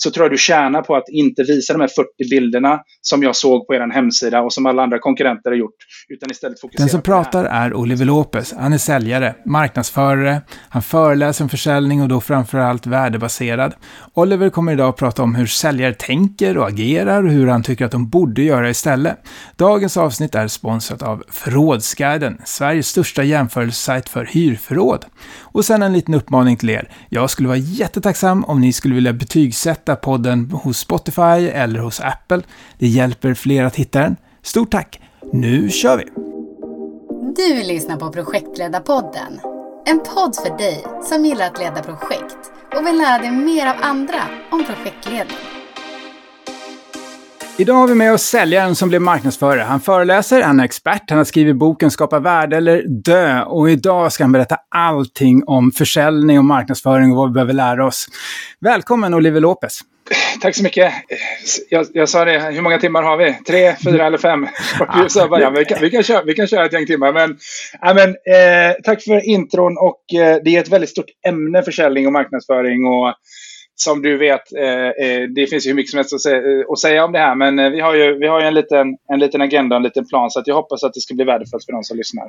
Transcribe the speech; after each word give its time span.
så 0.00 0.10
tror 0.10 0.24
jag 0.24 0.32
du 0.32 0.38
tjänar 0.38 0.82
på 0.82 0.96
att 0.96 1.08
inte 1.08 1.42
visa 1.42 1.72
de 1.72 1.80
här 1.80 1.88
40 1.88 2.30
bilderna 2.30 2.80
som 3.00 3.22
jag 3.22 3.36
såg 3.36 3.66
på 3.66 3.74
er 3.74 3.92
hemsida 3.94 4.40
och 4.40 4.52
som 4.52 4.66
alla 4.66 4.82
andra 4.82 4.98
konkurrenter 4.98 5.50
har 5.50 5.56
gjort. 5.56 5.74
Utan 6.08 6.30
istället 6.30 6.60
fokusera 6.60 6.82
Den 6.82 6.90
som 6.90 7.02
pratar 7.02 7.44
är 7.44 7.74
Oliver 7.74 8.04
Lopez. 8.04 8.54
Han 8.58 8.72
är 8.72 8.78
säljare, 8.78 9.34
marknadsförare, 9.46 10.42
han 10.68 10.82
föreläser 10.82 11.44
om 11.44 11.48
försäljning 11.48 12.02
och 12.02 12.08
då 12.08 12.20
framförallt 12.20 12.86
värdebaserad. 12.86 13.74
Oliver 14.14 14.50
kommer 14.50 14.72
idag 14.72 14.88
att 14.88 14.96
prata 14.96 15.22
om 15.22 15.34
hur 15.34 15.46
säljare 15.46 15.94
tänker 15.94 16.58
och 16.58 16.68
agerar 16.68 17.24
och 17.24 17.30
hur 17.30 17.46
han 17.46 17.62
tycker 17.62 17.84
att 17.84 17.92
de 17.92 18.08
borde 18.08 18.42
göra 18.42 18.70
istället. 18.70 19.18
Dagens 19.56 19.96
avsnitt 19.96 20.34
är 20.34 20.48
sponsrat 20.48 21.02
av 21.02 21.24
Förrådsguiden, 21.28 22.38
Sveriges 22.44 22.88
största 22.88 23.22
jämförelsesajt 23.22 24.08
för 24.08 24.24
hyrförråd. 24.24 25.04
Och 25.40 25.64
sen 25.64 25.82
en 25.82 25.92
liten 25.92 26.14
uppmaning 26.14 26.56
till 26.56 26.70
er. 26.70 26.90
Jag 27.08 27.30
skulle 27.30 27.48
vara 27.48 27.58
jättetacksam 27.58 28.44
om 28.44 28.60
ni 28.60 28.72
skulle 28.72 28.94
vilja 28.94 29.12
betygsätta 29.12 29.87
podden 29.96 30.50
hos 30.50 30.78
Spotify 30.78 31.48
eller 31.52 31.80
hos 31.80 32.00
Apple. 32.00 32.42
Det 32.78 32.86
hjälper 32.86 33.34
fler 33.34 33.64
att 33.64 33.76
hitta 33.76 34.00
den. 34.00 34.16
Stort 34.42 34.70
tack! 34.70 35.00
Nu 35.32 35.70
kör 35.70 35.96
vi! 35.96 36.04
Du 37.36 37.62
lyssnar 37.62 37.96
på 37.96 38.10
Projektledarpodden. 38.12 39.40
En 39.86 40.00
podd 40.00 40.36
för 40.36 40.58
dig 40.58 40.84
som 41.02 41.24
gillar 41.24 41.46
att 41.46 41.58
leda 41.58 41.82
projekt 41.82 42.38
och 42.76 42.86
vill 42.86 42.98
lära 42.98 43.18
dig 43.18 43.30
mer 43.30 43.66
av 43.66 43.76
andra 43.80 44.22
om 44.50 44.64
projektledning. 44.64 45.57
Idag 47.60 47.74
har 47.74 47.86
vi 47.86 47.94
med 47.94 48.12
oss 48.12 48.22
säljaren 48.22 48.74
som 48.74 48.88
blev 48.88 49.00
marknadsförare. 49.00 49.60
Han 49.60 49.80
föreläser, 49.80 50.42
han 50.42 50.60
är 50.60 50.64
expert, 50.64 51.02
han 51.08 51.18
har 51.18 51.24
skrivit 51.24 51.56
boken 51.56 51.90
Skapa 51.90 52.18
värde 52.18 52.56
eller 52.56 52.82
dö 52.88 53.42
och 53.42 53.70
idag 53.70 54.12
ska 54.12 54.24
han 54.24 54.32
berätta 54.32 54.56
allting 54.68 55.42
om 55.46 55.72
försäljning 55.72 56.38
och 56.38 56.44
marknadsföring 56.44 57.10
och 57.10 57.16
vad 57.16 57.28
vi 57.28 57.32
behöver 57.32 57.52
lära 57.52 57.86
oss. 57.86 58.06
Välkommen 58.60 59.14
Oliver 59.14 59.40
Lopez! 59.40 59.80
Tack 60.40 60.56
så 60.56 60.62
mycket. 60.62 60.92
Jag, 61.70 61.86
jag, 61.92 62.08
sa 62.08 62.24
det, 62.24 62.40
hur 62.40 62.62
många 62.62 62.78
timmar 62.78 63.02
har 63.02 63.16
vi? 63.16 63.34
Tre, 63.46 63.76
fyra 63.84 64.06
eller 64.06 64.18
fem? 64.18 64.46
Så 65.08 65.28
bara, 65.28 65.40
ja, 65.40 65.50
vi, 65.50 65.64
kan, 65.64 65.78
vi, 65.80 65.90
kan 65.90 66.02
köra, 66.02 66.22
vi 66.22 66.34
kan 66.34 66.46
köra 66.46 66.66
ett 66.66 66.72
gäng 66.72 66.86
timmar. 66.86 67.12
Men, 67.12 67.36
ja, 67.80 67.94
men, 67.94 68.08
eh, 68.08 68.74
tack 68.84 69.02
för 69.02 69.28
intron 69.28 69.78
och 69.78 70.20
eh, 70.20 70.38
det 70.44 70.56
är 70.56 70.60
ett 70.60 70.72
väldigt 70.72 70.90
stort 70.90 71.10
ämne 71.26 71.62
försäljning 71.62 72.06
och 72.06 72.12
marknadsföring. 72.12 72.86
Och, 72.86 73.14
som 73.82 74.02
du 74.02 74.16
vet, 74.16 74.52
eh, 74.52 75.06
eh 75.06 75.22
det 75.34 75.46
finns 75.46 75.66
ju 75.66 75.70
hur 75.70 75.76
mycket 75.76 75.90
som 75.90 75.98
helst 75.98 76.14
att 76.14 76.22
säga, 76.22 76.36
eh, 76.36 76.64
att 76.68 76.78
säga 76.78 77.04
om 77.04 77.12
det 77.12 77.18
här. 77.18 77.34
Men 77.34 77.58
eh, 77.58 77.70
vi 77.70 77.80
har 77.80 77.94
ju, 77.94 78.18
vi 78.18 78.26
har 78.26 78.40
ju 78.40 78.46
en, 78.46 78.54
liten, 78.54 78.96
en 79.12 79.18
liten 79.18 79.40
agenda 79.40 79.76
och 79.76 79.80
en 79.80 79.82
liten 79.82 80.06
plan. 80.06 80.30
Så 80.30 80.40
att 80.40 80.46
jag 80.46 80.54
hoppas 80.54 80.84
att 80.84 80.94
det 80.94 81.00
ska 81.00 81.14
bli 81.14 81.24
värdefullt 81.24 81.64
för 81.64 81.72
de 81.72 81.84
som 81.84 81.96
lyssnar 81.96 82.24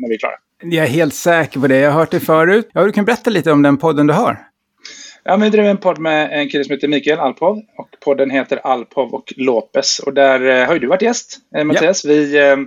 när 0.00 0.08
vi 0.08 0.14
är 0.14 0.18
klara. 0.18 0.34
Jag 0.62 0.84
är 0.84 0.90
helt 0.90 1.14
säker 1.14 1.60
på 1.60 1.66
det. 1.66 1.76
Jag 1.76 1.90
har 1.90 1.98
hört 1.98 2.10
det 2.10 2.20
förut. 2.20 2.70
Ja, 2.72 2.84
du 2.84 2.92
kan 2.92 3.04
berätta 3.04 3.30
lite 3.30 3.52
om 3.52 3.62
den 3.62 3.76
podden 3.76 4.06
du 4.06 4.14
har. 4.14 4.38
Ja, 5.24 5.36
men 5.36 5.40
vi 5.40 5.50
driver 5.50 5.70
en 5.70 5.76
podd 5.76 5.98
med 5.98 6.40
en 6.40 6.48
kille 6.48 6.64
som 6.64 6.74
heter 6.74 6.88
Mikael 6.88 7.18
Alpov. 7.18 7.62
Och 7.76 7.88
podden 8.04 8.30
heter 8.30 8.56
Alpov 8.56 9.14
och 9.14 9.32
Lopez. 9.36 9.98
Och 9.98 10.14
där 10.14 10.60
eh, 10.60 10.66
har 10.66 10.74
ju 10.74 10.80
du 10.80 10.86
varit 10.86 11.02
gäst, 11.02 11.38
eh, 11.56 11.64
Mattias. 11.64 12.04
Ja. 12.04 12.08
Vi, 12.10 12.38
eh, 12.38 12.58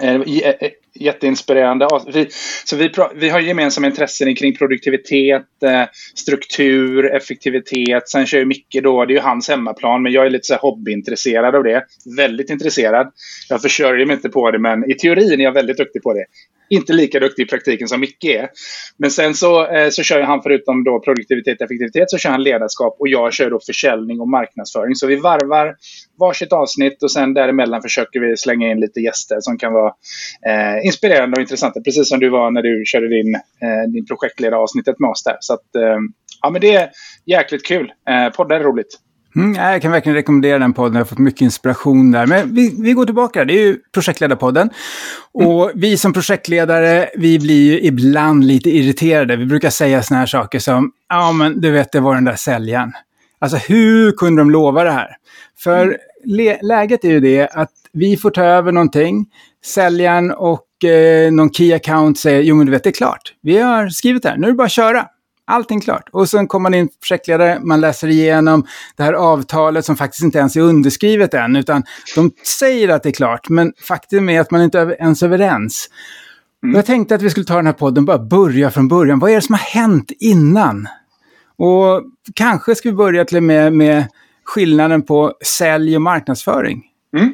eh, 0.00 0.14
eh 0.50 0.70
jätteinspirerande. 1.00 1.88
Vi, 2.12 2.28
så 2.64 2.76
vi, 2.76 2.90
vi 3.14 3.28
har 3.28 3.40
gemensamma 3.40 3.86
intressen 3.86 4.34
kring 4.34 4.56
produktivitet, 4.56 5.62
eh, 5.64 5.82
struktur, 6.14 7.14
effektivitet. 7.14 8.08
Sen 8.08 8.26
kör 8.26 8.38
ju 8.38 8.44
Micke 8.44 8.78
då, 8.82 9.04
det 9.04 9.12
är 9.12 9.16
ju 9.16 9.20
hans 9.20 9.48
hemmaplan, 9.48 10.02
men 10.02 10.12
jag 10.12 10.26
är 10.26 10.30
lite 10.30 10.46
så 10.46 10.56
hobbyintresserad 10.56 11.54
av 11.54 11.64
det. 11.64 11.84
Väldigt 12.16 12.50
intresserad. 12.50 13.12
Jag 13.48 13.62
försörjer 13.62 14.06
mig 14.06 14.16
inte 14.16 14.28
på 14.28 14.50
det, 14.50 14.58
men 14.58 14.90
i 14.90 14.94
teorin 14.94 15.40
är 15.40 15.44
jag 15.44 15.52
väldigt 15.52 15.76
duktig 15.76 16.02
på 16.02 16.12
det 16.12 16.24
inte 16.70 16.92
lika 16.92 17.20
duktig 17.20 17.42
i 17.42 17.46
praktiken 17.46 17.88
som 17.88 18.00
Micke 18.00 18.24
är. 18.24 18.48
Men 18.98 19.10
sen 19.10 19.34
så, 19.34 19.66
eh, 19.66 19.88
så 19.90 20.02
kör 20.02 20.20
han 20.20 20.42
förutom 20.42 20.84
då 20.84 21.00
produktivitet 21.00 21.60
och 21.60 21.64
effektivitet 21.64 22.10
så 22.10 22.18
kör 22.18 22.30
han 22.30 22.42
ledarskap 22.42 22.96
och 22.98 23.08
jag 23.08 23.32
kör 23.32 23.50
då 23.50 23.60
försäljning 23.66 24.20
och 24.20 24.28
marknadsföring. 24.28 24.94
Så 24.94 25.06
vi 25.06 25.16
varvar 25.16 25.74
varsitt 26.18 26.52
avsnitt 26.52 27.02
och 27.02 27.10
sen 27.10 27.34
däremellan 27.34 27.82
försöker 27.82 28.20
vi 28.20 28.36
slänga 28.36 28.70
in 28.70 28.80
lite 28.80 29.00
gäster 29.00 29.36
som 29.40 29.58
kan 29.58 29.72
vara 29.72 29.92
eh, 30.46 30.86
inspirerande 30.86 31.34
och 31.34 31.40
intressanta. 31.40 31.80
Precis 31.80 32.08
som 32.08 32.20
du 32.20 32.28
var 32.28 32.50
när 32.50 32.62
du 32.62 32.82
körde 32.86 33.08
din, 33.08 33.34
eh, 33.34 33.90
din 33.92 34.06
projektledaravsnittet 34.06 34.98
med 34.98 35.10
oss 35.10 35.24
där. 35.24 35.36
Så 35.40 35.54
att, 35.54 35.76
eh, 35.76 35.98
ja 36.42 36.50
men 36.50 36.60
det 36.60 36.74
är 36.74 36.90
jäkligt 37.26 37.66
kul. 37.66 37.92
Eh, 38.10 38.32
poddar 38.32 38.60
är 38.60 38.64
roligt. 38.64 38.98
Mm, 39.36 39.54
jag 39.54 39.82
kan 39.82 39.92
verkligen 39.92 40.16
rekommendera 40.16 40.58
den 40.58 40.72
podden. 40.72 40.94
Jag 40.94 41.00
har 41.00 41.06
fått 41.06 41.18
mycket 41.18 41.40
inspiration 41.40 42.12
där. 42.12 42.26
Men 42.26 42.54
vi, 42.54 42.76
vi 42.82 42.92
går 42.92 43.04
tillbaka. 43.04 43.44
Det 43.44 43.52
är 43.52 43.66
ju 43.66 43.78
Projektledarpodden. 43.92 44.70
Och 45.32 45.64
mm. 45.64 45.80
vi 45.80 45.98
som 45.98 46.12
projektledare, 46.12 47.08
vi 47.16 47.38
blir 47.38 47.72
ju 47.72 47.80
ibland 47.80 48.44
lite 48.44 48.70
irriterade. 48.70 49.36
Vi 49.36 49.46
brukar 49.46 49.70
säga 49.70 50.02
såna 50.02 50.20
här 50.20 50.26
saker 50.26 50.58
som, 50.58 50.92
ja 51.08 51.32
men 51.32 51.60
du 51.60 51.70
vet, 51.70 51.92
det 51.92 52.00
var 52.00 52.14
den 52.14 52.24
där 52.24 52.36
säljaren. 52.36 52.92
Alltså 53.38 53.56
hur 53.56 54.12
kunde 54.12 54.40
de 54.40 54.50
lova 54.50 54.84
det 54.84 54.90
här? 54.90 55.16
För 55.58 55.98
mm. 56.26 56.56
läget 56.62 57.04
är 57.04 57.08
ju 57.08 57.20
det 57.20 57.48
att 57.48 57.72
vi 57.92 58.16
får 58.16 58.30
ta 58.30 58.42
över 58.42 58.72
någonting. 58.72 59.26
Säljaren 59.64 60.30
och 60.32 60.84
eh, 60.84 61.32
någon 61.32 61.52
key 61.52 61.72
account 61.72 62.18
säger, 62.18 62.42
jo 62.42 62.54
men 62.54 62.66
du 62.66 62.72
vet, 62.72 62.84
det 62.84 62.90
är 62.90 62.92
klart. 62.92 63.34
Vi 63.42 63.58
har 63.58 63.88
skrivit 63.88 64.22
det 64.22 64.28
här, 64.28 64.36
nu 64.36 64.46
är 64.46 64.50
det 64.50 64.56
bara 64.56 64.64
att 64.64 64.72
köra. 64.72 65.06
Allting 65.48 65.80
klart. 65.80 66.08
Och 66.12 66.28
sen 66.28 66.46
kommer 66.46 66.62
man 66.62 66.74
in 66.74 66.88
projektledare, 67.00 67.60
man 67.60 67.80
läser 67.80 68.08
igenom 68.08 68.66
det 68.96 69.02
här 69.02 69.12
avtalet 69.12 69.84
som 69.84 69.96
faktiskt 69.96 70.22
inte 70.22 70.38
ens 70.38 70.56
är 70.56 70.60
underskrivet 70.60 71.34
än, 71.34 71.56
utan 71.56 71.82
de 72.14 72.30
säger 72.58 72.88
att 72.88 73.02
det 73.02 73.08
är 73.08 73.12
klart, 73.12 73.48
men 73.48 73.72
faktum 73.88 74.28
är 74.28 74.40
att 74.40 74.50
man 74.50 74.62
inte 74.62 74.80
är 74.80 75.02
ens 75.02 75.22
överens. 75.22 75.90
Mm. 76.62 76.76
Jag 76.76 76.86
tänkte 76.86 77.14
att 77.14 77.22
vi 77.22 77.30
skulle 77.30 77.46
ta 77.46 77.56
den 77.56 77.66
här 77.66 77.72
podden 77.72 78.02
och 78.02 78.06
bara 78.06 78.18
börja 78.18 78.70
från 78.70 78.88
början. 78.88 79.18
Vad 79.18 79.30
är 79.30 79.34
det 79.34 79.40
som 79.40 79.52
har 79.52 79.80
hänt 79.80 80.12
innan? 80.20 80.88
Och 81.58 82.02
kanske 82.34 82.74
ska 82.74 82.88
vi 82.88 82.96
börja 82.96 83.24
till 83.24 83.40
med, 83.40 83.72
med 83.72 84.04
skillnaden 84.44 85.02
på 85.02 85.32
sälj 85.44 85.96
och 85.96 86.02
marknadsföring. 86.02 86.82
Mm. 87.16 87.32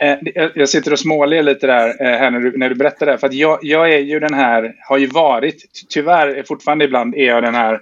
Eh, 0.00 0.48
jag 0.54 0.68
sitter 0.68 0.92
och 0.92 0.98
småler 0.98 1.42
lite 1.42 1.66
där 1.66 1.88
eh, 1.88 2.18
här 2.18 2.30
när 2.30 2.40
du, 2.40 2.58
när 2.58 2.68
du 2.68 2.74
berättar 2.74 3.06
det. 3.06 3.18
För 3.18 3.26
att 3.26 3.34
jag, 3.34 3.58
jag 3.62 3.92
är 3.92 3.98
ju 3.98 4.20
den 4.20 4.34
här, 4.34 4.74
har 4.88 4.98
ju 4.98 5.06
varit, 5.06 5.62
tyvärr 5.88 6.42
fortfarande 6.48 6.84
ibland 6.84 7.14
är 7.14 7.26
jag 7.26 7.42
den 7.42 7.54
här 7.54 7.80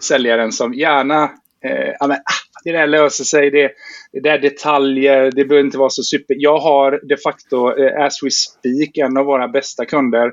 säljaren 0.00 0.52
som 0.52 0.74
gärna, 0.74 1.22
eh, 1.64 1.94
ja 2.00 2.06
men, 2.06 2.16
ah, 2.16 2.60
det 2.64 2.72
där 2.72 2.86
löser 2.86 3.24
sig, 3.24 3.50
det, 3.50 3.70
det 4.12 4.20
där 4.20 4.38
detaljer, 4.38 5.30
det 5.30 5.44
behöver 5.44 5.66
inte 5.66 5.78
vara 5.78 5.90
så 5.90 6.02
super. 6.02 6.36
Jag 6.38 6.58
har 6.58 7.00
de 7.02 7.16
facto, 7.16 7.78
eh, 7.78 8.04
as 8.04 8.22
we 8.22 8.30
speak, 8.30 8.96
en 8.96 9.16
av 9.16 9.24
våra 9.24 9.48
bästa 9.48 9.84
kunder. 9.84 10.32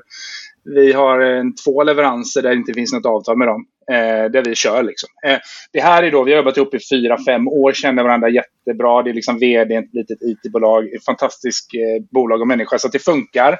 Vi 0.64 0.92
har 0.92 1.20
eh, 1.20 1.42
två 1.64 1.82
leveranser 1.82 2.42
där 2.42 2.50
det 2.50 2.56
inte 2.56 2.74
finns 2.74 2.92
något 2.92 3.06
avtal 3.06 3.38
med 3.38 3.48
dem 3.48 3.66
eh, 3.90 4.30
där 4.30 4.44
vi 4.44 4.54
kör. 4.54 4.82
Liksom. 4.82 5.08
Eh, 5.26 5.38
det 5.72 5.80
här 5.80 6.02
är 6.02 6.10
då, 6.10 6.24
vi 6.24 6.32
har 6.32 6.36
jobbat 6.36 6.56
ihop 6.56 6.74
i 6.74 6.78
fyra, 6.90 7.18
fem 7.26 7.48
år, 7.48 7.72
känner 7.72 8.02
varandra 8.02 8.28
jättebra. 8.28 9.02
Det 9.02 9.10
är 9.10 9.14
liksom 9.14 9.38
vd 9.38 9.74
ett 9.74 9.94
litet 9.94 10.18
IT-bolag, 10.22 10.88
fantastiskt 11.06 11.74
eh, 11.74 12.04
bolag 12.10 12.40
och 12.40 12.46
människa, 12.46 12.78
så 12.78 12.88
det 12.88 12.98
funkar. 12.98 13.58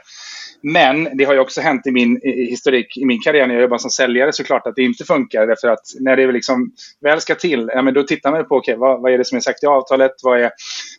Men 0.67 1.17
det 1.17 1.25
har 1.25 1.35
ju 1.35 1.41
också 1.41 1.61
hänt 1.61 1.87
i 1.87 1.91
min 1.91 2.21
historik, 2.25 2.97
i 2.97 3.05
min 3.05 3.21
karriär 3.21 3.47
när 3.47 3.55
jag 3.55 3.63
jobbar 3.63 3.79
som 3.79 3.91
säljare 3.91 4.33
såklart 4.33 4.67
att 4.67 4.77
det 4.77 4.83
inte 4.83 5.05
funkar. 5.05 5.47
Därför 5.47 5.69
att 5.69 5.85
när 6.01 6.17
det 6.17 6.33
liksom 6.33 6.73
väl 7.01 7.21
ska 7.21 7.35
till, 7.35 7.71
ja, 7.75 7.83
men 7.83 7.95
då 7.95 8.03
tittar 8.03 8.31
man 8.31 8.49
på 8.49 8.57
okay, 8.57 8.77
vad, 8.77 9.03
vad 9.03 9.13
är 9.13 9.19
det 9.19 9.25
som 9.25 9.37
är 9.37 9.41
sagt 9.41 9.63
i 9.63 9.67
avtalet? 9.67 10.13
Vad 10.23 10.41
är, 10.41 10.51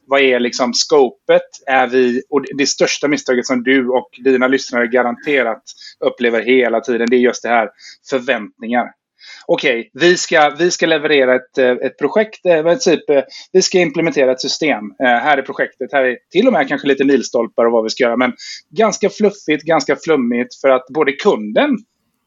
vad 0.08 0.22
är 0.22 0.40
liksom 0.40 0.74
scopet? 0.74 1.42
Är 1.68 1.88
vi, 1.88 2.22
och 2.30 2.46
det 2.58 2.68
största 2.68 3.08
misstaget 3.08 3.46
som 3.46 3.64
du 3.64 3.90
och 3.90 4.10
dina 4.24 4.48
lyssnare 4.48 4.88
garanterat 4.88 5.64
upplever 6.00 6.42
hela 6.42 6.82
tiden, 6.82 7.08
det 7.10 7.16
är 7.16 7.20
just 7.20 7.44
det 7.44 7.50
här 7.50 7.70
förväntningar 8.10 8.86
okej, 9.46 9.80
okay, 9.80 10.10
vi, 10.10 10.18
ska, 10.18 10.50
vi 10.50 10.72
ska 10.72 10.86
leverera 10.86 11.36
ett, 11.36 11.58
eh, 11.58 11.72
ett 11.72 11.98
projekt, 11.98 12.46
eh, 12.46 12.78
typ, 12.78 13.10
eh, 13.10 13.22
vi 13.52 13.62
ska 13.62 13.80
implementera 13.80 14.32
ett 14.32 14.42
system. 14.42 14.84
Eh, 15.04 15.06
här 15.06 15.38
är 15.38 15.42
projektet, 15.42 15.90
här 15.94 16.04
är 16.04 16.18
till 16.32 16.48
och 16.48 16.54
med 16.54 16.68
kanske 16.68 16.88
lite 16.88 17.06
milstolpar 17.06 17.66
och 17.66 17.72
vad 17.72 17.84
vi 17.84 17.90
ska 17.90 18.04
göra. 18.04 18.18
Men 18.18 18.34
ganska 18.70 19.10
fluffigt, 19.10 19.64
ganska 19.64 19.96
flummigt 19.96 20.62
för 20.62 20.70
att 20.70 20.86
både 20.94 21.12
kunden 21.12 21.78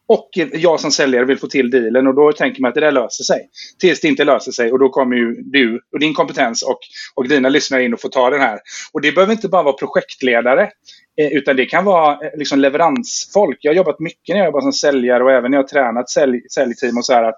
och 0.09 0.29
jag 0.53 0.79
som 0.79 0.91
säljare 0.91 1.25
vill 1.25 1.37
få 1.37 1.47
till 1.47 1.69
dealen 1.69 2.07
och 2.07 2.15
då 2.15 2.31
tänker 2.31 2.61
man 2.61 2.69
att 2.69 2.75
det 2.75 2.81
där 2.81 2.91
löser 2.91 3.23
sig. 3.23 3.49
Tills 3.79 4.01
det 4.01 4.07
inte 4.07 4.23
löser 4.23 4.51
sig 4.51 4.71
och 4.71 4.79
då 4.79 4.89
kommer 4.89 5.15
ju 5.15 5.35
du 5.41 5.81
och 5.93 5.99
din 5.99 6.13
kompetens 6.13 6.61
och, 6.61 6.79
och 7.15 7.27
dina 7.27 7.49
lyssnare 7.49 7.83
in 7.83 7.93
och 7.93 8.01
får 8.01 8.09
ta 8.09 8.29
den 8.29 8.41
här. 8.41 8.59
Och 8.93 9.01
det 9.01 9.11
behöver 9.11 9.33
inte 9.33 9.47
bara 9.47 9.63
vara 9.63 9.73
projektledare. 9.73 10.69
Eh, 11.19 11.27
utan 11.31 11.55
det 11.55 11.65
kan 11.65 11.85
vara 11.85 12.11
eh, 12.11 12.37
liksom 12.37 12.59
leveransfolk. 12.59 13.57
Jag 13.61 13.71
har 13.71 13.75
jobbat 13.77 13.99
mycket 13.99 14.33
när 14.33 14.37
jag 14.37 14.45
jobbat 14.45 14.63
som 14.63 14.73
säljare 14.73 15.23
och 15.23 15.31
även 15.31 15.51
när 15.51 15.57
jag 15.57 15.63
har 15.63 15.67
tränat 15.67 16.09
sälj, 16.09 16.41
säljteam 16.53 16.97
och 16.97 17.05
så 17.05 17.13
här. 17.13 17.33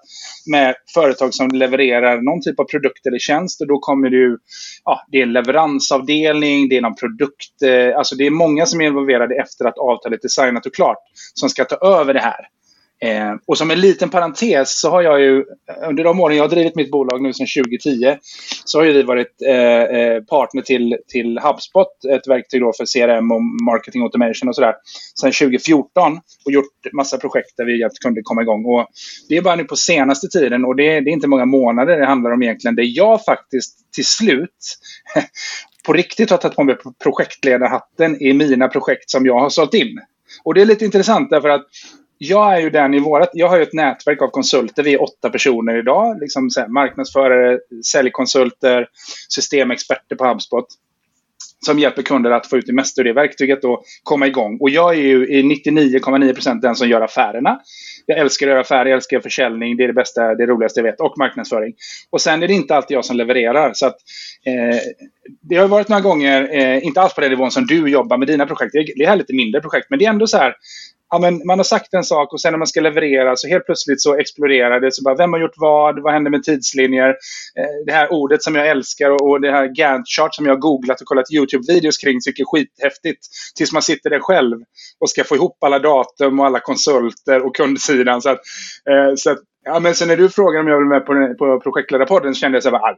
med 0.50 0.74
företag 0.94 1.34
som 1.34 1.48
levererar 1.48 2.20
någon 2.20 2.42
typ 2.42 2.60
av 2.60 2.64
produkt 2.64 3.06
eller 3.06 3.18
tjänst. 3.18 3.60
Och 3.60 3.66
då 3.66 3.78
kommer 3.78 4.10
det 4.10 4.38
ja, 4.84 5.00
det 5.08 5.18
är 5.18 5.22
en 5.22 5.32
leveransavdelning, 5.32 6.68
det 6.68 6.76
är 6.76 6.80
någon 6.80 6.94
produkt. 6.94 7.62
Eh, 7.64 7.98
alltså 7.98 8.14
det 8.16 8.26
är 8.26 8.30
många 8.30 8.66
som 8.66 8.80
är 8.80 8.86
involverade 8.86 9.34
efter 9.34 9.64
att 9.64 9.78
avtalet 9.78 10.24
är 10.24 10.28
signat 10.28 10.66
och 10.66 10.74
klart. 10.74 10.98
Som 11.34 11.48
ska 11.48 11.64
ta 11.64 11.76
över 11.76 12.14
det 12.14 12.20
här. 12.20 12.46
Eh, 13.02 13.34
och 13.46 13.58
som 13.58 13.70
en 13.70 13.80
liten 13.80 14.10
parentes 14.10 14.80
så 14.80 14.90
har 14.90 15.02
jag 15.02 15.20
ju 15.20 15.44
under 15.88 16.04
de 16.04 16.20
åren 16.20 16.36
jag 16.36 16.44
har 16.44 16.48
drivit 16.48 16.74
mitt 16.74 16.90
bolag 16.90 17.22
nu 17.22 17.32
sedan 17.32 17.46
2010 17.64 18.16
så 18.64 18.78
har 18.78 18.84
ju 18.84 18.92
vi 18.92 19.02
varit 19.02 19.42
eh, 19.46 19.82
eh, 19.82 20.22
partner 20.22 20.62
till, 20.62 20.96
till 21.08 21.38
HubSpot, 21.38 22.04
ett 22.04 22.28
verktyg 22.28 22.60
då 22.60 22.72
för 22.76 22.84
CRM 22.86 23.32
och 23.32 23.42
marketing 23.42 24.02
automation 24.02 24.48
och 24.48 24.54
sådär, 24.54 24.74
sedan 25.20 25.32
2014 25.32 26.20
och 26.44 26.52
gjort 26.52 26.92
massa 26.92 27.18
projekt 27.18 27.56
där 27.56 27.64
vi 27.64 27.80
hjälpt 27.80 27.98
kunder 27.98 28.22
komma 28.24 28.42
igång. 28.42 28.64
Och 28.64 28.86
det 29.28 29.36
är 29.36 29.42
bara 29.42 29.56
nu 29.56 29.64
på 29.64 29.76
senaste 29.76 30.28
tiden 30.28 30.64
och 30.64 30.76
det, 30.76 31.00
det 31.00 31.10
är 31.10 31.12
inte 31.12 31.28
många 31.28 31.44
månader 31.44 31.98
det 31.98 32.06
handlar 32.06 32.30
om 32.30 32.42
egentligen, 32.42 32.74
det 32.74 32.84
jag 32.84 33.24
faktiskt 33.24 33.92
till 33.92 34.06
slut 34.06 34.78
på 35.86 35.92
riktigt 35.92 36.30
har 36.30 36.38
tagit 36.38 36.56
på 36.56 36.64
mig 36.64 36.76
projektledarhatten 37.02 38.22
i 38.22 38.32
mina 38.32 38.68
projekt 38.68 39.10
som 39.10 39.26
jag 39.26 39.40
har 39.40 39.50
sålt 39.50 39.74
in. 39.74 40.00
Och 40.44 40.54
det 40.54 40.60
är 40.60 40.66
lite 40.66 40.84
intressant 40.84 41.30
därför 41.30 41.48
att 41.48 41.66
jag 42.24 42.56
är 42.56 42.60
ju 42.60 42.70
den 42.70 42.94
i 42.94 42.98
vårat, 42.98 43.30
jag 43.32 43.48
har 43.48 43.56
ju 43.56 43.62
ett 43.62 43.72
nätverk 43.72 44.22
av 44.22 44.28
konsulter, 44.28 44.82
vi 44.82 44.94
är 44.94 45.02
åtta 45.02 45.30
personer 45.30 45.78
idag. 45.78 46.20
Liksom 46.20 46.50
så 46.50 46.60
här, 46.60 46.68
marknadsförare, 46.68 47.58
säljkonsulter, 47.92 48.88
systemexperter 49.28 50.16
på 50.16 50.24
HubSpot. 50.24 50.66
Som 51.66 51.78
hjälper 51.78 52.02
kunder 52.02 52.30
att 52.30 52.46
få 52.46 52.56
ut 52.56 52.66
det 52.66 52.72
mesta 52.72 53.00
ur 53.00 53.04
det 53.04 53.12
verktyget 53.12 53.64
och 53.64 53.84
komma 54.02 54.26
igång. 54.26 54.58
Och 54.60 54.70
jag 54.70 54.94
är 54.94 55.00
ju 55.00 55.26
i 55.26 55.42
99,9% 55.42 56.60
den 56.60 56.76
som 56.76 56.88
gör 56.88 57.00
affärerna. 57.00 57.60
Jag 58.06 58.18
älskar 58.18 58.46
att 58.46 58.50
göra 58.50 58.60
affärer, 58.60 58.86
jag 58.86 58.96
älskar 58.96 59.20
försäljning, 59.20 59.76
det 59.76 59.84
är 59.84 59.88
det 59.88 59.92
bästa, 59.92 60.34
det 60.34 60.46
roligaste 60.46 60.80
jag 60.80 60.84
vet. 60.84 61.00
Och 61.00 61.18
marknadsföring. 61.18 61.74
Och 62.10 62.20
sen 62.20 62.42
är 62.42 62.48
det 62.48 62.54
inte 62.54 62.74
alltid 62.74 62.94
jag 62.94 63.04
som 63.04 63.16
levererar. 63.16 63.70
Så 63.74 63.86
att, 63.86 63.96
eh, 64.44 64.78
det 65.40 65.56
har 65.56 65.68
varit 65.68 65.88
några 65.88 66.02
gånger, 66.02 66.48
eh, 66.52 66.86
inte 66.86 67.00
alls 67.00 67.14
på 67.14 67.20
den 67.20 67.30
nivån 67.30 67.50
som 67.50 67.66
du 67.66 67.88
jobbar 67.88 68.16
med 68.16 68.28
dina 68.28 68.46
projekt. 68.46 68.72
Det 68.96 69.04
är 69.04 69.16
lite 69.16 69.34
mindre 69.34 69.60
projekt, 69.60 69.86
men 69.90 69.98
det 69.98 70.04
är 70.04 70.10
ändå 70.10 70.26
så 70.26 70.36
här 70.36 70.54
ja, 71.12 71.18
men 71.18 71.46
man 71.46 71.58
har 71.58 71.64
sagt 71.64 71.94
en 71.94 72.04
sak 72.04 72.32
och 72.32 72.40
sen 72.40 72.52
när 72.52 72.58
man 72.58 72.66
ska 72.66 72.80
leverera 72.80 73.36
så 73.36 73.48
helt 73.48 73.66
plötsligt 73.66 74.00
så 74.00 74.18
exploderar 74.18 74.80
det. 74.80 74.92
Så 74.92 75.02
bara, 75.02 75.14
vem 75.14 75.32
har 75.32 75.40
gjort 75.40 75.56
vad? 75.56 76.02
Vad 76.02 76.12
händer 76.12 76.30
med 76.30 76.42
tidslinjer? 76.42 77.08
Eh, 77.08 77.84
det 77.86 77.92
här 77.92 78.12
ordet 78.12 78.42
som 78.42 78.54
jag 78.54 78.68
älskar 78.68 79.10
och, 79.10 79.40
det 79.40 79.50
här 79.50 79.66
Gantt-chart 79.66 80.34
som 80.34 80.46
jag 80.46 80.52
har 80.52 80.60
googlat 80.60 81.00
och 81.00 81.06
kollat 81.06 81.30
YouTube-videos 81.30 81.96
kring 82.04 82.18
tycker 82.24 82.42
är 82.42 82.46
skithäftigt. 82.46 83.26
Tills 83.56 83.72
man 83.72 83.82
sitter 83.82 84.10
där 84.10 84.20
själv 84.20 84.58
och 85.00 85.10
ska 85.10 85.24
få 85.24 85.34
ihop 85.34 85.64
alla 85.64 85.78
datum 85.78 86.40
och 86.40 86.46
alla 86.46 86.60
konsulter 86.60 87.46
och 87.46 87.56
kundsidan. 87.56 88.22
Så 88.22 88.30
att, 88.30 88.40
eh, 88.90 89.14
så 89.16 89.30
att 89.30 89.38
Ja, 89.64 89.80
men 89.80 89.94
sen 89.94 90.08
när 90.08 90.16
du 90.16 90.28
frågade 90.28 90.60
om 90.60 90.68
jag 90.68 90.78
vill 90.78 90.86
med 90.86 91.06
på, 91.06 91.34
på 91.38 91.60
projektledarpodden 91.60 92.34
så 92.34 92.38
kände 92.38 92.56
jag 92.56 92.62
så 92.62 92.70
här, 92.70 92.96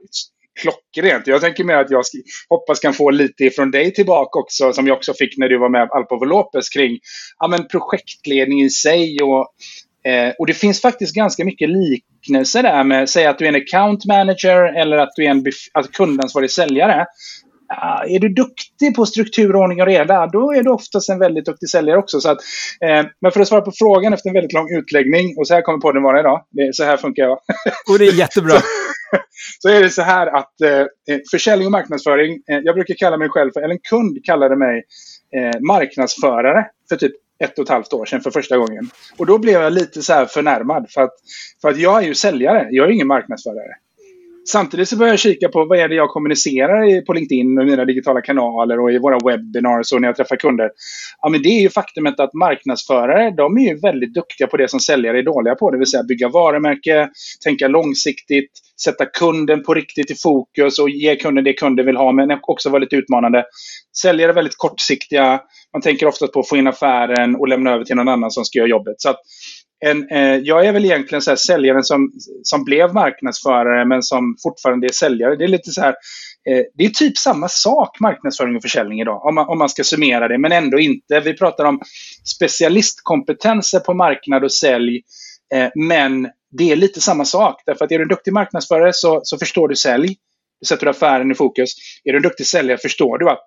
klockrent. 0.61 1.27
Jag 1.27 1.41
tänker 1.41 1.65
mer 1.65 1.77
att 1.77 1.91
jag 1.91 2.03
hoppas 2.49 2.81
kan 2.81 2.95
få 2.95 3.11
lite 3.11 3.45
ifrån 3.45 3.71
dig 3.71 3.95
tillbaka 3.95 4.39
också, 4.39 4.73
som 4.73 4.87
jag 4.87 4.97
också 4.97 5.15
fick 5.15 5.39
när 5.39 5.49
du 5.49 5.59
var 5.59 5.69
med 5.69 5.89
Alpo 5.91 6.25
Lopez 6.25 6.69
kring 6.69 6.99
ja, 7.39 7.49
men 7.49 7.69
projektledning 7.69 8.62
i 8.62 8.71
sig. 8.71 9.19
Och, 9.23 9.47
eh, 10.11 10.33
och 10.39 10.47
det 10.47 10.55
finns 10.55 10.81
faktiskt 10.81 11.15
ganska 11.15 11.45
mycket 11.45 11.69
liknelser 11.69 12.62
där 12.62 12.85
med, 12.85 13.09
säg 13.11 13.27
att 13.27 13.39
du 13.39 13.45
är 13.45 13.49
en 13.49 13.62
account 13.62 14.05
manager 14.05 14.81
eller 14.81 14.97
att 14.97 15.12
du 15.17 15.25
är 15.25 15.31
en 15.31 15.39
att 15.39 15.53
alltså 15.73 15.93
kundansvarig 15.93 16.51
säljare. 16.51 17.06
Är 18.09 18.19
du 18.19 18.29
duktig 18.29 18.95
på 18.97 19.07
struktur, 19.07 19.57
ordning 19.57 19.81
och 19.81 19.87
reda, 19.87 20.27
då 20.27 20.53
är 20.53 20.63
du 20.63 20.71
oftast 20.71 21.09
en 21.09 21.19
väldigt 21.19 21.45
duktig 21.45 21.69
säljare 21.69 21.99
också. 21.99 22.21
Så 22.21 22.31
att, 22.31 22.39
eh, 22.81 23.07
men 23.21 23.33
för 23.33 23.41
att 23.41 23.49
svara 23.49 23.61
på 23.61 23.73
frågan 23.79 24.13
efter 24.13 24.29
en 24.29 24.35
väldigt 24.35 24.53
lång 24.53 24.77
utläggning, 24.77 25.35
och 25.39 25.47
så 25.49 25.55
här 25.55 25.63
kommer 25.63 25.79
podden 25.79 26.03
vara 26.03 26.21
idag, 26.21 26.45
det, 26.51 26.75
så 26.75 26.85
här 26.85 26.97
funkar 26.97 27.23
jag. 27.23 27.33
och 27.91 27.99
det 27.99 28.07
är 28.07 28.13
jättebra. 28.13 28.55
så, 28.61 28.61
så, 29.59 29.69
är 29.69 29.83
det 29.83 29.91
så 29.91 30.03
här 30.03 30.27
att 30.27 30.61
eh, 30.61 31.17
försäljning 31.31 31.67
och 31.67 31.73
marknadsföring, 31.73 32.43
eh, 32.51 32.59
jag 32.59 32.75
brukar 32.75 32.95
kalla 32.95 33.17
mig 33.17 33.29
själv 33.29 33.51
för, 33.53 33.61
eller 33.61 33.75
en 33.75 33.81
kund 33.91 34.25
kallade 34.25 34.57
mig 34.57 34.85
eh, 35.37 35.61
marknadsförare 35.61 36.67
för 36.89 36.97
typ 36.97 37.13
ett 37.45 37.59
och 37.59 37.65
ett 37.65 37.69
halvt 37.69 37.93
år 37.93 38.05
sedan 38.07 38.21
för 38.21 38.31
första 38.31 38.57
gången. 38.57 38.91
Och 39.17 39.27
då 39.27 39.39
blev 39.39 39.61
jag 39.61 39.73
lite 39.73 40.03
så 40.03 40.13
här 40.13 40.27
förnärmad 40.27 40.87
för 40.91 41.01
att, 41.01 41.15
för 41.63 41.69
att 41.69 41.79
jag 41.79 42.03
är 42.03 42.07
ju 42.07 42.15
säljare, 42.15 42.69
jag 42.71 42.87
är 42.87 42.91
ingen 42.91 43.07
marknadsförare. 43.07 43.75
Samtidigt 44.49 44.88
så 44.88 44.96
börjar 44.96 45.12
jag 45.12 45.20
kika 45.20 45.49
på 45.49 45.64
vad 45.64 45.79
är 45.79 45.88
det 45.88 45.94
jag 45.94 46.08
kommunicerar 46.08 47.05
på 47.05 47.12
LinkedIn 47.12 47.58
och 47.58 47.67
mina 47.67 47.85
digitala 47.85 48.20
kanaler 48.20 48.81
och 48.81 48.93
i 48.93 48.99
våra 48.99 49.19
webinars 49.19 49.93
och 49.93 50.00
när 50.00 50.08
jag 50.08 50.17
träffar 50.17 50.37
kunder. 50.37 50.70
Ja, 51.23 51.29
men 51.29 51.43
det 51.43 51.49
är 51.49 51.61
ju 51.61 51.69
faktumet 51.69 52.20
att 52.20 52.35
marknadsförare, 52.35 53.31
de 53.37 53.56
är 53.58 53.69
ju 53.69 53.81
väldigt 53.81 54.14
duktiga 54.14 54.46
på 54.46 54.56
det 54.56 54.70
som 54.70 54.81
säljare 54.81 55.19
är 55.19 55.23
dåliga 55.23 55.55
på. 55.55 55.70
Det 55.70 55.79
vill 55.79 55.87
säga 55.87 56.02
bygga 56.02 56.29
varumärke, 56.29 57.08
tänka 57.44 57.69
långsiktigt, 57.69 58.50
sätta 58.85 59.06
kunden 59.06 59.62
på 59.62 59.75
riktigt 59.75 60.11
i 60.11 60.14
fokus 60.14 60.79
och 60.79 60.91
ge 60.91 61.17
kunden 61.17 61.44
det 61.44 61.52
kunden 61.52 61.87
vill 61.87 61.96
ha, 61.96 62.12
men 62.12 62.38
också 62.43 62.70
vara 62.70 62.81
lite 62.81 62.96
utmanande. 62.96 63.44
Säljare 64.02 64.31
är 64.31 64.35
väldigt 64.35 64.56
kortsiktiga. 64.56 65.41
Man 65.73 65.82
tänker 65.82 66.06
ofta 66.06 66.26
på 66.26 66.41
att 66.41 66.49
få 66.49 66.56
in 66.56 66.67
affären 66.67 67.37
och 67.37 67.49
lämna 67.49 67.70
över 67.70 67.85
till 67.85 67.96
någon 67.96 68.08
annan 68.08 68.31
som 68.31 68.44
ska 68.44 68.58
göra 68.58 68.69
jobbet. 68.69 68.94
Så 68.99 69.11
att 69.11 69.20
en, 69.81 70.09
eh, 70.09 70.37
jag 70.37 70.67
är 70.67 70.73
väl 70.73 70.85
egentligen 70.85 71.23
så 71.23 71.31
här 71.31 71.37
säljaren 71.37 71.85
som, 71.85 72.12
som 72.43 72.65
blev 72.65 72.94
marknadsförare 72.94 73.85
men 73.85 74.03
som 74.03 74.37
fortfarande 74.43 74.87
är 74.87 74.93
säljare. 74.93 75.37
Det 75.37 75.44
är 75.44 75.49
lite 75.49 75.71
så 75.71 75.81
här, 75.81 75.94
eh, 76.50 76.62
det 76.75 76.85
är 76.85 76.88
typ 76.88 77.19
samma 77.19 77.49
sak 77.49 78.00
marknadsföring 78.00 78.56
och 78.56 78.62
försäljning 78.62 79.00
idag 79.00 79.26
om 79.26 79.35
man, 79.35 79.49
om 79.49 79.59
man 79.59 79.69
ska 79.69 79.85
summera 79.85 80.29
det, 80.29 80.38
men 80.38 80.53
ändå 80.53 80.79
inte. 80.79 81.21
Vi 81.21 81.35
pratar 81.37 81.65
om 81.65 81.81
specialistkompetenser 82.35 83.81
på 83.81 83.94
marknad 83.94 84.44
och 84.44 84.53
sälj, 84.53 85.03
eh, 85.55 85.69
men 85.75 86.29
det 86.59 86.73
är 86.73 86.77
lite 86.77 87.00
samma 87.00 87.25
sak. 87.25 87.62
Därför 87.67 87.85
att 87.85 87.93
är 87.93 87.99
du 87.99 88.03
en 88.03 88.09
duktig 88.09 88.32
marknadsförare 88.32 88.93
så, 88.93 89.20
så 89.25 89.38
förstår 89.38 89.69
du 89.69 89.77
sälj. 89.77 90.17
Du 90.61 90.67
sätter 90.67 90.87
affären 90.87 91.31
i 91.31 91.35
fokus. 91.35 91.75
Är 92.05 92.12
du 92.12 92.17
en 92.17 92.23
duktig 92.23 92.47
säljare 92.47 92.79
förstår 92.79 93.19
du 93.19 93.31
att 93.31 93.47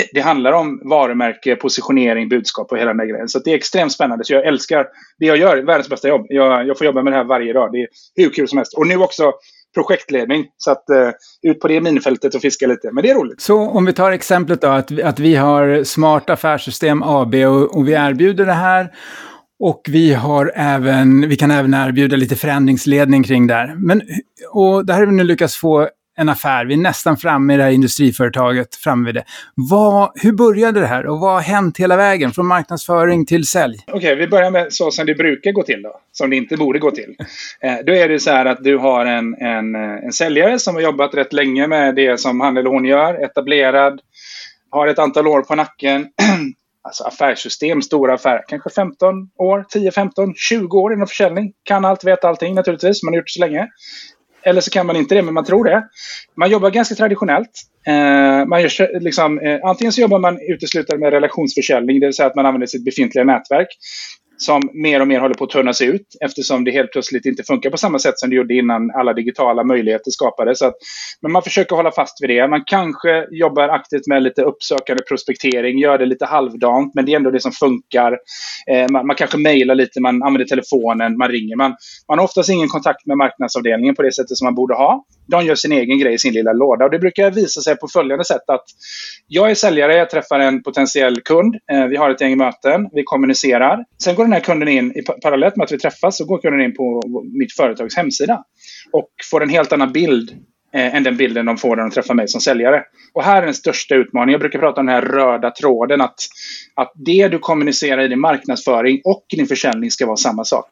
Eh, 0.00 0.06
det 0.12 0.20
handlar 0.20 0.52
om 0.52 0.80
varumärke, 0.84 1.56
positionering, 1.56 2.28
budskap 2.28 2.72
och 2.72 2.78
hela 2.78 2.90
den 2.90 2.96
där 2.96 3.06
grejen. 3.06 3.28
Så 3.28 3.38
det 3.38 3.50
är 3.50 3.54
extremt 3.54 3.92
spännande. 3.92 4.24
Så 4.24 4.32
jag 4.32 4.46
älskar 4.46 4.86
det 5.18 5.26
jag 5.26 5.36
gör. 5.36 5.56
Världens 5.56 5.88
bästa 5.88 6.08
jobb. 6.08 6.26
Jag, 6.28 6.66
jag 6.66 6.78
får 6.78 6.84
jobba 6.84 7.02
med 7.02 7.12
det 7.12 7.16
här 7.16 7.24
varje 7.24 7.52
dag. 7.52 7.72
Det 7.72 7.78
är 7.78 7.88
hur 8.14 8.30
kul 8.30 8.48
som 8.48 8.58
helst. 8.58 8.74
Och 8.74 8.86
nu 8.86 8.96
också 8.96 9.32
projektledning. 9.74 10.46
Så 10.56 10.70
att 10.70 10.84
uh, 10.92 11.50
ut 11.50 11.60
på 11.60 11.68
det 11.68 11.80
minfältet 11.80 12.34
och 12.34 12.40
fiska 12.40 12.66
lite. 12.66 12.90
Men 12.92 13.02
det 13.02 13.10
är 13.10 13.14
roligt. 13.14 13.40
Så 13.40 13.58
om 13.58 13.84
vi 13.84 13.92
tar 13.92 14.12
exemplet 14.12 14.60
då 14.60 14.68
att, 14.68 15.00
att 15.00 15.18
vi 15.18 15.34
har 15.34 15.84
Smart 15.84 16.30
Affärssystem 16.30 17.02
AB 17.02 17.34
och, 17.34 17.76
och 17.76 17.88
vi 17.88 17.92
erbjuder 17.92 18.46
det 18.46 18.52
här. 18.52 18.90
Och 19.58 19.82
vi, 19.88 20.12
har 20.14 20.52
även, 20.54 21.28
vi 21.28 21.36
kan 21.36 21.50
även 21.50 21.74
erbjuda 21.74 22.16
lite 22.16 22.36
förändringsledning 22.36 23.22
kring 23.22 23.46
det 23.46 23.54
här. 23.54 23.74
Men, 23.78 24.02
och 24.50 24.86
det 24.86 24.92
här 24.92 25.00
har 25.00 25.06
vi 25.06 25.12
nu 25.12 25.24
lyckats 25.24 25.56
få 25.56 25.88
en 26.18 26.28
affär. 26.28 26.64
Vi 26.64 26.74
är 26.74 26.78
nästan 26.78 27.16
framme 27.16 27.54
i 27.54 27.56
det 27.56 27.62
här 27.62 27.70
industriföretaget. 27.70 28.74
Framme 28.74 29.06
vid 29.06 29.14
det. 29.14 29.24
Vad, 29.54 30.12
hur 30.14 30.32
började 30.32 30.80
det 30.80 30.86
här 30.86 31.06
och 31.06 31.20
vad 31.20 31.32
har 31.32 31.40
hänt 31.40 31.78
hela 31.78 31.96
vägen 31.96 32.30
från 32.30 32.46
marknadsföring 32.46 33.26
till 33.26 33.46
sälj? 33.46 33.78
Okej, 33.86 33.96
okay, 33.96 34.14
vi 34.14 34.28
börjar 34.28 34.50
med 34.50 34.72
så 34.72 34.90
som 34.90 35.06
det 35.06 35.14
brukar 35.14 35.52
gå 35.52 35.62
till 35.62 35.82
då. 35.82 36.00
Som 36.12 36.30
det 36.30 36.36
inte 36.36 36.56
borde 36.56 36.78
gå 36.78 36.90
till. 36.90 37.16
Eh, 37.60 37.76
då 37.86 37.92
är 37.94 38.08
det 38.08 38.20
så 38.20 38.30
här 38.30 38.46
att 38.46 38.64
du 38.64 38.78
har 38.78 39.06
en, 39.06 39.34
en, 39.34 39.74
en 39.74 40.12
säljare 40.12 40.58
som 40.58 40.74
har 40.74 40.82
jobbat 40.82 41.14
rätt 41.14 41.32
länge 41.32 41.66
med 41.66 41.94
det 41.94 42.20
som 42.20 42.40
han 42.40 42.56
eller 42.56 42.70
hon 42.70 42.84
gör. 42.84 43.24
Etablerad. 43.24 44.00
Har 44.70 44.86
ett 44.86 44.98
antal 44.98 45.26
år 45.26 45.42
på 45.42 45.54
nacken. 45.54 46.06
Alltså 46.84 47.04
affärssystem, 47.04 47.82
stora 47.82 48.14
affärer. 48.14 48.44
Kanske 48.48 48.70
15 48.70 49.30
år, 49.38 49.64
10, 49.68 49.90
15, 49.90 50.34
20 50.36 50.78
år 50.78 50.92
inom 50.92 51.06
försäljning. 51.06 51.52
Kan 51.62 51.84
allt, 51.84 52.04
vet 52.04 52.24
allting 52.24 52.54
naturligtvis. 52.54 53.02
Man 53.02 53.14
har 53.14 53.16
gjort 53.16 53.26
det 53.26 53.32
så 53.32 53.40
länge. 53.40 53.68
Eller 54.44 54.60
så 54.60 54.70
kan 54.70 54.86
man 54.86 54.96
inte 54.96 55.14
det, 55.14 55.22
men 55.22 55.34
man 55.34 55.44
tror 55.44 55.64
det. 55.64 55.88
Man 56.36 56.50
jobbar 56.50 56.70
ganska 56.70 56.94
traditionellt. 56.94 57.50
Eh, 57.86 58.46
man 58.46 58.62
gör, 58.62 59.00
liksom, 59.00 59.38
eh, 59.38 59.58
antingen 59.62 59.92
så 59.92 60.00
jobbar 60.00 60.18
man 60.18 60.38
uteslutande 60.48 61.00
med 61.04 61.12
relationsförsäljning, 61.12 62.00
det 62.00 62.06
vill 62.06 62.14
säga 62.14 62.26
att 62.26 62.34
man 62.34 62.46
använder 62.46 62.66
sitt 62.66 62.84
befintliga 62.84 63.24
nätverk 63.24 63.68
som 64.42 64.62
mer 64.72 65.00
och 65.00 65.08
mer 65.08 65.20
håller 65.20 65.34
på 65.34 65.44
att 65.44 65.50
tunnas 65.50 65.80
ut 65.80 66.16
eftersom 66.20 66.64
det 66.64 66.70
helt 66.70 66.92
plötsligt 66.92 67.26
inte 67.26 67.42
funkar 67.42 67.70
på 67.70 67.76
samma 67.76 67.98
sätt 67.98 68.18
som 68.18 68.30
det 68.30 68.36
gjorde 68.36 68.54
innan 68.54 68.90
alla 68.90 69.12
digitala 69.12 69.64
möjligheter 69.64 70.10
skapades. 70.10 70.58
Så 70.58 70.66
att, 70.66 70.74
men 71.20 71.32
man 71.32 71.42
försöker 71.42 71.76
hålla 71.76 71.92
fast 71.92 72.22
vid 72.22 72.30
det. 72.30 72.48
Man 72.48 72.64
kanske 72.66 73.26
jobbar 73.30 73.68
aktivt 73.68 74.06
med 74.06 74.22
lite 74.22 74.42
uppsökande 74.42 75.02
prospektering, 75.02 75.78
gör 75.78 75.98
det 75.98 76.06
lite 76.06 76.26
halvdant, 76.26 76.94
men 76.94 77.06
det 77.06 77.12
är 77.12 77.16
ändå 77.16 77.30
det 77.30 77.40
som 77.40 77.52
funkar. 77.52 78.18
Eh, 78.70 78.90
man, 78.90 79.06
man, 79.06 79.16
kanske 79.16 79.38
mejlar 79.38 79.74
lite, 79.74 80.00
man 80.00 80.22
använder 80.22 80.46
telefonen, 80.46 81.16
man 81.16 81.28
ringer. 81.28 81.56
Man, 81.56 81.76
man 82.08 82.18
har 82.18 82.24
oftast 82.24 82.50
ingen 82.50 82.68
kontakt 82.68 83.06
med 83.06 83.16
marknadsavdelningen 83.16 83.94
på 83.94 84.02
det 84.02 84.14
sättet 84.14 84.36
som 84.36 84.44
man 84.44 84.54
borde 84.54 84.74
ha. 84.74 85.04
De 85.26 85.44
gör 85.44 85.54
sin 85.54 85.72
egen 85.72 85.98
grej 85.98 86.14
i 86.14 86.18
sin 86.18 86.32
lilla 86.32 86.52
låda 86.52 86.84
och 86.84 86.90
det 86.90 86.98
brukar 86.98 87.30
visa 87.30 87.60
sig 87.60 87.76
på 87.76 87.88
följande 87.88 88.24
sätt 88.24 88.42
att 88.46 88.64
jag 89.28 89.50
är 89.50 89.54
säljare, 89.54 89.96
jag 89.96 90.10
träffar 90.10 90.40
en 90.40 90.62
potentiell 90.62 91.20
kund, 91.20 91.56
eh, 91.72 91.86
vi 91.86 91.96
har 91.96 92.10
ett 92.10 92.20
gäng 92.20 92.38
möten, 92.38 92.88
vi 92.92 93.02
kommunicerar. 93.04 93.84
Sen 94.02 94.14
går 94.14 94.24
den 94.24 94.32
här 94.32 94.40
kunden 94.40 94.68
in, 94.68 94.94
parallellt 95.22 95.56
med 95.56 95.64
att 95.64 95.72
vi 95.72 95.78
träffas, 95.78 96.16
så 96.16 96.24
går 96.24 96.38
kunden 96.38 96.60
in 96.60 96.74
på 96.74 97.02
mitt 97.38 97.52
företags 97.52 97.96
hemsida 97.96 98.44
och 98.92 99.08
får 99.30 99.42
en 99.42 99.48
helt 99.48 99.72
annan 99.72 99.92
bild 99.92 100.30
eh, 100.74 100.94
än 100.94 101.02
den 101.02 101.16
bilden 101.16 101.46
de 101.46 101.56
får 101.56 101.76
när 101.76 101.82
de 101.82 101.90
träffar 101.90 102.14
mig 102.14 102.28
som 102.28 102.40
säljare. 102.40 102.82
Och 103.12 103.22
här 103.22 103.42
är 103.42 103.46
den 103.46 103.54
största 103.54 103.94
utmaningen. 103.94 104.32
Jag 104.32 104.40
brukar 104.40 104.58
prata 104.58 104.80
om 104.80 104.86
den 104.86 104.94
här 104.94 105.02
röda 105.02 105.50
tråden, 105.50 106.00
att, 106.00 106.16
att 106.74 106.92
det 106.94 107.28
du 107.28 107.38
kommunicerar 107.38 108.02
i 108.02 108.08
din 108.08 108.20
marknadsföring 108.20 109.00
och 109.04 109.24
din 109.36 109.46
försäljning 109.46 109.90
ska 109.90 110.06
vara 110.06 110.16
samma 110.16 110.44
sak. 110.44 110.68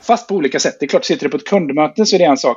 Fast 0.00 0.28
på 0.28 0.34
olika 0.34 0.58
sätt. 0.58 0.76
Det 0.80 0.86
är 0.86 0.88
klart, 0.88 1.04
sitter 1.04 1.24
du 1.24 1.30
på 1.30 1.36
ett 1.36 1.46
kundmöte 1.46 2.06
så 2.06 2.16
är 2.16 2.18
det 2.18 2.24
en 2.24 2.36
sak. 2.36 2.56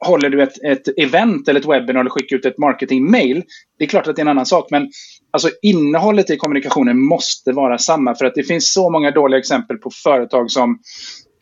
Håller 0.00 0.30
du 0.30 0.42
ett, 0.42 0.64
ett 0.64 0.98
event 0.98 1.48
eller 1.48 1.60
ett 1.60 1.66
webbinar 1.66 2.00
eller 2.00 2.10
skickar 2.10 2.36
ut 2.36 2.44
ett 2.44 2.58
marketing-mail, 2.58 3.42
det 3.78 3.84
är 3.84 3.88
klart 3.88 4.06
att 4.06 4.16
det 4.16 4.20
är 4.20 4.24
en 4.24 4.28
annan 4.28 4.46
sak. 4.46 4.70
Men 4.70 4.90
alltså, 5.30 5.50
innehållet 5.62 6.30
i 6.30 6.36
kommunikationen 6.36 6.98
måste 6.98 7.52
vara 7.52 7.78
samma. 7.78 8.14
För 8.14 8.24
att 8.24 8.34
det 8.34 8.42
finns 8.42 8.72
så 8.72 8.90
många 8.90 9.10
dåliga 9.10 9.38
exempel 9.38 9.76
på 9.76 9.90
företag 10.04 10.50
som 10.50 10.78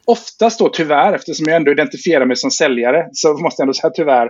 oftast 0.06 0.58
då 0.58 0.68
tyvärr, 0.68 1.12
eftersom 1.12 1.46
jag 1.48 1.56
ändå 1.56 1.72
identifierar 1.72 2.26
mig 2.26 2.36
som 2.36 2.50
säljare, 2.50 3.08
så 3.12 3.32
måste 3.32 3.60
jag 3.60 3.64
ändå 3.64 3.74
säga 3.74 3.90
tyvärr, 3.90 4.28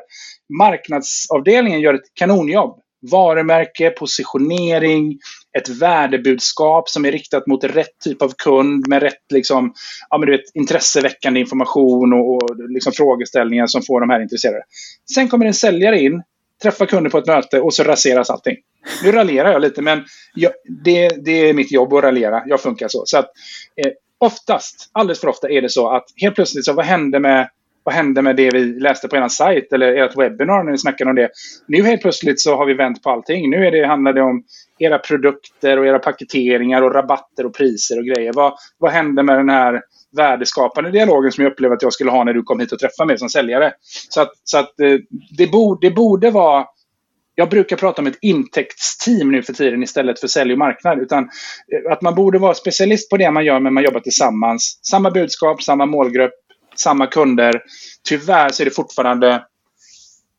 marknadsavdelningen 0.59 1.81
gör 1.81 1.95
ett 1.95 2.14
kanonjobb. 2.14 2.81
Varumärke, 3.11 3.90
positionering, 3.90 5.18
ett 5.58 5.68
värdebudskap 5.68 6.88
som 6.88 7.04
är 7.04 7.12
riktat 7.12 7.46
mot 7.46 7.64
rätt 7.64 7.99
typ 8.04 8.23
av 8.23 8.32
kund 8.38 8.88
med 8.88 9.02
rätt 9.02 9.32
liksom, 9.32 9.75
ja, 10.11 10.18
men 10.18 10.26
du 10.26 10.32
vet, 10.37 10.54
intresseväckande 10.54 11.40
information 11.40 12.12
och, 12.12 12.42
och 12.42 12.50
liksom 12.68 12.92
frågeställningar 12.92 13.66
som 13.66 13.82
får 13.82 14.00
de 14.00 14.11
här 14.11 14.20
intresserade. 14.20 14.62
Sen 15.14 15.28
kommer 15.28 15.46
en 15.46 15.54
säljare 15.54 16.00
in, 16.00 16.23
träffar 16.62 16.87
kunder 16.87 17.11
på 17.11 17.18
ett 17.18 17.26
möte 17.26 17.61
och 17.61 17.75
så 17.75 17.84
raseras 17.84 18.30
allting. 18.30 18.56
Nu 19.04 19.12
raljerar 19.12 19.52
jag 19.52 19.62
lite, 19.62 19.82
men 19.82 20.04
jag, 20.34 20.52
det, 20.84 21.08
det, 21.08 21.49
är 21.49 21.54
mitt 21.54 21.73
jobb 21.73 21.92
att 21.92 22.04
raljera. 22.04 22.42
Jag 22.46 22.61
funkar 22.61 22.88
så. 22.88 23.02
så 23.06 23.18
att, 23.18 23.30
eh, 23.84 23.92
oftast, 24.18 24.90
alldeles 24.92 25.20
för 25.20 25.28
ofta 25.28 25.50
är 25.50 25.62
det 25.62 25.68
så 25.68 25.88
att 25.88 26.04
helt 26.16 26.34
plötsligt 26.34 26.64
så 26.64 26.73
vad 26.73 26.84
hände 26.84 27.20
med 27.20 27.49
vad 27.85 27.95
hände 27.95 28.23
med 28.23 28.37
det 28.37 28.50
vi 28.50 28.64
läste 28.64 29.09
på 29.09 29.17
er 29.17 29.29
sajt 29.29 29.73
eller 29.73 29.97
ert 29.97 30.17
webbinar 30.17 30.64
när 30.64 30.73
ni 30.73 30.79
snackade 30.79 31.11
om 31.11 31.17
det? 31.17 31.31
Nu 31.67 31.83
helt 31.83 32.03
plötsligt 32.03 32.41
så 32.41 32.57
har 32.57 32.67
vi 32.67 32.75
vänt 32.75 33.03
på 33.03 33.11
allting. 33.11 33.50
Nu 33.50 33.67
är 33.67 33.71
det, 33.71 33.87
handlar 33.87 34.12
det 34.12 34.23
om 34.23 34.45
era 34.79 34.99
produkter 34.99 35.79
och 35.79 35.87
era 35.87 35.99
paketeringar 35.99 36.83
och 36.83 36.95
rabatter 36.95 37.47
och 37.47 37.55
priser 37.55 37.99
och 37.99 38.05
grejer. 38.05 38.33
Vad, 38.33 38.55
vad 38.79 38.91
hände 38.93 39.23
med 39.23 39.37
den 39.37 39.49
här 39.49 39.83
värdeskapande 40.17 40.91
dialogen 40.91 41.33
som 41.33 41.45
jag 41.45 41.53
upplevde 41.53 41.76
att 41.76 41.83
jag 41.83 41.93
skulle 41.93 42.11
ha 42.11 42.25
när 42.25 42.33
du 42.33 42.43
kom 42.43 42.61
hit 42.61 42.73
och 42.73 42.79
träffade 42.79 43.07
mig 43.07 43.19
som 43.19 43.29
säljare? 43.29 43.73
Så 44.09 44.21
att, 44.21 44.33
så 44.45 44.59
att 44.59 44.81
eh, 44.81 44.99
det, 45.38 45.47
borde, 45.47 45.88
det 45.88 45.95
borde 45.95 46.31
vara 46.31 46.67
jag 47.35 47.50
brukar 47.50 47.76
prata 47.76 48.03
om 48.03 48.07
ett 48.07 48.19
intäktsteam 48.21 49.33
nu 49.33 49.43
för 49.43 49.53
tiden 49.53 49.83
istället 49.83 50.21
för 50.21 50.29
sälj 50.29 50.53
och 50.53 50.59
marknad. 50.59 50.99
Utan 50.99 51.25
eh, 51.25 51.93
att 51.93 52.03
man 52.03 52.14
borde 52.14 52.38
vara 52.38 52.55
specialist 52.55 53.11
på 53.11 53.17
det 53.17 53.31
man 53.31 53.45
gör, 53.45 53.61
men 53.61 53.75
man 53.75 53.85
jobbar 53.85 54.00
tillsammans. 54.00 54.81
Samma 54.83 55.11
budskap, 55.11 55.62
samma 55.62 55.87
målgrupp, 55.87 56.44
samma 56.78 57.07
kunder. 57.07 57.62
Tyvärr 58.09 58.49
så 58.49 58.62
är 58.62 58.64
det 58.64 58.71
fortfarande 58.71 59.43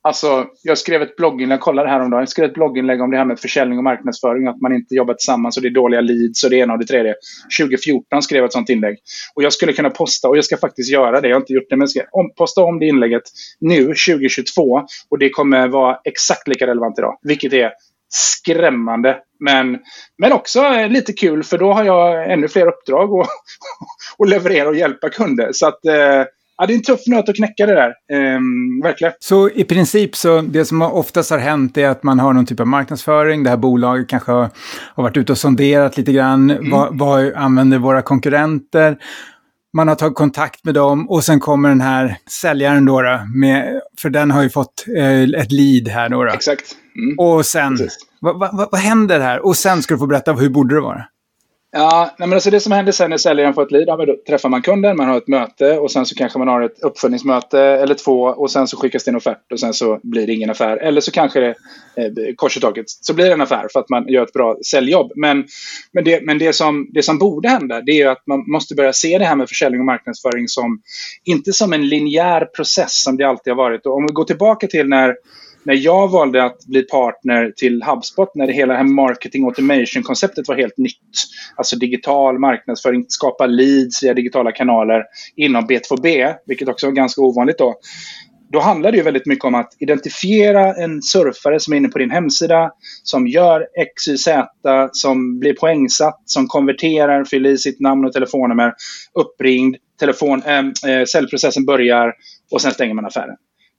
Alltså, 0.06 0.46
jag 0.64 0.78
skrev 0.78 1.02
ett 1.02 1.16
blogginlägg, 1.16 1.56
jag 1.56 1.62
kollade 1.62 1.90
häromdagen, 1.90 2.22
jag 2.22 2.30
skrev 2.30 2.46
ett 2.46 2.54
blogginlägg 2.54 3.02
om 3.02 3.12
det 3.12 3.18
här 3.18 3.26
med 3.26 3.40
försäljning 3.40 3.78
och 3.78 3.84
marknadsföring, 3.84 4.48
att 4.48 4.62
man 4.62 4.76
inte 4.76 4.96
jobbar 4.96 5.14
tillsammans 5.14 5.58
och 5.58 5.64
det 5.64 5.70
är 5.70 5.74
dåliga 5.74 6.02
leads 6.02 6.44
och 6.44 6.50
det 6.50 6.56
ena 6.56 6.74
och 6.74 6.80
det 6.80 6.86
tredje. 6.86 7.16
2014 7.60 8.22
skrev 8.22 8.38
jag 8.38 8.46
ett 8.46 8.54
sånt 8.54 8.70
inlägg. 8.70 8.98
Och 9.36 9.44
jag 9.44 9.54
skulle 9.54 9.74
kunna 9.74 9.90
posta, 9.90 10.30
och 10.30 10.38
jag 10.38 10.46
ska 10.46 10.58
faktiskt 10.58 10.92
göra 10.92 11.22
det, 11.22 11.28
jag 11.28 11.36
har 11.36 11.42
inte 11.42 11.54
gjort 11.54 11.70
det, 11.70 11.76
men 11.76 11.82
jag 11.82 11.90
ska 11.90 12.02
om, 12.12 12.34
posta 12.38 12.64
om 12.64 12.80
det 12.80 12.86
inlägget 12.86 13.24
nu, 13.60 13.82
2022. 13.82 14.82
Och 15.10 15.20
det 15.20 15.30
kommer 15.30 15.68
vara 15.68 15.98
exakt 16.04 16.48
lika 16.48 16.68
relevant 16.68 17.00
idag, 17.00 17.18
vilket 17.22 17.54
är 17.54 17.72
skrämmande. 18.10 19.18
Men, 19.40 19.80
men 20.18 20.32
också 20.32 20.88
lite 20.88 21.14
kul, 21.14 21.44
för 21.44 21.58
då 21.58 21.74
har 21.74 21.84
jag 21.84 22.32
ännu 22.32 22.48
fler 22.48 22.68
uppdrag 22.68 23.20
att 24.20 24.30
leverera 24.30 24.70
och 24.70 24.76
hjälpa 24.76 25.10
kunder. 25.10 25.50
Så 25.54 25.68
att 25.68 25.86
eh, 25.86 26.24
Ja, 26.58 26.66
det 26.66 26.74
är 26.74 26.76
en 26.76 26.84
tuff 26.84 27.08
nöt 27.08 27.30
att 27.30 27.36
knäcka 27.36 27.66
det 27.66 27.74
där. 27.74 27.94
Ehm, 28.14 28.82
verkligen. 28.84 29.14
Så 29.20 29.50
i 29.50 29.64
princip 29.64 30.16
så 30.16 30.42
det 30.42 30.66
som 30.66 30.82
oftast 30.82 31.32
har 31.32 31.38
hänt 31.38 31.78
är 31.78 31.88
att 31.88 32.04
man 32.04 32.20
har 32.20 32.34
någon 32.34 32.46
typ 32.46 32.60
av 32.60 32.68
marknadsföring. 32.68 33.44
Det 33.44 33.50
här 33.50 33.58
bolaget 33.58 34.08
kanske 34.08 34.32
har, 34.32 34.50
har 34.96 35.04
varit 35.04 35.18
ute 35.18 35.32
och 35.32 35.38
sonderat 35.38 35.98
lite 35.98 36.12
grann. 36.12 36.50
Mm. 36.52 36.72
Vad, 36.72 36.98
vad 36.98 37.34
använder 37.34 37.78
våra 37.78 38.02
konkurrenter? 38.02 38.98
Man 39.76 39.88
har 39.88 39.96
tagit 39.96 40.16
kontakt 40.16 40.64
med 40.64 40.74
dem 40.74 41.10
och 41.10 41.24
sen 41.24 41.40
kommer 41.40 41.70
den 41.70 41.82
här 41.82 42.18
säljaren 42.30 42.86
då, 42.86 43.02
då 43.02 43.20
med, 43.36 43.82
för 44.02 44.10
den 44.10 44.32
har 44.32 44.44
ju 44.44 44.50
fått 44.50 44.86
eh, 44.98 45.22
ett 45.22 45.52
lead 45.52 45.88
här 45.88 46.10
då. 46.10 46.24
då. 46.24 46.32
Exakt. 46.32 46.64
Mm. 46.98 47.20
Och 47.20 47.46
sen, 47.46 47.78
vad, 48.20 48.40
vad, 48.40 48.70
vad 48.72 48.82
händer 48.82 49.20
här? 49.20 49.46
Och 49.46 49.58
sen 49.58 49.82
ska 49.82 49.94
du 49.94 49.98
få 49.98 50.08
berätta, 50.08 50.34
hur 50.34 50.50
borde 50.50 50.76
det 50.76 50.82
vara? 50.82 51.06
Ja, 51.78 52.16
nej 52.20 52.28
men 52.28 52.36
alltså 52.36 52.50
det 52.50 52.60
som 52.60 52.72
händer 52.72 52.92
sen 52.92 53.10
när 53.10 53.18
säljaren 53.18 53.54
får 53.54 53.64
ett 53.64 53.72
lead, 53.72 53.88
ja, 53.88 54.06
då 54.06 54.16
träffar 54.28 54.50
man 54.50 54.62
kunden, 54.62 54.98
man 54.98 55.08
har 55.08 55.18
ett 55.18 55.28
möte 55.28 55.78
och 55.78 55.92
sen 55.92 56.06
så 56.06 56.16
kanske 56.16 56.40
man 56.40 56.48
har 56.48 56.62
ett 56.62 56.80
uppföljningsmöte 56.80 57.60
eller 57.60 57.96
två 57.96 58.22
och 58.22 58.52
sen 58.52 58.68
så 58.68 58.78
skickas 58.78 59.04
det 59.04 59.12
en 59.12 59.16
offert 59.16 59.52
och 59.52 59.60
sen 59.60 59.74
så 59.74 60.00
blir 60.04 60.28
det 60.28 60.34
ingen 60.34 60.50
affär. 60.50 60.78
Eller 60.78 61.02
så 61.02 61.12
kanske 61.12 61.40
det, 61.40 61.56
eh, 61.98 62.36
kors 62.36 62.58
i 62.58 62.60
taket, 62.60 62.86
så 62.88 63.14
blir 63.14 63.26
det 63.26 63.34
en 63.34 63.42
affär 63.42 63.68
för 63.74 63.80
att 63.80 63.90
man 63.90 64.08
gör 64.08 64.24
ett 64.24 64.34
bra 64.34 64.58
säljjobb. 64.72 65.12
Men, 65.16 65.46
men, 65.92 66.04
det, 66.04 66.26
men 66.26 66.38
det, 66.38 66.54
som, 66.54 66.88
det 66.92 67.04
som 67.04 67.18
borde 67.18 67.50
hända, 67.50 67.82
det 67.82 68.02
är 68.02 68.08
att 68.08 68.28
man 68.28 68.44
måste 68.52 68.76
börja 68.76 68.94
se 68.94 69.18
det 69.18 69.26
här 69.26 69.36
med 69.36 69.50
försäljning 69.50 69.82
och 69.82 69.86
marknadsföring 69.86 70.48
som, 70.48 70.82
inte 71.24 71.54
som 71.54 71.74
en 71.74 71.88
linjär 71.88 72.46
process 72.46 73.04
som 73.04 73.18
det 73.18 73.24
alltid 73.24 73.52
har 73.52 73.58
varit. 73.58 73.86
Och 73.86 73.96
om 73.96 74.06
vi 74.06 74.14
går 74.14 74.24
tillbaka 74.24 74.68
till 74.68 74.88
när 74.88 75.16
när 75.66 75.74
jag 75.76 76.08
valde 76.08 76.44
att 76.44 76.66
bli 76.66 76.82
partner 76.82 77.54
till 77.56 77.84
HubSpot, 77.84 78.36
när 78.36 78.48
det 78.48 78.54
hela 78.54 78.74
det 78.74 78.78
här 78.78 78.86
marketing 78.86 79.46
automation-konceptet 79.46 80.48
var 80.48 80.56
helt 80.56 80.78
nytt, 80.78 80.98
alltså 81.56 81.76
digital 81.76 82.40
marknadsföring, 82.40 83.06
skapa 83.08 83.46
leads 83.46 84.04
via 84.04 84.14
digitala 84.14 84.52
kanaler 84.52 85.04
inom 85.36 85.68
B2B, 85.68 86.36
vilket 86.46 86.68
också 86.68 86.86
var 86.86 86.94
ganska 86.94 87.22
ovanligt 87.22 87.58
då. 87.58 87.76
Då 88.52 88.60
handlar 88.60 88.92
det 88.92 88.98
ju 88.98 89.04
väldigt 89.04 89.26
mycket 89.26 89.46
om 89.46 89.56
att 89.56 89.70
identifiera 89.80 90.74
en 90.74 91.02
surfare 91.02 91.60
som 91.60 91.74
är 91.74 91.78
inne 91.78 91.88
på 91.88 91.98
din 91.98 92.12
hemsida, 92.12 92.72
som 93.04 93.28
gör 93.28 93.68
XYZ, 93.96 94.28
som 94.92 95.40
blir 95.40 95.54
poängsatt, 95.54 96.22
som 96.26 96.48
konverterar, 96.48 97.24
fyller 97.24 97.50
i 97.50 97.58
sitt 97.58 97.80
namn 97.80 98.06
och 98.06 98.14
telefonnummer, 98.14 98.74
uppringd, 99.14 99.76
telefon, 100.00 100.44
äh, 100.46 101.06
säljprocessen 101.06 101.66
börjar 101.66 102.14
och 102.52 102.62
sen 102.62 102.72
stänger 102.72 102.94
man 102.94 103.06
affären 103.06 103.36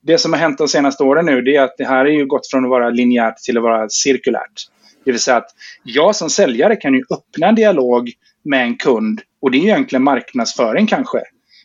det 0.06 0.18
som 0.18 0.32
har 0.32 0.40
hänt 0.40 0.58
de 0.58 0.68
senaste 0.68 1.02
åren 1.02 1.26
nu 1.26 1.42
det 1.42 1.56
är 1.56 1.62
att 1.62 1.74
det 1.78 1.84
här 1.84 2.04
är 2.04 2.10
ju 2.10 2.26
gått 2.26 2.46
från 2.46 2.64
att 2.64 2.70
vara 2.70 2.90
linjärt 2.90 3.36
till 3.36 3.56
att 3.56 3.62
vara 3.62 3.88
cirkulärt. 3.88 4.68
Det 5.04 5.12
vill 5.12 5.20
säga 5.20 5.36
att 5.36 5.50
jag 5.82 6.16
som 6.16 6.30
säljare 6.30 6.76
kan 6.76 6.94
ju 6.94 7.02
öppna 7.10 7.46
en 7.46 7.54
dialog 7.54 8.12
med 8.42 8.62
en 8.62 8.76
kund 8.76 9.20
och 9.40 9.50
det 9.50 9.58
är 9.58 9.62
egentligen 9.62 10.02
marknadsföring 10.02 10.86
kanske. 10.86 11.18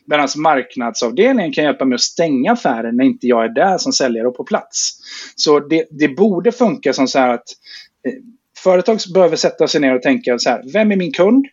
Medan 0.04 0.28
marknadsavdelningen 0.36 1.52
kan 1.52 1.64
hjälpa 1.64 1.84
mig 1.84 1.94
att 1.94 2.00
stänga 2.00 2.52
affären 2.52 2.96
när 2.96 3.04
inte 3.04 3.26
jag 3.26 3.44
är 3.44 3.48
där 3.48 3.78
som 3.78 3.92
säljare 3.92 4.28
och 4.28 4.36
på 4.36 4.44
plats. 4.44 4.98
Så 5.36 5.60
det, 5.60 5.86
det 5.90 6.08
borde 6.08 6.52
funka 6.52 6.92
som 6.92 7.08
så 7.08 7.18
här 7.18 7.28
att 7.28 7.44
eh, 8.08 8.12
företag 8.58 8.98
behöver 9.14 9.36
sätta 9.36 9.68
sig 9.68 9.80
ner 9.80 9.94
och 9.94 10.02
tänka 10.02 10.38
så 10.38 10.50
här, 10.50 10.62
vem 10.72 10.92
är 10.92 10.96
min 10.96 11.12
kund? 11.12 11.46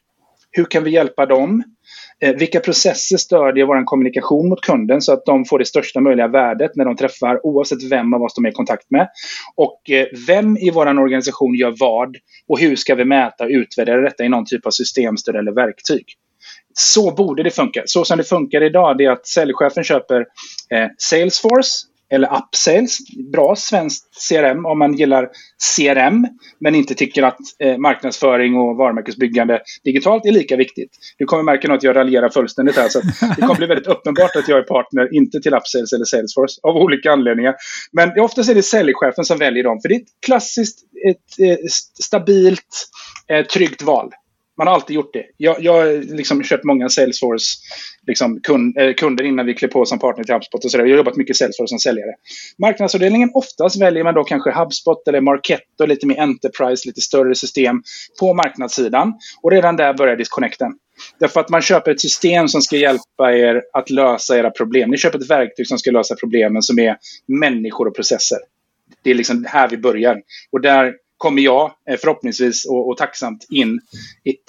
Hur 0.51 0.65
kan 0.65 0.83
vi 0.83 0.91
hjälpa 0.91 1.25
dem? 1.25 1.63
Eh, 2.21 2.35
vilka 2.35 2.59
processer 2.59 3.17
stödjer 3.17 3.65
vår 3.65 3.85
kommunikation 3.85 4.49
mot 4.49 4.61
kunden 4.61 5.01
så 5.01 5.13
att 5.13 5.25
de 5.25 5.45
får 5.45 5.59
det 5.59 5.65
största 5.65 6.01
möjliga 6.01 6.27
värdet 6.27 6.75
när 6.75 6.85
de 6.85 6.95
träffar 6.95 7.45
oavsett 7.45 7.83
vem 7.83 8.13
av 8.13 8.23
oss 8.23 8.33
de 8.33 8.45
är 8.45 8.49
i 8.49 8.53
kontakt 8.53 8.91
med. 8.91 9.07
Och 9.55 9.89
eh, 9.89 10.07
vem 10.27 10.57
i 10.57 10.71
vår 10.71 10.99
organisation 10.99 11.55
gör 11.55 11.75
vad 11.79 12.15
och 12.47 12.59
hur 12.59 12.75
ska 12.75 12.95
vi 12.95 13.05
mäta 13.05 13.43
och 13.43 13.49
utvärdera 13.49 14.01
detta 14.01 14.23
i 14.23 14.29
någon 14.29 14.45
typ 14.45 14.65
av 14.65 14.71
systemstöd 14.71 15.35
eller 15.35 15.51
verktyg. 15.51 16.05
Så 16.73 17.11
borde 17.11 17.43
det 17.43 17.51
funka. 17.51 17.83
Så 17.85 18.05
som 18.05 18.17
det 18.17 18.23
funkar 18.23 18.63
idag 18.63 18.97
det 18.97 19.05
är 19.05 19.11
att 19.11 19.27
säljchefen 19.27 19.83
köper 19.83 20.19
eh, 20.69 20.87
Salesforce 20.97 21.88
eller 22.09 22.37
Upsales. 22.37 22.97
Bra 23.31 23.55
svenskt 23.55 24.29
CRM 24.29 24.65
om 24.65 24.79
man 24.79 24.93
gillar 24.93 25.29
CRM 25.75 26.27
men 26.59 26.75
inte 26.75 26.95
tycker 26.95 27.23
att 27.23 27.39
eh, 27.59 27.77
marknadsföring 27.77 28.55
och 28.55 28.77
varumärkesbyggande 28.77 29.61
digitalt 29.83 30.25
är 30.25 30.31
lika 30.31 30.55
viktigt. 30.55 30.91
Du 31.17 31.25
kommer 31.25 31.43
märka 31.43 31.67
nu 31.67 31.73
att 31.73 31.83
jag 31.83 31.95
raljerar 31.95 32.29
fullständigt 32.29 32.75
här. 32.75 32.89
Så 32.89 33.01
det 33.35 33.41
kommer 33.41 33.55
bli 33.55 33.67
väldigt 33.67 33.87
uppenbart 33.87 34.35
att 34.35 34.47
jag 34.47 34.59
är 34.59 34.63
partner, 34.63 35.15
inte 35.15 35.39
till 35.39 35.53
Upsales 35.53 35.93
eller 35.93 36.05
Salesforce 36.05 36.59
av 36.63 36.75
olika 36.75 37.11
anledningar. 37.11 37.55
Men 37.91 38.19
oftast 38.19 38.49
är 38.49 38.55
det 38.55 38.63
säljchefen 38.63 39.25
som 39.25 39.37
väljer 39.37 39.63
dem. 39.63 39.79
För 39.81 39.89
det 39.89 39.95
är 39.95 39.99
ett 39.99 40.21
klassiskt, 40.25 40.79
ett, 41.09 41.39
eh, 41.39 41.51
ett 41.51 41.71
stabilt, 42.03 42.87
eh, 43.27 43.45
tryggt 43.45 43.81
val. 43.81 44.11
Man 44.59 44.67
har 44.67 44.73
alltid 44.73 44.95
gjort 44.95 45.13
det. 45.13 45.25
Jag, 45.37 45.63
jag 45.63 45.73
har 45.73 46.15
liksom 46.15 46.43
köpt 46.43 46.63
många 46.63 46.89
Salesforce 46.89 47.45
liksom, 48.07 48.39
kund, 48.41 48.77
eh, 48.77 48.93
kunder 48.93 49.23
innan 49.23 49.45
vi 49.45 49.53
klev 49.53 49.69
på 49.69 49.85
som 49.85 49.99
partner 49.99 50.23
till 50.23 50.33
HubSpot. 50.33 50.65
Och 50.65 50.71
så 50.71 50.77
där. 50.77 50.85
Jag 50.85 50.91
har 50.91 50.97
jobbat 50.97 51.15
mycket 51.15 51.35
Salesforce 51.35 51.67
som 51.67 51.79
säljare. 51.79 52.15
Marknadsavdelningen, 52.57 53.31
oftast 53.33 53.81
väljer 53.81 54.03
man 54.03 54.13
då 54.13 54.23
kanske 54.23 54.51
HubSpot 54.51 55.07
eller 55.07 55.21
Marketo, 55.21 55.85
lite 55.85 56.07
mer 56.07 56.19
Enterprise, 56.19 56.87
lite 56.87 57.01
större 57.01 57.35
system 57.35 57.83
på 58.19 58.33
marknadssidan. 58.33 59.13
Och 59.41 59.51
redan 59.51 59.75
där 59.75 59.93
börjar 59.93 60.15
disconnecten. 60.15 60.71
Därför 61.19 61.39
att 61.39 61.49
man 61.49 61.61
köper 61.61 61.91
ett 61.91 62.01
system 62.01 62.47
som 62.47 62.61
ska 62.61 62.77
hjälpa 62.77 63.33
er 63.33 63.61
att 63.73 63.89
lösa 63.89 64.37
era 64.37 64.51
problem. 64.51 64.89
Ni 64.89 64.97
köper 64.97 65.19
ett 65.19 65.29
verktyg 65.29 65.67
som 65.67 65.77
ska 65.77 65.91
lösa 65.91 66.15
problemen 66.15 66.61
som 66.61 66.79
är 66.79 66.97
människor 67.27 67.87
och 67.87 67.95
processer. 67.95 68.39
Det 69.03 69.11
är 69.11 69.15
liksom 69.15 69.45
här 69.49 69.67
vi 69.67 69.77
börjar. 69.77 70.21
Och 70.51 70.61
där 70.61 70.93
kommer 71.19 71.41
jag 71.41 71.71
eh, 71.89 71.97
förhoppningsvis 71.97 72.65
och, 72.65 72.89
och 72.89 72.97
tacksamt 72.97 73.47
in 73.49 73.79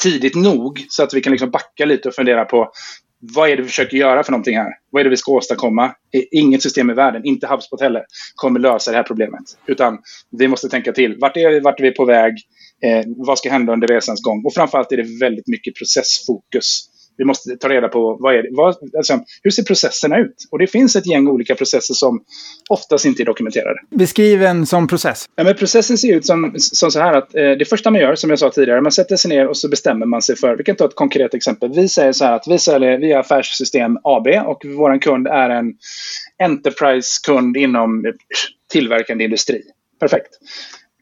tidigt 0.02 0.34
nog 0.34 0.86
så 0.88 1.02
att 1.02 1.14
vi 1.14 1.20
kan 1.20 1.30
liksom 1.30 1.50
backa 1.50 1.84
lite 1.84 2.08
och 2.08 2.14
fundera 2.14 2.44
på 2.44 2.72
vad 3.20 3.50
är 3.50 3.56
det 3.56 3.62
vi 3.62 3.68
försöker 3.68 3.96
göra 3.96 4.22
för 4.22 4.32
någonting 4.32 4.56
här? 4.56 4.72
Vad 4.90 5.00
är 5.00 5.04
det 5.04 5.10
vi 5.10 5.16
ska 5.16 5.32
åstadkomma? 5.32 5.84
Eh, 5.84 6.22
inget 6.30 6.62
system 6.62 6.90
i 6.90 6.94
världen, 6.94 7.24
inte 7.24 7.46
HubSpot 7.46 7.80
heller, 7.80 8.04
kommer 8.34 8.60
lösa 8.60 8.90
det 8.90 8.96
här 8.96 9.04
problemet. 9.04 9.42
Utan 9.66 9.98
vi 10.38 10.48
måste 10.48 10.68
tänka 10.68 10.92
till. 10.92 11.16
Vart 11.20 11.36
är 11.36 11.50
vi, 11.50 11.60
vart 11.60 11.80
är 11.80 11.84
vi 11.84 11.90
på 11.90 12.04
väg? 12.04 12.34
Eh, 12.82 13.04
vad 13.06 13.38
ska 13.38 13.50
hända 13.50 13.72
under 13.72 13.88
resans 13.88 14.22
gång? 14.22 14.44
Och 14.46 14.54
framförallt 14.54 14.92
är 14.92 14.96
det 14.96 15.18
väldigt 15.20 15.48
mycket 15.48 15.74
processfokus. 15.74 16.89
Vi 17.20 17.24
måste 17.24 17.56
ta 17.56 17.68
reda 17.68 17.88
på 17.88 18.16
vad 18.20 18.34
är 18.34 18.42
det, 18.42 18.48
vad, 18.52 18.76
alltså, 18.96 19.20
hur 19.42 19.50
ser 19.50 19.62
processerna 19.62 20.18
ut? 20.18 20.34
Och 20.50 20.58
det 20.58 20.66
finns 20.66 20.96
ett 20.96 21.06
gäng 21.06 21.28
olika 21.28 21.54
processer 21.54 21.94
som 21.94 22.24
oftast 22.68 23.04
inte 23.04 23.22
är 23.22 23.24
dokumenterade. 23.24 23.80
Beskriv 23.90 24.42
en 24.42 24.66
sån 24.66 24.88
process. 24.88 25.24
Ja, 25.36 25.44
men 25.44 25.54
processen 25.54 25.98
ser 25.98 26.16
ut 26.16 26.26
som, 26.26 26.54
som 26.56 26.90
så 26.90 27.00
här 27.00 27.12
att 27.12 27.34
eh, 27.34 27.50
det 27.50 27.68
första 27.68 27.90
man 27.90 28.00
gör, 28.00 28.14
som 28.14 28.30
jag 28.30 28.38
sa 28.38 28.50
tidigare, 28.50 28.80
man 28.80 28.92
sätter 28.92 29.16
sig 29.16 29.28
ner 29.28 29.48
och 29.48 29.56
så 29.56 29.68
bestämmer 29.68 30.06
man 30.06 30.22
sig 30.22 30.36
för, 30.36 30.56
vi 30.56 30.64
kan 30.64 30.76
ta 30.76 30.84
ett 30.84 30.94
konkret 30.94 31.34
exempel. 31.34 31.72
Vi 31.74 31.88
säger 31.88 32.12
så 32.12 32.24
här 32.24 32.32
att 32.32 32.44
vi 32.48 32.58
säljer, 32.58 32.98
vi 32.98 33.12
är 33.12 33.18
affärssystem 33.18 33.98
AB 34.04 34.26
och 34.46 34.62
vår 34.64 35.00
kund 35.00 35.26
är 35.26 35.50
en 35.50 35.74
Enterprise-kund 36.42 37.56
inom 37.56 38.12
tillverkande 38.72 39.24
industri. 39.24 39.62
Perfekt. 40.00 40.30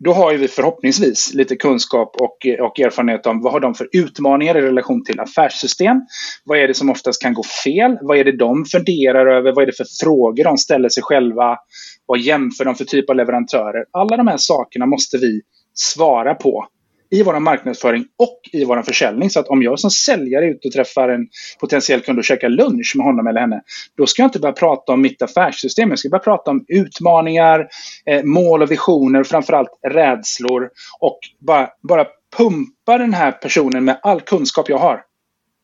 Då 0.00 0.12
har 0.12 0.34
vi 0.34 0.48
förhoppningsvis 0.48 1.34
lite 1.34 1.56
kunskap 1.56 2.16
och, 2.20 2.66
och 2.66 2.80
erfarenhet 2.80 3.26
om 3.26 3.42
vad 3.42 3.52
har 3.52 3.60
de 3.60 3.74
för 3.74 3.88
utmaningar 3.92 4.56
i 4.58 4.60
relation 4.60 5.04
till 5.04 5.20
affärssystem. 5.20 6.00
Vad 6.44 6.58
är 6.58 6.68
det 6.68 6.74
som 6.74 6.90
oftast 6.90 7.22
kan 7.22 7.34
gå 7.34 7.42
fel? 7.64 7.98
Vad 8.00 8.18
är 8.18 8.24
det 8.24 8.36
de 8.36 8.64
funderar 8.64 9.26
över? 9.26 9.52
Vad 9.52 9.62
är 9.62 9.66
det 9.66 9.76
för 9.76 9.86
frågor 10.04 10.44
de 10.44 10.58
ställer 10.58 10.88
sig 10.88 11.02
själva? 11.02 11.58
Vad 12.06 12.18
jämför 12.20 12.64
de 12.64 12.74
för 12.74 12.84
typ 12.84 13.10
av 13.10 13.16
leverantörer? 13.16 13.84
Alla 13.90 14.16
de 14.16 14.26
här 14.26 14.38
sakerna 14.38 14.86
måste 14.86 15.18
vi 15.18 15.40
svara 15.74 16.34
på 16.34 16.66
i 17.10 17.22
vår 17.22 17.40
marknadsföring 17.40 18.04
och 18.18 18.40
i 18.52 18.64
vår 18.64 18.82
försäljning. 18.82 19.30
Så 19.30 19.40
att 19.40 19.48
om 19.48 19.62
jag 19.62 19.78
som 19.80 19.90
säljare 19.90 20.44
är 20.44 20.50
ute 20.50 20.68
och 20.68 20.74
träffar 20.74 21.08
en 21.08 21.28
potentiell 21.60 22.00
kund 22.00 22.18
och 22.18 22.24
käkar 22.24 22.48
lunch 22.48 22.92
med 22.96 23.06
honom 23.06 23.26
eller 23.26 23.40
henne, 23.40 23.62
då 23.96 24.06
ska 24.06 24.22
jag 24.22 24.28
inte 24.28 24.38
börja 24.38 24.52
prata 24.52 24.92
om 24.92 25.02
mitt 25.02 25.22
affärssystem. 25.22 25.90
Jag 25.90 25.98
ska 25.98 26.08
börja 26.08 26.22
prata 26.22 26.50
om 26.50 26.64
utmaningar, 26.68 27.68
eh, 28.06 28.24
mål 28.24 28.62
och 28.62 28.70
visioner, 28.70 29.24
framförallt 29.24 29.70
rädslor 29.88 30.70
och 31.00 31.18
bara, 31.38 31.68
bara 31.88 32.06
pumpa 32.36 32.98
den 32.98 33.14
här 33.14 33.32
personen 33.32 33.84
med 33.84 34.00
all 34.02 34.20
kunskap 34.20 34.68
jag 34.68 34.78
har. 34.78 35.07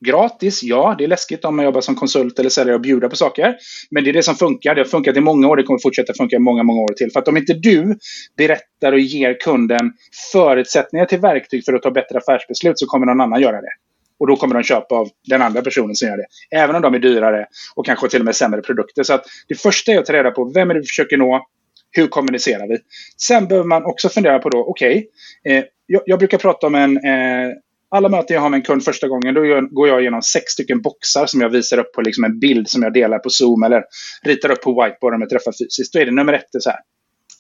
Gratis, 0.07 0.63
ja, 0.63 0.95
det 0.99 1.05
är 1.05 1.09
läskigt 1.09 1.45
om 1.45 1.57
man 1.57 1.65
jobbar 1.65 1.81
som 1.81 1.95
konsult 1.95 2.39
eller 2.39 2.51
säljare 2.51 2.75
och 2.75 2.81
bjuder 2.81 3.09
på 3.09 3.17
saker. 3.17 3.57
Men 3.91 4.05
det 4.05 4.11
är 4.11 4.13
det 4.13 4.23
som 4.23 4.35
funkar. 4.35 4.75
Det 4.75 4.81
har 4.81 4.87
funkat 4.87 5.17
i 5.17 5.21
många 5.21 5.49
år. 5.49 5.57
Det 5.57 5.63
kommer 5.63 5.81
fortsätta 5.83 6.15
funka 6.15 6.37
i 6.37 6.39
många, 6.39 6.63
många 6.63 6.81
år 6.81 6.93
till. 6.93 7.11
För 7.13 7.21
att 7.21 7.29
om 7.29 7.37
inte 7.37 7.55
du 7.55 7.99
berättar 8.37 8.93
och 8.93 8.99
ger 8.99 9.41
kunden 9.41 9.93
förutsättningar 10.33 11.07
till 11.07 11.21
verktyg 11.21 11.65
för 11.65 11.73
att 11.73 11.83
ta 11.83 11.91
bättre 11.91 12.19
affärsbeslut 12.19 12.79
så 12.79 12.87
kommer 12.87 13.07
någon 13.07 13.21
annan 13.21 13.41
göra 13.41 13.61
det. 13.61 13.73
Och 14.19 14.27
då 14.27 14.37
kommer 14.37 14.55
de 14.55 14.63
köpa 14.63 14.95
av 14.95 15.09
den 15.29 15.43
andra 15.43 15.63
personen 15.63 15.95
som 15.95 16.09
gör 16.09 16.17
det. 16.17 16.27
Även 16.57 16.77
om 16.77 16.83
de 16.83 16.95
är 16.95 16.99
dyrare 16.99 17.47
och 17.77 17.87
kanske 17.87 18.09
till 18.09 18.21
och 18.21 18.25
med 18.25 18.37
sämre 18.37 18.63
produkter. 18.63 19.03
Så 19.03 19.15
att 19.15 19.25
det 19.49 19.55
första 19.55 19.93
är 19.93 19.99
att 19.99 20.07
ta 20.07 20.13
reda 20.13 20.31
på 20.31 20.53
vem 20.55 20.71
är 20.71 20.75
det 20.75 20.81
vi 20.81 20.87
försöker 20.87 21.17
nå. 21.17 21.47
Hur 21.91 22.07
kommunicerar 22.07 22.69
vi? 22.69 22.79
Sen 23.17 23.49
behöver 23.49 23.69
man 23.69 23.85
också 23.85 24.09
fundera 24.09 24.39
på 24.39 24.49
då, 24.49 24.59
okej, 24.65 25.07
okay, 25.45 25.57
eh, 25.57 25.65
jag, 25.87 26.03
jag, 26.07 26.19
brukar 26.19 26.39
prata 26.39 26.67
om 26.67 26.75
en, 26.75 26.97
eh, 26.97 27.51
alla 27.88 28.09
möten 28.09 28.35
jag 28.35 28.41
har 28.41 28.50
med 28.50 28.59
en 28.59 28.62
kund 28.62 28.85
första 28.85 29.09
gången, 29.09 29.35
då 29.35 29.41
går 29.71 29.88
jag 29.88 30.00
igenom 30.00 30.23
sex 30.23 30.53
stycken 30.53 30.83
boxar 30.83 31.26
som 31.26 31.41
jag 31.41 31.49
visar 31.49 31.79
upp 31.79 31.93
på 31.93 32.00
liksom 32.00 32.25
en 32.25 32.38
bild 32.38 32.69
som 32.69 32.83
jag 32.83 32.93
delar 32.93 33.19
på 33.19 33.31
Zoom 33.31 33.62
eller 33.62 33.85
ritar 34.23 34.50
upp 34.50 34.62
på 34.62 34.83
whiteboard 34.83 35.14
om 35.14 35.21
jag 35.21 35.31
träffar 35.31 35.53
fysiskt. 35.53 35.93
Då 35.93 35.99
är 35.99 36.07
det 36.07 36.12
nummer 36.12 36.33
ett, 36.33 36.47
det 36.53 36.61
så 36.61 36.71
här. 36.71 36.79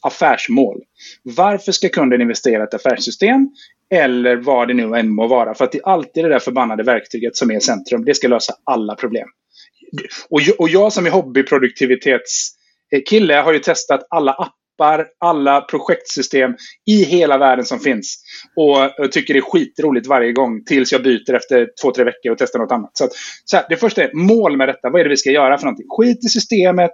Affärsmål. 0.02 0.82
Varför 1.22 1.72
ska 1.72 1.88
kunden 1.88 2.20
investera 2.20 2.62
i 2.62 2.64
ett 2.64 2.74
affärssystem? 2.74 3.48
Eller 3.90 4.36
vad 4.36 4.68
det 4.68 4.74
nu 4.74 4.94
än 4.94 5.14
må 5.14 5.26
vara. 5.26 5.54
För 5.54 5.64
att 5.64 5.72
det 5.72 5.78
är 5.78 5.88
alltid 5.88 6.24
det 6.24 6.28
där 6.28 6.38
förbannade 6.38 6.82
verktyget 6.82 7.36
som 7.36 7.50
är 7.50 7.60
centrum. 7.60 8.04
Det 8.04 8.14
ska 8.14 8.28
lösa 8.28 8.54
alla 8.64 8.94
problem. 8.94 9.28
Och, 10.28 10.40
och 10.58 10.68
jag 10.68 10.92
som 10.92 11.06
är 11.06 11.10
hobbyproduktivitetskille 11.10 13.38
eh, 13.38 13.44
har 13.44 13.52
ju 13.52 13.58
testat 13.58 14.06
alla 14.10 14.32
appar 14.32 14.63
mappar 14.78 15.06
alla 15.20 15.60
projektsystem 15.60 16.54
i 16.86 17.04
hela 17.04 17.38
världen 17.38 17.64
som 17.64 17.80
finns. 17.80 18.16
Och 18.56 19.12
tycker 19.12 19.34
det 19.34 19.40
är 19.40 19.42
skitroligt 19.42 20.06
varje 20.06 20.32
gång 20.32 20.64
tills 20.64 20.92
jag 20.92 21.02
byter 21.02 21.34
efter 21.34 21.68
två, 21.82 21.90
tre 21.90 22.04
veckor 22.04 22.32
och 22.32 22.38
testar 22.38 22.58
något 22.58 22.72
annat. 22.72 22.90
Så, 22.94 23.04
att, 23.04 23.10
så 23.44 23.56
här, 23.56 23.66
det 23.68 23.76
första 23.76 24.02
är 24.02 24.10
mål 24.14 24.56
med 24.56 24.68
detta. 24.68 24.90
Vad 24.90 25.00
är 25.00 25.04
det 25.04 25.10
vi 25.10 25.16
ska 25.16 25.30
göra 25.30 25.58
för 25.58 25.64
någonting? 25.64 25.86
Skit 25.88 26.24
i 26.24 26.28
systemet. 26.28 26.90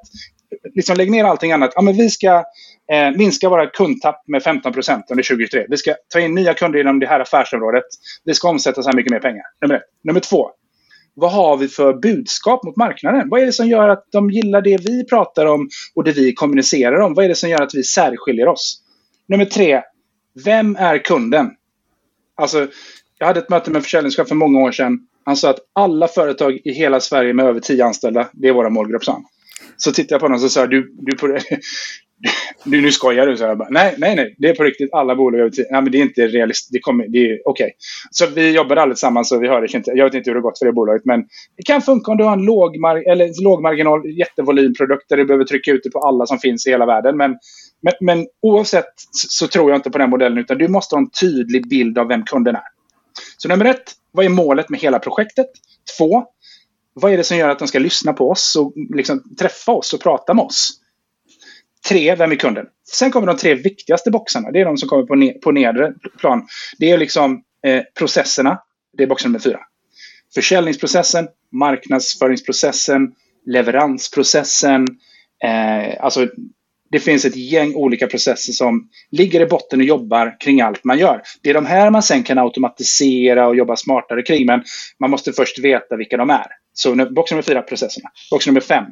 Liksom 0.75 0.97
lägg 0.97 1.11
ner 1.11 1.25
allting 1.25 1.53
annat. 1.53 1.73
Ja, 1.75 1.83
men 1.83 1.97
vi 1.97 2.11
ska 2.11 2.45
eh, 2.93 3.11
minska 3.17 3.49
våra 3.49 3.67
kundtapp 3.67 4.23
med 4.27 4.43
15 4.43 4.73
procent 4.73 5.05
under 5.11 5.25
2023. 5.25 5.67
Vi 5.69 5.77
ska 5.77 5.95
ta 6.13 6.21
in 6.21 6.35
nya 6.35 6.55
kunder 6.55 6.81
inom 6.81 6.99
det 6.99 7.07
här 7.07 7.21
affärsområdet. 7.21 7.85
Vi 8.25 8.35
ska 8.35 8.49
omsätta 8.49 8.83
så 8.83 8.89
här 8.89 8.97
mycket 8.97 9.13
mer 9.13 9.21
pengar. 9.21 9.43
Nummer 9.63 9.75
ett. 9.75 9.83
Nummer 10.05 10.21
två 10.21 10.51
vad 11.15 11.33
har 11.33 11.57
vi 11.57 11.69
för 11.69 11.93
budskap 11.93 12.65
mot 12.65 12.77
marknaden? 12.77 13.29
Vad 13.29 13.41
är 13.41 13.47
det 13.47 13.53
som 13.53 13.69
gör 13.69 13.89
att 13.89 14.05
de 14.13 14.31
gillar 14.31 14.63
det 14.63 14.77
vi 14.77 15.05
pratar 15.05 15.47
om 15.47 15.69
och 15.95 16.05
det 16.05 16.13
vi 16.13 16.35
kommunicerar 16.35 17.01
om? 17.01 17.15
Vad 17.15 17.25
är 17.25 17.29
det 17.29 17.35
som 17.35 17.51
gör 17.51 17.63
att 17.63 17.75
vi 17.75 17.83
särskiljer 17.83 18.49
oss? 18.49 18.83
Nummer 19.29 19.45
tre, 19.45 19.83
vem 20.45 20.77
är 20.77 20.99
kunden? 20.99 21.51
Alltså, 22.35 22.67
jag 23.19 23.27
hade 23.27 23.41
ett 23.41 23.49
möte 23.49 23.71
med 23.71 23.77
en 23.77 23.83
försäljningschef 23.83 24.29
för 24.29 24.35
många 24.35 24.61
år 24.61 24.73
sedan. 24.73 24.99
Han 25.25 25.37
sa 25.37 25.51
att 25.51 25.59
alla 25.73 26.09
företag 26.09 26.61
i 26.65 26.73
hela 26.73 27.01
Sverige 27.01 27.35
med 27.35 27.47
över 27.47 27.61
tio 27.61 27.85
anställda, 27.85 28.29
det 28.33 28.49
är 28.49 28.53
våra 28.53 28.71
målgrupp, 28.71 29.05
sa 29.05 29.13
han. 29.13 29.25
Så 29.77 29.93
tittade 29.93 30.15
jag 30.15 30.21
på 30.21 30.25
honom 30.27 30.45
och 30.45 30.51
sa, 30.51 30.67
du, 30.67 30.95
du, 30.99 31.17
nu, 32.65 32.81
nu 32.81 32.93
skojar 32.93 33.27
du. 33.27 33.37
Så 33.37 33.45
jag 33.45 33.59
bara, 33.59 33.69
nej, 33.71 33.95
nej, 33.99 34.17
nej. 34.17 34.35
Det 34.39 34.49
är 34.49 34.55
på 34.55 34.65
riktigt 34.65 34.95
alla 34.95 35.17
bolag 35.17 35.41
över 35.41 35.51
Nej, 35.57 35.83
men 35.83 35.93
det 35.93 35.99
är 35.99 36.03
inte 36.03 36.27
realistiskt. 36.27 36.73
Det, 36.73 36.79
kommer, 36.81 37.09
det 37.09 37.19
är 37.19 37.39
okej. 37.45 37.65
Okay. 37.65 37.71
Så 38.11 38.27
vi 38.27 38.51
jobbar 38.51 38.77
allesammans. 38.77 39.29
så 39.29 39.39
vi 39.39 39.49
hördes 39.49 39.75
inte. 39.75 39.91
Jag 39.91 40.05
vet 40.05 40.15
inte 40.15 40.31
hur 40.31 40.35
det 40.35 40.41
gått 40.41 40.59
för 40.59 40.67
det 40.67 40.73
bolaget. 40.73 41.05
Men 41.05 41.21
det 41.57 41.63
kan 41.67 41.83
funka 41.83 42.11
om 42.11 42.17
du 42.17 42.25
har 42.25 42.33
en 42.33 42.45
lågmar 42.45 43.11
eller 43.13 43.43
lågmarginal 43.43 44.19
jättevolymprodukt 44.19 45.09
där 45.09 45.17
du 45.17 45.25
behöver 45.25 45.45
trycka 45.45 45.71
ut 45.71 45.81
det 45.85 45.91
på 45.91 45.99
alla 45.99 46.27
som 46.27 46.39
finns 46.39 46.67
i 46.67 46.71
hela 46.71 46.87
världen. 46.87 47.17
Men, 47.17 47.37
men, 47.83 47.93
men 48.01 48.27
oavsett 48.43 48.93
så 49.29 49.47
tror 49.47 49.71
jag 49.71 49.79
inte 49.79 49.91
på 49.91 49.99
den 49.99 50.11
modellen. 50.11 50.39
Utan 50.39 50.59
du 50.59 50.69
måste 50.69 50.95
ha 50.95 51.01
en 51.01 51.11
tydlig 51.11 51.69
bild 51.69 51.99
av 51.99 52.09
vem 52.09 52.25
kunden 52.25 52.55
är. 52.55 52.63
Så 53.37 53.49
nummer 53.49 53.65
ett, 53.65 53.93
vad 54.13 54.25
är 54.25 54.29
målet 54.29 54.69
med 54.69 54.81
hela 54.81 54.99
projektet? 54.99 55.47
Två, 55.99 56.25
vad 56.95 57.13
är 57.13 57.17
det 57.17 57.25
som 57.25 57.37
gör 57.37 57.49
att 57.49 57.59
de 57.59 57.69
ska 57.69 57.79
lyssna 57.79 58.13
på 58.13 58.31
oss 58.31 58.57
och 58.57 58.73
liksom 58.95 59.23
träffa 59.39 59.73
oss 59.73 59.93
och 59.93 60.01
prata 60.01 60.35
med 60.35 60.45
oss? 60.45 60.80
Tre, 61.89 62.15
vem 62.15 62.33
är 62.33 62.37
kunden? 62.37 62.67
Sen 62.93 63.11
kommer 63.11 63.27
de 63.27 63.37
tre 63.37 63.55
viktigaste 63.55 64.11
boxarna. 64.11 64.51
Det 64.51 64.61
är 64.61 64.65
de 64.65 64.77
som 64.77 64.89
kommer 64.89 65.03
på, 65.03 65.15
ne 65.15 65.33
på 65.33 65.53
nedre 65.53 65.93
plan. 66.19 66.47
Det 66.79 66.91
är 66.91 66.99
liksom 66.99 67.43
eh, 67.67 67.83
processerna. 67.99 68.59
Det 68.97 69.03
är 69.03 69.07
box 69.07 69.25
nummer 69.25 69.39
fyra. 69.39 69.61
Försäljningsprocessen, 70.35 71.29
marknadsföringsprocessen, 71.53 73.13
leveransprocessen. 73.47 74.87
Eh, 75.45 76.05
alltså, 76.05 76.29
det 76.91 77.01
finns 77.01 77.25
ett 77.25 77.37
gäng 77.37 77.75
olika 77.75 78.07
processer 78.07 78.53
som 78.53 78.89
ligger 79.11 79.41
i 79.41 79.47
botten 79.47 79.81
och 79.81 79.87
jobbar 79.87 80.37
kring 80.41 80.61
allt 80.61 80.85
man 80.85 80.99
gör. 80.99 81.23
Det 81.43 81.51
är 81.51 81.55
de 81.55 81.67
här 81.67 81.91
man 81.91 82.03
sen 82.03 82.23
kan 82.23 82.39
automatisera 82.39 83.47
och 83.49 83.57
jobba 83.57 83.77
smartare 83.77 84.23
kring, 84.23 84.47
men 84.47 84.63
man 85.01 85.11
måste 85.11 85.33
först 85.33 85.59
veta 85.59 85.97
vilka 85.97 86.17
de 86.17 86.31
är. 86.31 86.47
Så 86.73 86.95
box 86.95 87.31
nummer 87.31 87.43
fyra, 87.43 87.63
processerna. 87.63 88.11
Box 88.31 88.47
nummer 88.47 88.61
fem, 88.61 88.85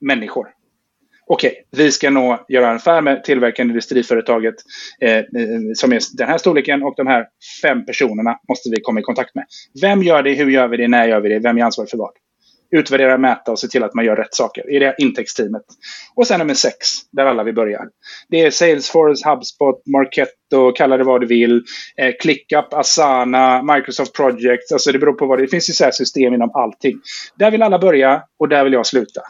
människor 0.00 0.46
okej, 1.26 1.50
okay, 1.50 1.84
vi 1.84 1.92
ska 1.92 2.10
nå, 2.10 2.44
göra 2.48 2.70
en 2.70 2.76
affär 2.76 3.00
med 3.00 3.24
tillverkande 3.24 3.70
industriföretaget 3.70 4.54
eh, 5.00 5.16
eh, 5.16 5.24
som 5.74 5.92
är 5.92 6.00
den 6.16 6.28
här 6.28 6.38
storleken 6.38 6.82
och 6.82 6.94
de 6.96 7.06
här 7.06 7.26
fem 7.62 7.86
personerna 7.86 8.38
måste 8.48 8.70
vi 8.70 8.80
komma 8.80 9.00
i 9.00 9.02
kontakt 9.02 9.34
med. 9.34 9.44
Vem 9.80 10.02
gör 10.02 10.22
det, 10.22 10.34
hur 10.34 10.50
gör 10.50 10.68
vi 10.68 10.76
det, 10.76 10.88
när 10.88 11.08
gör 11.08 11.20
vi 11.20 11.28
det, 11.28 11.38
vem 11.38 11.58
är 11.58 11.62
ansvarig 11.62 11.90
för 11.90 11.98
vad? 11.98 12.10
Utvärdera, 12.70 13.18
mäta 13.18 13.52
och 13.52 13.58
se 13.58 13.68
till 13.68 13.82
att 13.82 13.94
man 13.94 14.04
gör 14.04 14.16
rätt 14.16 14.34
saker 14.34 14.70
Är 14.70 14.80
det 14.80 14.94
intäktsteamet. 14.98 15.62
Och 16.14 16.26
sen 16.26 16.38
nummer 16.38 16.54
sex, 16.54 16.76
där 17.12 17.26
alla 17.26 17.42
vi 17.42 17.52
börjar. 17.52 17.88
Det 18.28 18.40
är 18.40 18.50
Salesforce, 18.50 19.30
HubSpot, 19.30 19.82
Marketo, 19.86 20.72
kalla 20.72 20.96
det 20.96 21.04
vad 21.04 21.20
du 21.20 21.26
vill. 21.26 21.62
Eh, 21.96 22.14
ClickUp, 22.20 22.74
Asana, 22.74 23.62
Microsoft 23.62 24.12
Projects. 24.12 24.72
Alltså 24.72 24.92
det 24.92 24.98
beror 24.98 25.12
på 25.12 25.26
vad 25.26 25.38
det, 25.38 25.42
det 25.42 25.48
finns 25.48 25.70
ju 25.70 25.72
så 25.72 25.90
system 25.92 26.34
inom 26.34 26.50
allting. 26.54 27.00
Där 27.38 27.50
vill 27.50 27.62
alla 27.62 27.78
börja 27.78 28.22
och 28.38 28.48
där 28.48 28.64
vill 28.64 28.72
jag 28.72 28.86
sluta. 28.86 29.20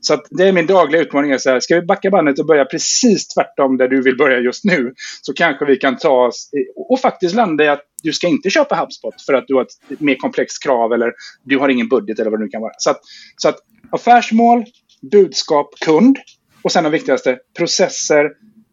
Så 0.00 0.22
det 0.30 0.48
är 0.48 0.52
min 0.52 0.66
dagliga 0.66 1.02
utmaning. 1.02 1.38
så 1.38 1.50
här, 1.50 1.60
ska 1.60 1.74
vi 1.74 1.86
backa 1.86 2.10
bandet 2.10 2.38
och 2.38 2.46
börja 2.46 2.64
precis 2.64 3.28
tvärtom 3.28 3.76
där 3.76 3.88
du 3.88 4.02
vill 4.02 4.16
börja 4.16 4.38
just 4.38 4.64
nu 4.64 4.94
så 5.22 5.32
kanske 5.32 5.64
vi 5.64 5.76
kan 5.76 5.96
ta 5.96 6.26
oss 6.26 6.50
och 6.90 7.00
faktiskt 7.00 7.34
landa 7.34 7.64
i 7.64 7.68
att 7.68 7.82
du 8.02 8.12
ska 8.12 8.26
inte 8.26 8.50
köpa 8.50 8.76
HubSpot 8.76 9.22
för 9.22 9.34
att 9.34 9.44
du 9.46 9.54
har 9.54 9.62
ett 9.62 10.00
mer 10.00 10.14
komplext 10.14 10.62
krav 10.62 10.92
eller 10.92 11.12
du 11.44 11.58
har 11.58 11.68
ingen 11.68 11.88
budget 11.88 12.18
eller 12.18 12.30
vad 12.30 12.40
det 12.40 12.44
nu 12.44 12.50
kan 12.50 12.62
vara. 12.62 12.72
Så 12.78 12.90
att, 12.90 13.00
så 13.36 13.48
att 13.48 13.58
affärsmål, 13.90 14.64
budskap, 15.10 15.74
kund 15.84 16.16
och 16.62 16.72
sen 16.72 16.84
det 16.84 16.90
viktigaste 16.90 17.38
processer, 17.56 18.24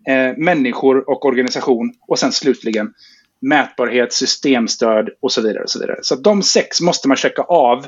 eh, 0.07 0.37
människor 0.37 1.09
och 1.09 1.25
organisation 1.25 1.93
och 2.07 2.19
sen 2.19 2.31
slutligen 2.31 2.93
mätbarhet, 3.43 4.13
systemstöd 4.13 5.09
och 5.21 5.31
så 5.31 5.41
vidare. 5.41 5.63
Och 5.63 5.69
så 5.69 5.79
vidare. 5.79 5.99
så 6.01 6.15
de 6.15 6.43
sex 6.43 6.81
måste 6.81 7.07
man 7.07 7.17
checka 7.17 7.41
av 7.41 7.85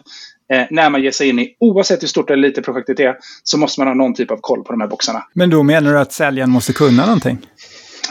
eh, 0.54 0.66
när 0.70 0.90
man 0.90 1.02
ger 1.02 1.12
sig 1.12 1.30
in 1.30 1.40
i, 1.40 1.56
oavsett 1.60 2.04
hur 2.04 2.08
stort 2.08 2.30
eller 2.30 2.48
litet 2.48 2.66
projektet 2.66 3.00
är, 3.00 3.16
så 3.44 3.58
måste 3.58 3.82
man 3.82 3.88
ha 3.88 3.94
någon 3.94 4.14
typ 4.14 4.32
av 4.32 4.38
koll 4.42 4.64
på 4.64 4.72
de 4.72 4.82
här 4.82 4.88
boxarna. 4.88 5.24
Men 5.34 5.50
då 5.50 5.64
menar 5.64 5.92
du 5.92 6.00
att 6.00 6.14
säljaren 6.14 6.50
måste 6.50 6.74
kunna 6.74 7.06
någonting? 7.06 7.38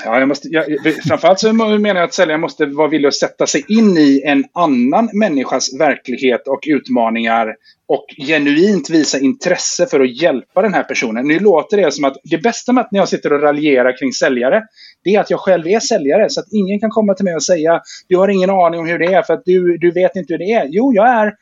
Ja, 0.04 0.18
jag 0.18 0.28
måste, 0.28 0.48
jag, 0.48 0.64
framförallt 1.08 1.40
så 1.40 1.52
menar 1.52 1.94
jag 1.94 2.02
att 2.04 2.14
säljaren 2.14 2.40
måste 2.40 2.66
vara 2.66 2.88
villig 2.88 3.08
att 3.08 3.14
sätta 3.14 3.46
sig 3.46 3.64
in 3.68 3.96
i 3.96 4.22
en 4.24 4.44
annan 4.52 5.10
människas 5.12 5.80
verklighet 5.80 6.48
och 6.48 6.60
utmaningar 6.66 7.54
och 7.88 8.06
genuint 8.26 8.90
visa 8.90 9.18
intresse 9.18 9.86
för 9.86 10.00
att 10.00 10.22
hjälpa 10.22 10.62
den 10.62 10.74
här 10.74 10.82
personen. 10.82 11.28
Nu 11.28 11.38
låter 11.38 11.76
det 11.76 11.92
som 11.92 12.04
att 12.04 12.16
det 12.24 12.38
bästa 12.38 12.72
med 12.72 12.84
att 12.84 12.92
när 12.92 13.00
jag 13.00 13.08
sitter 13.08 13.32
och 13.32 13.42
raljerar 13.42 13.98
kring 13.98 14.12
säljare, 14.12 14.62
det 15.04 15.14
är 15.14 15.20
att 15.20 15.30
jag 15.30 15.40
själv 15.40 15.66
är 15.66 15.80
säljare. 15.80 16.30
Så 16.30 16.40
att 16.40 16.52
ingen 16.52 16.80
kan 16.80 16.90
komma 16.90 17.14
till 17.14 17.24
mig 17.24 17.34
och 17.34 17.42
säga 17.42 17.80
du 18.08 18.16
har 18.16 18.28
ingen 18.28 18.50
aning 18.50 18.80
om 18.80 18.86
hur 18.86 18.98
det 18.98 19.14
är 19.14 19.22
för 19.22 19.34
att 19.34 19.42
du, 19.44 19.78
du 19.78 19.90
vet 19.90 20.16
inte 20.16 20.32
hur 20.32 20.38
det 20.38 20.52
är. 20.52 20.66
Jo, 20.70 20.92
jag 20.94 21.08
är 21.08 21.32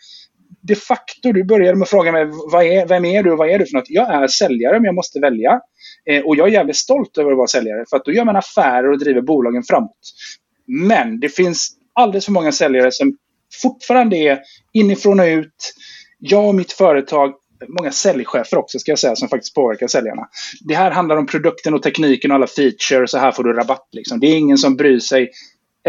de 0.60 0.74
facto, 0.74 1.32
du 1.32 1.44
började 1.44 1.78
med 1.78 1.82
att 1.82 1.90
fråga 1.90 2.12
mig 2.12 2.26
vad 2.52 2.64
är, 2.64 2.86
vem 2.86 3.04
är 3.04 3.22
du 3.22 3.32
och 3.32 3.38
vad 3.38 3.50
är 3.50 3.58
du 3.58 3.66
för 3.66 3.76
något? 3.76 3.90
Jag 3.90 4.14
är 4.14 4.26
säljare 4.26 4.72
men 4.72 4.84
jag 4.84 4.94
måste 4.94 5.20
välja. 5.20 5.60
Eh, 6.10 6.22
och 6.22 6.36
jag 6.36 6.48
är 6.48 6.52
jävligt 6.52 6.76
stolt 6.76 7.18
över 7.18 7.30
att 7.30 7.36
vara 7.36 7.46
säljare 7.46 7.84
för 7.90 7.96
att 7.96 8.04
då 8.04 8.12
gör 8.12 8.24
man 8.24 8.36
affärer 8.36 8.90
och 8.90 8.98
driver 8.98 9.20
bolagen 9.20 9.62
framåt. 9.62 9.98
Men 10.66 11.20
det 11.20 11.28
finns 11.28 11.68
alldeles 11.92 12.24
för 12.24 12.32
många 12.32 12.52
säljare 12.52 12.92
som 12.92 13.16
fortfarande 13.62 14.16
är 14.16 14.38
inifrån 14.72 15.20
och 15.20 15.26
ut. 15.26 15.74
Jag 16.18 16.48
och 16.48 16.54
mitt 16.54 16.72
företag 16.72 17.32
många 17.68 17.92
säljchefer 17.92 18.58
också 18.58 18.78
ska 18.78 18.90
jag 18.90 18.98
säga 18.98 19.16
som 19.16 19.28
faktiskt 19.28 19.54
påverkar 19.54 19.86
säljarna. 19.86 20.28
Det 20.60 20.74
här 20.74 20.90
handlar 20.90 21.16
om 21.16 21.26
produkten 21.26 21.74
och 21.74 21.82
tekniken 21.82 22.30
och 22.30 22.34
alla 22.34 22.46
features 22.46 23.10
så 23.10 23.18
här 23.18 23.32
får 23.32 23.44
du 23.44 23.52
rabatt. 23.52 23.88
Liksom. 23.92 24.20
Det 24.20 24.26
är 24.26 24.36
ingen 24.36 24.58
som 24.58 24.76
bryr 24.76 24.98
sig 24.98 25.30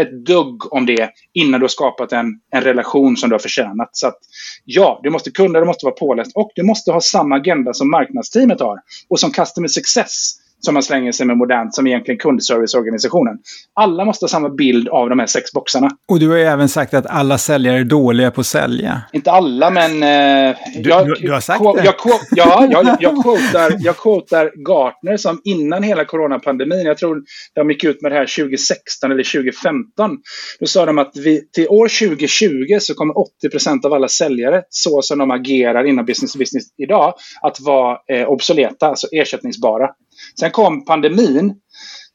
ett 0.00 0.26
dugg 0.26 0.72
om 0.72 0.86
det 0.86 1.10
innan 1.32 1.60
du 1.60 1.64
har 1.64 1.68
skapat 1.68 2.12
en, 2.12 2.26
en 2.50 2.62
relation 2.62 3.16
som 3.16 3.28
du 3.28 3.34
har 3.34 3.40
förtjänat. 3.40 3.88
Så 3.92 4.06
att, 4.06 4.18
ja, 4.64 5.00
du 5.02 5.10
måste 5.10 5.30
kunna, 5.30 5.60
du 5.60 5.66
måste 5.66 5.86
vara 5.86 5.94
påläst 5.94 6.32
och 6.34 6.50
du 6.54 6.62
måste 6.62 6.92
ha 6.92 7.00
samma 7.00 7.36
agenda 7.36 7.72
som 7.72 7.90
marknadsteamet 7.90 8.60
har 8.60 8.78
och 9.08 9.20
som 9.20 9.30
Customer 9.30 9.68
Success 9.68 10.43
som 10.64 10.74
man 10.74 10.82
slänger 10.82 11.12
sig 11.12 11.26
med 11.26 11.36
modernt, 11.36 11.74
som 11.74 11.86
egentligen 11.86 12.18
kundserviceorganisationen. 12.18 13.38
Alla 13.74 14.04
måste 14.04 14.24
ha 14.24 14.28
samma 14.28 14.48
bild 14.48 14.88
av 14.88 15.08
de 15.08 15.18
här 15.18 15.26
sex 15.26 15.52
boxarna. 15.52 15.90
Och 16.08 16.18
du 16.18 16.28
har 16.28 16.36
ju 16.36 16.42
även 16.42 16.68
sagt 16.68 16.94
att 16.94 17.06
alla 17.06 17.38
säljare 17.38 17.78
är 17.78 17.84
dåliga 17.84 18.30
på 18.30 18.40
att 18.40 18.46
sälja. 18.46 19.00
Inte 19.12 19.30
alla, 19.30 19.70
men... 19.70 19.90
Eh, 20.02 20.56
du, 20.82 20.90
jag, 20.90 21.06
du, 21.06 21.14
du, 21.14 21.32
har 21.32 21.40
sagt 21.40 21.64
det? 21.76 21.84
Jag, 21.84 21.94
ja, 22.30 22.68
jag, 22.70 22.96
jag, 23.00 23.22
quotar, 23.22 23.76
jag 23.78 23.96
quotar 23.96 24.52
Gartner 24.68 25.16
som 25.16 25.40
innan 25.44 25.82
hela 25.82 26.04
coronapandemin, 26.04 26.86
jag 26.86 26.98
tror 26.98 27.22
de 27.54 27.70
gick 27.70 27.84
ut 27.84 28.02
med 28.02 28.12
det 28.12 28.16
här 28.16 28.26
2016 28.26 29.12
eller 29.12 29.24
2015. 29.24 30.18
Då 30.60 30.66
sa 30.66 30.86
de 30.86 30.98
att 30.98 31.16
vi, 31.16 31.48
till 31.52 31.68
år 31.68 32.08
2020 32.08 32.78
så 32.80 32.94
kommer 32.94 33.18
80 33.18 33.50
procent 33.50 33.84
av 33.84 33.92
alla 33.92 34.08
säljare, 34.08 34.62
så 34.68 35.02
som 35.02 35.18
de 35.18 35.30
agerar 35.30 35.84
inom 35.84 36.04
business 36.04 36.32
to 36.32 36.38
business 36.38 36.64
idag, 36.78 37.14
att 37.42 37.60
vara 37.60 37.98
eh, 38.12 38.28
obsoleta, 38.28 38.86
alltså 38.86 39.06
ersättningsbara. 39.12 39.90
Sen 40.40 40.50
kom 40.50 40.84
pandemin. 40.84 41.54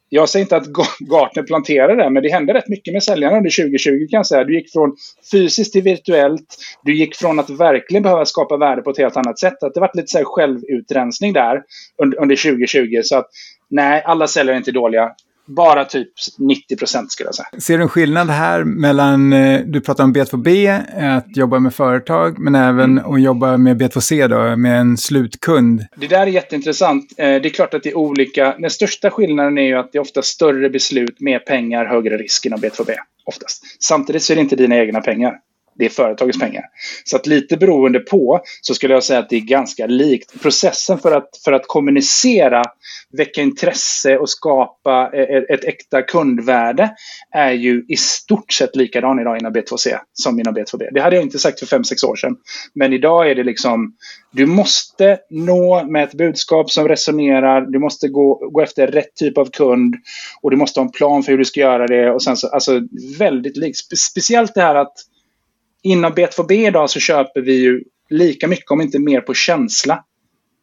Jag 0.10 0.29
säger 0.29 0.45
inte 0.45 0.58
att 0.58 0.67
Gartner 0.99 1.43
planterade 1.43 2.03
det, 2.03 2.10
men 2.10 2.23
det 2.23 2.29
hände 2.29 2.53
rätt 2.53 2.67
mycket 2.67 2.93
med 2.93 3.03
säljarna 3.03 3.38
under 3.38 3.63
2020 3.63 4.08
kan 4.12 4.17
jag 4.17 4.27
säga. 4.27 4.43
Du 4.43 4.55
gick 4.55 4.71
från 4.71 4.95
fysiskt 5.32 5.73
till 5.73 5.84
virtuellt. 5.84 6.58
Du 6.84 6.95
gick 6.95 7.15
från 7.15 7.39
att 7.39 7.49
verkligen 7.49 8.03
behöva 8.03 8.25
skapa 8.25 8.58
värde 8.58 8.82
på 8.82 8.89
ett 8.89 8.97
helt 8.97 9.17
annat 9.17 9.39
sätt. 9.39 9.63
Att 9.63 9.73
det 9.73 9.79
var 9.79 9.91
lite 9.93 10.08
så 10.08 10.17
här 10.17 10.25
självutrensning 10.25 11.34
där 11.34 11.62
under, 12.01 12.21
under 12.21 12.36
2020. 12.36 13.01
Så 13.03 13.17
att 13.17 13.27
nej, 13.69 14.03
alla 14.05 14.27
säljare 14.27 14.55
är 14.55 14.58
inte 14.58 14.71
dåliga 14.71 15.12
bara 15.50 15.86
typ 15.86 16.10
90 16.38 16.78
procent 16.78 17.12
skulle 17.12 17.28
jag 17.28 17.36
säga. 17.36 17.48
Ser 17.60 17.78
du 17.78 17.84
en 17.84 17.90
skillnad 17.90 18.30
här 18.30 18.64
mellan, 18.64 19.34
eh, 19.34 19.62
du 19.66 19.82
pratar 19.82 20.04
om 20.04 20.14
B2B, 20.14 20.82
att 21.18 21.38
jobba 21.38 21.60
med 21.60 21.74
företag, 21.74 22.40
men 22.40 22.56
även 22.56 22.98
mm. 22.98 23.14
att 23.14 23.22
jobba 23.22 23.58
med 23.58 23.82
B2C 23.82 24.28
då, 24.28 24.56
med 24.56 24.80
en 24.80 24.98
slutkund? 24.98 25.86
Det 25.96 26.08
där 26.08 26.22
är 26.22 26.28
jätteintressant. 26.28 27.14
Eh, 27.18 27.26
det 27.26 27.46
är 27.46 27.50
klart 27.50 27.74
att 27.74 27.84
det 27.84 27.90
är 27.90 27.98
olika. 27.98 28.56
Den 28.60 28.70
största 28.70 29.12
skillnaden 29.12 29.58
är 29.58 29.64
ju 29.64 29.76
att 29.76 29.92
det 29.92 29.98
är 29.98 30.02
ofta 30.02 30.22
större 30.22 30.70
beslut, 30.70 31.20
mer 31.20 31.40
pengar, 31.40 31.86
högre 31.86 32.18
risk 32.18 32.46
inom 32.46 32.60
B2B. 32.60 32.92
Oftast. 33.26 33.64
Samtidigt 33.80 34.24
så 34.24 34.34
är 34.34 34.36
det 34.36 34.42
inte 34.42 34.56
dina 34.56 34.78
egna 34.78 35.02
pengar 35.02 35.34
det 35.80 35.86
är 35.86 35.89
företagets 35.89 36.39
pengar. 36.39 36.63
Så 37.04 37.15
att 37.15 37.28
lite 37.28 37.58
beroende 37.58 38.00
på 38.00 38.42
så 38.62 38.74
skulle 38.74 38.94
jag 38.94 39.04
säga 39.04 39.20
att 39.20 39.30
det 39.30 39.36
är 39.36 39.39
ganska 39.42 39.86
likt. 39.88 40.42
Processen 40.42 41.00
för 41.00 41.12
att, 41.12 41.30
för 41.44 41.52
att 41.52 41.68
kommunicera, 41.68 42.63
väcka 43.18 43.42
intresse 43.42 44.18
och 44.18 44.30
skapa 44.30 45.12
ett, 45.13 45.50
ett 45.50 45.65
äkta 45.65 46.02
kundvärde 46.02 46.92
är 47.32 47.52
ju 47.52 47.86
i 47.88 47.96
stort 47.96 48.54
sett 48.54 48.76
likadan 48.76 49.20
idag 49.20 49.38
inom 49.38 49.54
B2C 49.54 49.98
som 50.13 50.39
inom 50.39 50.56
B2B. 50.56 50.88
Det 50.92 51.02
hade 51.02 51.15
jag 51.15 51.26
inte 51.26 51.39
sagt 51.39 51.60
för 51.60 51.78
5-6 51.78 52.06
år 52.06 52.15
sedan. 52.15 52.36
Men 52.74 52.94
idag 52.94 53.32
är 53.32 53.36
det 53.36 53.44
liksom, 53.44 53.94
du 54.32 54.46
måste 54.46 55.18
nå 55.30 55.84
med 55.84 56.04
ett 56.04 56.13
budskap 56.13 56.72
som 56.72 56.88
resonerar, 56.88 57.62
du 57.62 57.80
måste 57.80 58.08
gå, 58.08 58.50
gå 58.52 58.62
efter 58.62 58.88
rätt 58.88 59.15
typ 59.15 59.38
av 59.38 59.50
kund 59.50 59.96
och 60.42 60.52
du 60.52 60.58
måste 60.58 60.80
ha 60.80 60.86
en 60.86 60.92
plan 60.92 61.24
för 61.24 61.32
hur 61.32 61.39
du 61.39 61.46
ska 61.46 61.60
göra 61.60 61.88
det. 61.88 62.12
Och 62.12 62.24
sen 62.24 62.38
så, 62.38 62.48
alltså 62.48 62.82
väldigt 63.20 63.58
likt. 63.58 63.98
Speciellt 63.98 64.54
det 64.56 64.62
här 64.62 64.76
att 64.76 64.94
Inom 65.84 66.13
B2B 66.13 66.52
idag 66.52 66.89
så 66.89 67.00
köper 67.00 67.42
vi 67.42 67.54
ju 67.54 67.84
lika 68.10 68.48
mycket, 68.48 68.72
om 68.72 68.82
inte 68.82 69.00
mer, 69.00 69.22
på 69.22 69.34
känsla 69.34 70.04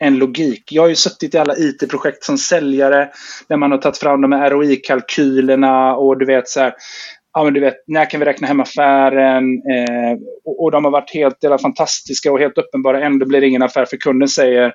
än 0.01 0.19
logik. 0.19 0.73
Jag 0.73 0.83
har 0.83 0.89
ju 0.89 0.95
suttit 0.95 1.35
i 1.35 1.39
alla 1.39 1.57
IT-projekt 1.57 2.25
som 2.25 2.39
säljare 2.39 3.11
där 3.49 3.57
man 3.57 3.71
har 3.71 3.79
tagit 3.79 3.99
fram 3.99 4.21
de 4.21 4.33
här 4.33 4.51
ROI-kalkylerna 4.51 5.95
och 5.95 6.19
du 6.19 6.27
vet 6.27 6.49
så 6.49 6.61
här, 6.61 6.75
ja 7.33 7.45
men 7.45 7.55
du 7.55 7.61
vet, 7.61 7.75
när 7.87 8.11
kan 8.11 8.21
vi 8.21 8.27
räkna 8.27 8.47
hem 8.47 8.61
affären? 8.61 9.45
Eh, 9.53 10.19
och, 10.45 10.63
och, 10.63 10.71
de 10.71 10.85
har 10.85 10.91
varit 10.91 11.15
helt 11.15 11.45
eller 11.45 11.59
fantastiska 11.59 12.33
och 12.33 12.39
helt 12.39 12.59
uppenbara. 12.59 13.05
Ändå 13.07 13.27
blir 13.27 13.41
det 13.41 13.47
ingen 13.47 13.63
affär 13.63 13.85
för 13.85 13.97
kunden 13.97 14.29
säger, 14.29 14.73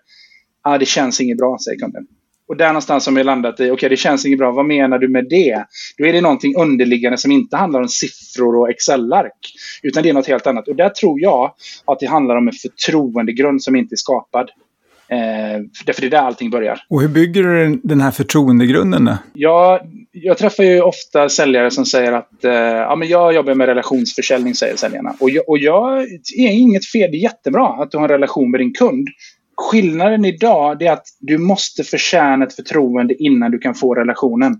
ah, 0.62 0.78
det 0.78 0.86
känns 0.86 1.22
inget 1.22 1.38
bra, 1.38 1.58
säger 1.66 1.80
kunden. 1.80 2.08
Och 2.52 2.58
där 2.58 2.68
någonstans 2.68 3.06
har 3.06 3.14
vi 3.14 3.24
landat 3.24 3.60
i, 3.60 3.64
okej 3.64 3.72
okay, 3.72 3.90
det 3.90 3.98
känns 3.98 4.26
inget 4.26 4.40
bra, 4.40 4.52
vad 4.52 4.66
menar 4.66 5.00
du 5.00 5.08
med 5.08 5.30
det? 5.30 5.66
Då 5.98 6.06
är 6.06 6.14
det 6.14 6.22
någonting 6.22 6.56
underliggande 6.56 7.18
som 7.18 7.32
inte 7.32 7.58
handlar 7.58 7.82
om 7.82 7.88
siffror 7.88 8.56
och 8.56 8.70
Excel-ark. 8.70 9.54
Utan 9.84 10.04
det 10.04 10.10
är 10.10 10.14
något 10.14 10.28
helt 10.28 10.48
annat. 10.48 10.68
Och 10.68 10.76
där 10.76 10.90
tror 10.90 11.22
jag 11.22 11.54
att 11.86 12.00
det 12.00 12.06
handlar 12.06 12.36
om 12.36 12.48
en 12.48 12.54
förtroendegrund 12.54 13.64
som 13.64 13.76
inte 13.76 13.96
är 13.96 13.98
skapad. 13.98 14.50
Eh, 15.10 15.62
därför 15.86 16.02
det 16.02 16.08
är 16.08 16.12
där 16.12 16.18
allting 16.18 16.50
börjar. 16.50 16.80
Och 16.90 17.02
hur 17.02 17.08
bygger 17.08 17.44
du 17.44 17.80
den 17.84 18.02
här 18.02 18.12
förtroendegrunden? 18.12 19.16
Ja, 19.34 19.82
jag 20.12 20.38
träffar 20.38 20.64
ju 20.64 20.82
ofta 20.82 21.30
säljare 21.30 21.72
som 21.72 21.86
säger 21.86 22.12
att 22.12 22.44
eh, 22.44 22.52
ja, 22.54 22.96
men 22.96 23.08
jag 23.08 23.34
jobbar 23.34 23.54
med 23.54 23.68
relationsförsäljning, 23.68 24.56
säger 24.56 24.76
säljarna. 24.76 25.16
Och 25.20 25.30
jag, 25.30 25.50
och 25.50 25.58
jag 25.58 26.02
är 26.38 26.52
inget 26.52 26.86
fel, 26.86 27.12
det 27.12 27.18
är 27.18 27.24
jättebra 27.24 27.68
att 27.68 27.92
du 27.92 27.98
har 27.98 28.04
en 28.04 28.10
relation 28.10 28.52
med 28.52 28.60
din 28.60 28.74
kund. 28.74 29.08
Skillnaden 29.62 30.26
idag 30.26 30.82
är 30.82 30.92
att 30.92 31.06
du 31.20 31.38
måste 31.38 31.84
förtjäna 31.84 32.46
ett 32.46 32.56
förtroende 32.56 33.24
innan 33.24 33.52
du 33.52 33.60
kan 33.60 33.76
få 33.76 33.96
relationen. 33.96 34.56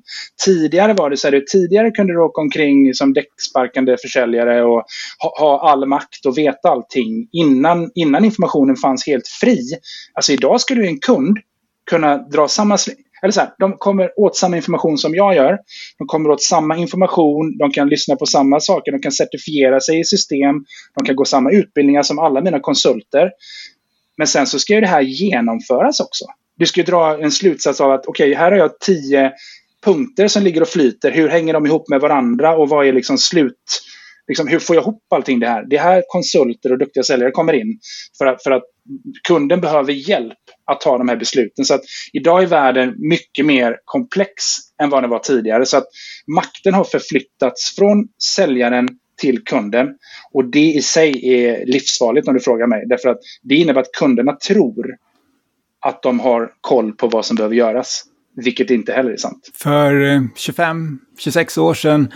Tidigare 0.46 0.94
var 0.94 1.10
det 1.10 1.18
så 1.18 1.30
här, 1.30 1.44
tidigare 1.52 1.92
kunde 1.92 2.14
du 2.14 2.22
åka 2.22 2.42
omkring 2.42 2.94
som 2.94 3.14
däcksparkande 3.14 3.98
försäljare 4.02 4.64
och 4.64 4.84
ha, 5.20 5.40
ha, 5.40 5.72
all 5.72 5.86
makt 5.86 6.26
och 6.26 6.38
veta 6.38 6.70
allting 6.70 7.28
innan, 7.32 7.92
innan 7.96 8.26
informationen 8.26 8.76
fanns 8.76 9.08
helt 9.08 9.28
fri. 9.28 9.60
Alltså 10.14 10.32
idag 10.32 10.62
skulle 10.62 10.88
en 10.88 11.00
kund 11.00 11.38
kunna 11.90 12.18
dra 12.18 12.48
samma 12.48 12.78
eller 13.24 13.32
så 13.32 13.40
här, 13.40 13.50
de 13.60 13.78
kommer 13.78 14.20
åt 14.20 14.36
samma 14.36 14.56
information 14.56 14.98
som 14.98 15.16
jag 15.16 15.36
gör. 15.36 15.58
De 15.98 16.08
kommer 16.08 16.30
åt 16.30 16.42
samma 16.42 16.78
information, 16.78 17.58
de 17.58 17.72
kan 17.72 17.90
lyssna 17.90 18.16
på 18.16 18.26
samma 18.26 18.60
saker, 18.60 18.92
de 18.92 19.02
kan 19.02 19.12
certifiera 19.12 19.80
sig 19.80 20.00
i 20.00 20.04
system, 20.04 20.56
de 20.96 21.06
kan 21.06 21.16
gå 21.16 21.26
samma 21.26 21.52
utbildningar 21.52 22.04
som 22.04 22.20
alla 22.20 22.42
mina 22.42 22.60
konsulter. 22.60 23.32
Men 24.22 24.28
sen 24.28 24.48
så 24.48 24.60
ska 24.60 24.74
ju 24.74 24.82
det 24.82 24.88
här 24.88 25.02
genomföras 25.02 26.00
också. 26.00 26.26
Du 26.58 26.66
ska 26.66 26.84
dra 26.84 27.24
en 27.24 27.32
slutsats 27.32 27.82
av 27.82 27.92
att 27.92 28.06
okej, 28.06 28.30
okay, 28.30 28.40
här 28.40 28.52
har 28.52 28.58
jag 28.58 28.80
tio 28.80 29.32
punkter 29.86 30.28
som 30.28 30.44
ligger 30.44 30.62
och 30.62 30.68
flyter. 30.68 31.12
Hur 31.12 31.30
hänger 31.30 31.54
de 31.54 31.66
ihop 31.66 31.90
med 31.90 32.02
varandra 32.02 32.56
och 32.56 32.70
vad 32.70 32.88
är 32.88 32.94
liksom 32.94 33.18
slut... 33.18 33.82
Liksom, 34.28 34.48
hur 34.48 34.60
får 34.60 34.76
jag 34.76 34.84
ihop 34.84 35.04
allting 35.10 35.40
det 35.40 35.48
här? 35.48 35.66
Det 35.70 35.78
är 35.78 35.84
här 35.84 36.04
konsulter 36.08 36.72
och 36.72 36.78
duktiga 36.78 37.04
säljare 37.04 37.32
kommer 37.32 37.54
in. 37.54 37.80
För 38.18 38.26
att, 38.26 38.44
för 38.44 38.52
att 38.52 38.64
kunden 39.28 39.62
behöver 39.62 39.94
hjälp 39.94 40.40
att 40.72 40.82
ta 40.82 40.98
de 40.98 41.10
här 41.10 41.16
besluten. 41.16 41.66
Så 41.66 41.74
att 41.74 41.82
idag 42.14 42.44
är 42.44 42.48
världen 42.48 42.94
mycket 42.98 43.46
mer 43.46 43.78
komplex 43.86 44.34
än 44.82 44.90
vad 44.90 45.04
den 45.04 45.10
var 45.10 45.20
tidigare. 45.20 45.66
Så 45.66 45.78
att 45.78 45.88
makten 46.36 46.74
har 46.74 46.84
förflyttats 46.84 47.76
från 47.76 48.08
säljaren 48.36 48.88
till 49.22 49.44
kunden. 49.44 49.88
Och 50.32 50.46
det 50.46 50.74
i 50.74 50.82
sig 50.82 51.34
är 51.34 51.66
livsfarligt 51.66 52.28
om 52.28 52.34
du 52.34 52.40
frågar 52.40 52.68
mig. 52.68 52.84
Därför 52.88 53.10
att 53.10 53.20
det 53.42 53.56
innebär 53.56 53.82
att 53.82 53.92
kunderna 53.92 54.36
tror 54.36 54.96
att 55.82 56.04
de 56.04 56.20
har 56.20 56.52
koll 56.62 56.92
på 56.92 57.08
vad 57.08 57.26
som 57.26 57.36
behöver 57.36 57.56
göras. 57.56 58.04
Vilket 58.36 58.70
inte 58.70 58.94
heller 58.94 59.12
är 59.12 59.18
sant. 59.18 59.50
För 59.54 59.94
25-26 60.38 61.58
eh, 61.58 61.64
år 61.64 61.74
sedan 61.74 62.14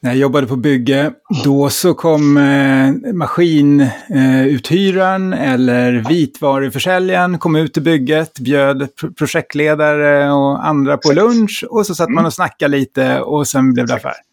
när 0.00 0.10
jag 0.10 0.18
jobbade 0.18 0.46
på 0.46 0.56
bygge, 0.56 1.12
då 1.44 1.70
så 1.70 1.94
kom 1.94 2.36
eh, 2.36 2.92
maskinuthyraren 3.14 5.32
eh, 5.32 5.52
eller 5.52 6.04
vitvaruförsäljaren 6.08 7.38
kom 7.38 7.56
ut 7.56 7.72
till 7.72 7.82
bygget, 7.82 8.38
bjöd 8.38 8.88
projektledare 9.18 10.32
och 10.32 10.66
andra 10.66 10.96
på 10.96 11.12
lunch 11.12 11.64
och 11.70 11.86
så 11.86 11.94
satt 11.94 12.10
man 12.10 12.26
och 12.26 12.32
snackade 12.32 12.76
lite 12.76 13.20
och 13.20 13.48
sen 13.48 13.74
blev 13.74 13.86
det 13.86 13.94
affär. 13.94 14.25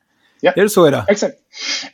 Ja. 0.46 0.52
Är 0.56 0.62
det 0.62 0.70
så 0.70 0.88
idag? 0.88 1.04
Exakt. 1.08 1.34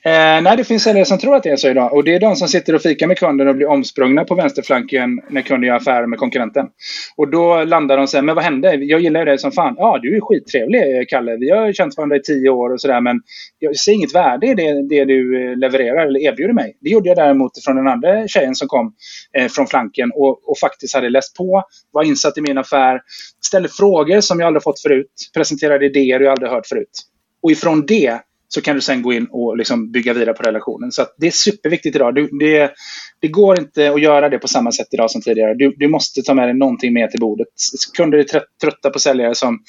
Eh, 0.05 0.11
nej, 0.41 0.57
det 0.57 0.63
finns 0.63 0.83
säljare 0.83 1.05
som 1.05 1.17
tror 1.17 1.35
att 1.35 1.43
det 1.43 1.49
är 1.49 1.55
så 1.55 1.69
idag. 1.69 1.93
Och 1.93 2.03
det 2.03 2.15
är 2.15 2.19
de 2.19 2.35
som 2.35 2.47
sitter 2.47 2.75
och 2.75 2.81
fikar 2.81 3.07
med 3.07 3.17
kunden 3.17 3.47
och 3.47 3.55
blir 3.55 3.67
omsprungna 3.67 4.23
på 4.23 4.35
vänsterflanken 4.35 5.21
när 5.29 5.41
kunden 5.41 5.67
gör 5.67 5.75
affärer 5.75 6.07
med 6.07 6.19
konkurrenten. 6.19 6.65
Och 7.17 7.31
då 7.31 7.63
landar 7.63 7.97
de 7.97 8.03
och 8.03 8.09
säger, 8.09 8.23
men 8.23 8.35
vad 8.35 8.43
hände? 8.43 8.75
Jag 8.75 8.99
gillar 8.99 9.25
dig 9.25 9.37
som 9.37 9.51
fan. 9.51 9.75
Ja, 9.77 9.99
du 10.01 10.15
är 10.17 10.21
skittrevlig 10.21 11.09
Kalle. 11.09 11.37
Vi 11.37 11.49
har 11.49 11.73
känt 11.73 11.97
varandra 11.97 12.15
i 12.15 12.21
tio 12.21 12.49
år 12.49 12.73
och 12.73 12.81
sådär. 12.81 13.01
Men 13.01 13.21
jag 13.59 13.75
ser 13.75 13.93
inget 13.93 14.15
värde 14.15 14.47
i 14.47 14.53
det, 14.53 14.87
det 14.89 15.05
du 15.05 15.55
levererar 15.55 16.05
eller 16.05 16.19
erbjuder 16.19 16.53
mig. 16.53 16.77
Det 16.81 16.89
gjorde 16.89 17.09
jag 17.09 17.17
däremot 17.17 17.63
från 17.65 17.75
den 17.75 17.87
andra 17.87 18.27
tjejen 18.27 18.55
som 18.55 18.67
kom 18.67 18.93
eh, 19.37 19.47
från 19.47 19.67
flanken 19.67 20.11
och, 20.15 20.49
och 20.49 20.57
faktiskt 20.57 20.95
hade 20.95 21.09
läst 21.09 21.37
på, 21.37 21.63
var 21.91 22.03
insatt 22.03 22.37
i 22.37 22.41
min 22.41 22.57
affär, 22.57 23.01
ställde 23.45 23.69
frågor 23.69 24.21
som 24.21 24.39
jag 24.39 24.47
aldrig 24.47 24.63
fått 24.63 24.81
förut, 24.81 25.11
presenterade 25.33 25.85
idéer 25.85 26.19
jag 26.19 26.31
aldrig 26.31 26.51
hört 26.51 26.67
förut. 26.67 27.05
Och 27.43 27.51
ifrån 27.51 27.85
det 27.85 28.19
så 28.53 28.61
kan 28.61 28.75
du 28.75 28.81
sen 28.81 29.01
gå 29.01 29.13
in 29.13 29.27
och 29.31 29.57
liksom 29.57 29.91
bygga 29.91 30.13
vidare 30.13 30.33
på 30.33 30.43
relationen. 30.43 30.91
Så 30.91 31.05
det 31.17 31.27
är 31.27 31.31
superviktigt 31.31 31.95
idag. 31.95 32.15
Du, 32.15 32.27
det, 32.39 32.71
det, 33.19 33.27
går 33.27 33.59
inte 33.59 33.91
att 33.91 34.01
göra 34.01 34.29
det 34.29 34.39
på 34.39 34.47
samma 34.47 34.71
sätt 34.71 34.87
idag 34.91 35.11
som 35.11 35.21
tidigare. 35.21 35.53
Du, 35.53 35.73
du 35.77 35.87
måste 35.87 36.21
ta 36.21 36.33
med 36.33 36.47
dig 36.47 36.53
någonting 36.53 36.93
mer 36.93 37.07
till 37.07 37.19
bordet. 37.19 37.47
Kunder 37.97 38.17
är 38.17 38.25
trötta 38.61 38.89
på 38.89 38.99
säljare 38.99 39.35
som 39.35 39.59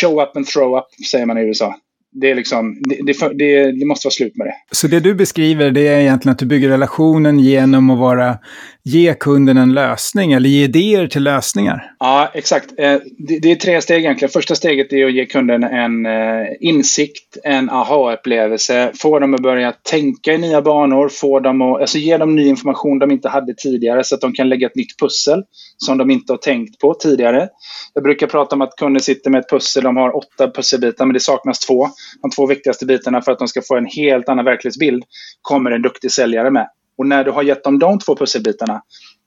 show 0.00 0.22
up 0.22 0.36
and 0.36 0.46
throw 0.46 0.78
up, 0.78 1.06
säger 1.10 1.26
man 1.26 1.38
i 1.38 1.42
USA 1.42 1.74
det, 2.12 2.30
är 2.30 2.34
liksom, 2.34 2.76
det, 2.82 3.12
det, 3.38 3.72
det, 3.72 3.86
måste 3.86 4.06
vara 4.06 4.12
slut 4.12 4.36
med 4.36 4.46
det. 4.46 4.54
Så 4.70 4.86
det 4.86 5.00
du 5.00 5.14
beskriver 5.14 5.70
det 5.70 5.88
är 5.88 6.00
egentligen 6.00 6.32
att 6.32 6.38
du 6.38 6.46
bygger 6.46 6.68
relationen 6.68 7.38
genom 7.38 7.90
att 7.90 7.98
vara, 7.98 8.38
ge 8.82 9.14
kunden 9.14 9.56
en 9.56 9.74
lösning 9.74 10.32
eller 10.32 10.48
ge 10.48 10.64
idéer 10.64 11.06
till 11.06 11.22
lösningar? 11.22 11.92
Ja, 11.98 12.30
exakt. 12.34 12.66
Eh, 12.78 12.96
det, 13.18 13.50
är 13.50 13.54
tre 13.54 13.80
steg 13.80 13.98
egentligen. 13.98 14.30
Första 14.30 14.54
steget 14.54 14.92
är 14.92 15.06
att 15.06 15.12
ge 15.12 15.26
kunden 15.26 15.64
en 15.64 16.06
eh, 16.06 16.46
insikt, 16.60 17.36
en 17.44 17.70
aha-upplevelse, 17.70 18.92
få 18.94 19.18
dem 19.18 19.34
att 19.34 19.42
börja 19.42 19.72
tänka 19.72 20.32
i 20.32 20.38
nya 20.38 20.62
banor, 20.62 21.08
få 21.08 21.40
dem 21.40 21.62
att, 21.62 21.80
alltså 21.80 21.98
ge 21.98 22.16
dem 22.16 22.36
ny 22.36 22.46
information 22.46 22.98
de 22.98 23.10
inte 23.10 23.28
hade 23.28 23.54
tidigare 23.54 24.04
så 24.04 24.14
att 24.14 24.20
de 24.20 24.32
kan 24.32 24.48
lägga 24.48 24.66
ett 24.66 24.76
nytt 24.76 24.98
pussel 24.98 25.42
som 25.76 25.98
de 25.98 26.10
inte 26.10 26.32
har 26.32 26.38
tänkt 26.38 26.78
på 26.78 26.94
tidigare. 26.94 27.48
Jag 27.94 28.02
brukar 28.02 28.26
prata 28.26 28.56
om 28.56 28.62
att 28.62 28.76
kunder 28.76 29.00
sitter 29.00 29.30
med 29.30 29.38
ett 29.38 29.50
pussel, 29.50 29.82
de 29.82 29.96
har 29.96 30.16
åtta 30.16 30.50
pusselbitar 30.50 31.06
men 31.06 31.14
det 31.14 31.20
saknas 31.20 31.58
två 31.58 31.88
de 32.22 32.30
två 32.30 32.46
viktigaste 32.46 32.86
bitarna 32.86 33.22
för 33.22 33.32
att 33.32 33.38
de 33.38 33.48
ska 33.48 33.62
få 33.62 33.76
en 33.76 33.86
helt 33.86 34.28
annan 34.28 34.44
verklighetsbild 34.44 35.04
kommer 35.42 35.70
en 35.70 35.82
duktig 35.82 36.10
säljare 36.10 36.50
med. 36.50 36.68
Och 36.98 37.06
när 37.06 37.24
du 37.24 37.30
har 37.30 37.42
gett 37.42 37.64
dem 37.64 37.78
de 37.78 37.98
två 37.98 38.16
pusselbitarna, 38.16 38.82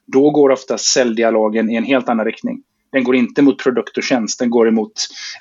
då 0.07 0.29
går 0.29 0.49
ofta 0.49 0.77
säljdialogen 0.77 1.69
i 1.69 1.75
en 1.75 1.83
helt 1.83 2.09
annan 2.09 2.25
riktning. 2.25 2.61
Den 2.91 3.03
går 3.03 3.15
inte 3.15 3.41
mot 3.41 3.63
produkt 3.63 3.97
och 3.97 4.03
tjänst, 4.03 4.39
den 4.39 4.49
går 4.49 4.67
emot 4.67 4.91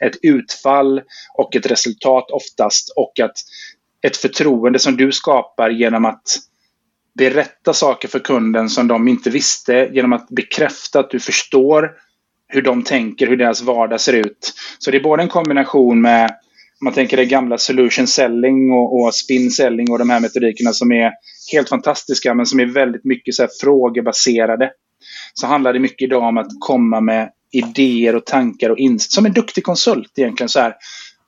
ett 0.01 0.17
utfall 0.23 1.03
och 1.35 1.57
ett 1.57 1.67
resultat 1.67 2.31
oftast 2.31 2.93
och 2.97 3.21
att 3.21 3.37
ett 4.03 4.17
förtroende 4.17 4.79
som 4.79 4.97
du 4.97 5.13
skapar 5.13 5.71
genom 5.71 6.05
att 6.05 6.39
berätta 7.15 7.73
saker 7.73 8.09
för 8.09 8.19
kunden 8.19 8.69
som 8.69 8.89
de 8.89 9.09
inte 9.09 9.31
visste, 9.31 9.91
genom 9.93 10.13
att 10.13 10.29
bekräfta 10.29 11.01
att 11.01 11.11
du 11.11 11.21
förstår 11.21 11.91
hur 12.49 12.63
de 12.63 12.83
tänker, 12.83 13.27
hur 13.27 13.37
deras 13.37 13.63
vardag 13.63 14.01
ser 14.01 14.13
ut. 14.13 14.55
Så 14.79 14.91
det 14.91 14.97
är 14.97 15.03
både 15.03 15.23
en 15.23 15.29
kombination 15.29 16.01
med 16.01 16.37
man 16.83 16.93
tänker 16.93 17.17
det 17.17 17.25
gamla 17.25 17.59
solution 17.59 18.07
selling 18.07 18.73
och, 18.73 19.01
och 19.01 19.15
spin 19.15 19.51
selling 19.51 19.91
och 19.91 19.99
de 19.99 20.11
här 20.11 20.21
metodikerna 20.21 20.73
som 20.73 20.93
är 20.93 21.13
helt 21.53 21.69
fantastiska 21.69 22.35
men 22.35 22.47
som 22.47 22.61
är 22.61 22.67
väldigt 22.67 23.05
mycket 23.05 23.35
så 23.35 23.43
här 23.43 23.51
frågebaserade. 23.61 24.71
Så 25.35 25.47
handlar 25.47 25.73
det 25.73 25.79
mycket 25.79 26.03
idag 26.03 26.23
om 26.23 26.39
att 26.39 26.51
komma 26.61 27.01
med 27.01 27.31
idéer 27.53 28.17
och 28.17 28.27
tankar 28.27 28.71
och 28.71 28.79
insikt. 28.79 29.13
Som 29.13 29.27
en 29.27 29.33
duktig 29.33 29.65
konsult 29.65 30.13
egentligen. 30.19 30.49
så 30.49 30.61
här. 30.61 30.75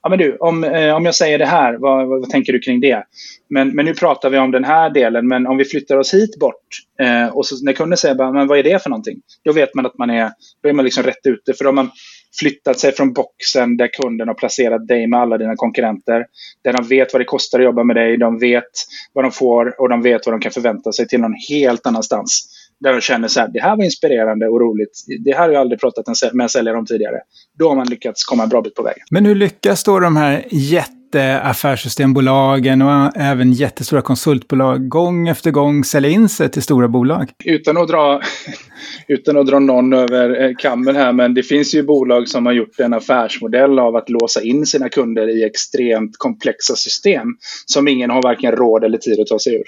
Ja, 0.02 0.08
men 0.08 0.18
du, 0.18 0.36
om, 0.36 0.64
eh, 0.64 0.94
om 0.94 1.04
jag 1.04 1.14
säger 1.14 1.38
det 1.38 1.46
här, 1.46 1.76
vad, 1.78 2.08
vad, 2.08 2.20
vad, 2.20 2.30
tänker 2.30 2.52
du 2.52 2.58
kring 2.58 2.80
det? 2.80 3.04
Men, 3.50 3.68
men 3.68 3.84
nu 3.84 3.94
pratar 3.94 4.30
vi 4.30 4.38
om 4.38 4.50
den 4.50 4.64
här 4.64 4.90
delen, 4.90 5.28
men 5.28 5.46
om 5.46 5.56
vi 5.56 5.64
flyttar 5.64 5.96
oss 5.96 6.14
hit 6.14 6.38
bort 6.38 6.66
eh, 7.02 7.26
och 7.26 7.46
så, 7.46 7.64
när 7.64 7.72
kunden 7.72 7.96
säger 7.96 8.14
bara, 8.14 8.32
men 8.32 8.46
vad 8.46 8.58
är 8.58 8.62
det 8.62 8.82
för 8.82 8.90
någonting? 8.90 9.20
Då 9.44 9.52
vet 9.52 9.74
man 9.74 9.86
att 9.86 9.98
man 9.98 10.10
är, 10.10 10.30
då 10.62 10.68
är 10.68 10.72
man 10.72 10.84
liksom 10.84 11.02
rätt 11.02 11.26
ute. 11.26 11.54
För 11.54 11.66
om 11.66 11.74
man, 11.74 11.90
flyttat 12.38 12.78
sig 12.78 12.92
från 12.92 13.12
boxen 13.12 13.76
där 13.76 13.88
kunden 14.02 14.28
har 14.28 14.34
placerat 14.34 14.88
dig 14.88 15.06
med 15.06 15.20
alla 15.20 15.38
dina 15.38 15.56
konkurrenter. 15.56 16.26
Där 16.64 16.72
de 16.72 16.88
vet 16.88 17.12
vad 17.12 17.20
det 17.20 17.24
kostar 17.24 17.58
att 17.58 17.64
jobba 17.64 17.84
med 17.84 17.96
dig, 17.96 18.16
de 18.16 18.38
vet 18.38 18.70
vad 19.12 19.24
de 19.24 19.32
får 19.32 19.80
och 19.80 19.88
de 19.88 20.02
vet 20.02 20.26
vad 20.26 20.32
de 20.34 20.40
kan 20.40 20.52
förvänta 20.52 20.92
sig 20.92 21.08
till 21.08 21.20
någon 21.20 21.34
helt 21.48 21.86
annanstans. 21.86 22.60
Där 22.80 22.92
de 22.92 23.00
känner 23.00 23.28
så 23.28 23.40
här, 23.40 23.48
det 23.48 23.60
här 23.60 23.76
var 23.76 23.84
inspirerande 23.84 24.48
och 24.48 24.60
roligt. 24.60 25.04
Det 25.24 25.32
här 25.32 25.40
har 25.40 25.52
jag 25.52 25.60
aldrig 25.60 25.80
pratat 25.80 26.06
med 26.32 26.44
en 26.44 26.48
säljare 26.48 26.76
om 26.76 26.86
tidigare. 26.86 27.20
Då 27.58 27.68
har 27.68 27.76
man 27.76 27.86
lyckats 27.86 28.24
komma 28.24 28.42
en 28.42 28.48
bra 28.48 28.62
bit 28.62 28.74
på 28.74 28.82
vägen. 28.82 29.04
Men 29.10 29.26
hur 29.26 29.34
lyckas 29.34 29.84
då 29.84 30.00
de 30.00 30.16
här 30.16 30.44
jätte 30.50 31.03
jätteaffärssystembolagen 31.14 32.82
och 32.82 33.16
även 33.16 33.52
jättestora 33.52 34.02
konsultbolag 34.02 34.88
gång 34.88 35.28
efter 35.28 35.50
gång 35.50 35.84
sälja 35.84 36.10
in 36.10 36.28
sig 36.28 36.50
till 36.50 36.62
stora 36.62 36.88
bolag. 36.88 37.30
Utan 37.44 37.76
att 37.76 37.88
dra, 37.88 38.20
utan 39.08 39.36
att 39.36 39.46
dra 39.46 39.58
någon 39.58 39.92
över 39.92 40.42
eh, 40.42 40.50
kammen 40.58 40.96
här, 40.96 41.12
men 41.12 41.34
det 41.34 41.42
finns 41.42 41.74
ju 41.74 41.82
bolag 41.82 42.28
som 42.28 42.46
har 42.46 42.52
gjort 42.52 42.80
en 42.80 42.94
affärsmodell 42.94 43.78
av 43.78 43.96
att 43.96 44.10
låsa 44.10 44.42
in 44.42 44.66
sina 44.66 44.88
kunder 44.88 45.28
i 45.28 45.44
extremt 45.44 46.18
komplexa 46.18 46.76
system 46.76 47.28
som 47.66 47.88
ingen 47.88 48.10
har 48.10 48.22
varken 48.22 48.52
råd 48.52 48.84
eller 48.84 48.98
tid 48.98 49.20
att 49.20 49.26
ta 49.26 49.38
sig 49.38 49.54
ur. 49.54 49.64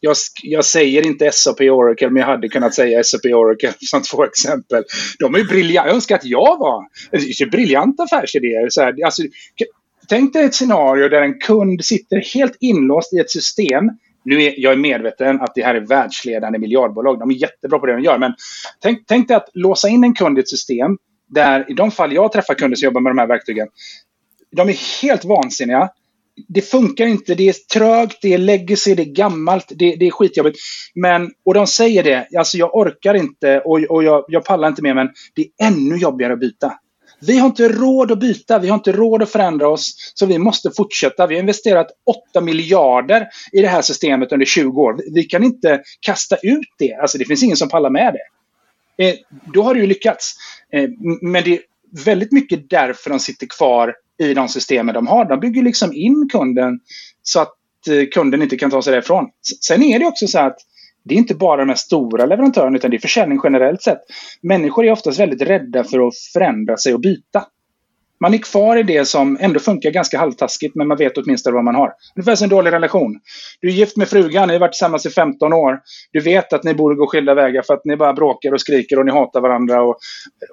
Jag, 0.00 0.16
jag 0.42 0.64
säger 0.64 1.06
inte 1.06 1.30
SAP 1.32 1.60
Oracle, 1.60 2.10
men 2.10 2.20
jag 2.20 2.26
hade 2.26 2.48
kunnat 2.48 2.74
säga 2.74 3.04
SAP 3.04 3.24
Oracle 3.24 3.72
som 3.80 4.02
två 4.02 4.24
exempel. 4.24 4.84
De 5.18 5.34
är 5.34 5.38
ju 5.38 5.44
briljanta. 5.44 5.88
Jag 5.88 5.94
önskar 5.94 6.14
att 6.14 6.24
jag 6.24 6.58
var. 6.58 6.84
Det 7.10 7.44
är 7.44 7.50
briljanta 7.50 8.02
affärsidéer. 8.02 8.66
Så 8.68 8.80
här, 8.80 9.04
alltså, 9.04 9.22
Tänk 10.08 10.32
dig 10.32 10.44
ett 10.44 10.54
scenario 10.54 11.08
där 11.08 11.22
en 11.22 11.38
kund 11.38 11.84
sitter 11.84 12.34
helt 12.34 12.56
inlåst 12.60 13.12
i 13.12 13.18
ett 13.18 13.30
system. 13.30 13.90
Nu 14.24 14.42
är 14.42 14.54
jag 14.56 14.72
är 14.72 14.76
medveten 14.76 15.40
att 15.40 15.54
det 15.54 15.62
här 15.62 15.74
är 15.74 15.80
världsledande 15.80 16.58
miljardbolag. 16.58 17.18
De 17.18 17.30
är 17.30 17.34
jättebra 17.34 17.78
på 17.78 17.86
det 17.86 17.92
de 17.92 18.02
gör. 18.02 18.18
Men 18.18 18.34
tänk, 18.80 19.06
tänk 19.06 19.28
dig 19.28 19.36
att 19.36 19.50
låsa 19.54 19.88
in 19.88 20.04
en 20.04 20.14
kund 20.14 20.38
i 20.38 20.40
ett 20.40 20.48
system 20.48 20.98
där 21.28 21.70
i 21.70 21.74
de 21.74 21.90
fall 21.90 22.12
jag 22.12 22.32
träffar 22.32 22.54
kunder 22.54 22.76
som 22.76 22.86
jobbar 22.86 23.00
med 23.00 23.10
de 23.10 23.18
här 23.18 23.26
verktygen. 23.26 23.68
De 24.50 24.68
är 24.68 25.02
helt 25.02 25.24
vansinniga. 25.24 25.90
Det 26.48 26.60
funkar 26.60 27.06
inte, 27.06 27.34
det 27.34 27.48
är 27.48 27.52
trögt, 27.52 28.18
det 28.22 28.34
är 28.34 28.38
legacy, 28.38 28.94
det 28.94 29.02
är 29.02 29.14
gammalt, 29.14 29.66
det, 29.68 29.96
det 29.96 30.06
är 30.06 30.10
skitjobbigt. 30.10 30.58
Men, 30.94 31.30
och 31.44 31.54
de 31.54 31.66
säger 31.66 32.02
det, 32.02 32.28
alltså 32.38 32.58
jag 32.58 32.76
orkar 32.76 33.14
inte 33.14 33.60
och, 33.60 33.78
och 33.78 34.04
jag, 34.04 34.24
jag 34.28 34.44
pallar 34.44 34.68
inte 34.68 34.82
mer 34.82 34.94
men 34.94 35.08
det 35.34 35.42
är 35.42 35.66
ännu 35.66 35.96
jobbigare 35.96 36.32
att 36.32 36.40
byta. 36.40 36.72
Vi 37.20 37.38
har 37.38 37.46
inte 37.46 37.68
råd 37.68 38.12
att 38.12 38.20
byta, 38.20 38.58
vi 38.58 38.68
har 38.68 38.74
inte 38.74 38.92
råd 38.92 39.22
att 39.22 39.30
förändra 39.30 39.68
oss. 39.68 40.12
Så 40.14 40.26
vi 40.26 40.38
måste 40.38 40.70
fortsätta. 40.76 41.26
Vi 41.26 41.34
har 41.34 41.40
investerat 41.40 41.86
8 42.30 42.40
miljarder 42.40 43.28
i 43.52 43.62
det 43.62 43.68
här 43.68 43.82
systemet 43.82 44.32
under 44.32 44.46
20 44.46 44.82
år. 44.82 45.00
Vi 45.14 45.24
kan 45.24 45.44
inte 45.44 45.82
kasta 46.00 46.36
ut 46.36 46.68
det. 46.78 46.94
Alltså 46.94 47.18
det 47.18 47.24
finns 47.24 47.42
ingen 47.42 47.56
som 47.56 47.68
pallar 47.68 47.90
med 47.90 48.14
det. 48.14 48.20
Eh, 49.04 49.14
då 49.54 49.62
har 49.62 49.74
det 49.74 49.80
ju 49.80 49.86
lyckats. 49.86 50.34
Eh, 50.72 50.90
men 51.22 51.44
det 51.44 51.52
är 51.52 51.60
väldigt 52.04 52.32
mycket 52.32 52.70
därför 52.70 53.10
de 53.10 53.20
sitter 53.20 53.46
kvar 53.46 53.94
i 54.18 54.34
de 54.34 54.48
systemen 54.48 54.94
de 54.94 55.06
har. 55.06 55.24
De 55.24 55.40
bygger 55.40 55.62
liksom 55.62 55.92
in 55.92 56.28
kunden 56.32 56.80
så 57.22 57.40
att 57.40 57.54
eh, 57.90 58.06
kunden 58.12 58.42
inte 58.42 58.56
kan 58.56 58.70
ta 58.70 58.82
sig 58.82 58.92
därifrån. 58.92 59.28
Sen 59.60 59.82
är 59.82 59.98
det 59.98 60.06
också 60.06 60.26
så 60.26 60.38
att 60.38 60.58
det 61.08 61.14
är 61.14 61.18
inte 61.18 61.34
bara 61.34 61.56
de 61.56 61.68
här 61.68 61.76
stora 61.76 62.26
leverantörerna 62.26 62.76
utan 62.76 62.90
det 62.90 62.96
är 62.96 62.98
försäljning 62.98 63.40
generellt 63.44 63.82
sett. 63.82 64.00
Människor 64.42 64.86
är 64.86 64.92
oftast 64.92 65.20
väldigt 65.20 65.42
rädda 65.42 65.84
för 65.84 66.08
att 66.08 66.14
förändra 66.32 66.76
sig 66.76 66.94
och 66.94 67.00
byta. 67.00 67.44
Man 68.20 68.34
är 68.34 68.38
kvar 68.38 68.76
i 68.76 68.82
det 68.82 69.04
som 69.04 69.38
ändå 69.40 69.60
funkar 69.60 69.90
ganska 69.90 70.18
halvtaskigt 70.18 70.74
men 70.74 70.88
man 70.88 70.96
vet 70.96 71.18
åtminstone 71.18 71.54
vad 71.54 71.64
man 71.64 71.74
har. 71.74 71.92
Ungefär 72.16 72.34
som 72.34 72.44
en 72.44 72.50
dålig 72.50 72.72
relation. 72.72 73.20
Du 73.60 73.68
är 73.68 73.72
gift 73.72 73.96
med 73.96 74.08
frugan, 74.08 74.48
ni 74.48 74.54
har 74.54 74.60
varit 74.60 74.72
tillsammans 74.72 75.06
i 75.06 75.10
15 75.10 75.52
år. 75.52 75.80
Du 76.12 76.20
vet 76.20 76.52
att 76.52 76.64
ni 76.64 76.74
borde 76.74 76.94
gå 76.94 77.06
skilda 77.06 77.34
vägar 77.34 77.62
för 77.62 77.74
att 77.74 77.84
ni 77.84 77.96
bara 77.96 78.12
bråkar 78.12 78.52
och 78.52 78.60
skriker 78.60 78.98
och 78.98 79.06
ni 79.06 79.12
hatar 79.12 79.40
varandra. 79.40 79.82
Och 79.82 79.98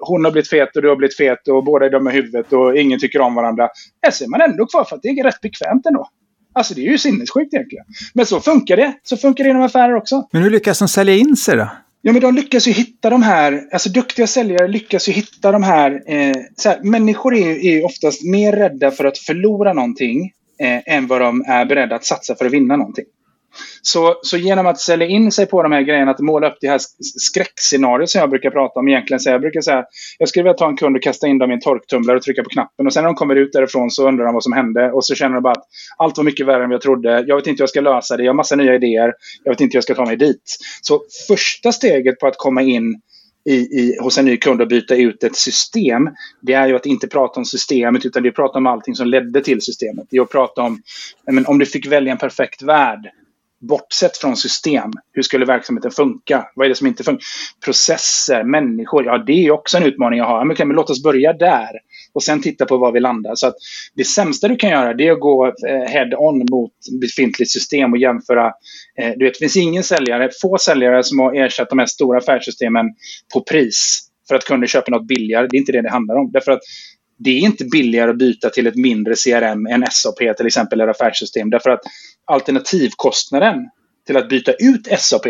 hon 0.00 0.24
har 0.24 0.32
blivit 0.32 0.50
fet 0.50 0.76
och 0.76 0.82
du 0.82 0.88
har 0.88 0.96
blivit 0.96 1.16
fet 1.16 1.48
och 1.48 1.64
båda 1.64 1.86
är 1.86 1.90
dumma 1.90 2.12
i 2.12 2.14
huvudet 2.14 2.52
och 2.52 2.76
ingen 2.76 3.00
tycker 3.00 3.20
om 3.20 3.34
varandra. 3.34 3.68
Här 4.02 4.10
ser 4.10 4.28
man 4.28 4.40
ändå 4.40 4.66
kvar 4.66 4.84
för 4.84 4.96
att 4.96 5.02
det 5.02 5.08
är 5.08 5.24
rätt 5.24 5.40
bekvämt 5.40 5.86
ändå. 5.86 6.08
Alltså 6.54 6.74
det 6.74 6.80
är 6.80 6.90
ju 6.90 6.98
sinnessjukt 6.98 7.54
egentligen. 7.54 7.84
Men 8.14 8.26
så 8.26 8.40
funkar 8.40 8.76
det. 8.76 8.94
Så 9.02 9.16
funkar 9.16 9.44
det 9.44 9.50
inom 9.50 9.62
affärer 9.62 9.94
också. 9.94 10.28
Men 10.32 10.42
hur 10.42 10.50
lyckas 10.50 10.78
de 10.78 10.88
sälja 10.88 11.14
in 11.14 11.36
sig 11.36 11.56
då? 11.56 11.68
Ja, 12.06 12.12
men 12.12 12.20
de 12.20 12.34
lyckas 12.34 12.68
ju 12.68 12.72
hitta 12.72 13.10
de 13.10 13.22
här, 13.22 13.68
alltså 13.72 13.88
duktiga 13.88 14.26
säljare 14.26 14.68
lyckas 14.68 15.08
ju 15.08 15.12
hitta 15.12 15.52
de 15.52 15.62
här, 15.62 16.02
eh, 16.06 16.36
här 16.64 16.82
människor 16.82 17.34
är 17.34 17.54
ju 17.54 17.70
är 17.70 17.84
oftast 17.84 18.24
mer 18.24 18.52
rädda 18.52 18.90
för 18.90 19.04
att 19.04 19.18
förlora 19.18 19.72
någonting 19.72 20.32
eh, 20.60 20.94
än 20.94 21.06
vad 21.06 21.20
de 21.20 21.44
är 21.46 21.64
beredda 21.64 21.96
att 21.96 22.04
satsa 22.04 22.34
för 22.34 22.46
att 22.46 22.52
vinna 22.52 22.76
någonting. 22.76 23.04
Så, 23.82 24.16
så 24.22 24.36
genom 24.36 24.66
att 24.66 24.80
sälja 24.80 25.06
in 25.06 25.32
sig 25.32 25.46
på 25.46 25.62
de 25.62 25.72
här 25.72 25.82
grejerna, 25.82 26.10
att 26.10 26.20
måla 26.20 26.50
upp 26.50 26.58
det 26.60 26.68
här 26.68 26.80
skräckscenariot 27.20 28.10
som 28.10 28.20
jag 28.20 28.30
brukar 28.30 28.50
prata 28.50 28.80
om 28.80 28.88
egentligen. 28.88 29.20
Så 29.20 29.30
jag 29.30 29.40
brukar 29.40 29.60
säga, 29.60 29.84
jag 30.18 30.28
skulle 30.28 30.42
vilja 30.42 30.54
ta 30.54 30.68
en 30.68 30.76
kund 30.76 30.96
och 30.96 31.02
kasta 31.02 31.26
in 31.26 31.38
dem 31.38 31.50
i 31.50 31.54
en 31.54 31.60
torktumlare 31.60 32.16
och 32.16 32.22
trycka 32.22 32.42
på 32.42 32.50
knappen. 32.50 32.86
Och 32.86 32.92
sen 32.92 33.02
när 33.02 33.08
de 33.08 33.14
kommer 33.14 33.36
ut 33.36 33.52
därifrån 33.52 33.90
så 33.90 34.08
undrar 34.08 34.24
de 34.24 34.34
vad 34.34 34.42
som 34.42 34.52
hände. 34.52 34.92
Och 34.92 35.04
så 35.04 35.14
känner 35.14 35.34
de 35.34 35.42
bara 35.42 35.52
att 35.52 35.64
allt 35.98 36.16
var 36.16 36.24
mycket 36.24 36.46
värre 36.46 36.64
än 36.64 36.70
jag 36.70 36.80
trodde. 36.80 37.24
Jag 37.26 37.36
vet 37.36 37.46
inte 37.46 37.60
hur 37.60 37.62
jag 37.62 37.68
ska 37.68 37.80
lösa 37.80 38.16
det. 38.16 38.22
Jag 38.22 38.32
har 38.32 38.36
massa 38.36 38.56
nya 38.56 38.74
idéer. 38.74 39.12
Jag 39.44 39.52
vet 39.52 39.60
inte 39.60 39.74
hur 39.74 39.76
jag 39.76 39.84
ska 39.84 39.94
ta 39.94 40.04
mig 40.04 40.16
dit. 40.16 40.56
Så 40.82 41.02
första 41.28 41.72
steget 41.72 42.18
på 42.18 42.26
att 42.26 42.38
komma 42.38 42.62
in 42.62 43.00
i, 43.44 43.54
i, 43.54 43.98
hos 44.00 44.18
en 44.18 44.24
ny 44.24 44.36
kund 44.36 44.60
och 44.60 44.68
byta 44.68 44.94
ut 44.94 45.24
ett 45.24 45.36
system, 45.36 46.10
det 46.40 46.52
är 46.52 46.66
ju 46.66 46.76
att 46.76 46.86
inte 46.86 47.08
prata 47.08 47.40
om 47.40 47.44
systemet 47.44 48.06
utan 48.06 48.22
det 48.22 48.26
är 48.26 48.30
att 48.30 48.36
prata 48.36 48.58
om 48.58 48.66
allting 48.66 48.94
som 48.94 49.06
ledde 49.06 49.40
till 49.40 49.62
systemet. 49.62 50.06
Det 50.10 50.16
är 50.16 50.22
att 50.22 50.30
prata 50.30 50.62
om, 50.62 50.82
men, 51.26 51.46
om 51.46 51.58
du 51.58 51.66
fick 51.66 51.86
välja 51.86 52.12
en 52.12 52.18
perfekt 52.18 52.62
värld, 52.62 53.10
bortsett 53.68 54.16
från 54.16 54.36
system, 54.36 54.90
hur 55.12 55.22
skulle 55.22 55.44
verksamheten 55.44 55.90
funka? 55.90 56.48
Vad 56.54 56.64
är 56.64 56.68
det 56.68 56.74
som 56.74 56.86
inte 56.86 57.04
funkar? 57.04 57.24
Processer, 57.64 58.44
människor, 58.44 59.04
ja 59.04 59.18
det 59.26 59.46
är 59.46 59.50
också 59.50 59.76
en 59.76 59.82
utmaning 59.82 60.18
jag 60.18 60.26
har. 60.26 60.44
Men, 60.44 60.54
okay, 60.54 60.66
men 60.66 60.76
låt 60.76 60.90
oss 60.90 61.02
börja 61.02 61.32
där 61.32 61.70
och 62.12 62.22
sen 62.22 62.42
titta 62.42 62.66
på 62.66 62.76
var 62.76 62.92
vi 62.92 63.00
landar. 63.00 63.34
Så 63.34 63.46
att 63.46 63.54
det 63.94 64.04
sämsta 64.04 64.48
du 64.48 64.56
kan 64.56 64.70
göra 64.70 64.94
det 64.94 65.08
är 65.08 65.12
att 65.12 65.20
gå 65.20 65.46
eh, 65.46 65.88
head-on 65.88 66.46
mot 66.50 66.72
befintligt 67.00 67.50
system 67.50 67.92
och 67.92 67.98
jämföra. 67.98 68.46
Eh, 68.98 69.12
du 69.16 69.24
vet, 69.24 69.34
det 69.34 69.38
finns 69.38 69.56
ingen 69.56 69.82
säljare, 69.82 70.30
få 70.42 70.58
säljare 70.58 71.04
som 71.04 71.18
har 71.18 71.34
ersatt 71.34 71.70
de 71.70 71.78
här 71.78 71.86
stora 71.86 72.18
affärssystemen 72.18 72.86
på 73.32 73.40
pris 73.40 74.08
för 74.28 74.34
att 74.34 74.44
kunder 74.44 74.66
köper 74.66 74.92
något 74.92 75.06
billigare. 75.06 75.46
Det 75.50 75.56
är 75.56 75.58
inte 75.58 75.72
det 75.72 75.82
det 75.82 75.90
handlar 75.90 76.14
om. 76.14 76.30
Därför 76.32 76.52
att 76.52 76.60
det 77.18 77.30
är 77.30 77.40
inte 77.40 77.64
billigare 77.64 78.10
att 78.10 78.18
byta 78.18 78.50
till 78.50 78.66
ett 78.66 78.76
mindre 78.76 79.14
CRM 79.14 79.66
än 79.66 79.84
SAP 79.90 80.36
till 80.36 80.46
exempel, 80.46 80.80
eller 80.80 80.90
affärssystem. 80.90 81.50
Därför 81.50 81.70
att 81.70 81.80
alternativkostnaden 82.24 83.70
till 84.06 84.16
att 84.16 84.28
byta 84.28 84.52
ut 84.52 84.88
SAP, 84.98 85.26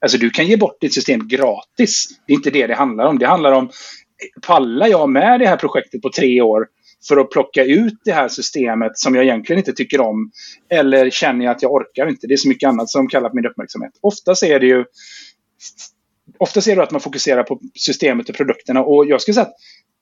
alltså 0.00 0.18
du 0.18 0.30
kan 0.30 0.46
ge 0.46 0.56
bort 0.56 0.80
ditt 0.80 0.94
system 0.94 1.28
gratis. 1.28 2.08
Det 2.26 2.32
är 2.32 2.36
inte 2.36 2.50
det 2.50 2.66
det 2.66 2.74
handlar 2.74 3.04
om. 3.04 3.18
Det 3.18 3.26
handlar 3.26 3.52
om, 3.52 3.70
pallar 4.46 4.86
jag 4.86 5.10
med 5.10 5.40
det 5.40 5.46
här 5.46 5.56
projektet 5.56 6.02
på 6.02 6.10
tre 6.10 6.40
år 6.40 6.66
för 7.08 7.16
att 7.16 7.30
plocka 7.30 7.64
ut 7.64 7.94
det 8.04 8.12
här 8.12 8.28
systemet 8.28 8.98
som 8.98 9.14
jag 9.14 9.24
egentligen 9.24 9.58
inte 9.58 9.72
tycker 9.72 10.00
om? 10.00 10.30
Eller 10.70 11.10
känner 11.10 11.44
jag 11.44 11.56
att 11.56 11.62
jag 11.62 11.72
orkar 11.72 12.08
inte? 12.08 12.26
Det 12.26 12.34
är 12.34 12.36
så 12.36 12.48
mycket 12.48 12.68
annat 12.68 12.90
som 12.90 13.08
kallar 13.08 13.28
på 13.28 13.36
min 13.36 13.46
uppmärksamhet. 13.46 13.92
Ofta 14.00 14.32
är 14.46 14.60
det 14.60 14.66
ju 14.66 14.84
Ofta 16.38 16.60
ser 16.60 16.76
du 16.76 16.82
att 16.82 16.90
man 16.90 17.00
fokuserar 17.00 17.42
på 17.42 17.60
systemet 17.74 18.28
och 18.28 18.34
produkterna 18.34 18.82
och 18.82 19.06
jag 19.06 19.20
skulle 19.20 19.34
säga 19.34 19.46
att 19.46 19.54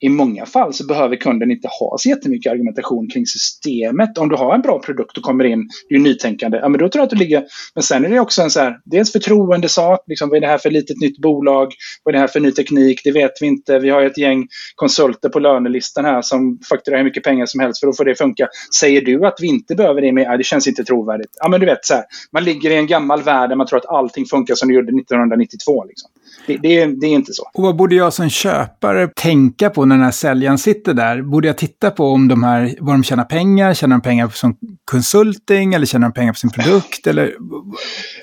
i 0.02 0.08
många 0.08 0.46
fall 0.46 0.74
så 0.74 0.86
behöver 0.86 1.16
kunden 1.16 1.50
inte 1.50 1.68
ha 1.68 1.96
så 1.98 2.08
jättemycket 2.08 2.52
argumentation 2.52 3.08
kring 3.08 3.26
systemet. 3.26 4.18
Om 4.18 4.28
du 4.28 4.36
har 4.36 4.54
en 4.54 4.60
bra 4.60 4.78
produkt 4.78 5.18
och 5.18 5.22
kommer 5.22 5.44
in, 5.44 5.68
det 5.88 5.94
är 5.94 5.98
ju 5.98 6.04
nytänkande, 6.04 6.58
ja 6.58 6.68
men 6.68 6.80
då 6.80 6.88
tror 6.88 7.00
jag 7.00 7.04
att 7.04 7.10
du 7.10 7.16
ligger... 7.16 7.44
Men 7.74 7.82
sen 7.82 8.04
är 8.04 8.08
det 8.08 8.20
också 8.20 8.42
en 8.42 8.50
så 8.50 8.60
här, 8.60 8.78
dels 8.84 9.12
förtroendesak, 9.12 10.00
liksom, 10.06 10.28
vad 10.28 10.36
är 10.36 10.40
det 10.40 10.46
här 10.46 10.58
för 10.58 10.70
litet 10.70 11.00
nytt 11.00 11.18
bolag? 11.18 11.72
Vad 12.02 12.14
är 12.14 12.16
det 12.16 12.20
här 12.20 12.28
för 12.28 12.40
ny 12.40 12.52
teknik? 12.52 13.00
Det 13.04 13.12
vet 13.12 13.32
vi 13.40 13.46
inte. 13.46 13.78
Vi 13.78 13.90
har 13.90 14.02
ett 14.02 14.18
gäng 14.18 14.46
konsulter 14.74 15.28
på 15.28 15.38
lönelistan 15.38 16.04
här 16.04 16.22
som 16.22 16.58
fakturerar 16.68 16.98
hur 16.98 17.04
mycket 17.04 17.24
pengar 17.24 17.46
som 17.46 17.60
helst 17.60 17.80
för 17.80 17.88
att 17.88 17.96
få 17.96 18.04
det 18.04 18.12
att 18.12 18.18
funka. 18.18 18.48
Säger 18.80 19.00
du 19.00 19.26
att 19.26 19.36
vi 19.40 19.46
inte 19.46 19.74
behöver 19.74 20.00
det? 20.00 20.12
Med, 20.12 20.24
ja, 20.24 20.36
det 20.36 20.44
känns 20.44 20.68
inte 20.68 20.84
trovärdigt. 20.84 21.30
Ja, 21.40 21.48
men 21.48 21.60
du 21.60 21.66
vet, 21.66 21.84
så 21.84 21.94
här, 21.94 22.04
man 22.32 22.44
ligger 22.44 22.70
i 22.70 22.74
en 22.74 22.86
gammal 22.86 23.22
värld 23.22 23.50
där 23.50 23.56
man 23.56 23.66
tror 23.66 23.78
att 23.78 23.86
allting 23.86 24.26
funkar 24.26 24.54
som 24.54 24.68
det 24.68 24.74
gjorde 24.74 25.00
1992. 25.00 25.84
Liksom. 25.84 26.10
Det, 26.46 26.56
det, 26.56 26.86
det, 26.86 27.06
är 27.06 27.10
inte 27.10 27.32
så. 27.32 27.42
Och 27.54 27.62
vad 27.62 27.76
borde 27.76 27.94
jag 27.94 28.12
som 28.12 28.30
köpare 28.30 29.08
tänka 29.16 29.70
på 29.70 29.84
när 29.92 29.98
den 29.98 30.04
här 30.04 30.12
säljaren 30.12 30.58
sitter 30.58 30.94
där? 30.94 31.22
Borde 31.22 31.46
jag 31.46 31.58
titta 31.58 31.90
på 31.90 32.04
om 32.04 32.28
de 32.28 32.42
här, 32.42 32.74
vad 32.80 32.94
de 32.94 33.04
tjänar 33.04 33.24
pengar? 33.24 33.74
Tjänar 33.74 33.96
de 33.96 34.02
pengar 34.02 34.28
som 34.28 34.56
konsulting 34.84 35.74
eller 35.74 35.86
tjänar 35.86 36.08
de 36.08 36.12
pengar 36.12 36.32
på 36.32 36.38
sin 36.38 36.50
produkt? 36.50 37.06
Eller, 37.06 37.34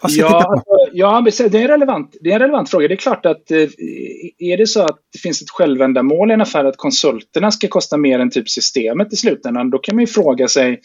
vad 0.02 0.12
ska 0.12 0.22
ja, 0.22 0.28
jag 0.28 0.40
titta 0.40 0.46
på? 0.46 0.54
Alltså, 1.22 1.44
ja, 1.44 1.50
det 1.50 1.64
är, 1.64 1.68
relevant, 1.68 2.18
det 2.22 2.30
är 2.30 2.34
en 2.34 2.40
relevant 2.40 2.70
fråga. 2.70 2.88
Det 2.88 2.94
är 2.94 2.96
klart 2.96 3.26
att 3.26 3.52
eh, 3.52 3.58
är 4.40 4.58
det 4.58 4.68
så 4.68 4.82
att 4.82 4.98
det 5.14 5.20
finns 5.20 5.42
ett 5.42 5.50
självändamål 5.50 6.32
i 6.32 6.34
en 6.34 6.42
affär 6.42 6.66
att 6.66 6.78
konsulterna 6.78 7.52
ska 7.52 7.68
kosta 7.68 7.98
mer 7.98 8.20
än 8.20 8.30
typ 8.30 8.50
systemet 8.50 9.14
i 9.14 9.16
slutändan, 9.16 9.70
då 9.70 9.78
kan 9.78 9.96
man 9.96 10.04
ju 10.04 10.08
fråga 10.08 10.48
sig 10.48 10.80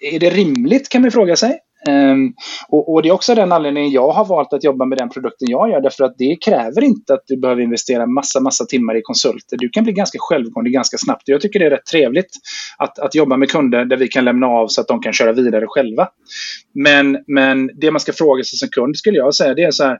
är 0.00 0.18
det 0.18 0.30
rimligt 0.30 0.88
kan 0.88 1.02
man 1.02 1.10
fråga 1.10 1.36
sig. 1.36 1.58
Um, 1.88 2.34
och, 2.68 2.92
och, 2.92 3.02
det 3.02 3.08
är 3.08 3.12
också 3.12 3.34
den 3.34 3.52
anledningen 3.52 3.90
jag 3.90 4.10
har 4.10 4.24
valt 4.24 4.52
att 4.52 4.64
jobba 4.64 4.84
med 4.84 4.98
den 4.98 5.08
produkten 5.08 5.48
jag 5.50 5.70
gör. 5.70 5.80
Därför 5.80 6.04
att 6.04 6.14
det 6.18 6.36
kräver 6.44 6.84
inte 6.84 7.14
att 7.14 7.22
du 7.26 7.36
behöver 7.36 7.62
investera 7.62 8.06
massa, 8.06 8.40
massa 8.40 8.64
timmar 8.64 8.96
i 8.96 9.02
konsulter. 9.02 9.56
Du 9.56 9.68
kan 9.68 9.84
bli 9.84 9.92
ganska 9.92 10.18
självgående 10.20 10.70
ganska 10.70 10.98
snabbt. 10.98 11.22
Jag 11.24 11.40
tycker 11.40 11.58
det 11.58 11.66
är 11.66 11.70
rätt 11.70 11.86
trevligt 11.86 12.30
att, 12.78 12.98
att 12.98 13.14
jobba 13.14 13.36
med 13.36 13.50
kunder 13.50 13.84
där 13.84 13.96
vi 13.96 14.08
kan 14.08 14.24
lämna 14.24 14.46
av 14.46 14.68
så 14.68 14.80
att 14.80 14.88
de 14.88 15.00
kan 15.00 15.12
köra 15.12 15.32
vidare 15.32 15.64
själva. 15.68 16.08
Men, 16.74 17.18
men 17.26 17.70
det 17.80 17.90
man 17.90 18.00
ska 18.00 18.12
fråga 18.12 18.44
sig 18.44 18.58
som 18.58 18.68
kund 18.68 18.96
skulle 18.96 19.16
jag 19.16 19.34
säga 19.34 19.54
det 19.54 19.62
är 19.62 19.70
så 19.70 19.84
här. 19.84 19.98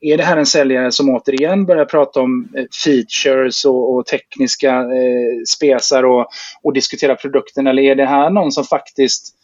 Är 0.00 0.16
det 0.16 0.22
här 0.22 0.36
en 0.36 0.46
säljare 0.46 0.92
som 0.92 1.10
återigen 1.10 1.66
börjar 1.66 1.84
prata 1.84 2.20
om 2.20 2.48
eh, 2.56 2.64
features 2.84 3.64
och, 3.64 3.94
och 3.94 4.06
tekniska 4.06 4.70
eh, 4.70 5.42
spesar 5.48 6.02
och, 6.02 6.26
och 6.62 6.72
diskutera 6.72 7.14
produkten? 7.14 7.66
Eller 7.66 7.82
är 7.82 7.94
det 7.94 8.06
här 8.06 8.30
någon 8.30 8.52
som 8.52 8.64
faktiskt 8.64 9.36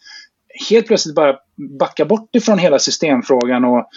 helt 0.69 0.87
plötsligt 0.87 1.15
bara 1.15 1.35
backa 1.79 2.05
bort 2.05 2.35
ifrån 2.35 2.59
hela 2.59 2.79
systemfrågan 2.79 3.65
och 3.65 3.87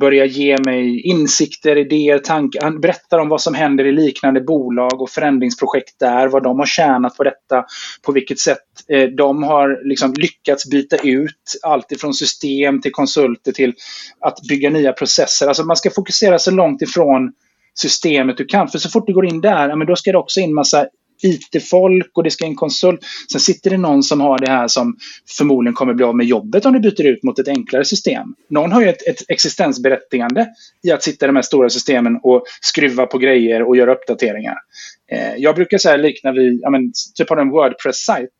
börja 0.00 0.24
ge 0.24 0.56
mig 0.66 1.00
insikter, 1.00 1.76
idéer, 1.76 2.18
tankar. 2.18 2.62
Han 2.62 2.80
berättar 2.80 3.18
om 3.18 3.28
vad 3.28 3.40
som 3.40 3.54
händer 3.54 3.84
i 3.84 3.92
liknande 3.92 4.40
bolag 4.40 5.02
och 5.02 5.10
förändringsprojekt 5.10 5.98
där, 5.98 6.28
vad 6.28 6.42
de 6.42 6.58
har 6.58 6.66
tjänat 6.66 7.16
på 7.16 7.24
detta, 7.24 7.64
på 8.02 8.12
vilket 8.12 8.38
sätt 8.38 8.58
eh, 8.88 9.02
de 9.02 9.42
har 9.42 9.88
liksom 9.88 10.14
lyckats 10.16 10.70
byta 10.70 10.96
ut 10.96 11.58
allt 11.62 11.92
ifrån 11.92 12.14
system 12.14 12.80
till 12.80 12.92
konsulter 12.92 13.52
till 13.52 13.74
att 14.20 14.40
bygga 14.48 14.70
nya 14.70 14.92
processer. 14.92 15.46
Alltså 15.46 15.64
man 15.64 15.76
ska 15.76 15.90
fokusera 15.90 16.38
så 16.38 16.50
långt 16.50 16.82
ifrån 16.82 17.32
systemet 17.74 18.36
du 18.36 18.44
kan. 18.44 18.68
För 18.68 18.78
så 18.78 18.88
fort 18.88 19.06
du 19.06 19.12
går 19.12 19.26
in 19.26 19.40
där, 19.40 19.68
ja, 19.68 19.76
men 19.76 19.86
då 19.86 19.96
ska 19.96 20.12
det 20.12 20.18
också 20.18 20.40
in 20.40 20.54
massa 20.54 20.86
IT-folk 21.24 22.10
och 22.14 22.22
det 22.22 22.30
ska 22.30 22.46
in 22.46 22.54
konsult. 22.54 23.00
Sen 23.32 23.40
sitter 23.40 23.70
det 23.70 23.78
någon 23.78 24.02
som 24.02 24.20
har 24.20 24.38
det 24.38 24.50
här 24.50 24.68
som 24.68 24.96
förmodligen 25.38 25.74
kommer 25.74 25.94
bli 25.94 26.04
av 26.04 26.16
med 26.16 26.26
jobbet 26.26 26.66
om 26.66 26.72
du 26.72 26.80
byter 26.80 27.06
ut 27.06 27.22
mot 27.22 27.38
ett 27.38 27.48
enklare 27.48 27.84
system. 27.84 28.34
Någon 28.50 28.72
har 28.72 28.80
ju 28.80 28.88
ett, 28.88 29.08
ett 29.08 29.22
existensberättigande 29.28 30.46
i 30.82 30.90
att 30.90 31.02
sitta 31.02 31.26
i 31.26 31.28
de 31.28 31.36
här 31.36 31.42
stora 31.42 31.70
systemen 31.70 32.20
och 32.22 32.44
skruva 32.60 33.06
på 33.06 33.18
grejer 33.18 33.62
och 33.62 33.76
göra 33.76 33.94
uppdateringar. 33.94 34.56
Eh, 35.12 35.34
jag 35.36 35.54
brukar 35.54 35.78
säga 35.78 35.96
likna 35.96 36.32
vid, 36.32 36.58
ja, 36.62 36.70
men, 36.70 36.92
typ 37.14 37.30
har 37.30 37.36
en 37.36 37.50
Wordpress-sajt. 37.50 38.30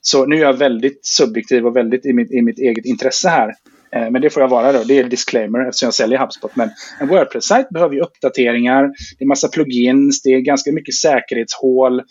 Så 0.00 0.26
nu 0.26 0.36
är 0.36 0.40
jag 0.40 0.58
väldigt 0.58 1.06
subjektiv 1.06 1.66
och 1.66 1.76
väldigt 1.76 2.06
i 2.06 2.12
mitt, 2.12 2.32
i 2.32 2.42
mitt 2.42 2.58
eget 2.58 2.84
intresse 2.84 3.28
här. 3.28 3.54
Eh, 3.92 4.10
men 4.10 4.22
det 4.22 4.30
får 4.30 4.42
jag 4.42 4.48
vara 4.48 4.72
då. 4.72 4.84
Det 4.84 4.98
är 4.98 5.04
disclaimer 5.04 5.68
eftersom 5.68 5.86
jag 5.86 5.94
säljer 5.94 6.18
HubSpot. 6.18 6.56
Men 6.56 6.70
en 7.00 7.08
Wordpress-sajt 7.08 7.68
behöver 7.68 7.94
ju 7.94 8.00
uppdateringar. 8.00 8.82
Det 9.18 9.24
är 9.24 9.26
massa 9.26 9.48
plugins. 9.48 10.22
Det 10.22 10.30
är 10.30 10.40
ganska 10.40 10.72
mycket 10.72 10.94
säkerhetshål. 10.94 12.02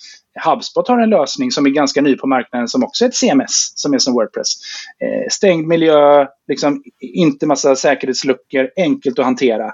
HubSpot 0.46 0.88
har 0.88 1.00
en 1.00 1.10
lösning 1.10 1.52
som 1.52 1.66
är 1.66 1.70
ganska 1.70 2.02
ny 2.02 2.16
på 2.16 2.28
marknaden 2.28 2.68
som 2.68 2.84
också 2.84 3.06
är 3.06 3.10
ett 3.10 3.16
CMS 3.16 3.72
som 3.76 3.94
är 3.94 3.98
som 3.98 4.14
Wordpress. 4.14 4.54
Eh, 5.04 5.30
stängd 5.30 5.68
miljö, 5.68 6.26
liksom 6.48 6.84
inte 7.00 7.46
massa 7.46 7.76
säkerhetsluckor, 7.76 8.70
enkelt 8.78 9.20
att 9.20 9.26
hantera. 9.26 9.72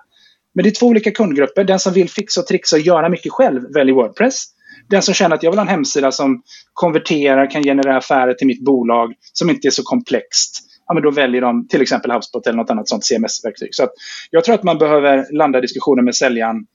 Men 0.53 0.63
det 0.63 0.69
är 0.69 0.71
två 0.71 0.87
olika 0.87 1.11
kundgrupper. 1.11 1.63
Den 1.63 1.79
som 1.79 1.93
vill 1.93 2.09
fixa 2.09 2.41
och 2.41 2.47
trixa 2.47 2.75
och 2.75 2.81
göra 2.81 3.09
mycket 3.09 3.31
själv 3.31 3.73
väljer 3.73 3.95
Wordpress. 3.95 4.45
Den 4.89 5.01
som 5.01 5.13
känner 5.13 5.35
att 5.35 5.43
jag 5.43 5.51
vill 5.51 5.57
ha 5.57 5.65
en 5.65 5.67
hemsida 5.67 6.11
som 6.11 6.41
konverterar, 6.73 7.51
kan 7.51 7.63
generera 7.63 7.97
affärer 7.97 8.33
till 8.33 8.47
mitt 8.47 8.65
bolag, 8.65 9.13
som 9.33 9.49
inte 9.49 9.67
är 9.67 9.71
så 9.71 9.83
komplext 9.83 10.65
ja, 10.87 10.93
men 10.93 11.03
då 11.03 11.11
väljer 11.11 11.41
de 11.41 11.67
till 11.67 11.81
exempel 11.81 12.11
HubSpot 12.11 12.47
eller 12.47 12.57
något 12.57 12.69
annat 12.69 12.89
sånt 12.89 13.03
CMS-verktyg. 13.03 13.75
Så 13.75 13.87
jag 14.29 14.43
tror 14.43 14.55
att 14.55 14.63
man 14.63 14.77
behöver 14.77 15.33
landa 15.33 15.61
diskussionen 15.61 16.05
med 16.05 16.15
säljaren 16.15 16.65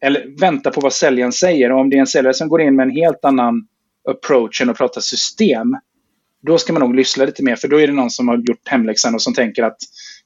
eller 0.00 0.40
vänta 0.40 0.70
på 0.70 0.80
vad 0.80 0.92
säljaren 0.92 1.32
säger. 1.32 1.72
Och 1.72 1.80
om 1.80 1.90
det 1.90 1.96
är 1.96 2.00
en 2.00 2.06
säljare 2.06 2.34
som 2.34 2.48
går 2.48 2.60
in 2.60 2.76
med 2.76 2.84
en 2.84 2.90
helt 2.90 3.24
annan 3.24 3.66
approach 4.08 4.60
än 4.60 4.70
att 4.70 4.78
prata 4.78 5.00
system, 5.00 5.76
då 6.46 6.58
ska 6.58 6.72
man 6.72 6.82
nog 6.82 6.94
lyssna 6.94 7.24
lite 7.24 7.44
mer. 7.44 7.56
För 7.56 7.68
då 7.68 7.80
är 7.80 7.86
det 7.86 7.92
någon 7.92 8.10
som 8.10 8.28
har 8.28 8.36
gjort 8.36 8.68
hemläxan 8.68 9.14
och 9.14 9.22
som 9.22 9.34
tänker 9.34 9.62
att 9.62 9.76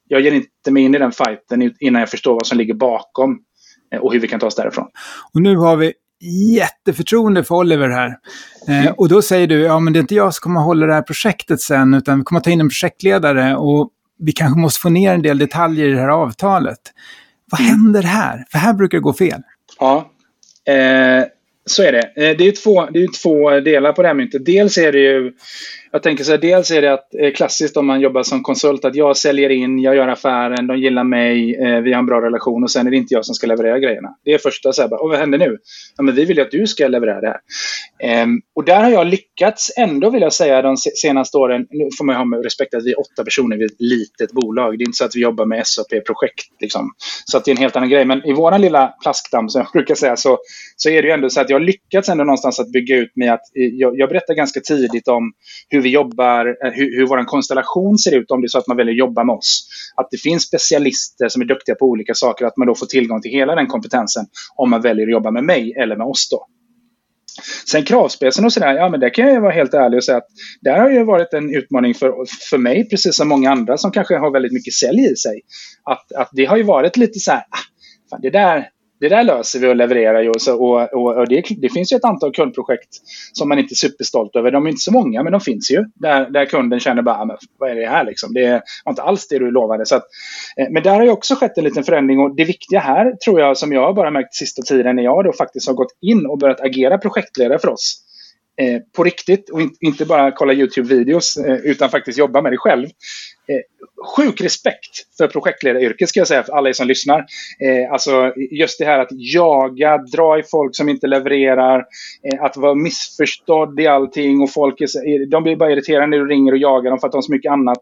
jag 0.08 0.20
ger 0.20 0.32
inte 0.32 0.70
mig 0.70 0.82
in 0.82 0.94
i 0.94 0.98
den 0.98 1.12
fighten 1.12 1.74
innan 1.80 2.00
jag 2.00 2.10
förstår 2.10 2.34
vad 2.34 2.46
som 2.46 2.58
ligger 2.58 2.74
bakom 2.74 3.38
eh, 3.94 4.00
och 4.00 4.12
hur 4.12 4.20
vi 4.20 4.28
kan 4.28 4.40
ta 4.40 4.46
oss 4.46 4.56
därifrån. 4.56 4.86
Och 5.34 5.42
nu 5.42 5.56
har 5.56 5.76
vi 5.76 5.92
jätteförtroende 6.56 7.44
för 7.44 7.54
Oliver 7.54 7.88
här. 7.88 8.16
Eh, 8.68 8.92
och 8.92 9.08
då 9.08 9.22
säger 9.22 9.46
du, 9.46 9.60
ja 9.60 9.80
men 9.80 9.92
det 9.92 9.98
är 9.98 10.00
inte 10.00 10.14
jag 10.14 10.34
som 10.34 10.42
kommer 10.42 10.60
att 10.60 10.66
hålla 10.66 10.86
det 10.86 10.94
här 10.94 11.02
projektet 11.02 11.60
sen, 11.60 11.94
utan 11.94 12.18
vi 12.18 12.24
kommer 12.24 12.40
ta 12.40 12.50
in 12.50 12.60
en 12.60 12.68
projektledare 12.68 13.56
och 13.56 13.90
vi 14.18 14.32
kanske 14.32 14.60
måste 14.60 14.80
få 14.80 14.88
ner 14.88 15.14
en 15.14 15.22
del 15.22 15.38
detaljer 15.38 15.88
i 15.88 15.92
det 15.92 16.00
här 16.00 16.08
avtalet. 16.08 16.78
Vad 17.50 17.60
mm. 17.60 17.70
händer 17.70 18.02
här? 18.02 18.44
För 18.50 18.58
här 18.58 18.74
brukar 18.74 18.98
det 18.98 19.02
gå 19.02 19.12
fel. 19.12 19.40
Ja, 19.80 20.10
eh, 20.68 21.24
så 21.66 21.82
är 21.82 21.92
det. 21.92 22.12
Eh, 22.16 22.36
det 22.36 22.48
är 22.48 22.62
två, 22.62 22.86
det 22.86 23.02
är 23.02 23.22
två 23.22 23.60
delar 23.60 23.92
på 23.92 24.02
det 24.02 24.08
här 24.08 24.14
myntet. 24.14 24.44
Dels 24.44 24.78
är 24.78 24.92
det 24.92 24.98
ju 24.98 25.32
jag 25.92 26.02
tänker 26.02 26.24
så 26.24 26.30
här, 26.30 26.38
dels 26.38 26.70
är 26.70 26.82
det 26.82 26.92
att, 26.92 27.14
eh, 27.14 27.32
klassiskt 27.32 27.76
om 27.76 27.86
man 27.86 28.00
jobbar 28.00 28.22
som 28.22 28.42
konsult 28.42 28.84
att 28.84 28.94
jag 28.94 29.16
säljer 29.16 29.50
in, 29.50 29.78
jag 29.78 29.96
gör 29.96 30.08
affären, 30.08 30.66
de 30.66 30.78
gillar 30.78 31.04
mig, 31.04 31.54
eh, 31.54 31.80
vi 31.80 31.92
har 31.92 31.98
en 31.98 32.06
bra 32.06 32.22
relation 32.22 32.62
och 32.62 32.70
sen 32.70 32.86
är 32.86 32.90
det 32.90 32.96
inte 32.96 33.14
jag 33.14 33.24
som 33.24 33.34
ska 33.34 33.46
leverera 33.46 33.78
grejerna. 33.78 34.08
Det 34.24 34.34
är 34.34 34.38
första 34.38 34.72
så 34.72 34.82
här, 34.82 34.88
vad 34.88 35.18
händer 35.18 35.38
nu? 35.38 35.58
Ja, 35.96 36.02
men 36.02 36.14
vi 36.14 36.24
vill 36.24 36.36
ju 36.36 36.42
att 36.42 36.50
du 36.50 36.66
ska 36.66 36.88
leverera 36.88 37.20
det 37.20 37.26
här. 37.26 37.40
Ehm, 38.02 38.40
och 38.54 38.64
där 38.64 38.82
har 38.82 38.90
jag 38.90 39.06
lyckats 39.06 39.72
ändå 39.78 40.10
vill 40.10 40.22
jag 40.22 40.32
säga 40.32 40.62
de 40.62 40.76
senaste 40.76 41.36
åren, 41.36 41.66
nu 41.70 41.88
får 41.98 42.04
man 42.04 42.16
ha 42.16 42.24
med 42.24 42.44
respekt 42.44 42.74
att 42.74 42.84
vi 42.84 42.90
är 42.92 43.00
åtta 43.00 43.24
personer, 43.24 43.56
vi 43.56 43.62
är 43.62 43.68
ett 43.68 43.80
litet 43.80 44.32
bolag. 44.32 44.78
Det 44.78 44.82
är 44.82 44.86
inte 44.86 44.96
så 44.96 45.04
att 45.04 45.16
vi 45.16 45.20
jobbar 45.20 45.46
med 45.46 45.66
SAP-projekt 45.66 46.60
liksom. 46.60 46.90
Så 47.24 47.36
att 47.36 47.44
det 47.44 47.50
är 47.50 47.52
en 47.52 47.62
helt 47.62 47.76
annan 47.76 47.88
grej. 47.88 48.04
Men 48.04 48.26
i 48.26 48.32
våran 48.32 48.60
lilla 48.60 48.94
plaskdamm 49.02 49.48
som 49.48 49.60
jag 49.60 49.72
brukar 49.72 49.94
säga 49.94 50.16
så, 50.16 50.38
så 50.76 50.88
är 50.88 51.02
det 51.02 51.08
ju 51.08 51.14
ändå 51.14 51.30
så 51.30 51.40
att 51.40 51.50
jag 51.50 51.58
har 51.58 51.64
lyckats 51.64 52.08
ändå 52.08 52.24
någonstans 52.24 52.60
att 52.60 52.72
bygga 52.72 52.96
ut 52.96 53.12
med 53.16 53.32
att 53.32 53.56
eh, 53.56 53.64
jag, 53.64 53.98
jag 53.98 54.08
berättar 54.08 54.34
ganska 54.34 54.60
tidigt 54.60 55.08
om 55.08 55.32
hur 55.68 55.81
vi 55.82 55.90
jobbar, 55.90 56.46
eh, 56.46 56.72
hur, 56.72 56.96
hur 56.96 57.06
vår 57.06 57.24
konstellation 57.24 57.98
ser 57.98 58.14
ut 58.14 58.30
om 58.30 58.40
det 58.40 58.46
är 58.46 58.48
så 58.48 58.58
att 58.58 58.66
man 58.66 58.76
väljer 58.76 58.92
att 58.92 58.98
jobba 58.98 59.24
med 59.24 59.34
oss. 59.34 59.68
Att 59.96 60.08
det 60.10 60.16
finns 60.16 60.42
specialister 60.42 61.28
som 61.28 61.42
är 61.42 61.46
duktiga 61.46 61.74
på 61.74 61.86
olika 61.86 62.14
saker, 62.14 62.46
att 62.46 62.56
man 62.56 62.68
då 62.68 62.74
får 62.74 62.86
tillgång 62.86 63.22
till 63.22 63.30
hela 63.30 63.54
den 63.54 63.66
kompetensen 63.66 64.26
om 64.56 64.70
man 64.70 64.82
väljer 64.82 65.06
att 65.06 65.12
jobba 65.12 65.30
med 65.30 65.44
mig 65.44 65.74
eller 65.76 65.96
med 65.96 66.06
oss 66.06 66.28
då. 66.30 66.46
Sen 67.70 67.84
kravspecen 67.84 68.44
och 68.44 68.52
sådär, 68.52 68.74
ja 68.74 68.88
men 68.88 69.00
det 69.00 69.10
kan 69.10 69.28
jag 69.28 69.40
vara 69.40 69.52
helt 69.52 69.74
ärlig 69.74 69.96
och 69.96 70.04
säga 70.04 70.18
att 70.18 70.28
där 70.60 70.78
har 70.78 70.90
ju 70.90 71.04
varit 71.04 71.34
en 71.34 71.54
utmaning 71.54 71.94
för, 71.94 72.12
för 72.50 72.58
mig, 72.58 72.88
precis 72.88 73.16
som 73.16 73.28
många 73.28 73.50
andra 73.50 73.78
som 73.78 73.90
kanske 73.92 74.16
har 74.16 74.30
väldigt 74.30 74.52
mycket 74.52 74.74
sälj 74.74 75.12
i 75.12 75.16
sig. 75.16 75.40
Att, 75.84 76.12
att 76.12 76.28
det 76.32 76.44
har 76.44 76.56
ju 76.56 76.62
varit 76.62 76.96
lite 76.96 77.18
så 77.18 77.30
här, 77.30 77.40
ah, 77.40 78.18
det 78.22 78.30
där 78.30 78.68
det 79.02 79.08
där 79.08 79.24
löser 79.24 79.58
vi 79.58 79.66
och 79.66 79.76
levererar 79.76 80.22
ju. 80.22 80.28
Och, 80.28 80.48
och, 80.48 80.92
och, 80.92 81.16
och 81.16 81.28
det, 81.28 81.44
det, 81.56 81.68
finns 81.68 81.92
ju 81.92 81.96
ett 81.96 82.04
antal 82.04 82.32
kundprojekt 82.32 82.88
som 83.32 83.48
man 83.48 83.58
inte 83.58 83.72
är 83.72 83.76
superstolt 83.76 84.36
över. 84.36 84.50
De 84.50 84.66
är 84.66 84.70
inte 84.70 84.80
så 84.80 84.92
många, 84.92 85.22
men 85.22 85.32
de 85.32 85.40
finns 85.40 85.70
ju. 85.70 85.84
Där, 85.94 86.30
där 86.30 86.46
kunden 86.46 86.80
känner 86.80 87.02
bara, 87.02 87.16
ah, 87.16 87.24
men 87.24 87.36
vad 87.58 87.70
är 87.70 87.74
det 87.74 87.86
här 87.86 88.04
liksom? 88.04 88.34
Det 88.34 88.62
var 88.84 88.92
inte 88.92 89.02
alls 89.02 89.28
det 89.28 89.38
du 89.38 89.50
lovade. 89.50 89.86
Så 89.86 89.96
att, 89.96 90.04
eh, 90.56 90.66
men 90.70 90.82
där 90.82 90.94
har 90.94 91.02
ju 91.02 91.10
också 91.10 91.34
skett 91.34 91.58
en 91.58 91.64
liten 91.64 91.84
förändring 91.84 92.18
och 92.18 92.36
det 92.36 92.44
viktiga 92.44 92.80
här 92.80 93.12
tror 93.24 93.40
jag 93.40 93.56
som 93.56 93.72
jag 93.72 93.94
bara 93.94 94.10
märkt 94.10 94.34
sista 94.34 94.62
tiden 94.62 94.96
när 94.96 95.02
jag 95.02 95.24
då 95.24 95.32
faktiskt 95.32 95.68
har 95.68 95.74
gått 95.74 95.98
in 96.00 96.26
och 96.26 96.38
börjat 96.38 96.60
agera 96.60 96.98
projektledare 96.98 97.58
för 97.58 97.68
oss 97.68 98.02
eh, 98.60 98.80
på 98.96 99.04
riktigt 99.04 99.50
och 99.50 99.60
inte 99.80 100.04
bara 100.04 100.30
kolla 100.30 100.52
YouTube-videos 100.52 101.46
eh, 101.46 101.56
utan 101.56 101.90
faktiskt 101.90 102.18
jobba 102.18 102.42
med 102.42 102.52
det 102.52 102.58
själv. 102.58 102.88
Eh, 103.52 103.62
sjuk 104.16 104.40
respekt 104.40 105.16
för 105.16 105.28
projektledaryrket 105.28 106.08
ska 106.08 106.20
jag 106.20 106.28
säga 106.28 106.42
för 106.42 106.52
alla 106.52 106.68
er 106.68 106.72
som 106.72 106.86
lyssnar. 106.86 107.18
Eh, 107.60 107.92
alltså 107.92 108.32
just 108.50 108.78
det 108.78 108.84
här 108.84 108.98
att 108.98 109.08
jaga, 109.10 109.98
dra 109.98 110.38
i 110.38 110.42
folk 110.42 110.76
som 110.76 110.88
inte 110.88 111.06
levererar, 111.06 111.84
eh, 112.32 112.44
att 112.44 112.56
vara 112.56 112.74
missförstådd 112.74 113.80
i 113.80 113.86
allting 113.86 114.40
och 114.40 114.52
folk 114.52 114.80
är, 114.80 115.30
de 115.30 115.42
blir 115.42 115.56
bara 115.56 115.72
irriterade 115.72 116.06
när 116.06 116.18
du 116.18 116.28
ringer 116.28 116.52
och 116.52 116.58
jagar 116.58 116.90
dem 116.90 116.98
för 116.98 117.06
att 117.06 117.12
de 117.12 117.16
har 117.16 117.22
så 117.22 117.32
mycket 117.32 117.52
annat. 117.52 117.80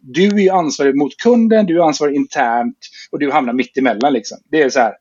Du 0.00 0.26
är 0.26 0.38
ju 0.38 0.50
ansvarig 0.50 0.96
mot 0.96 1.16
kunden, 1.16 1.66
du 1.66 1.78
är 1.78 1.84
ansvarig 1.84 2.16
internt 2.16 2.76
och 3.10 3.18
du 3.18 3.30
hamnar 3.30 3.52
mitt 3.52 3.78
emellan. 3.78 4.12
Liksom. 4.12 4.38
Det 4.50 4.62
är 4.62 4.68
så 4.68 4.80
här, 4.80 4.92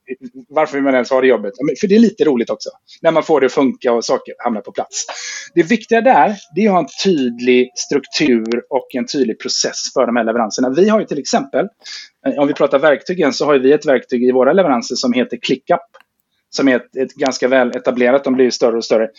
varför 0.50 0.74
vill 0.74 0.84
man 0.84 0.94
ens 0.94 1.10
ha 1.10 1.22
det 1.22 1.28
jobbet? 1.28 1.54
För 1.80 1.88
det 1.88 1.96
är 1.96 2.00
lite 2.00 2.24
roligt 2.24 2.50
också. 2.50 2.70
När 3.02 3.12
man 3.12 3.24
får 3.24 3.40
det 3.40 3.46
att 3.46 3.54
funka 3.54 3.94
och 3.94 4.06
saker 4.06 4.34
hamnar 4.38 4.62
på 4.62 4.72
plats. 4.72 5.06
Det 5.56 5.64
viktiga 5.64 6.02
där, 6.02 6.36
det 6.56 6.62
är 6.62 6.68
att 6.68 6.74
ha 6.74 6.80
en 6.80 6.88
tydlig 7.04 7.72
struktur 7.76 8.64
och 8.70 8.96
en 8.96 9.06
tydlig 9.06 9.40
process 9.40 9.94
för 9.94 10.11
de 10.14 10.18
här 10.18 10.24
leveranserna. 10.24 10.70
Vi 10.70 10.90
har 10.90 11.00
ju 11.00 11.06
till 11.06 11.20
exempel, 11.20 11.68
eh, 12.28 12.40
om 12.40 12.48
vi 12.48 12.54
pratar 12.54 12.80
verktygen, 12.80 13.34
så 13.34 13.46
har 13.46 13.60
vi 13.60 13.72
ett 13.72 13.86
verktyg 13.86 14.24
i 14.24 14.32
våra 14.32 14.54
leveranser 14.54 14.96
som 14.96 15.14
heter 15.14 15.38
ClickUp. 15.38 15.80
Som 16.50 16.68
är 16.68 16.76
ett, 16.76 16.96
ett 16.96 17.14
ganska 17.14 17.48
väl 17.48 17.76
etablerat, 17.76 18.24
de 18.24 18.34
blir 18.34 18.50
större 18.50 18.78
och 18.78 18.86
större 18.86 19.10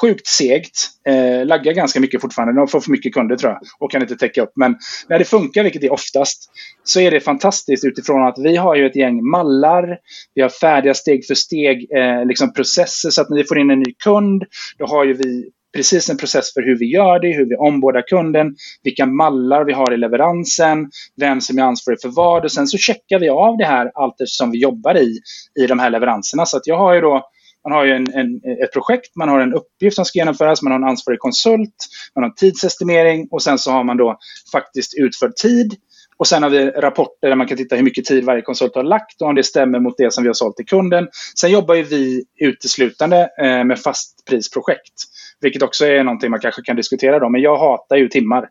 sjukt 0.00 0.26
segt. 0.26 0.90
Eh, 1.08 1.46
laggar 1.46 1.72
ganska 1.72 2.00
mycket 2.00 2.20
fortfarande. 2.20 2.60
De 2.60 2.68
får 2.68 2.80
för 2.80 2.90
mycket 2.90 3.14
kunder 3.14 3.36
tror 3.36 3.52
jag 3.52 3.60
och 3.78 3.90
kan 3.90 4.02
inte 4.02 4.16
täcka 4.16 4.42
upp. 4.42 4.52
Men 4.56 4.76
när 5.08 5.18
det 5.18 5.24
funkar, 5.24 5.62
vilket 5.62 5.80
det 5.80 5.86
är 5.86 5.92
oftast, 5.92 6.50
så 6.84 7.00
är 7.00 7.10
det 7.10 7.20
fantastiskt 7.20 7.84
utifrån 7.84 8.26
att 8.26 8.38
vi 8.38 8.56
har 8.56 8.76
ju 8.76 8.86
ett 8.86 8.96
gäng 8.96 9.24
mallar. 9.24 9.98
Vi 10.34 10.42
har 10.42 10.48
färdiga 10.48 10.94
steg 10.94 11.26
för 11.26 11.34
steg 11.34 11.96
eh, 11.96 12.26
liksom 12.26 12.52
processer 12.52 13.10
så 13.10 13.22
att 13.22 13.30
när 13.30 13.36
vi 13.36 13.44
får 13.44 13.58
in 13.58 13.70
en 13.70 13.78
ny 13.78 13.94
kund, 14.04 14.44
då 14.78 14.86
har 14.86 15.04
ju 15.04 15.12
vi 15.12 15.50
precis 15.76 16.10
en 16.10 16.16
process 16.16 16.54
för 16.54 16.62
hur 16.62 16.78
vi 16.78 16.86
gör 16.86 17.18
det, 17.20 17.36
hur 17.36 17.46
vi 17.48 17.56
ombordar 17.56 18.02
kunden, 18.02 18.54
vilka 18.82 19.06
mallar 19.06 19.64
vi 19.64 19.72
har 19.72 19.92
i 19.92 19.96
leveransen, 19.96 20.90
vem 21.20 21.40
som 21.40 21.58
är 21.58 21.62
ansvarig 21.62 22.00
för 22.00 22.08
vad 22.08 22.44
och 22.44 22.52
sen 22.52 22.66
så 22.66 22.78
checkar 22.78 23.18
vi 23.18 23.28
av 23.28 23.56
det 23.56 23.64
här 23.64 23.90
allt 23.94 24.14
som 24.24 24.50
vi 24.50 24.58
jobbar 24.58 24.96
i, 24.96 25.20
i 25.60 25.66
de 25.66 25.78
här 25.78 25.90
leveranserna. 25.90 26.46
Så 26.46 26.56
att 26.56 26.66
jag 26.66 26.78
har 26.78 26.94
ju 26.94 27.00
då 27.00 27.30
man 27.68 27.72
har 27.72 27.84
ju 27.84 27.92
en, 27.92 28.06
en, 28.14 28.36
ett 28.62 28.72
projekt, 28.72 29.16
man 29.16 29.28
har 29.28 29.40
en 29.40 29.54
uppgift 29.54 29.96
som 29.96 30.04
ska 30.04 30.18
genomföras, 30.18 30.62
man 30.62 30.72
har 30.72 30.78
en 30.78 30.88
ansvarig 30.88 31.20
konsult, 31.20 31.74
man 32.14 32.24
har 32.24 32.30
en 32.30 32.34
tidsestimering 32.34 33.28
och 33.30 33.42
sen 33.42 33.58
så 33.58 33.70
har 33.70 33.84
man 33.84 33.96
då 33.96 34.18
faktiskt 34.52 34.94
utförd 34.98 35.36
tid. 35.36 35.74
Och 36.18 36.26
sen 36.26 36.42
har 36.42 36.50
vi 36.50 36.70
rapporter 36.70 37.28
där 37.28 37.36
man 37.36 37.46
kan 37.46 37.56
titta 37.56 37.76
hur 37.76 37.82
mycket 37.82 38.04
tid 38.04 38.24
varje 38.24 38.42
konsult 38.42 38.74
har 38.74 38.82
lagt 38.82 39.22
och 39.22 39.28
om 39.28 39.34
det 39.34 39.42
stämmer 39.42 39.80
mot 39.80 39.94
det 39.98 40.12
som 40.12 40.24
vi 40.24 40.28
har 40.28 40.34
sålt 40.34 40.56
till 40.56 40.66
kunden. 40.66 41.08
Sen 41.40 41.50
jobbar 41.50 41.74
ju 41.74 41.82
vi 41.82 42.24
uteslutande 42.40 43.28
eh, 43.42 43.64
med 43.64 43.78
fastprisprojekt. 43.78 44.94
Vilket 45.40 45.62
också 45.62 45.86
är 45.86 46.04
någonting 46.04 46.30
man 46.30 46.40
kanske 46.40 46.62
kan 46.62 46.76
diskutera 46.76 47.18
då. 47.18 47.28
Men 47.28 47.40
jag 47.40 47.56
hatar 47.56 47.96
ju 47.96 48.08
timmar. 48.08 48.48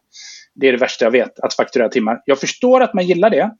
Det 0.55 0.67
är 0.67 0.71
det 0.71 0.77
värsta 0.77 1.05
jag 1.05 1.11
vet, 1.11 1.39
att 1.39 1.53
fakturera 1.53 1.89
timmar. 1.89 2.21
Jag 2.25 2.39
förstår 2.39 2.81
att 2.81 2.93
man 2.93 3.05
gillar 3.05 3.29
det. 3.29 3.51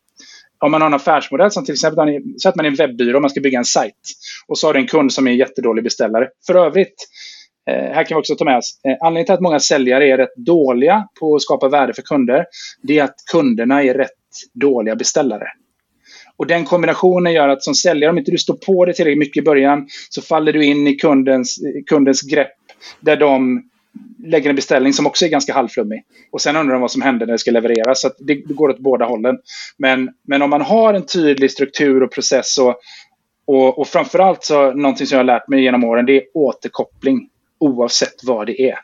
Om 0.59 0.71
man 0.71 0.82
har 0.82 0.88
en 0.88 0.93
affärsmodell 0.93 1.51
som 1.51 1.65
till 1.65 1.73
exempel 1.73 2.19
så 2.38 2.49
att 2.49 2.55
man 2.55 2.65
är 2.65 2.69
en 2.69 2.76
webbyrå 2.76 3.15
och 3.15 3.21
man 3.21 3.30
ska 3.30 3.41
bygga 3.41 3.57
en 3.57 3.65
sajt. 3.65 3.93
Och 4.47 4.57
så 4.57 4.67
har 4.67 4.73
du 4.73 4.80
en 4.80 4.88
kund 4.88 5.13
som 5.13 5.28
är 5.28 5.32
en 5.32 5.38
jättedålig 5.38 5.84
beställare. 5.84 6.30
För 6.47 6.55
övrigt, 6.55 7.07
eh, 7.69 7.76
här 7.76 8.03
kan 8.03 8.15
vi 8.15 8.21
också 8.21 8.36
ta 8.36 8.45
med 8.45 8.57
oss, 8.57 8.80
eh, 8.88 8.95
anledningen 9.01 9.26
till 9.26 9.34
att 9.34 9.41
många 9.41 9.59
säljare 9.59 10.07
är 10.07 10.17
rätt 10.17 10.36
dåliga 10.36 11.07
på 11.19 11.36
att 11.36 11.41
skapa 11.41 11.69
värde 11.69 11.93
för 11.93 12.01
kunder, 12.01 12.45
det 12.82 12.99
är 12.99 13.03
att 13.03 13.15
kunderna 13.32 13.84
är 13.84 13.93
rätt 13.93 14.11
dåliga 14.53 14.95
beställare. 14.95 15.47
Och 16.38 16.47
den 16.47 16.65
kombinationen 16.65 17.33
gör 17.33 17.49
att 17.49 17.63
som 17.63 17.75
säljare, 17.75 18.11
om 18.11 18.17
inte 18.17 18.31
du 18.31 18.38
står 18.38 18.53
på 18.53 18.86
det 18.86 18.93
tillräckligt 18.93 19.19
mycket 19.19 19.41
i 19.41 19.45
början, 19.45 19.88
så 20.09 20.21
faller 20.21 20.53
du 20.53 20.65
in 20.65 20.88
i 20.88 20.95
kundens, 20.95 21.59
kundens 21.88 22.21
grepp 22.21 22.53
där 22.99 23.17
de 23.17 23.63
lägger 24.25 24.49
en 24.49 24.55
beställning 24.55 24.93
som 24.93 25.07
också 25.07 25.25
är 25.25 25.29
ganska 25.29 25.53
halvflummig. 25.53 26.03
Och 26.31 26.41
sen 26.41 26.55
undrar 26.55 26.73
de 26.73 26.81
vad 26.81 26.91
som 26.91 27.01
händer 27.01 27.25
när 27.25 27.33
det 27.33 27.39
ska 27.39 27.51
levereras. 27.51 28.01
Så 28.01 28.09
det, 28.19 28.33
det, 28.33 28.53
går 28.53 28.69
åt 28.69 28.79
båda 28.79 29.05
hållen. 29.05 29.38
Men, 29.77 30.09
men 30.27 30.41
om 30.41 30.49
man 30.49 30.61
har 30.61 30.93
en 30.93 31.05
tydlig 31.05 31.51
struktur 31.51 32.03
och 32.03 32.11
process 32.11 32.57
och, 32.57 32.75
och, 33.45 33.79
och 33.79 33.88
framförallt 33.88 34.43
så 34.43 34.71
någonting 34.71 35.07
som 35.07 35.15
jag 35.15 35.19
har 35.19 35.25
lärt 35.25 35.47
mig 35.47 35.63
genom 35.63 35.83
åren, 35.83 36.05
det 36.05 36.17
är 36.17 36.23
återkoppling 36.33 37.29
oavsett 37.59 38.23
vad 38.23 38.47
det 38.47 38.61
är 38.61 38.79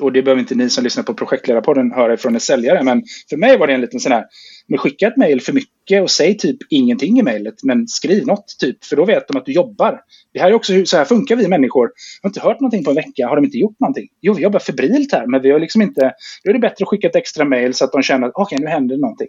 och 0.00 0.12
det 0.12 0.22
behöver 0.22 0.40
inte 0.40 0.54
ni 0.54 0.70
som 0.70 0.84
lyssnar 0.84 1.04
på 1.04 1.14
projektledarpodden 1.14 1.92
höra 1.92 2.16
från 2.16 2.34
en 2.34 2.40
säljare, 2.40 2.82
men 2.82 3.02
för 3.30 3.36
mig 3.36 3.58
var 3.58 3.66
det 3.66 3.72
en 3.72 3.80
liten 3.80 4.00
sån 4.00 4.12
här, 4.12 4.24
men 4.68 4.78
skicka 4.78 5.06
ett 5.06 5.16
mejl 5.16 5.40
för 5.40 5.52
mycket 5.52 6.02
och 6.02 6.10
säg 6.10 6.38
typ 6.38 6.56
ingenting 6.70 7.18
i 7.18 7.22
mejlet, 7.22 7.54
men 7.62 7.88
skriv 7.88 8.26
något 8.26 8.56
typ, 8.60 8.84
för 8.84 8.96
då 8.96 9.04
vet 9.04 9.28
de 9.28 9.36
att 9.36 9.46
du 9.46 9.52
jobbar. 9.52 10.00
Det 10.32 10.40
här 10.40 10.48
är 10.48 10.54
också 10.54 10.72
hur, 10.72 10.84
så 10.84 10.96
här 10.96 11.04
funkar 11.04 11.36
vi 11.36 11.48
människor. 11.48 11.90
Har 12.22 12.30
inte 12.30 12.40
hört 12.40 12.60
någonting 12.60 12.84
på 12.84 12.90
en 12.90 12.96
vecka, 12.96 13.28
har 13.28 13.36
de 13.36 13.44
inte 13.44 13.58
gjort 13.58 13.80
någonting? 13.80 14.08
Jo, 14.20 14.32
vi 14.32 14.42
jobbar 14.42 14.58
febrilt 14.58 15.12
här, 15.12 15.26
men 15.26 15.42
vi 15.42 15.50
har 15.50 15.58
liksom 15.58 15.82
inte, 15.82 16.12
då 16.44 16.50
är 16.50 16.54
det 16.54 16.60
bättre 16.60 16.82
att 16.82 16.88
skicka 16.88 17.08
ett 17.08 17.16
extra 17.16 17.44
mejl 17.44 17.74
så 17.74 17.84
att 17.84 17.92
de 17.92 18.02
känner 18.02 18.26
att 18.26 18.32
okej, 18.34 18.56
okay, 18.56 18.64
nu 18.64 18.70
händer 18.70 18.94
det 18.94 19.00
någonting. 19.00 19.28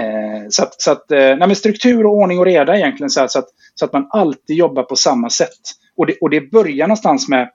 Eh, 0.00 0.48
så 0.48 0.62
att, 0.62 0.82
så 0.82 0.90
att 0.90 1.10
eh, 1.10 1.36
nej, 1.36 1.54
struktur 1.54 2.06
och 2.06 2.12
ordning 2.12 2.38
och 2.38 2.44
reda 2.44 2.76
egentligen, 2.76 3.10
så, 3.10 3.20
här, 3.20 3.28
så, 3.28 3.38
att, 3.38 3.48
så 3.74 3.84
att 3.84 3.92
man 3.92 4.06
alltid 4.10 4.56
jobbar 4.56 4.82
på 4.82 4.96
samma 4.96 5.30
sätt. 5.30 5.50
Och 5.96 6.06
det, 6.06 6.16
och 6.20 6.30
det 6.30 6.50
börjar 6.50 6.86
någonstans 6.86 7.28
med 7.28 7.50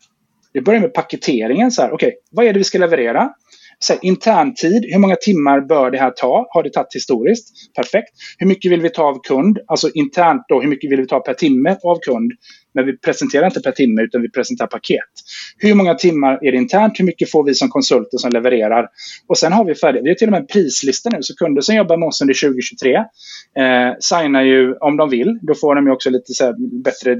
det 0.54 0.62
börjar 0.62 0.82
med 0.82 0.94
paketeringen. 0.94 1.72
så 1.72 1.82
här, 1.82 1.94
okay, 1.94 2.12
vad 2.32 2.46
är 2.46 2.54
det 2.54 2.60
vi 2.60 2.64
ska 2.64 2.78
leverera? 2.78 3.30
Så 3.80 3.94
här, 3.94 4.06
interntid, 4.06 4.86
hur 4.90 5.00
många 5.00 5.16
timmar 5.16 5.62
bör 5.62 5.92
det 5.92 5.98
här 5.98 6.12
ta? 6.12 6.48
Har 6.50 6.64
det 6.64 6.70
tagit 6.70 6.96
historiskt? 6.96 7.76
Perfekt. 7.76 8.10
Hur 8.38 8.48
mycket 8.48 8.72
vill 8.72 8.82
vi 8.82 8.90
ta 8.90 9.04
av 9.04 9.20
kund? 9.24 9.60
Alltså 9.68 9.90
internt 9.94 10.46
då, 10.48 10.62
hur 10.62 10.68
mycket 10.68 10.92
vill 10.92 11.02
vi 11.02 11.08
ta 11.08 11.20
per 11.20 11.34
timme 11.34 11.78
av 11.84 12.00
kund? 12.00 12.32
Men 12.74 12.86
vi 12.86 12.98
presenterar 12.98 13.46
inte 13.46 13.62
per 13.62 13.72
timme 13.72 14.02
utan 14.02 14.22
vi 14.22 14.32
presenterar 14.32 14.68
paket. 14.68 15.00
Hur 15.58 15.76
många 15.76 15.96
timmar 15.96 16.40
är 16.42 16.52
det 16.52 16.58
internt? 16.58 17.00
Hur 17.00 17.06
mycket 17.06 17.32
får 17.32 17.44
vi 17.44 17.54
som 17.54 17.70
konsulter 17.70 18.18
som 18.18 18.32
levererar? 18.32 18.88
Och 19.28 19.38
sen 19.38 19.54
har 19.54 19.66
vi 19.66 19.76
färdigt. 19.76 20.04
Vi 20.04 20.10
har 20.10 20.16
till 20.16 20.28
och 20.28 20.32
med 20.32 20.42
en 20.42 20.48
prislista 20.48 21.10
nu. 21.10 21.18
Så 21.22 21.36
kunder 21.36 21.62
som 21.62 21.76
jobbar 21.76 21.98
med 21.98 22.08
oss 22.08 22.22
under 22.22 22.34
2023 22.34 22.96
eh, 22.96 23.04
signar 24.00 24.42
ju 24.42 24.76
om 24.76 24.98
de 24.98 25.10
vill. 25.10 25.40
Då 25.42 25.56
får 25.56 25.76
de 25.76 25.86
ju 25.86 25.92
också 25.92 26.10
lite 26.10 26.34
så 26.34 26.56
bättre 26.84 27.12
eh, 27.12 27.18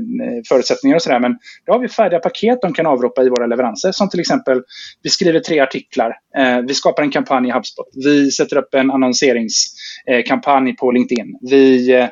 förutsättningar 0.50 0.96
och 0.96 1.02
sådär. 1.02 1.20
Men 1.20 1.38
då 1.66 1.74
har 1.74 1.80
vi 1.80 1.88
färdiga 1.88 2.20
paket 2.20 2.60
de 2.62 2.74
kan 2.74 2.86
avropa 2.86 3.24
i 3.24 3.30
våra 3.30 3.48
leveranser. 3.48 3.92
Som 3.92 4.10
till 4.10 4.20
exempel, 4.20 4.62
vi 5.04 5.10
skriver 5.10 5.40
tre 5.40 5.60
artiklar. 5.60 6.14
Eh, 6.38 6.60
vi 6.68 6.74
skapar 6.74 7.04
en 7.04 7.12
kampanj 7.12 7.48
i 7.48 7.52
HubSpot. 7.52 7.88
Vi 8.04 8.32
sätter 8.32 8.58
upp 8.58 8.74
en 8.74 8.92
annonseringskampanj 8.92 10.70
eh, 10.70 10.76
på 10.76 10.92
LinkedIn. 10.92 11.38
Vi 11.42 11.92
eh, 11.94 12.08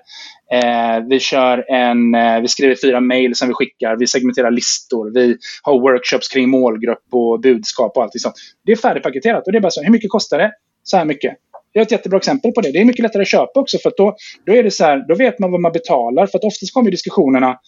eh, 0.53 1.07
vi, 1.09 1.19
kör 1.19 1.65
en, 1.71 2.15
eh, 2.15 2.41
vi 2.41 2.47
skriver 2.47 2.75
fyra 2.83 2.99
mejl 2.99 3.35
som 3.35 3.47
vi 3.47 3.53
skickar. 3.53 3.95
Vi 3.99 4.07
segmenterar 4.07 4.51
listor. 4.51 5.11
Vi 5.13 5.37
har 5.63 5.79
workshops 5.79 6.27
kring 6.27 6.49
målgrupp 6.49 7.03
och 7.11 7.39
budskap 7.39 7.97
och 7.97 8.03
allt 8.03 8.11
sånt. 8.21 8.35
Det 8.65 8.71
är 8.71 8.75
färdigpaketerat 8.75 9.45
och 9.45 9.51
det 9.51 9.57
är 9.57 9.61
bara 9.61 9.71
så. 9.71 9.83
Hur 9.83 9.91
mycket 9.91 10.11
kostar 10.11 10.37
det? 10.37 10.51
Så 10.83 10.97
här 10.97 11.05
mycket. 11.05 11.35
Jag 11.73 11.81
har 11.81 11.85
ett 11.85 11.91
jättebra 11.91 12.17
exempel 12.17 12.51
på 12.51 12.61
det. 12.61 12.71
Det 12.71 12.79
är 12.79 12.85
mycket 12.85 13.03
lättare 13.03 13.21
att 13.21 13.27
köpa 13.27 13.59
också 13.59 13.77
för 13.77 13.93
då, 13.97 14.15
då 14.45 14.53
är 14.53 14.63
det 14.63 14.71
så 14.71 14.83
här, 14.83 15.05
då 15.07 15.15
vet 15.15 15.39
man 15.39 15.51
vad 15.51 15.61
man 15.61 15.71
betalar. 15.71 16.27
För 16.27 16.37
att 16.37 16.43
oftast 16.43 16.73
kommer 16.73 16.91
diskussionerna 16.91 17.59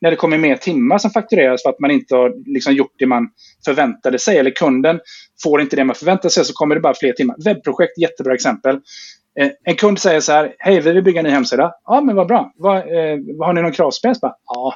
när 0.00 0.10
det 0.10 0.16
kommer 0.16 0.38
mer 0.38 0.56
timmar 0.56 0.98
som 0.98 1.10
faktureras 1.10 1.62
för 1.62 1.70
att 1.70 1.80
man 1.80 1.90
inte 1.90 2.14
har 2.14 2.32
liksom 2.46 2.74
gjort 2.74 2.94
det 2.98 3.06
man 3.06 3.28
förväntade 3.64 4.18
sig. 4.18 4.38
Eller 4.38 4.50
kunden 4.50 5.00
får 5.42 5.60
inte 5.60 5.76
det 5.76 5.84
man 5.84 5.96
förväntade 5.96 6.30
sig 6.30 6.44
så 6.44 6.52
kommer 6.52 6.74
det 6.74 6.80
bara 6.80 6.94
fler 6.94 7.12
timmar. 7.12 7.36
Webbprojekt, 7.44 7.98
jättebra 7.98 8.34
exempel. 8.34 8.80
Eh, 9.40 9.50
en 9.64 9.74
kund 9.74 9.98
säger 9.98 10.20
så 10.20 10.32
här, 10.32 10.54
hej 10.58 10.80
vi 10.80 10.92
vill 10.92 11.02
bygga 11.02 11.20
en 11.20 11.24
ny 11.24 11.30
hemsida. 11.30 11.72
Ja 11.86 12.00
men 12.00 12.16
vad 12.16 12.26
bra. 12.26 12.52
Va, 12.58 12.76
eh, 12.78 13.18
har 13.40 13.52
ni 13.52 13.62
någon 13.62 13.72
kravspec? 13.72 14.18
Ja. 14.22 14.74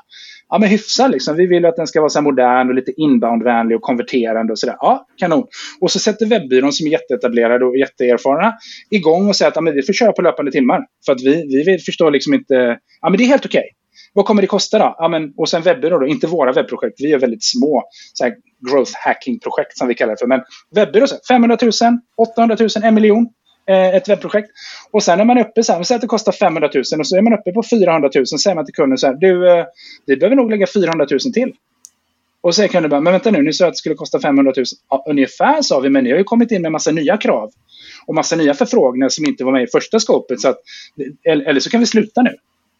ja 0.48 0.58
men 0.58 0.68
hyfsad 0.68 1.10
liksom. 1.10 1.36
Vi 1.36 1.46
vill 1.46 1.66
att 1.66 1.76
den 1.76 1.86
ska 1.86 2.00
vara 2.00 2.10
så 2.10 2.22
modern 2.22 2.68
och 2.68 2.74
lite 2.74 2.92
inboundvänlig 2.96 3.76
och 3.76 3.82
konverterande 3.82 4.52
och 4.52 4.58
sådär. 4.58 4.76
Ja, 4.80 5.06
kanon. 5.16 5.46
Och 5.80 5.90
så 5.90 5.98
sätter 5.98 6.26
webbyrån 6.26 6.72
som 6.72 6.86
är 6.86 6.90
jätteetablerade 6.90 7.64
och 7.64 7.76
jätteerfarna 7.76 8.54
igång 8.90 9.28
och 9.28 9.36
säger 9.36 9.48
att 9.48 9.56
ja, 9.56 9.62
men 9.62 9.74
vi 9.74 9.82
får 9.82 9.92
köra 9.92 10.12
på 10.12 10.22
löpande 10.22 10.52
timmar. 10.52 10.80
För 11.06 11.12
att 11.12 11.20
vi, 11.20 11.46
vi 11.48 11.62
vill 11.64 11.80
förstå 11.80 12.10
liksom 12.10 12.34
inte, 12.34 12.78
ja 13.00 13.10
men 13.10 13.18
det 13.18 13.24
är 13.24 13.28
helt 13.28 13.46
okej. 13.46 13.58
Okay. 13.58 13.70
Vad 14.16 14.24
kommer 14.24 14.42
det 14.42 14.48
kosta 14.48 14.78
då? 14.78 14.94
Ja, 14.98 15.08
men, 15.08 15.32
och 15.36 15.48
sen 15.48 15.62
webbyrå 15.62 15.98
då, 15.98 16.06
inte 16.06 16.26
våra 16.26 16.52
webbprojekt. 16.52 17.00
Vi 17.00 17.12
är 17.12 17.18
väldigt 17.18 17.44
små 17.44 17.82
så 18.12 18.24
här, 18.24 18.34
growth 18.70 18.92
hacking-projekt 18.94 19.78
som 19.78 19.88
vi 19.88 19.94
kallar 19.94 20.12
det 20.12 20.18
för. 20.18 20.26
Men 20.26 20.40
webbyrå, 20.74 21.06
500 21.28 21.58
000, 21.62 21.72
800 22.16 22.56
000, 22.60 22.68
en 22.82 22.94
miljon. 22.94 23.28
Eh, 23.68 23.94
ett 23.94 24.08
webbprojekt. 24.08 24.50
Och 24.90 25.02
sen 25.02 25.20
är 25.20 25.24
man 25.24 25.38
uppe, 25.38 25.62
så 25.62 25.72
här, 25.72 25.82
säg 25.82 25.94
att 25.94 26.00
det 26.00 26.06
kostar 26.06 26.32
500 26.32 26.70
000 26.74 26.82
och 26.98 27.06
så 27.06 27.16
är 27.16 27.22
man 27.22 27.32
uppe 27.32 27.52
på 27.52 27.62
400 27.70 28.10
000. 28.14 28.26
Så 28.26 28.38
säger 28.38 28.54
man 28.54 28.64
till 28.64 28.74
kunden 28.74 28.98
så 28.98 29.06
här, 29.06 29.14
du, 29.14 29.50
eh, 29.50 29.64
vi 30.06 30.16
behöver 30.16 30.36
nog 30.36 30.50
lägga 30.50 30.66
400 30.66 31.06
000 31.10 31.20
till. 31.20 31.52
Och 32.40 32.54
så 32.54 32.58
säger 32.58 32.68
kunden 32.68 32.90
bara, 32.90 33.00
men 33.00 33.12
vänta 33.12 33.30
nu, 33.30 33.42
ni 33.42 33.52
sa 33.52 33.66
att 33.66 33.72
det 33.72 33.76
skulle 33.76 33.94
kosta 33.94 34.20
500 34.20 34.52
000. 34.56 34.64
Ja, 34.90 35.04
ungefär 35.08 35.62
sa 35.62 35.80
vi, 35.80 35.90
men 35.90 36.04
ni 36.04 36.10
har 36.10 36.18
ju 36.18 36.24
kommit 36.24 36.50
in 36.50 36.62
med 36.62 36.72
massa 36.72 36.90
nya 36.90 37.16
krav. 37.16 37.50
Och 38.06 38.14
massa 38.14 38.36
nya 38.36 38.54
förfrågningar 38.54 39.08
som 39.08 39.24
inte 39.24 39.44
var 39.44 39.52
med 39.52 39.62
i 39.62 39.66
första 39.66 40.00
skåpet. 40.00 40.40
Så 40.40 40.48
att, 40.48 40.56
eller 41.24 41.60
så 41.60 41.70
kan 41.70 41.80
vi 41.80 41.86
sluta 41.86 42.22
nu. 42.22 42.30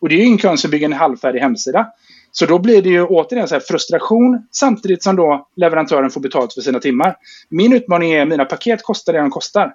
Och 0.00 0.08
det 0.08 0.14
är 0.14 0.18
ju 0.18 0.24
ingen 0.24 0.38
kund 0.38 0.60
som 0.60 0.70
bygger 0.70 0.86
en 0.86 0.92
halvfärdig 0.92 1.40
hemsida. 1.40 1.86
Så 2.32 2.46
då 2.46 2.58
blir 2.58 2.82
det 2.82 2.88
ju 2.88 3.04
återigen 3.04 3.48
så 3.48 3.54
här 3.54 3.62
frustration 3.68 4.46
samtidigt 4.52 5.02
som 5.02 5.16
då 5.16 5.48
leverantören 5.56 6.10
får 6.10 6.20
betalt 6.20 6.54
för 6.54 6.60
sina 6.60 6.80
timmar. 6.80 7.16
Min 7.48 7.72
utmaning 7.72 8.12
är 8.12 8.22
att 8.22 8.28
mina 8.28 8.44
paket 8.44 8.82
kostar 8.82 9.12
det 9.12 9.18
de 9.18 9.30
kostar. 9.30 9.74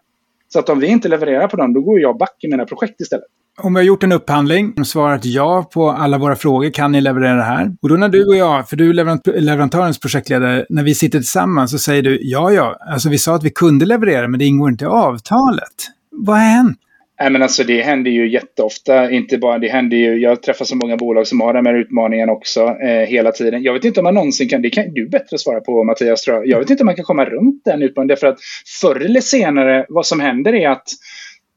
Så 0.54 0.60
att 0.60 0.70
om 0.70 0.80
vi 0.80 0.88
inte 0.88 1.08
levererar 1.08 1.47
på 1.47 1.58
dem, 1.58 1.74
då 1.74 1.82
går 1.82 1.99
jag 1.99 2.18
back 2.18 2.36
i 2.39 2.47
mina 2.52 2.66
projekt 2.66 3.02
istället. 3.02 3.26
Om 3.62 3.74
vi 3.74 3.80
har 3.80 3.86
gjort 3.86 4.04
en 4.04 4.12
upphandling 4.12 4.74
och 4.80 4.88
svarat 4.88 5.26
ja 5.26 5.70
på 5.74 5.89
alla 5.89 6.18
våra 6.18 6.36
frågor, 6.36 6.70
kan 6.70 6.91
ni 6.91 7.02
leverera 7.02 7.36
det 7.36 7.43
här? 7.43 7.76
Och 7.82 7.89
då 7.89 7.95
när 7.95 8.10
du 8.10 8.26
och 8.26 8.36
jag, 8.36 8.70
för 8.70 8.76
du 8.76 8.89
är 8.89 9.41
leverantörens 9.41 9.99
projektledare, 9.99 10.66
när 10.70 10.84
vi 10.84 10.95
sitter 10.95 11.20
tillsammans 11.20 11.72
så 11.72 11.80
säger 11.80 12.04
du 12.04 12.20
ja, 12.22 12.52
ja, 12.52 12.78
alltså 12.91 13.10
vi 13.10 13.18
sa 13.18 13.36
att 13.36 13.43
vi 13.43 13.49
kunde 13.49 13.86
leverera 13.86 14.28
men 14.28 14.39
det 14.39 14.45
ingår 14.45 14.70
inte 14.70 14.86
i 14.86 14.88
avtalet. 14.88 15.74
Vad 16.12 16.36
har 16.36 16.43
hänt? 16.43 16.78
Nej, 17.22 17.30
men 17.30 17.43
alltså 17.43 17.63
det 17.63 17.82
händer 17.82 18.11
ju 18.11 18.32
jätteofta. 18.32 19.11
Inte 19.11 19.38
bara, 19.38 19.57
det 19.57 19.67
händer 19.67 19.97
ju, 19.97 20.17
jag 20.17 20.43
träffar 20.43 20.65
så 20.65 20.76
många 20.76 20.97
bolag 20.97 21.28
som 21.28 21.41
har 21.41 21.53
den 21.53 21.65
här 21.65 21.74
utmaningen 21.74 22.30
också 22.30 22.61
eh, 22.61 23.07
hela 23.07 23.32
tiden. 23.32 23.63
Jag 23.63 23.74
vet 23.74 23.86
inte 23.86 23.99
om 23.99 24.03
man 24.03 24.13
någonsin 24.13 24.49
kan, 24.49 24.61
det 24.61 24.69
kan 24.69 24.93
du 24.93 25.09
bättre 25.09 25.38
svara 25.38 25.61
på 25.61 25.84
Mattias 25.84 26.22
tror 26.22 26.38
jag. 26.38 26.47
Jag 26.47 26.59
vet 26.59 26.69
inte 26.69 26.84
om 26.84 26.86
man 26.86 26.95
kan 26.95 27.05
komma 27.05 27.26
runt 27.26 27.61
den 27.65 27.82
utmaningen. 27.82 28.07
Därför 28.07 28.28
att 28.28 28.39
förr 28.82 29.05
eller 29.05 29.22
senare, 29.22 29.86
vad 29.89 30.05
som 30.05 30.19
händer 30.19 30.53
är 30.53 30.69
att 30.69 30.88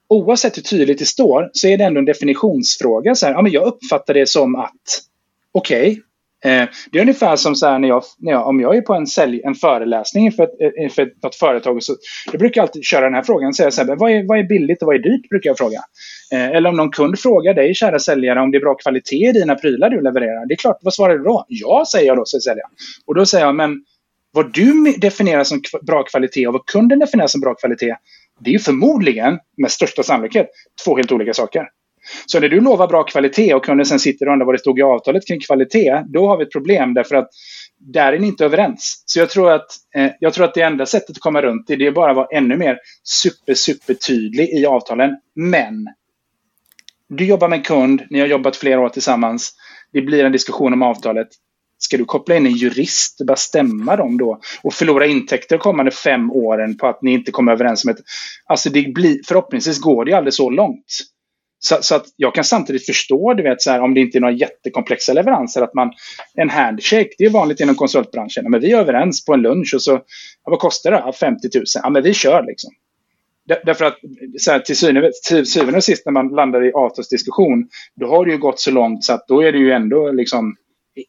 oavsett 0.09 0.57
hur 0.57 0.63
tydligt 0.63 0.99
det 0.99 1.05
står 1.05 1.51
så 1.53 1.69
är 1.69 1.79
det 1.79 1.85
ändå 1.85 1.99
en 1.99 2.05
definitionsfråga. 2.05 3.15
Så 3.15 3.27
här, 3.27 3.33
ja, 3.33 3.43
men 3.43 3.53
jag 3.53 3.67
uppfattar 3.67 4.15
det 4.15 4.29
som 4.29 4.55
att 4.57 4.71
okej, 5.53 5.91
okay, 5.91 6.03
Eh, 6.45 6.69
det 6.91 6.99
är 6.99 7.03
ungefär 7.03 7.37
som 7.37 7.55
så 7.55 7.79
när 7.79 7.89
jag, 7.89 8.03
när 8.19 8.33
jag, 8.33 8.47
om 8.47 8.61
jag 8.61 8.77
är 8.77 8.81
på 8.81 8.95
en, 8.95 9.07
sälj, 9.07 9.41
en 9.45 9.55
föreläsning 9.55 10.25
inför 10.25 10.43
ett, 10.43 10.51
eh, 10.81 10.89
för 10.95 11.13
något 11.23 11.35
företag. 11.35 11.83
Så, 11.83 11.97
jag 12.33 12.39
brukar 12.39 12.63
alltid 12.63 12.85
köra 12.85 13.05
den 13.05 13.15
här 13.15 13.23
frågan. 13.23 13.55
Säga 13.55 13.71
så 13.71 13.85
här, 13.85 13.97
vad, 13.97 14.11
är, 14.11 14.29
vad 14.29 14.39
är 14.39 14.43
billigt 14.43 14.83
och 14.83 14.87
vad 14.87 14.97
är 14.97 15.03
dyrt? 15.03 15.29
brukar 15.29 15.51
jag 15.51 15.59
fråga. 15.59 15.79
Eh, 16.33 16.49
eller 16.49 16.71
om 16.71 16.77
någon 16.77 16.91
kund 16.91 17.19
frågar 17.19 17.55
dig, 17.55 17.75
kära 17.75 17.99
säljare, 17.99 18.41
om 18.41 18.51
det 18.51 18.59
är 18.59 18.61
bra 18.61 18.75
kvalitet 18.75 19.29
i 19.29 19.33
dina 19.33 19.55
prylar 19.55 19.91
du 19.91 20.01
levererar. 20.01 20.47
Det 20.47 20.55
är 20.55 20.57
klart, 20.57 20.79
vad 20.83 20.95
svarar 20.95 21.19
du 21.19 21.25
då? 21.25 21.45
Ja, 21.49 21.85
säger 21.93 22.07
jag 22.07 22.17
då, 22.17 22.25
säger 22.25 22.41
säljaren. 22.41 22.71
Och 23.07 23.15
då 23.15 23.27
säger 23.27 23.47
jag, 23.47 23.55
men 23.55 23.85
vad 24.33 24.55
du 24.55 24.95
definierar 24.99 25.45
som 25.45 25.63
bra 25.83 26.03
kvalitet 26.03 26.47
och 26.47 26.53
vad 26.53 26.67
kunden 26.67 26.99
definierar 26.99 27.29
som 27.29 27.41
bra 27.41 27.55
kvalitet, 27.55 27.97
det 28.41 28.51
är 28.51 28.53
ju 28.53 28.59
förmodligen, 28.59 29.39
med 29.57 29.71
största 29.71 30.03
sannolikhet, 30.03 30.47
två 30.85 30.97
helt 30.97 31.13
olika 31.13 31.35
saker. 31.35 31.69
Så 32.27 32.41
när 32.41 32.49
du 32.49 32.61
lovar 32.61 32.89
bra 32.89 33.03
kvalitet 33.03 33.55
och 33.55 33.65
kunden 33.65 33.87
sen 33.87 33.99
sitter 33.99 34.27
och 34.27 34.33
undrar 34.33 34.47
vad 34.47 34.55
det 34.55 34.59
stod 34.59 34.79
i 34.79 34.83
avtalet 34.83 35.27
kring 35.27 35.41
kvalitet, 35.41 36.03
då 36.07 36.29
har 36.29 36.37
vi 36.37 36.45
ett 36.45 36.53
problem 36.53 36.95
därför 36.95 37.17
att 37.17 37.29
där 37.79 38.13
är 38.13 38.19
ni 38.19 38.27
inte 38.27 38.45
överens. 38.45 39.03
Så 39.07 39.19
jag 39.19 39.31
tror 39.31 39.53
att, 39.53 39.67
eh, 39.95 40.11
jag 40.21 40.33
tror 40.33 40.45
att 40.45 40.55
det 40.55 40.61
enda 40.61 40.87
sättet 40.87 41.11
att 41.11 41.19
komma 41.19 41.43
runt 41.43 41.67
det, 41.67 41.77
det 41.77 41.87
är 41.87 41.93
bara 41.93 42.11
att 42.11 42.17
vara 42.17 42.29
ännu 42.33 42.57
mer 42.57 42.79
super, 43.03 43.55
super 43.55 43.95
tydlig 43.95 44.49
i 44.49 44.67
avtalen. 44.67 45.17
Men 45.35 45.87
du 47.09 47.25
jobbar 47.25 47.49
med 47.49 47.57
en 47.57 47.63
kund, 47.63 48.03
ni 48.11 48.21
har 48.21 48.27
jobbat 48.27 48.57
flera 48.57 48.81
år 48.81 48.89
tillsammans, 48.89 49.53
det 49.93 50.03
blir 50.03 50.25
en 50.25 50.33
diskussion 50.33 50.73
om 50.73 50.83
avtalet. 50.83 51.29
Ska 51.79 51.97
du 51.97 52.05
koppla 52.05 52.37
in 52.37 52.47
en 52.47 52.53
jurist 52.53 53.21
och 53.21 53.27
bara 53.27 53.37
stämma 53.37 53.97
dem 53.97 54.19
då 54.19 54.41
och 54.63 54.75
förlora 54.75 55.07
intäkter 55.07 55.57
de 55.57 55.63
kommande 55.63 55.91
fem 55.91 56.31
åren 56.31 56.77
på 56.77 56.87
att 56.87 57.03
ni 57.03 57.13
inte 57.13 57.31
kommer 57.31 57.53
överens 57.53 57.85
om 57.85 57.91
ett... 57.91 57.97
Alltså 58.47 58.71
det 58.71 58.95
blir, 58.95 59.21
förhoppningsvis 59.27 59.81
går 59.81 60.05
det 60.05 60.11
ju 60.11 60.17
aldrig 60.17 60.35
så 60.35 60.51
långt. 60.51 61.01
Så, 61.65 61.79
så, 61.81 61.95
att 61.95 62.05
jag 62.17 62.35
kan 62.35 62.45
samtidigt 62.45 62.87
förstå, 62.87 63.35
du 63.35 63.43
vet, 63.43 63.63
så 63.63 63.71
här, 63.71 63.81
om 63.81 63.95
det 63.95 64.01
inte 64.01 64.19
är 64.19 64.21
några 64.21 64.35
jättekomplexa 64.35 65.13
leveranser, 65.13 65.63
att 65.63 65.75
man, 65.75 65.93
en 66.35 66.51
handshake, 66.51 67.11
det 67.19 67.25
är 67.25 67.31
vanligt 67.31 67.61
inom 67.61 67.75
konsultbranschen. 67.75 68.51
Men 68.51 68.61
vi 68.61 68.73
är 68.73 68.79
överens 68.79 69.25
på 69.25 69.35
en 69.35 69.43
lunch 69.43 69.75
och 69.75 69.83
så, 69.83 69.91
ja, 69.91 70.51
vad 70.51 70.59
kostar 70.59 70.91
det? 70.91 71.13
50 71.13 71.49
000. 71.55 71.65
Ja, 71.83 71.91
men 71.91 72.03
vi 72.03 72.15
kör 72.15 72.43
liksom. 72.47 72.71
Därför 73.65 73.85
att 73.85 73.99
så 74.39 74.53
här, 74.53 74.59
till, 74.59 74.77
syvende, 74.77 75.11
till 75.29 75.47
syvende 75.47 75.77
och 75.77 75.85
sist 75.85 76.07
när 76.07 76.13
man 76.13 76.29
landar 76.29 76.65
i 76.65 76.73
avtalsdiskussion, 76.73 77.69
då 77.95 78.07
har 78.07 78.25
det 78.25 78.33
ju 78.33 78.39
gått 78.39 78.61
så 78.61 78.71
långt 78.71 79.05
så 79.05 79.13
att 79.13 79.29
då 79.29 79.43
är 79.43 79.53
det 79.53 79.59
ju 79.59 79.73
ändå 79.73 80.13
liksom 80.13 80.57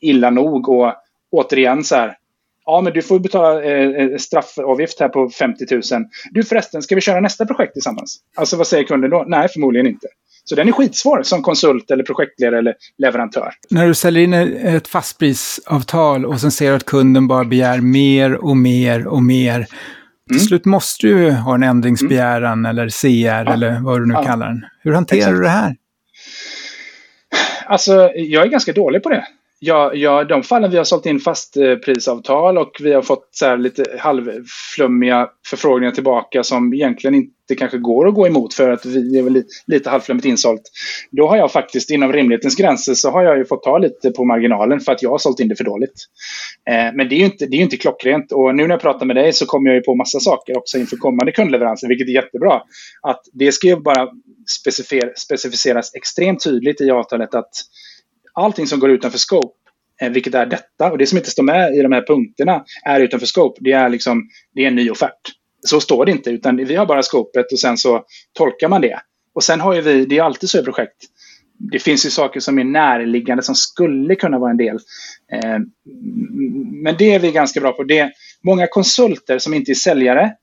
illa 0.02 0.30
nog. 0.30 0.70
Och 0.70 0.94
återigen 1.32 1.84
så 1.84 1.96
här, 1.96 2.18
ja 2.66 2.82
men 2.82 2.94
du 2.94 3.02
får 3.02 3.20
betala 3.20 3.64
eh, 3.64 3.90
eh 3.90 4.18
straffavgift 4.18 5.00
här 5.00 5.10
på 5.10 5.30
50 5.30 5.66
000. 5.72 5.82
Du 6.32 6.44
förresten, 6.44 6.82
ska 6.82 6.96
vi 6.96 7.02
köra 7.02 7.20
nästa 7.20 7.46
projekt 7.46 7.74
tillsammans? 7.74 8.20
Alltså 8.36 8.58
vad 8.58 8.68
säger 8.68 8.84
kunden 8.84 9.10
då? 9.10 9.26
Nej, 9.28 9.48
förmodligen 9.48 9.88
inte. 9.88 10.08
Så 10.46 10.56
den 10.56 10.68
är 10.68 10.72
skitsvår 10.72 11.24
som 11.24 11.42
konsult 11.42 11.92
eller 11.92 12.04
projektledare 12.04 12.60
eller 12.60 12.74
leverantör. 12.98 13.54
När 13.70 13.88
du 13.88 13.94
säljer 13.94 14.24
in 14.24 14.34
ett 14.34 14.88
fastprisavtal 14.88 16.26
och 16.26 16.42
sen 16.42 16.52
ser 16.52 16.70
du 16.70 16.76
att 16.76 16.86
kunden 16.86 17.28
bara 17.28 17.46
begär 17.46 17.82
mer 17.82 18.36
och 18.46 18.58
mer 18.58 19.08
och 19.08 19.24
mer. 19.24 19.56
Mm. 19.56 19.68
Till 20.30 20.48
slut 20.48 20.66
måste 20.66 21.08
du 21.08 21.32
ha 21.32 21.56
en 21.56 21.64
ändringsbegäran 21.64 22.66
mm. 22.66 22.66
eller 22.66 22.90
CR 22.90 23.08
ja. 23.08 23.54
eller 23.54 23.80
vad 23.80 24.02
du 24.02 24.06
nu 24.06 24.14
ja. 24.14 24.24
kallar 24.24 24.48
den. 24.48 24.66
Hur 24.82 24.94
hanterar 24.94 25.18
Exakt. 25.18 25.36
du 25.36 25.42
det 25.42 25.50
här? 25.50 25.76
Alltså, 27.66 28.12
jag 28.16 28.46
är 28.46 28.50
ganska 28.50 28.74
dålig 28.74 29.04
på 29.04 29.10
det. 29.10 29.26
Ja, 29.68 29.92
ja, 29.94 30.24
de 30.24 30.44
fallen 30.44 30.72
vi 30.72 30.78
har 30.78 30.84
sålt 30.84 31.06
in 31.06 31.20
fastprisavtal 31.20 32.58
och 32.58 32.72
vi 32.80 32.94
har 32.94 33.02
fått 33.02 33.30
så 33.32 33.56
lite 33.56 33.84
halvflummiga 34.00 35.30
förfrågningar 35.50 35.92
tillbaka 35.92 36.44
som 36.44 36.74
egentligen 36.74 37.16
inte 37.16 37.56
kanske 37.58 37.78
går 37.78 38.08
att 38.08 38.14
gå 38.14 38.28
emot 38.28 38.54
för 38.54 38.70
att 38.70 38.86
vi 38.86 39.20
är 39.20 39.24
väl 39.24 39.44
lite 39.68 39.90
halvflummigt 39.90 40.26
insålt. 40.26 40.62
Då 41.12 41.28
har 41.28 41.38
jag 41.38 41.52
faktiskt 41.52 41.90
inom 41.90 42.14
rimlighetens 42.14 42.56
gränser 42.56 42.94
så 42.94 43.12
har 43.12 43.24
jag 43.24 43.38
ju 43.38 43.46
fått 43.46 43.64
ta 43.64 43.78
lite 43.78 44.12
på 44.12 44.26
marginalen 44.26 44.80
för 44.80 44.92
att 44.92 45.02
jag 45.02 45.10
har 45.10 45.18
sålt 45.18 45.40
in 45.40 45.48
det 45.48 45.56
för 45.56 45.64
dåligt. 45.64 46.06
Eh, 46.70 46.96
men 46.96 47.10
det 47.10 47.16
är 47.16 47.20
ju 47.20 47.26
inte, 47.26 47.46
det 47.46 47.58
är 47.58 47.62
inte 47.62 47.78
klockrent 47.78 48.32
och 48.32 48.56
nu 48.56 48.64
när 48.64 48.70
jag 48.70 48.82
pratar 48.82 49.06
med 49.06 49.16
dig 49.16 49.34
så 49.34 49.46
kommer 49.46 49.70
jag 49.70 49.76
ju 49.76 49.82
på 49.82 49.96
massa 49.96 50.20
saker 50.20 50.58
också 50.58 50.78
inför 50.78 50.98
kommande 50.98 51.32
kundleveranser, 51.32 51.88
vilket 51.88 52.08
är 52.08 52.14
jättebra. 52.14 52.62
Att 53.02 53.22
det 53.34 53.52
ska 53.52 53.68
ju 53.68 53.76
bara 53.76 54.08
specificeras 55.18 55.96
extremt 55.96 56.44
tydligt 56.44 56.82
i 56.82 56.92
avtalet 56.92 57.36
att 57.36 57.52
allting 58.36 58.68
som 58.68 58.80
går 58.80 58.90
utanför 58.90 59.18
scope, 59.18 59.58
eh, 60.02 60.10
vilket 60.10 60.36
är 60.36 60.46
detta, 60.46 60.92
och 60.92 60.98
det 60.98 61.08
som 61.08 61.18
inte 61.18 61.30
står 61.30 61.44
med 61.44 61.76
i 61.76 61.82
de 61.82 61.92
här 61.92 62.08
punkterna 62.08 62.64
är 62.86 63.00
utanför 63.00 63.28
scope, 63.28 63.60
det 63.62 63.72
är, 63.72 63.90
liksom, 63.90 64.30
det 64.56 64.64
är 64.64 64.68
en 64.68 64.76
ny 64.76 64.90
offert. 64.90 65.32
Så 65.68 65.80
står 65.80 66.06
det 66.06 66.12
inte, 66.12 66.30
utan 66.30 66.56
vi 66.58 66.76
har 66.76 66.86
bara 66.86 67.04
scopet 67.04 67.52
och 67.52 67.60
sen 67.60 67.78
så 67.78 68.04
tolkar 68.34 68.68
man 68.68 68.82
det. 68.82 69.00
Och 69.34 69.44
sen 69.44 69.62
har 69.62 69.74
ju 69.74 69.82
vi, 69.82 70.06
det 70.06 70.18
är 70.18 70.24
alltid 70.24 70.50
så 70.50 70.60
i 70.60 70.64
projekt, 70.64 70.96
det 71.58 71.80
finns 71.80 72.06
ju 72.06 72.10
saker 72.10 72.40
som 72.40 72.60
är 72.60 72.64
närliggande 72.64 73.44
som 73.44 73.56
skulle 73.56 74.16
kunna 74.16 74.40
vara 74.40 74.52
en 74.52 74.58
del. 74.58 74.76
Eh, 75.32 75.60
men 76.84 76.96
det 76.98 77.14
är 77.14 77.20
vi 77.20 77.32
ganska 77.32 77.62
bra 77.62 77.72
på. 77.72 77.84
Det, 77.84 78.12
många 78.44 78.68
konsulter 78.68 79.40
som 79.40 79.54
inte 79.54 79.72
är 79.72 79.76
säljare 79.76 80.34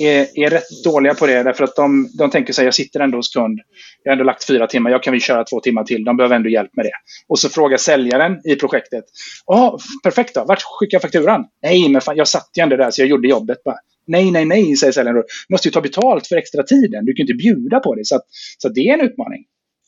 är, 0.00 0.44
är 0.44 0.50
rätt 0.50 0.84
dåliga 0.84 1.14
på 1.14 1.26
det. 1.26 1.42
Därför 1.42 1.64
att 1.64 1.76
de, 1.76 2.08
de 2.18 2.30
tänker 2.30 2.52
sig 2.52 2.64
jag 2.64 2.74
sitter 2.74 3.00
ändå 3.00 3.18
hos 3.18 3.34
kund. 3.34 3.60
Jag 4.02 4.10
har 4.10 4.12
ändå 4.12 4.24
lagt 4.24 4.46
fyra 4.46 4.66
timmar. 4.66 4.90
Jag 4.90 5.02
kan 5.02 5.12
väl 5.12 5.20
köra 5.20 5.44
två 5.44 5.60
timmar 5.60 5.84
till. 5.84 6.04
De 6.04 6.16
behöver 6.16 6.36
ändå 6.36 6.48
hjälp 6.48 6.70
med 6.76 6.84
det. 6.84 6.92
Och 7.28 7.38
så 7.38 7.48
frågar 7.48 7.76
säljaren 7.76 8.40
i 8.44 8.56
projektet. 8.56 9.04
Ja, 9.46 9.78
perfekt 10.02 10.34
då. 10.34 10.44
Vart 10.44 10.62
skickar 10.62 10.94
jag 10.94 11.02
fakturan? 11.02 11.44
Nej, 11.62 11.88
men 11.88 12.00
fan, 12.00 12.16
jag 12.16 12.28
satt 12.28 12.50
ju 12.56 12.62
ändå 12.62 12.76
där 12.76 12.90
så 12.90 13.02
jag 13.02 13.08
gjorde 13.08 13.28
jobbet. 13.28 13.64
Bara, 13.64 13.76
nej, 14.06 14.30
nej, 14.30 14.44
nej, 14.44 14.76
säger 14.76 14.92
säljaren. 14.92 15.16
Du 15.48 15.54
måste 15.54 15.68
ju 15.68 15.72
ta 15.72 15.80
betalt 15.80 16.26
för 16.26 16.36
extra 16.36 16.62
tiden. 16.62 17.04
Du 17.04 17.12
kan 17.12 17.22
inte 17.22 17.34
bjuda 17.34 17.80
på 17.80 17.94
det. 17.94 18.04
Så, 18.04 18.16
att, 18.16 18.24
så 18.58 18.68
det 18.68 18.80
är 18.80 18.94
en 18.94 19.00
utmaning. 19.00 19.44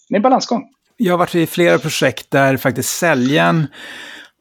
Det 0.09 0.15
är 0.15 0.17
en 0.17 0.23
balansgång. 0.23 0.63
Jag 0.97 1.13
har 1.13 1.19
varit 1.19 1.35
i 1.35 1.47
flera 1.47 1.79
projekt 1.79 2.31
där 2.31 2.57
faktiskt 2.57 2.99
säljaren 2.99 3.67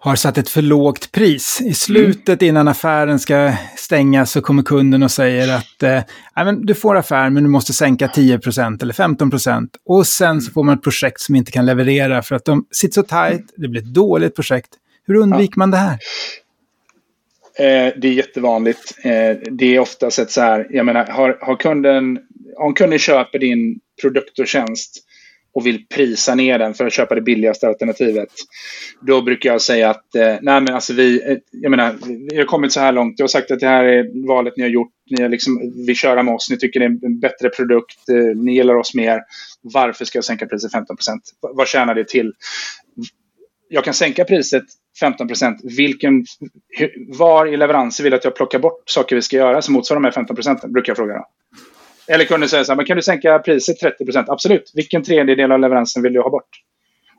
har 0.01 0.15
satt 0.15 0.37
ett 0.37 0.49
för 0.49 0.61
lågt 0.61 1.11
pris. 1.11 1.61
I 1.61 1.73
slutet 1.73 2.41
innan 2.41 2.67
affären 2.67 3.19
ska 3.19 3.53
stängas 3.77 4.31
så 4.31 4.41
kommer 4.41 4.63
kunden 4.63 5.03
och 5.03 5.11
säger 5.11 5.55
att 5.55 5.83
eh, 5.83 6.01
men 6.35 6.65
du 6.65 6.75
får 6.75 6.97
affär 6.97 7.29
men 7.29 7.43
du 7.43 7.49
måste 7.49 7.73
sänka 7.73 8.07
10% 8.07 8.81
eller 8.81 8.93
15% 8.93 9.67
Och 9.85 10.07
sen 10.07 10.41
så 10.41 10.51
får 10.51 10.63
man 10.63 10.77
ett 10.77 10.83
projekt 10.83 11.21
som 11.21 11.35
inte 11.35 11.51
kan 11.51 11.65
leverera 11.65 12.21
för 12.21 12.35
att 12.35 12.45
de 12.45 12.65
sitter 12.71 12.93
så 12.93 13.03
tajt, 13.03 13.53
det 13.55 13.67
blir 13.67 13.81
ett 13.81 13.93
dåligt 13.93 14.35
projekt. 14.35 14.69
Hur 15.07 15.15
undviker 15.15 15.53
ja. 15.55 15.59
man 15.59 15.71
det 15.71 15.77
här? 15.77 15.97
Eh, 17.59 17.93
det 17.97 18.07
är 18.07 18.13
jättevanligt. 18.13 18.97
Eh, 19.03 19.37
det 19.51 19.75
är 19.75 19.79
oftast 19.79 20.19
ett 20.19 20.31
så 20.31 20.41
här, 20.41 20.67
jag 20.69 20.85
menar, 20.85 21.05
har, 21.05 21.37
har 21.41 21.55
kunden, 21.55 22.19
om 22.57 22.73
kunden 22.73 22.99
köper 22.99 23.39
din 23.39 23.79
produkt 24.01 24.39
och 24.39 24.47
tjänst 24.47 25.05
och 25.53 25.65
vill 25.65 25.85
prisa 25.87 26.35
ner 26.35 26.59
den 26.59 26.73
för 26.73 26.85
att 26.85 26.93
köpa 26.93 27.15
det 27.15 27.21
billigaste 27.21 27.67
alternativet. 27.67 28.29
Då 29.01 29.21
brukar 29.21 29.49
jag 29.49 29.61
säga 29.61 29.89
att 29.89 30.15
eh, 30.15 30.35
nej 30.41 30.61
men 30.61 30.69
alltså 30.69 30.93
vi, 30.93 31.31
eh, 31.31 31.37
jag 31.51 31.71
menar, 31.71 31.95
vi 32.31 32.37
har 32.37 32.45
kommit 32.45 32.71
så 32.71 32.79
här 32.79 32.91
långt. 32.91 33.19
Jag 33.19 33.23
har 33.23 33.27
sagt 33.29 33.51
att 33.51 33.59
det 33.59 33.67
här 33.67 33.83
är 33.83 34.27
valet 34.27 34.53
ni 34.57 34.63
har 34.63 34.69
gjort. 34.69 34.93
Ni 35.09 35.21
har 35.21 35.29
liksom, 35.29 35.85
vill 35.87 35.95
köra 35.95 36.23
med 36.23 36.33
oss. 36.33 36.49
Ni 36.49 36.57
tycker 36.57 36.79
det 36.79 36.85
är 36.85 37.05
en 37.05 37.19
bättre 37.19 37.49
produkt. 37.49 38.09
Eh, 38.09 38.37
ni 38.37 38.55
gillar 38.55 38.75
oss 38.75 38.95
mer. 38.95 39.19
Varför 39.61 40.05
ska 40.05 40.17
jag 40.17 40.25
sänka 40.25 40.45
priset 40.45 40.73
15% 40.73 40.85
Vad 41.39 41.67
tjänar 41.67 41.95
det 41.95 42.07
till? 42.07 42.33
Jag 43.69 43.83
kan 43.83 43.93
sänka 43.93 44.25
priset 44.25 44.63
15 44.99 45.27
Vilken, 45.63 46.25
var 47.07 47.45
i 47.45 47.57
leveransen 47.57 48.03
vill 48.03 48.13
att 48.13 48.23
jag 48.23 48.35
plockar 48.35 48.59
bort 48.59 48.83
saker 48.85 49.15
vi 49.15 49.21
ska 49.21 49.37
göra 49.37 49.61
som 49.61 49.73
motsvarar 49.73 50.01
de 50.01 50.05
här 50.05 50.11
15 50.11 50.35
procenten? 50.35 50.73
brukar 50.73 50.89
jag 50.89 50.97
fråga. 50.97 51.13
Då. 51.13 51.25
Eller 52.09 52.25
kunde 52.25 52.47
säga 52.47 52.63
så 52.63 52.71
här, 52.71 52.77
men 52.77 52.85
kan 52.85 52.97
du 52.97 53.03
sänka 53.03 53.39
priset 53.39 53.79
30 53.79 54.05
procent? 54.05 54.29
Absolut. 54.29 54.71
Vilken 54.75 55.03
tredjedel 55.03 55.51
av 55.51 55.59
leveransen 55.59 56.03
vill 56.03 56.13
du 56.13 56.21
ha 56.21 56.29
bort? 56.29 56.49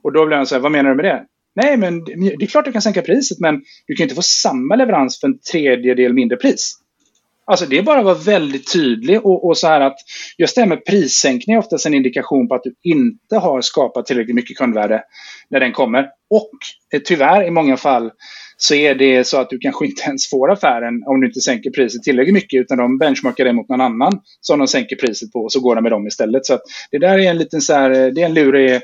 Och 0.02 0.12
då 0.12 0.26
blir 0.26 0.36
han 0.36 0.46
så 0.46 0.54
här, 0.54 0.62
vad 0.62 0.72
menar 0.72 0.90
du 0.90 0.96
med 0.96 1.04
det? 1.04 1.24
Nej, 1.54 1.76
men 1.76 2.04
det 2.04 2.44
är 2.44 2.46
klart 2.46 2.64
du 2.64 2.72
kan 2.72 2.82
sänka 2.82 3.02
priset, 3.02 3.38
men 3.40 3.62
du 3.86 3.94
kan 3.94 4.04
inte 4.04 4.14
få 4.14 4.22
samma 4.22 4.76
leverans 4.76 5.20
för 5.20 5.28
en 5.28 5.38
tredjedel 5.52 6.12
mindre 6.12 6.36
pris. 6.36 6.76
Alltså 7.44 7.66
det 7.66 7.78
är 7.78 7.82
bara 7.82 7.98
att 7.98 8.04
vara 8.04 8.14
väldigt 8.14 8.72
tydlig 8.72 9.26
och, 9.26 9.46
och 9.46 9.58
så 9.58 9.66
här 9.66 9.80
att 9.80 9.96
just 10.38 10.54
det 10.54 10.60
här 10.60 10.68
med 10.68 10.84
prissänkning 10.84 11.56
är 11.56 11.60
oftast 11.60 11.86
en 11.86 11.94
indikation 11.94 12.48
på 12.48 12.54
att 12.54 12.62
du 12.62 12.74
inte 12.82 13.36
har 13.36 13.60
skapat 13.60 14.06
tillräckligt 14.06 14.36
mycket 14.36 14.56
kundvärde 14.56 15.02
när 15.48 15.60
den 15.60 15.72
kommer. 15.72 16.08
Och 16.30 16.50
eh, 16.94 17.00
tyvärr 17.04 17.46
i 17.46 17.50
många 17.50 17.76
fall 17.76 18.10
så 18.62 18.74
är 18.74 18.94
det 18.94 19.26
så 19.26 19.40
att 19.40 19.50
du 19.50 19.58
kanske 19.58 19.86
inte 19.86 20.02
ens 20.02 20.30
får 20.30 20.52
affären 20.52 21.02
om 21.06 21.20
du 21.20 21.26
inte 21.26 21.40
sänker 21.40 21.70
priset 21.70 22.02
tillräckligt 22.02 22.34
mycket 22.34 22.60
utan 22.60 22.78
de 22.78 22.98
benchmarkar 22.98 23.44
det 23.44 23.52
mot 23.52 23.68
någon 23.68 23.80
annan 23.80 24.20
som 24.40 24.58
de 24.58 24.68
sänker 24.68 24.96
priset 24.96 25.32
på 25.32 25.38
och 25.38 25.52
så 25.52 25.60
går 25.60 25.74
de 25.74 25.82
med 25.82 25.92
dem 25.92 26.06
istället. 26.06 26.46
Så 26.46 26.58
det 26.90 26.98
där 26.98 27.18
är 27.18 27.30
en 27.30 27.38
liten 27.38 27.60
så 27.60 27.72
här, 27.72 27.90
det 27.90 28.22
är 28.22 28.26
en 28.26 28.34
lurig, 28.34 28.72
eh, 28.72 28.80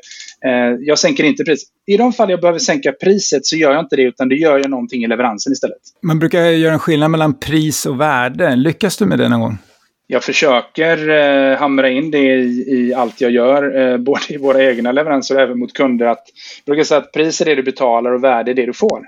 jag 0.80 0.98
sänker 0.98 1.24
inte 1.24 1.44
priset. 1.44 1.68
I 1.86 1.96
de 1.96 2.12
fall 2.12 2.30
jag 2.30 2.40
behöver 2.40 2.58
sänka 2.58 2.92
priset 2.92 3.46
så 3.46 3.56
gör 3.56 3.72
jag 3.72 3.80
inte 3.80 3.96
det 3.96 4.02
utan 4.02 4.28
det 4.28 4.34
gör 4.34 4.58
jag 4.58 4.70
någonting 4.70 5.04
i 5.04 5.06
leveransen 5.06 5.52
istället. 5.52 5.78
Man 6.02 6.18
brukar 6.18 6.40
göra 6.40 6.72
en 6.72 6.78
skillnad 6.78 7.10
mellan 7.10 7.34
pris 7.34 7.86
och 7.86 8.00
värde. 8.00 8.56
Lyckas 8.56 8.96
du 8.96 9.06
med 9.06 9.18
det 9.18 9.28
någon 9.28 9.40
gång? 9.40 9.58
Jag 10.06 10.24
försöker 10.24 11.08
eh, 11.08 11.58
hamra 11.58 11.88
in 11.88 12.10
det 12.10 12.34
i, 12.34 12.64
i 12.68 12.94
allt 12.94 13.20
jag 13.20 13.30
gör, 13.30 13.78
eh, 13.78 13.98
både 13.98 14.20
i 14.28 14.36
våra 14.36 14.64
egna 14.64 14.92
leveranser 14.92 15.34
och 15.34 15.40
även 15.40 15.58
mot 15.58 15.72
kunder. 15.72 16.06
Att, 16.06 16.24
jag 16.64 16.74
brukar 16.74 16.84
säga 16.84 16.98
att 16.98 17.12
pris 17.12 17.40
är 17.40 17.44
det 17.44 17.54
du 17.54 17.62
betalar 17.62 18.10
och 18.10 18.24
värde 18.24 18.50
är 18.50 18.54
det 18.54 18.66
du 18.66 18.72
får. 18.72 19.02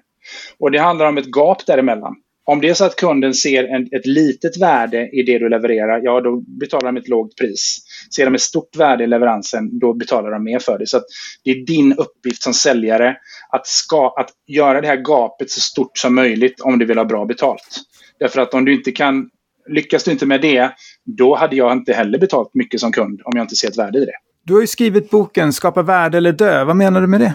Och 0.58 0.70
det 0.70 0.78
handlar 0.78 1.06
om 1.06 1.18
ett 1.18 1.36
gap 1.36 1.66
däremellan. 1.66 2.14
Om 2.50 2.60
det 2.60 2.68
är 2.68 2.74
så 2.74 2.84
att 2.84 2.96
kunden 2.96 3.34
ser 3.34 3.64
en, 3.64 3.82
ett 3.92 4.06
litet 4.06 4.56
värde 4.60 5.08
i 5.12 5.22
det 5.22 5.38
du 5.38 5.48
levererar, 5.48 6.00
ja 6.02 6.20
då 6.20 6.40
betalar 6.60 6.92
de 6.92 6.96
ett 6.96 7.08
lågt 7.08 7.36
pris. 7.36 7.78
Ser 8.16 8.24
de 8.24 8.34
ett 8.34 8.40
stort 8.40 8.76
värde 8.76 9.04
i 9.04 9.06
leveransen, 9.06 9.78
då 9.78 9.94
betalar 9.94 10.30
de 10.30 10.44
mer 10.44 10.58
för 10.58 10.78
det. 10.78 10.86
Så 10.86 11.00
det 11.44 11.50
är 11.50 11.66
din 11.66 11.92
uppgift 11.92 12.42
som 12.42 12.54
säljare 12.54 13.16
att, 13.50 13.66
ska, 13.66 14.14
att 14.18 14.30
göra 14.46 14.80
det 14.80 14.86
här 14.86 14.96
gapet 14.96 15.50
så 15.50 15.60
stort 15.60 15.98
som 15.98 16.14
möjligt 16.14 16.60
om 16.60 16.78
du 16.78 16.86
vill 16.86 16.98
ha 16.98 17.04
bra 17.04 17.24
betalt. 17.24 17.80
Därför 18.18 18.40
att 18.40 18.54
om 18.54 18.64
du 18.64 18.74
inte 18.74 18.92
kan, 18.92 19.30
lyckas 19.68 20.04
du 20.04 20.10
inte 20.10 20.26
med 20.26 20.40
det, 20.40 20.70
då 21.04 21.34
hade 21.34 21.56
jag 21.56 21.72
inte 21.72 21.92
heller 21.92 22.18
betalt 22.18 22.50
mycket 22.54 22.80
som 22.80 22.92
kund 22.92 23.20
om 23.24 23.32
jag 23.36 23.44
inte 23.44 23.56
ser 23.56 23.68
ett 23.68 23.78
värde 23.78 23.98
i 23.98 24.04
det. 24.04 24.16
Du 24.44 24.54
har 24.54 24.60
ju 24.60 24.66
skrivit 24.66 25.10
boken 25.10 25.52
Skapa 25.52 25.82
värde 25.82 26.16
eller 26.16 26.32
dö. 26.32 26.64
Vad 26.64 26.76
menar 26.76 27.00
du 27.00 27.06
med 27.06 27.20
det? 27.20 27.34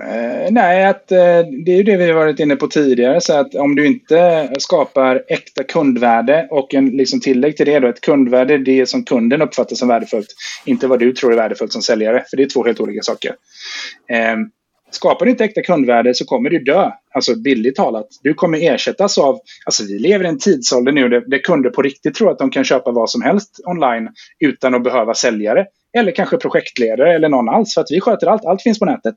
Eh, 0.00 0.50
nej, 0.50 0.84
att, 0.84 1.12
eh, 1.12 1.18
det 1.64 1.72
är 1.72 1.76
ju 1.76 1.82
det 1.82 1.96
vi 1.96 2.06
har 2.06 2.14
varit 2.14 2.40
inne 2.40 2.56
på 2.56 2.66
tidigare. 2.66 3.20
Så 3.20 3.32
att 3.34 3.54
om 3.54 3.74
du 3.74 3.86
inte 3.86 4.50
skapar 4.58 5.22
äkta 5.28 5.64
kundvärde 5.64 6.46
och 6.50 6.74
en 6.74 6.86
liksom 6.86 7.20
tillägg 7.20 7.56
till 7.56 7.66
det 7.66 7.80
då, 7.80 7.88
ett 7.88 8.00
kundvärde, 8.00 8.58
det 8.58 8.88
som 8.88 9.04
kunden 9.04 9.42
uppfattar 9.42 9.76
som 9.76 9.88
värdefullt. 9.88 10.28
Inte 10.64 10.86
vad 10.86 10.98
du 10.98 11.12
tror 11.12 11.32
är 11.32 11.36
värdefullt 11.36 11.72
som 11.72 11.82
säljare, 11.82 12.24
för 12.30 12.36
det 12.36 12.42
är 12.42 12.48
två 12.48 12.64
helt 12.64 12.80
olika 12.80 13.02
saker. 13.02 13.34
Eh, 14.10 14.36
skapar 14.90 15.24
du 15.24 15.30
inte 15.30 15.44
äkta 15.44 15.62
kundvärde 15.62 16.14
så 16.14 16.24
kommer 16.24 16.50
du 16.50 16.58
dö. 16.58 16.90
Alltså 17.14 17.40
billigt 17.40 17.76
talat. 17.76 18.06
Du 18.22 18.34
kommer 18.34 18.62
ersättas 18.62 19.18
av, 19.18 19.40
alltså 19.64 19.84
vi 19.84 19.98
lever 19.98 20.24
i 20.24 20.28
en 20.28 20.38
tidsålder 20.38 20.92
nu 20.92 21.08
där, 21.08 21.20
där 21.26 21.38
kunder 21.38 21.70
på 21.70 21.82
riktigt 21.82 22.14
tror 22.14 22.30
att 22.30 22.38
de 22.38 22.50
kan 22.50 22.64
köpa 22.64 22.90
vad 22.90 23.10
som 23.10 23.22
helst 23.22 23.60
online 23.66 24.08
utan 24.40 24.74
att 24.74 24.82
behöva 24.82 25.14
säljare. 25.14 25.66
Eller 25.92 26.12
kanske 26.12 26.36
projektledare 26.36 27.14
eller 27.14 27.28
någon 27.28 27.48
alls 27.48 27.74
för 27.74 27.80
att 27.80 27.90
vi 27.90 28.00
sköter 28.00 28.26
allt. 28.26 28.44
Allt 28.44 28.62
finns 28.62 28.78
på 28.78 28.84
nätet. 28.84 29.14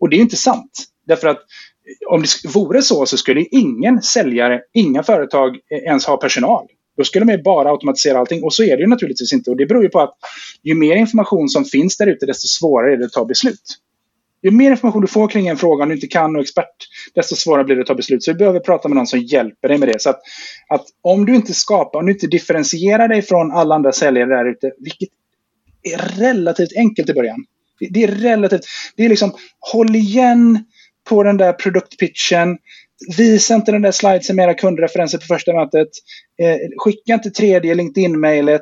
Och 0.00 0.08
det 0.08 0.16
är 0.16 0.20
inte 0.20 0.36
sant. 0.36 0.84
Därför 1.06 1.28
att 1.28 1.36
eh, 1.36 2.14
om 2.14 2.22
det 2.22 2.48
vore 2.48 2.82
så 2.82 3.06
så 3.06 3.16
skulle 3.16 3.44
ingen 3.50 4.02
säljare, 4.02 4.60
inga 4.72 5.02
företag 5.02 5.56
eh, 5.70 5.78
ens 5.78 6.06
ha 6.06 6.16
personal. 6.16 6.66
Då 6.96 7.04
skulle 7.04 7.24
man 7.24 7.42
bara 7.42 7.70
automatisera 7.70 8.18
allting. 8.18 8.44
Och 8.44 8.54
så 8.54 8.62
är 8.62 8.76
det 8.76 8.82
ju 8.82 8.88
naturligtvis 8.88 9.32
inte. 9.32 9.50
Och 9.50 9.56
det 9.56 9.66
beror 9.66 9.82
ju 9.82 9.88
på 9.88 10.00
att 10.00 10.14
ju 10.62 10.74
mer 10.74 10.96
information 10.96 11.48
som 11.48 11.64
finns 11.64 11.96
där 11.96 12.06
ute, 12.06 12.26
desto 12.26 12.46
svårare 12.46 12.92
är 12.92 12.96
det 12.96 13.04
att 13.04 13.12
ta 13.12 13.24
beslut. 13.24 13.78
Ju 14.42 14.50
mer 14.50 14.70
information 14.70 15.02
du 15.02 15.08
får 15.08 15.28
kring 15.28 15.48
en 15.48 15.56
fråga, 15.56 15.82
om 15.82 15.88
du 15.88 15.94
inte 15.94 16.06
kan 16.06 16.36
och 16.36 16.42
expert, 16.42 16.76
desto 17.14 17.36
svårare 17.36 17.64
blir 17.64 17.76
det 17.76 17.82
att 17.82 17.86
ta 17.86 17.94
beslut. 17.94 18.22
Så 18.22 18.32
vi 18.32 18.38
behöver 18.38 18.60
prata 18.60 18.88
med 18.88 18.96
någon 18.96 19.06
som 19.06 19.20
hjälper 19.20 19.68
dig 19.68 19.78
med 19.78 19.88
det. 19.88 20.02
Så 20.02 20.10
att, 20.10 20.20
att 20.68 20.86
om 21.02 21.26
du 21.26 21.34
inte 21.34 21.54
skapar, 21.54 21.98
om 21.98 22.06
du 22.06 22.12
inte 22.12 22.26
differentierar 22.26 23.08
dig 23.08 23.22
från 23.22 23.52
alla 23.52 23.74
andra 23.74 23.92
säljare 23.92 24.36
där 24.36 24.50
ute, 24.50 24.72
vilket 24.78 25.08
är 25.82 25.98
relativt 26.18 26.76
enkelt 26.76 27.10
i 27.10 27.14
början. 27.14 27.44
Det 27.90 28.02
är 28.04 28.08
relativt, 28.08 28.64
det 28.96 29.04
är 29.04 29.08
liksom, 29.08 29.32
håll 29.72 29.96
igen 29.96 30.64
på 31.08 31.22
den 31.22 31.36
där 31.36 31.52
produktpitchen. 31.52 32.58
Visa 33.16 33.54
inte 33.54 33.72
den 33.72 33.82
där 33.82 33.92
slidesen 33.92 34.36
med 34.36 34.42
era 34.44 34.54
kundreferenser 34.54 35.18
på 35.18 35.24
första 35.24 35.52
mötet. 35.52 35.88
Eh, 36.42 36.56
skicka 36.78 37.14
inte 37.14 37.30
tredje 37.30 37.74
LinkedIn-mailet 37.74 38.60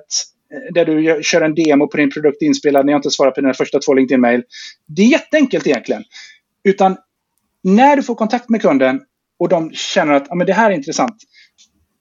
eh, 0.54 0.72
där 0.74 0.84
du 0.84 1.02
gör, 1.02 1.22
kör 1.22 1.40
en 1.40 1.54
demo 1.54 1.86
på 1.86 1.96
din 1.96 2.10
produkt 2.10 2.42
inspelad 2.42 2.86
när 2.86 2.92
jag 2.92 2.98
inte 2.98 3.10
svarar 3.10 3.30
på 3.30 3.40
dina 3.40 3.54
första 3.54 3.78
två 3.78 3.94
LinkedIn-mail. 3.94 4.42
Det 4.86 5.02
är 5.02 5.06
jätteenkelt 5.06 5.66
egentligen. 5.66 6.04
Utan 6.64 6.96
när 7.64 7.96
du 7.96 8.02
får 8.02 8.14
kontakt 8.14 8.48
med 8.48 8.62
kunden 8.62 9.00
och 9.38 9.48
de 9.48 9.70
känner 9.72 10.12
att 10.12 10.30
ah, 10.30 10.34
men 10.34 10.46
det 10.46 10.52
här 10.52 10.70
är 10.70 10.74
intressant. 10.74 11.16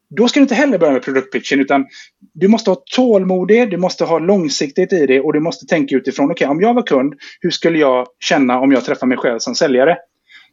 Då 0.10 0.28
ska 0.28 0.40
du 0.40 0.42
inte 0.42 0.56
heller 0.56 0.78
börja 0.78 0.94
med 0.94 1.02
produktpitchen 1.02 1.60
utan 1.60 1.86
du 2.34 2.48
måste 2.48 2.70
ha 2.70 2.84
tålmodighet, 2.96 3.72
du 3.72 3.78
måste 3.78 4.06
ha 4.06 4.20
långsiktighet 4.20 4.94
i 4.94 5.06
det 5.06 5.22
och 5.22 5.34
du 5.34 5.40
måste 5.40 5.66
tänka 5.66 5.96
utifrån, 5.96 6.26
okej 6.26 6.34
okay, 6.34 6.48
om 6.48 6.62
jag 6.62 6.74
var 6.74 6.88
kund, 6.88 7.14
hur 7.42 7.50
skulle 7.50 7.80
jag 7.80 8.08
känna 8.20 8.60
om 8.60 8.72
jag 8.72 8.86
träffar 8.86 9.08
mig 9.08 9.18
själv 9.18 9.40
som 9.40 9.56
säljare? 9.56 9.98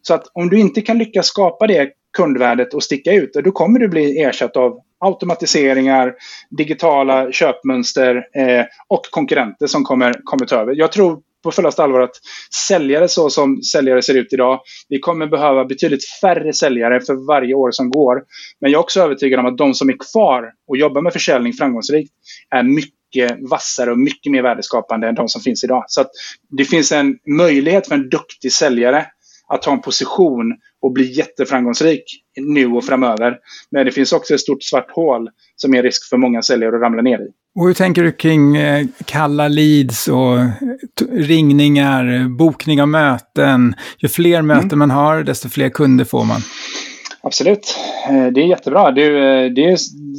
Så 0.02 0.14
att 0.14 0.24
om 0.32 0.48
du 0.48 0.60
inte 0.60 0.80
kan 0.80 0.98
lyckas 0.98 1.26
skapa 1.26 1.66
det 1.66 1.90
kundvärdet 2.16 2.74
och 2.74 2.82
sticka 2.82 3.12
ut, 3.12 3.32
då 3.44 3.50
kommer 3.50 3.80
du 3.80 3.88
bli 3.88 4.22
ersatt 4.22 4.56
av 4.56 4.80
automatiseringar, 5.00 6.14
digitala 6.50 7.32
köpmönster 7.32 8.16
eh, 8.16 8.64
och 8.88 9.02
konkurrenter 9.10 9.66
som 9.66 9.84
kommer, 9.84 10.14
kommer 10.24 10.46
ta 10.46 10.56
över. 10.56 10.74
Jag 10.74 10.92
tror 10.92 11.20
på 11.44 11.52
fullaste 11.52 11.82
allvar 11.82 12.00
att 12.00 12.16
säljare 12.68 13.08
så 13.08 13.30
som 13.30 13.62
säljare 13.62 14.02
ser 14.02 14.14
ut 14.14 14.32
idag, 14.32 14.60
vi 14.88 14.98
kommer 14.98 15.26
behöva 15.26 15.64
betydligt 15.64 16.04
färre 16.20 16.52
säljare 16.52 17.00
för 17.00 17.26
varje 17.26 17.54
år 17.54 17.70
som 17.70 17.90
går. 17.90 18.22
Men 18.60 18.70
jag 18.70 18.78
är 18.78 18.82
också 18.82 19.00
övertygad 19.00 19.40
om 19.40 19.46
att 19.46 19.58
de 19.58 19.74
som 19.74 19.88
är 19.88 19.96
kvar 20.12 20.52
och 20.68 20.76
jobbar 20.76 21.02
med 21.02 21.12
försäljning 21.12 21.52
framgångsrikt 21.52 22.12
är 22.50 22.62
mycket 22.62 23.50
vassare 23.50 23.90
och 23.90 23.98
mycket 23.98 24.32
mer 24.32 24.42
värdeskapande 24.42 25.08
än 25.08 25.14
de 25.14 25.28
som 25.28 25.40
finns 25.40 25.64
idag. 25.64 25.84
Så 25.86 26.04
det 26.58 26.64
finns 26.64 26.92
en 26.92 27.18
möjlighet 27.26 27.88
för 27.88 27.94
en 27.94 28.08
duktig 28.08 28.52
säljare 28.52 29.06
att 29.48 29.62
ta 29.62 29.72
en 29.72 29.80
position 29.80 30.56
och 30.82 30.92
bli 30.92 31.12
jätteframgångsrik 31.12 32.04
nu 32.40 32.66
och 32.66 32.84
framöver. 32.84 33.38
Men 33.70 33.86
det 33.86 33.92
finns 33.92 34.12
också 34.12 34.34
ett 34.34 34.40
stort 34.40 34.62
svart 34.62 34.90
hål 34.90 35.28
som 35.56 35.74
är 35.74 35.82
risk 35.82 36.08
för 36.08 36.16
många 36.16 36.42
säljare 36.42 36.76
att 36.76 36.82
ramla 36.82 37.02
ner 37.02 37.18
i. 37.18 37.28
Och 37.56 37.66
hur 37.66 37.74
tänker 37.74 38.02
du 38.02 38.12
kring 38.12 38.56
eh, 38.56 38.86
kalla 39.04 39.48
leads 39.48 40.08
och 40.08 40.38
ringningar, 41.12 42.28
bokning 42.28 42.82
av 42.82 42.88
möten? 42.88 43.74
Ju 43.98 44.08
fler 44.08 44.42
möten 44.42 44.64
mm. 44.64 44.78
man 44.78 44.90
har, 44.90 45.22
desto 45.22 45.48
fler 45.48 45.68
kunder 45.68 46.04
får 46.04 46.24
man. 46.24 46.40
Absolut. 47.26 47.76
Eh, 48.08 48.26
det 48.26 48.40
är 48.40 48.46
jättebra. 48.46 48.90
Du, 48.90 49.18
eh, 49.18 49.50
det 49.50 49.64
är, 49.64 49.76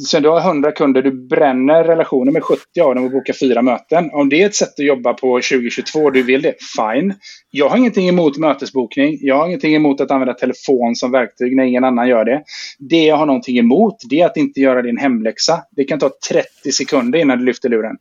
sen 0.08 0.22
du 0.22 0.28
har 0.28 0.40
100 0.40 0.72
kunder, 0.72 1.02
du 1.02 1.26
bränner 1.28 1.84
relationer 1.84 2.32
med 2.32 2.44
70 2.44 2.80
av 2.80 2.94
dem 2.94 3.04
och 3.04 3.10
bokar 3.10 3.32
fyra 3.32 3.62
möten. 3.62 4.10
Om 4.12 4.28
det 4.28 4.42
är 4.42 4.46
ett 4.46 4.54
sätt 4.54 4.68
att 4.78 4.84
jobba 4.84 5.12
på 5.14 5.40
2022 5.40 5.98
och 5.98 6.12
du 6.12 6.22
vill 6.22 6.42
det, 6.42 6.54
fine. 6.76 7.14
Jag 7.50 7.68
har 7.68 7.76
ingenting 7.76 8.08
emot 8.08 8.38
mötesbokning. 8.38 9.18
Jag 9.20 9.36
har 9.36 9.46
ingenting 9.46 9.74
emot 9.74 10.00
att 10.00 10.10
använda 10.10 10.34
telefon 10.34 10.96
som 10.96 11.12
verktyg 11.12 11.56
när 11.56 11.64
ingen 11.64 11.84
annan 11.84 12.08
gör 12.08 12.24
det. 12.24 12.42
Det 12.78 13.04
jag 13.04 13.16
har 13.16 13.26
någonting 13.26 13.58
emot, 13.58 13.96
det 14.10 14.20
är 14.20 14.26
att 14.26 14.36
inte 14.36 14.60
göra 14.60 14.82
din 14.82 14.98
hemläxa. 14.98 15.62
Det 15.70 15.84
kan 15.84 15.98
ta 15.98 16.10
30 16.30 16.72
sekunder 16.72 17.18
innan 17.18 17.38
du 17.38 17.44
lyfter 17.44 17.68
luren. 17.68 17.96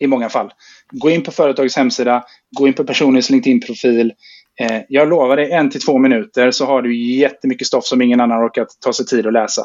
I 0.00 0.06
många 0.06 0.28
fall. 0.28 0.50
Gå 0.92 1.10
in 1.10 1.22
på 1.22 1.30
företagets 1.30 1.76
hemsida, 1.76 2.24
gå 2.58 2.66
in 2.68 2.74
på 2.74 2.84
personens 2.84 3.30
LinkedIn-profil, 3.30 4.12
Eh, 4.60 4.82
jag 4.88 5.08
lovar 5.08 5.36
dig, 5.36 5.52
en 5.52 5.70
till 5.70 5.80
två 5.80 5.98
minuter 5.98 6.50
så 6.50 6.64
har 6.64 6.82
du 6.82 6.96
jättemycket 6.96 7.66
stoff 7.66 7.84
som 7.84 8.02
ingen 8.02 8.20
annan 8.20 8.44
orkat 8.44 8.68
ta 8.80 8.92
sig 8.92 9.06
tid 9.06 9.26
att 9.26 9.32
läsa. 9.32 9.62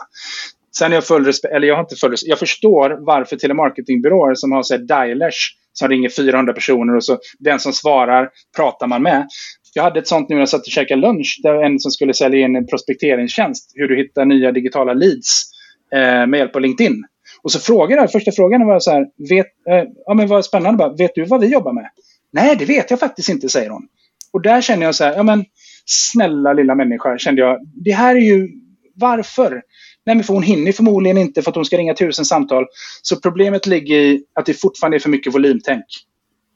Sen 0.78 0.92
är 0.92 0.96
jag 0.96 1.06
full 1.06 1.26
respekt, 1.26 1.54
eller 1.54 1.68
jag 1.68 1.76
har 1.76 1.82
inte 1.82 1.96
full 1.96 2.12
respekt, 2.12 2.30
jag 2.30 2.40
förstår 2.40 2.98
varför 3.00 3.36
telemarketingbyråer 3.36 4.36
som 4.36 4.52
har 4.52 4.64
sett 4.64 4.88
dialers 4.88 5.56
som 5.74 5.90
ringer 5.90 6.10
400 6.10 6.54
personer 6.54 6.96
och 6.96 7.04
så 7.04 7.18
den 7.40 7.60
som 7.60 7.74
svarar 7.74 8.30
pratar 8.56 8.88
man 8.88 9.04
med. 9.04 9.28
Jag 9.74 9.84
hade 9.84 10.00
ett 10.00 10.08
sånt 10.08 10.30
nu 10.30 10.36
när 10.36 10.42
jag 10.42 10.50
satt 10.50 10.62
och 10.62 10.72
käkade 10.72 11.02
lunch. 11.02 11.40
Där 11.44 11.64
en 11.64 11.80
som 11.80 11.92
skulle 11.92 12.14
sälja 12.14 12.46
in 12.46 12.56
en 12.56 12.68
prospekteringstjänst. 12.68 13.72
Hur 13.76 13.88
du 13.88 13.98
hittar 13.98 14.26
nya 14.26 14.52
digitala 14.52 14.94
leads 14.94 15.52
eh, 15.96 16.28
med 16.28 16.38
hjälp 16.38 16.56
av 16.56 16.62
LinkedIn. 16.62 17.04
Och 17.42 17.52
så 17.52 17.60
frågade 17.60 18.02
jag, 18.02 18.12
första 18.12 18.32
frågan 18.32 18.68
var 18.68 18.80
så 18.80 18.92
här, 18.92 19.06
vet, 19.30 19.48
eh, 19.70 19.90
ja 20.06 20.14
men 20.14 20.28
vad 20.28 20.46
spännande, 20.46 20.78
bara, 20.78 20.94
vet 20.94 21.12
du 21.16 21.26
vad 21.26 21.42
vi 21.42 21.48
jobbar 21.48 21.74
med? 21.74 21.90
Nej, 22.32 22.56
det 22.56 22.66
vet 22.66 22.90
jag 22.90 23.00
faktiskt 23.00 23.30
inte, 23.30 23.50
säger 23.50 23.70
hon. 23.70 23.88
Och 24.34 24.42
där 24.42 24.62
känner 24.62 24.86
jag 24.86 24.96
så 24.96 25.04
här, 25.04 25.14
ja 25.16 25.24
men 25.24 25.46
snälla 25.86 26.54
lilla 26.54 26.76
människa, 26.76 27.18
kände 27.18 27.42
jag. 27.42 27.60
Det 27.86 27.92
här 27.92 28.16
är 28.16 28.20
ju, 28.20 28.50
varför? 28.96 29.62
Nej, 30.06 30.16
men 30.16 30.24
för 30.24 30.34
hon 30.34 30.44
hinner 30.44 30.72
förmodligen 30.72 31.18
inte 31.18 31.42
för 31.42 31.52
att 31.52 31.56
hon 31.56 31.66
ska 31.66 31.78
ringa 31.78 31.94
tusen 31.94 32.26
samtal. 32.26 32.66
Så 33.02 33.16
problemet 33.16 33.66
ligger 33.66 33.96
i 33.96 34.24
att 34.36 34.46
det 34.46 34.54
fortfarande 34.54 34.98
är 34.98 35.00
för 35.00 35.10
mycket 35.10 35.34
volymtänk. 35.34 35.86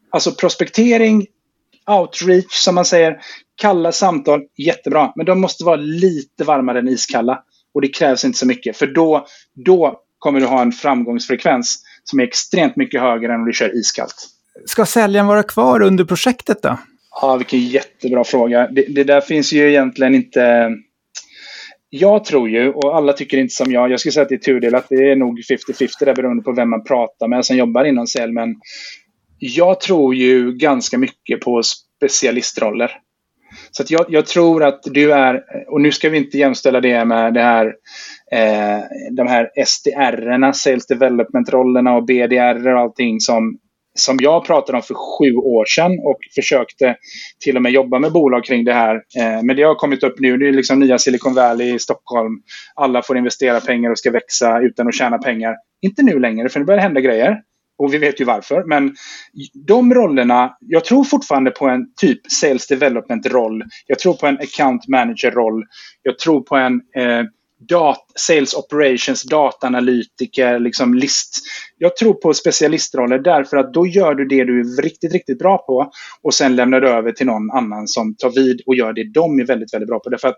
Alltså 0.09 0.32
prospektering, 0.32 1.25
outreach 1.91 2.53
som 2.53 2.75
man 2.75 2.86
säger, 2.86 3.17
kalla 3.55 3.91
samtal, 3.91 4.41
jättebra. 4.57 5.11
Men 5.15 5.25
de 5.25 5.41
måste 5.41 5.63
vara 5.63 5.75
lite 5.75 6.43
varmare 6.43 6.80
än 6.80 6.88
iskalla. 6.88 7.43
Och 7.73 7.82
det 7.82 7.88
krävs 7.88 8.25
inte 8.25 8.38
så 8.38 8.45
mycket. 8.47 8.78
För 8.78 8.88
då, 8.88 9.25
då 9.65 10.01
kommer 10.19 10.39
du 10.39 10.45
ha 10.45 10.61
en 10.61 10.71
framgångsfrekvens 10.71 11.84
som 12.03 12.19
är 12.19 12.23
extremt 12.23 12.75
mycket 12.75 13.01
högre 13.01 13.34
än 13.34 13.39
om 13.39 13.45
du 13.45 13.53
kör 13.53 13.78
iskallt. 13.80 14.28
Ska 14.65 14.86
säljaren 14.86 15.28
vara 15.28 15.43
kvar 15.43 15.82
under 15.82 16.05
projektet 16.05 16.61
då? 16.61 16.78
Ja, 17.22 17.38
vilken 17.38 17.59
jättebra 17.59 18.24
fråga. 18.24 18.68
Det, 18.68 18.86
det, 18.95 19.03
där 19.03 19.22
finns 19.22 19.53
ju 19.53 19.70
egentligen 19.70 20.15
inte... 20.15 20.72
jag 21.89 22.26
tror 22.26 22.49
ju, 22.49 22.70
och 22.70 22.95
alla 22.95 23.13
tycker 23.13 23.38
inte 23.38 23.53
som 23.53 23.72
jag, 23.72 23.91
jag 23.91 23.99
skulle 23.99 24.13
säga 24.13 24.24
att 24.24 24.30
det 24.30 24.36
är 24.36 24.39
tudelat, 24.53 24.86
det 24.89 25.11
är 25.11 25.15
nog 25.15 25.39
50-50 25.39 26.05
där 26.05 26.15
beroende 26.15 26.43
på 26.43 26.51
vem 26.51 26.70
man 26.70 26.84
pratar 26.84 27.28
med 27.28 27.45
som 27.45 27.57
jobbar 27.57 27.86
inom 27.86 28.07
sälj, 28.07 28.34
men 28.34 28.55
jag 29.39 29.80
tror 29.80 30.15
ju 30.15 30.51
ganska 30.51 30.97
mycket 30.97 31.39
på 31.39 31.61
specialistroller. 31.63 32.91
Så 33.72 33.84
jag, 33.88 34.05
jag, 34.09 34.26
tror 34.26 34.63
att 34.63 34.80
du 34.84 35.13
är, 35.13 35.43
och 35.68 35.82
nu 35.82 35.91
ska 35.91 36.09
vi 36.09 36.18
inte 36.18 36.38
jämställa 36.38 36.82
det 36.82 37.05
med 37.05 37.34
det 37.34 37.41
här, 37.41 37.65
eh, 38.32 38.84
de 39.11 39.28
här 39.28 39.49
SDR-erna, 39.65 40.53
Sales 40.53 40.88
Development-rollerna 40.88 41.95
och 41.95 42.05
BDR 42.05 42.68
och 42.68 42.80
allting 42.80 43.20
som, 43.20 43.57
som 44.00 44.18
jag 44.22 44.45
pratade 44.45 44.78
om 44.78 44.84
för 44.84 44.93
sju 44.93 45.36
år 45.36 45.66
sedan 45.66 45.91
och 45.91 46.18
försökte 46.36 46.95
till 47.43 47.56
och 47.56 47.62
med 47.62 47.72
jobba 47.72 48.00
med 48.00 48.12
bolag 48.12 48.45
kring 48.45 48.66
det 48.66 48.74
här. 48.74 48.95
Eh, 48.95 49.43
men 49.43 49.56
det 49.56 49.64
har 49.64 49.76
kommit 49.76 50.04
upp 50.04 50.20
nu, 50.20 50.38
det 50.38 50.48
är 50.48 50.54
liksom 50.54 50.80
nya 50.80 50.98
Silicon 50.98 51.34
Valley 51.34 51.74
i 51.74 51.80
Stockholm. 51.80 52.34
Alla 52.76 53.02
får 53.02 53.18
investera 53.18 53.60
pengar 53.60 53.91
och 53.91 54.00
ska 54.00 54.12
växa 54.12 54.60
utan 54.62 54.88
att 54.88 54.95
tjäna 54.95 55.18
pengar. 55.18 55.56
Inte 55.82 56.04
nu 56.04 56.20
längre, 56.20 56.50
för 56.50 56.60
nu 56.60 56.66
börjar 56.66 56.78
det 56.78 56.84
hända 56.84 57.02
grejer. 57.02 57.41
Och 57.80 57.93
vi 57.93 57.98
vet 57.98 58.22
ju 58.22 58.26
varför. 58.26 58.64
Men 58.64 58.95
de 59.68 59.93
rollerna, 59.93 60.58
jag 60.60 60.86
tror 60.86 61.04
fortfarande 61.04 61.52
på 61.52 61.68
en 61.68 61.93
typ 61.95 62.20
sales 62.32 62.68
development-roll. 62.68 63.64
Jag 63.88 64.00
tror 64.00 64.14
på 64.14 64.28
en 64.28 64.38
account 64.38 64.88
manager-roll. 64.88 65.64
Jag 66.04 66.20
tror 66.20 66.41
på 66.41 66.56
en 66.56 66.74
eh, 66.74 67.24
dat 67.60 68.05
sales 68.16 68.53
operations, 68.53 69.24
dataanalytiker, 69.24 70.60
liksom 70.60 70.93
list. 70.93 71.36
Jag 71.78 71.97
tror 71.97 72.14
på 72.14 72.34
specialistroller 72.34 73.20
därför 73.20 73.58
att 73.58 73.74
då 73.74 73.88
gör 73.88 74.16
du 74.16 74.26
det 74.26 74.43
du 74.43 74.60
är 74.60 74.82
riktigt, 74.82 75.14
riktigt 75.14 75.39
bra 75.39 75.58
på 75.58 75.91
och 76.22 76.34
sen 76.34 76.55
lämnar 76.55 76.82
du 76.82 76.89
över 76.89 77.12
till 77.12 77.26
någon 77.26 77.51
annan 77.51 77.88
som 77.88 78.16
tar 78.16 78.30
vid 78.30 78.62
och 78.66 78.76
gör 78.76 78.93
det 78.93 79.12
de 79.14 79.39
är 79.39 79.45
väldigt, 79.45 79.74
väldigt 79.74 79.89
bra 79.89 79.99
på. 79.99 80.10
Därför 80.10 80.28
att 80.28 80.38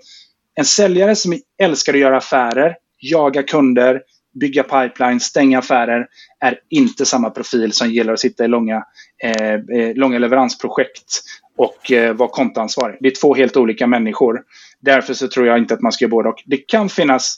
en 0.56 0.66
säljare 0.66 1.16
som 1.16 1.40
älskar 1.62 1.94
att 1.94 2.00
göra 2.00 2.18
affärer, 2.18 2.76
jaga 3.02 3.44
kunder, 3.44 4.02
bygga 4.40 4.64
pipeline, 4.64 5.20
stänga 5.20 5.60
affärer 5.60 6.08
är 6.40 6.60
inte 6.70 7.06
samma 7.06 7.30
profil 7.30 7.74
som 7.74 7.90
gillar 7.90 8.14
att 8.14 8.20
sitta 8.20 8.46
i 8.46 8.48
långa, 8.48 8.84
eh, 9.24 9.54
eh 9.54 9.96
långa 9.96 10.20
leveransprojekt 10.20 11.22
och 11.60 11.92
eh, 11.92 12.14
vara 12.14 12.30
kontoansvarig. 12.30 12.98
Det 13.00 13.08
är 13.08 13.22
två 13.22 13.36
helt 13.36 13.58
olika 13.58 13.88
människor. 13.88 14.42
Därför 14.80 15.14
så 15.14 15.28
tror 15.28 15.48
jag 15.48 15.58
inte 15.58 15.74
att 15.74 15.82
man 15.82 15.92
ska 15.92 16.06
göra 16.06 16.10
både 16.10 16.30
och. 16.30 16.44
Det 16.46 16.58
kan 16.58 16.90
finnas 16.90 17.38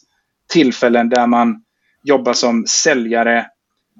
tillfällen 0.54 1.10
där 1.10 1.28
man 1.28 1.64
jobbar 2.04 2.34
som 2.34 2.66
säljare 2.68 3.46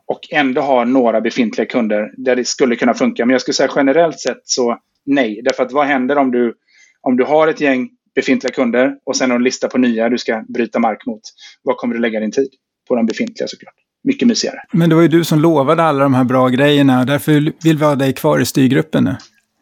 och 0.06 0.20
ändå 0.32 0.62
har 0.62 0.86
några 0.86 1.22
befintliga 1.22 1.66
kunder 1.66 2.12
där 2.18 2.36
det 2.36 2.46
skulle 2.46 2.76
kunna 2.76 2.94
funka. 2.94 3.26
Men 3.26 3.32
jag 3.32 3.42
skulle 3.42 3.56
säga 3.56 3.72
generellt 3.76 4.20
sett 4.20 4.42
så 4.44 4.78
nej. 5.06 5.42
Därför 5.44 5.64
att 5.64 5.72
vad 5.72 5.88
händer 5.88 6.18
om 6.18 6.32
du, 6.32 6.54
om 7.02 7.18
du 7.18 7.24
har 7.24 7.48
ett 7.48 7.62
gäng 7.62 7.90
befintliga 8.16 8.54
kunder 8.54 8.96
och 9.04 9.16
sen 9.16 9.32
en 9.32 9.44
lista 9.44 9.68
på 9.68 9.78
nya 9.78 10.10
du 10.10 10.18
ska 10.18 10.44
bryta 10.48 10.80
mark 10.80 11.06
mot? 11.06 11.22
Vad 11.64 11.78
kommer 11.78 11.96
du 11.96 12.02
lägga 12.02 12.20
din 12.20 12.32
tid? 12.32 12.50
på 12.92 12.96
de 12.96 13.06
befintliga 13.06 13.48
såklart. 13.48 13.74
Mycket 14.04 14.28
mysigare. 14.28 14.60
Men 14.72 14.90
det 14.90 14.96
var 14.96 15.02
ju 15.02 15.08
du 15.08 15.24
som 15.24 15.40
lovade 15.40 15.84
alla 15.84 16.04
de 16.04 16.14
här 16.14 16.24
bra 16.24 16.48
grejerna. 16.48 17.06
Därför 17.06 17.32
vill 17.64 17.78
vi 17.78 17.86
ha 17.86 17.96
dig 17.96 18.14
kvar 18.14 18.40
i 18.40 18.46
styrgruppen 18.46 19.04
nu. 19.04 19.16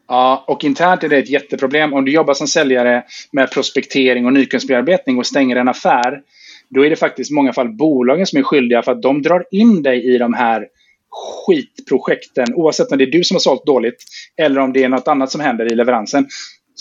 Ja, 0.10 0.44
och 0.48 0.64
internt 0.64 1.04
är 1.04 1.10
det 1.10 1.18
ett 1.18 1.30
jätteproblem. 1.30 1.94
Om 1.94 2.06
du 2.06 2.12
jobbar 2.12 2.34
som 2.34 2.48
säljare 2.48 3.04
med 3.32 3.52
prospektering 3.52 4.26
och 4.26 4.34
nykundsbearbetning 4.34 5.18
och 5.18 5.28
stänger 5.28 5.56
en 5.56 5.68
affär, 5.68 6.22
då 6.70 6.86
är 6.86 6.90
det 6.90 6.96
faktiskt 6.96 7.32
i 7.32 7.34
många 7.34 7.54
fall 7.54 7.70
bolagen 7.70 8.26
som 8.26 8.40
är 8.40 8.44
skyldiga 8.44 8.82
för 8.82 8.92
att 8.92 9.02
de 9.02 9.22
drar 9.22 9.46
in 9.52 9.84
dig 9.84 10.16
i 10.16 10.18
de 10.18 10.34
här 10.34 10.68
skitprojekten, 11.12 12.54
oavsett 12.54 12.92
om 12.92 12.98
det 12.98 13.04
är 13.04 13.12
du 13.12 13.24
som 13.24 13.36
har 13.36 13.40
sålt 13.40 13.66
dåligt 13.66 14.04
eller 14.38 14.62
om 14.62 14.74
det 14.74 14.84
är 14.84 14.90
något 14.90 15.08
annat 15.08 15.32
som 15.32 15.42
händer 15.42 15.72
i 15.72 15.76
leveransen. 15.76 16.28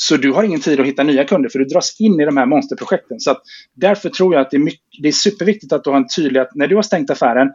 Så 0.00 0.16
du 0.16 0.32
har 0.32 0.42
ingen 0.42 0.60
tid 0.60 0.80
att 0.80 0.86
hitta 0.86 1.02
nya 1.02 1.24
kunder 1.24 1.48
för 1.48 1.58
du 1.58 1.64
dras 1.64 2.00
in 2.00 2.20
i 2.20 2.24
de 2.24 2.36
här 2.36 2.46
monsterprojekten. 2.46 3.20
Så 3.20 3.30
att 3.30 3.42
därför 3.74 4.08
tror 4.08 4.34
jag 4.34 4.40
att 4.40 4.50
det 4.50 4.56
är, 4.56 4.58
mycket, 4.58 4.80
det 5.02 5.08
är 5.08 5.12
superviktigt 5.12 5.72
att 5.72 5.84
du 5.84 5.90
har 5.90 5.96
en 5.96 6.08
tydlig 6.16 6.40
att 6.40 6.54
när 6.54 6.66
du 6.66 6.74
har 6.74 6.82
stängt 6.82 7.10
affären, 7.10 7.48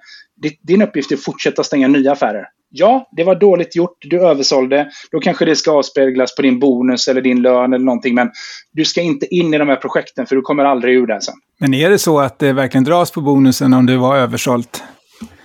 din 0.61 0.81
uppgift 0.81 1.11
är 1.11 1.15
att 1.15 1.23
fortsätta 1.23 1.63
stänga 1.63 1.87
nya 1.87 2.11
affärer. 2.11 2.45
Ja, 2.69 3.09
det 3.11 3.23
var 3.23 3.35
dåligt 3.35 3.75
gjort, 3.75 3.97
du 3.99 4.21
översålde. 4.27 4.89
Då 5.11 5.19
kanske 5.19 5.45
det 5.45 5.55
ska 5.55 5.71
avspeglas 5.71 6.35
på 6.35 6.41
din 6.41 6.59
bonus 6.59 7.07
eller 7.07 7.21
din 7.21 7.41
lön 7.41 7.73
eller 7.73 7.85
någonting. 7.85 8.15
Men 8.15 8.31
du 8.73 8.85
ska 8.85 9.01
inte 9.01 9.35
in 9.35 9.53
i 9.53 9.57
de 9.57 9.67
här 9.67 9.75
projekten 9.75 10.25
för 10.25 10.35
du 10.35 10.41
kommer 10.41 10.65
aldrig 10.65 10.95
ur 10.95 11.07
det 11.07 11.21
sen. 11.21 11.35
Men 11.59 11.73
är 11.73 11.89
det 11.89 11.99
så 11.99 12.19
att 12.19 12.39
det 12.39 12.53
verkligen 12.53 12.83
dras 12.83 13.11
på 13.11 13.21
bonusen 13.21 13.73
om 13.73 13.85
det 13.85 13.97
var 13.97 14.17
översålt? 14.17 14.83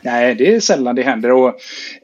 Nej, 0.02 0.34
det 0.34 0.54
är 0.54 0.60
sällan 0.60 0.96
det 0.96 1.02
händer. 1.02 1.32
Och, 1.32 1.48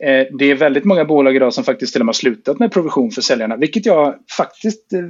eh, 0.05 0.27
det 0.39 0.51
är 0.51 0.55
väldigt 0.55 0.85
många 0.85 1.05
bolag 1.05 1.37
idag 1.37 1.55
som 1.55 1.64
faktiskt 1.64 1.93
till 1.93 2.03
och 2.03 2.07
med 2.07 2.09
har 2.09 2.18
slutat 2.18 2.59
med 2.59 2.72
provision 2.72 3.11
för 3.11 3.22
säljarna. 3.22 3.57
Vilket 3.57 3.87
jag 3.87 4.14
faktiskt 4.37 4.93
eh, 4.93 5.01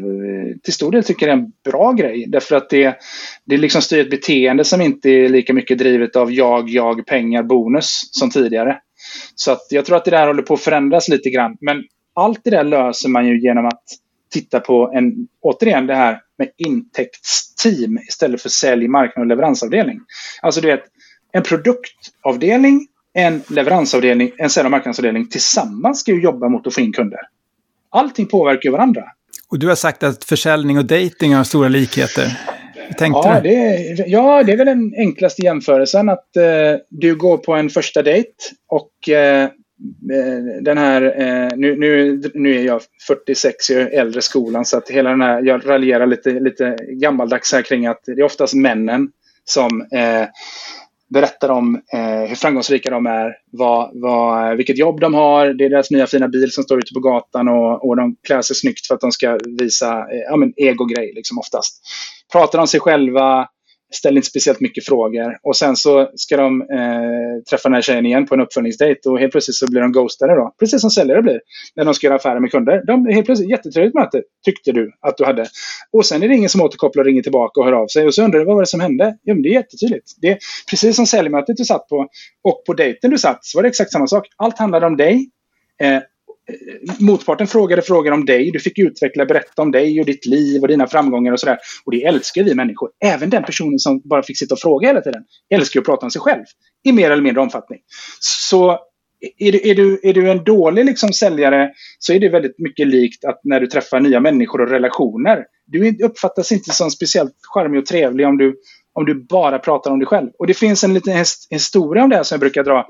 till 0.63 0.73
stor 0.73 0.93
del 0.93 1.05
tycker 1.05 1.29
är 1.29 1.33
en 1.33 1.53
bra 1.65 1.93
grej. 1.93 2.25
Därför 2.29 2.57
att 2.57 2.71
det, 2.71 2.99
det 3.45 3.57
liksom 3.57 3.83
styr 3.83 4.01
ett 4.01 4.11
beteende 4.11 4.65
som 4.65 4.81
inte 4.81 5.11
är 5.11 5.29
lika 5.29 5.53
mycket 5.53 5.79
drivet 5.79 6.17
av 6.17 6.33
jag, 6.33 6.69
jag, 6.69 7.07
pengar, 7.07 7.43
bonus 7.43 8.01
som 8.11 8.31
tidigare. 8.31 8.79
Så 9.35 9.53
att 9.53 9.67
jag 9.71 9.85
tror 9.85 9.97
att 9.97 10.05
det 10.05 10.11
där 10.11 10.27
håller 10.27 10.43
på 10.43 10.55
att 10.55 10.61
förändras 10.61 11.09
lite 11.09 11.31
grann. 11.31 11.57
Men 11.61 11.85
allt 12.15 12.41
det 12.45 12.51
där 12.51 12.65
löser 12.65 13.09
man 13.09 13.27
ju 13.27 13.41
genom 13.41 13.67
att 13.67 13.83
titta 14.33 14.61
på 14.61 14.93
en, 14.95 15.29
återigen 15.41 15.87
det 15.87 15.95
här 15.95 16.21
med 16.39 16.49
intäktsteam 16.57 17.99
istället 17.99 18.43
för 18.43 18.49
sälj, 18.49 18.89
marknad 18.89 19.23
och 19.23 19.27
leveransavdelning. 19.27 20.01
Alltså 20.43 20.61
du 20.61 20.69
vet, 20.69 20.85
en 21.35 21.43
produktavdelning, 21.43 22.87
en 23.15 23.43
leveransavdelning, 23.49 24.33
en 24.39 24.51
sälj 24.51 24.65
och 24.65 24.71
marknadsavdelning 24.71 25.29
tillsammans 25.29 26.01
ska 26.01 26.13
ju 26.13 26.23
jobba 26.23 26.49
mot 26.49 26.67
att 26.67 26.75
få 26.75 26.81
in 26.81 26.93
kunder. 26.93 27.21
Allting 27.91 28.27
påverkar 28.27 28.69
ju 28.69 28.71
varandra. 28.71 29.05
Och 29.51 29.59
du 29.59 29.69
har 29.69 29.75
sagt 29.75 30.03
att 30.03 30.25
försäljning 30.25 30.79
och 30.79 30.85
dating 30.85 31.35
har 31.35 31.45
stora 31.45 31.69
likheter. 31.69 32.41
tänkte 32.99 33.29
ja, 33.29 33.41
det 33.41 33.55
är, 33.55 34.09
ja, 34.09 34.43
det 34.43 34.53
är 34.53 34.57
väl 34.57 34.67
den 34.67 34.95
enklaste 34.97 35.43
jämförelsen. 35.43 36.09
Att 36.09 36.37
eh, 36.37 36.43
du 36.89 37.15
går 37.15 37.39
på 37.39 37.55
en 37.55 37.71
första 37.71 38.03
dejt 38.03 38.33
och 38.69 39.09
eh, 39.09 39.49
den 40.61 40.79
här, 40.79 41.03
eh, 41.03 41.57
nu, 41.57 41.77
nu, 41.77 42.23
nu 42.35 42.59
är 42.59 42.63
jag 42.63 42.81
46, 43.07 43.71
jag 43.71 43.83
är 43.83 44.01
äldre 44.01 44.23
skolan, 44.23 44.65
så 44.65 44.79
att 44.79 44.91
hela 44.91 45.11
den 45.11 45.21
här, 45.21 45.43
jag 45.43 45.69
raljerar 45.69 46.07
lite, 46.07 46.31
lite 46.31 46.77
gammaldags 46.89 47.53
här 47.53 47.63
kring 47.63 47.87
att 47.87 48.01
det 48.07 48.13
är 48.13 48.23
oftast 48.23 48.55
männen 48.55 49.11
som 49.45 49.83
eh, 49.93 50.27
berättar 51.11 51.49
om 51.49 51.81
eh, 51.93 52.29
hur 52.29 52.35
framgångsrika 52.35 52.91
de 52.91 53.07
är, 53.07 53.33
vad, 53.53 53.91
vad, 53.95 54.57
vilket 54.57 54.79
jobb 54.79 55.01
de 55.01 55.15
har, 55.15 55.47
det 55.47 55.65
är 55.65 55.71
deras 55.71 55.91
nya 55.91 56.07
fina 56.07 56.29
bil 56.29 56.53
som 56.53 56.65
står 56.65 56.79
ute 56.79 56.95
på 56.95 57.01
gatan 57.01 57.49
och, 57.49 57.89
och 57.89 57.97
de 57.97 58.17
klär 58.27 58.43
sig 58.43 58.57
snyggt 58.57 58.87
för 58.87 58.95
att 58.95 59.01
de 59.01 59.13
ska 59.13 59.39
visa 59.59 59.99
eh, 59.99 60.21
ja, 60.31 60.37
men 60.37 60.53
ego-grej 60.57 61.13
liksom 61.15 61.39
oftast. 61.39 61.81
Pratar 62.33 62.59
om 62.59 62.67
sig 62.67 62.81
själva, 62.81 63.49
ställer 63.95 64.17
inte 64.17 64.29
speciellt 64.29 64.61
mycket 64.61 64.87
frågor. 64.87 65.39
Och 65.43 65.57
sen 65.57 65.77
så 65.77 66.11
ska 66.15 66.37
de 66.37 66.63
eh, 66.63 67.43
träffa 67.51 67.69
den 67.69 67.75
här 67.75 67.83
tjejen 67.83 68.07
igen 68.07 68.27
på 68.27 68.35
en 68.35 68.41
uppföljningsdejt 68.41 69.09
och 69.09 69.19
helt 69.19 69.33
plötsligt 69.33 69.57
så 69.57 69.71
blir 69.71 69.81
de 69.81 69.93
ghostade 69.93 70.35
då. 70.35 70.55
Precis 70.59 70.81
som 70.81 70.91
säljare 70.91 71.23
blir 71.23 71.41
när 71.77 71.85
de 71.85 71.95
ska 71.95 72.07
göra 72.07 72.17
affärer 72.17 72.41
med 72.41 72.51
kunder. 72.51 72.83
De 72.87 73.07
helt 73.07 73.27
plötsligt 73.27 73.51
jättetrevligt 73.51 73.95
möte, 73.95 74.23
tyckte 74.45 74.73
du 74.73 74.93
att 75.01 75.17
du 75.17 75.25
hade. 75.25 75.47
Och 75.93 76.07
sen 76.07 76.23
är 76.23 76.29
det 76.29 76.35
ingen 76.35 76.51
som 76.51 76.61
återkopplar 76.61 77.03
och 77.03 77.07
ringer 77.07 77.23
tillbaka 77.23 77.61
och 77.61 77.67
hör 77.67 77.73
av 77.73 77.87
sig. 77.87 78.07
Och 78.07 78.15
så 78.15 78.25
undrar 78.25 78.39
du 78.41 78.47
vad 78.47 78.55
var 78.55 78.63
det 78.63 78.67
som 78.67 78.81
hände? 78.81 79.17
Jo, 79.25 79.35
men 79.35 79.43
det 79.43 79.49
är 79.49 79.53
jättetydligt. 79.53 80.11
Det 80.21 80.29
är 80.29 80.39
precis 80.71 80.97
som 80.97 81.07
säljmötet 81.07 81.57
du 81.57 81.65
satt 81.65 81.89
på 81.89 82.09
och 82.45 82.63
på 82.67 82.73
dejten 82.75 83.11
du 83.11 83.19
satt 83.19 83.45
så 83.45 83.59
var 83.59 83.63
det 83.63 83.69
exakt 83.69 83.93
samma 83.93 84.07
sak. 84.07 84.27
Allt 84.37 84.59
handlade 84.59 84.87
om 84.87 84.97
dig. 84.97 85.31
Eh, 85.83 86.01
motparten 86.99 87.47
frågade 87.47 87.83
frågor 87.83 88.13
om 88.13 88.25
dig. 88.25 88.51
Du 88.51 88.61
fick 88.61 88.79
utveckla, 88.79 89.27
berätta 89.27 89.63
om 89.63 89.71
dig 89.71 90.01
och 90.01 90.07
ditt 90.07 90.27
liv 90.27 90.63
och 90.63 90.69
dina 90.69 90.87
framgångar 90.87 91.33
och 91.33 91.41
sådär. 91.41 91.59
Och 91.85 91.93
det 91.93 92.05
älskar 92.05 92.43
vi 92.43 92.55
människor. 92.55 92.91
Även 93.05 93.31
den 93.31 93.43
personen 93.43 93.79
som 93.79 94.01
bara 94.05 94.23
fick 94.23 94.39
sitta 94.39 94.55
och 94.55 94.61
fråga 94.61 94.89
hela 94.89 95.01
tiden 95.01 95.25
älskar 95.51 95.81
att 95.81 95.87
prata 95.87 96.07
om 96.07 96.11
sig 96.11 96.21
själv 96.21 96.45
i 96.85 96.93
mer 96.93 97.11
eller 97.11 97.23
mindre 97.23 97.43
omfattning. 97.43 97.79
Så 98.21 98.79
är 99.39 99.53
du, 99.53 99.71
är 99.71 99.75
du, 99.75 100.01
är 100.03 100.13
du 100.13 100.31
en 100.31 100.45
dålig 100.45 100.85
liksom 100.85 101.13
säljare 101.13 101.71
så 101.99 102.13
är 102.13 102.21
det 102.21 102.29
väldigt 102.29 102.59
mycket 102.59 102.87
likt 102.87 103.25
att 103.25 103.41
när 103.45 103.61
du 103.61 103.67
träffar 103.67 104.01
nya 104.01 104.21
människor 104.21 104.61
och 104.61 104.69
relationer. 104.69 105.45
Du 105.67 106.05
uppfattas 106.05 106.53
inte 106.53 106.71
som 106.71 106.91
speciellt 106.91 107.35
charmig 107.43 107.81
och 107.81 107.87
trevlig 107.87 108.27
om 108.27 108.37
du, 108.37 108.57
om 108.93 109.05
du 109.05 109.15
bara 109.15 109.59
pratar 109.59 109.91
om 109.91 109.99
dig 109.99 110.07
själv. 110.07 110.31
Och 110.39 110.47
det 110.47 110.55
finns 110.55 110.85
en 110.85 110.95
liten 110.95 111.25
historia 111.51 112.05
om 112.05 112.11
det 112.11 112.17
här 112.17 112.23
som 112.23 112.35
jag 112.35 112.41
brukar 112.41 112.65
dra. 112.65 112.87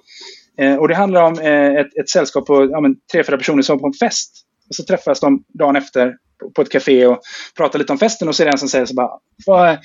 Eh, 0.59 0.76
och 0.76 0.88
det 0.88 0.94
handlar 0.94 1.22
om 1.22 1.38
eh, 1.38 1.74
ett, 1.74 1.96
ett 2.00 2.09
sällskap 2.09 2.46
på 2.46 2.68
ja, 2.70 2.80
men, 2.80 2.96
tre, 3.12 3.24
fyra 3.24 3.36
personer 3.36 3.62
som 3.62 3.76
var 3.76 3.80
på 3.80 3.86
en 3.86 3.92
fest. 3.92 4.30
Och 4.68 4.74
så 4.74 4.84
träffas 4.84 5.20
de 5.20 5.44
dagen 5.59 5.76
efter 5.76 6.14
på, 6.40 6.50
på 6.50 6.62
ett 6.62 6.70
café 6.70 7.07
och 7.07 7.20
pratar 7.57 7.78
lite 7.78 7.92
om 7.92 7.98
festen 7.98 8.28
och 8.28 8.36
så 8.36 8.42
är 8.42 8.46
det 8.46 8.52
en 8.52 8.59
som 8.59 8.68
säger 8.68 8.86
så 8.86 8.94
bara 8.94 9.11
vad, 9.46 9.78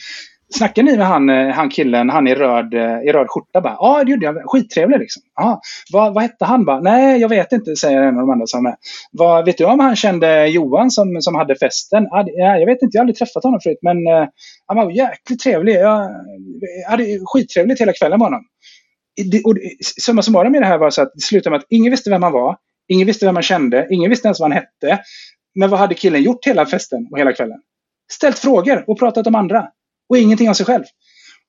Snackar 0.54 0.84
ni 0.84 0.98
med 0.98 1.08
han, 1.08 1.30
eh, 1.30 1.50
han 1.50 1.70
killen, 1.70 2.10
han 2.10 2.28
i 2.28 2.36
röd, 2.36 2.74
eh, 2.74 3.10
i 3.10 3.12
röd 3.12 3.28
skjorta? 3.30 3.62
Ja, 3.64 3.78
ah, 3.80 4.04
det 4.04 4.12
gjorde 4.12 4.26
jag. 4.26 4.36
Skittrevlig 4.46 5.00
liksom. 5.00 5.22
Ah, 5.42 5.58
vad, 5.94 6.14
vad 6.14 6.24
hette 6.24 6.46
han? 6.46 6.66
Bara, 6.66 6.80
Nej, 6.80 7.22
jag 7.22 7.30
vet 7.30 7.52
inte, 7.52 7.76
säger 7.76 8.02
en 8.02 8.16
av 8.16 8.22
de 8.22 8.30
andra 8.30 8.48
som 8.48 8.66
är 8.66 8.76
vad, 9.12 9.46
Vet 9.46 9.58
du 9.58 9.66
om 9.66 9.80
han 9.80 9.96
kände 9.96 10.48
Johan 10.48 10.92
som, 10.92 11.22
som 11.22 11.36
hade 11.36 11.56
festen? 11.56 12.08
Ah, 12.12 12.24
jag 12.60 12.66
vet 12.66 12.82
inte, 12.82 12.98
jag 12.98 13.00
har 13.00 13.04
aldrig 13.04 13.18
träffat 13.18 13.44
honom 13.44 13.60
förut, 13.64 13.80
men 13.82 14.08
eh, 14.08 14.28
han 14.66 14.78
var 14.78 14.92
jäkligt 14.92 15.40
trevlig. 15.40 15.76
Jag 15.76 16.10
hade 16.90 17.20
skittrevligt 17.26 17.82
hela 17.82 17.94
kvällen 17.94 18.20
med 18.20 18.26
honom 18.26 18.42
det, 19.24 19.44
och 19.44 19.58
summa 20.02 20.22
summarum 20.22 20.56
i 20.56 20.60
det 20.60 20.66
här 20.66 20.78
var 20.78 20.90
så 20.90 21.02
att 21.02 21.12
det 21.16 21.22
slutade 21.22 21.52
med 21.52 21.60
att 21.60 21.66
ingen 21.70 21.92
visste 21.92 22.10
vem 22.10 22.24
han 22.24 22.32
var. 22.32 22.58
Ingen 22.88 23.08
visste 23.08 23.26
vem 23.26 23.36
han 23.36 23.44
kände. 23.44 23.88
Ingen 23.92 24.10
visste 24.10 24.28
ens 24.28 24.40
vad 24.40 24.52
han 24.52 24.58
hette. 24.58 25.04
Men 25.56 25.70
vad 25.70 25.80
hade 25.80 25.96
killen 25.96 26.24
gjort 26.24 26.46
hela 26.48 26.66
festen 26.66 27.08
och 27.12 27.20
hela 27.20 27.34
kvällen? 27.34 27.62
Ställt 28.12 28.40
frågor 28.40 28.84
och 28.88 29.00
pratat 29.00 29.28
om 29.28 29.36
andra. 29.36 29.68
och 30.10 30.18
ingenting 30.18 30.50
om 30.50 30.56
sig 30.56 30.66
själv. 30.66 30.84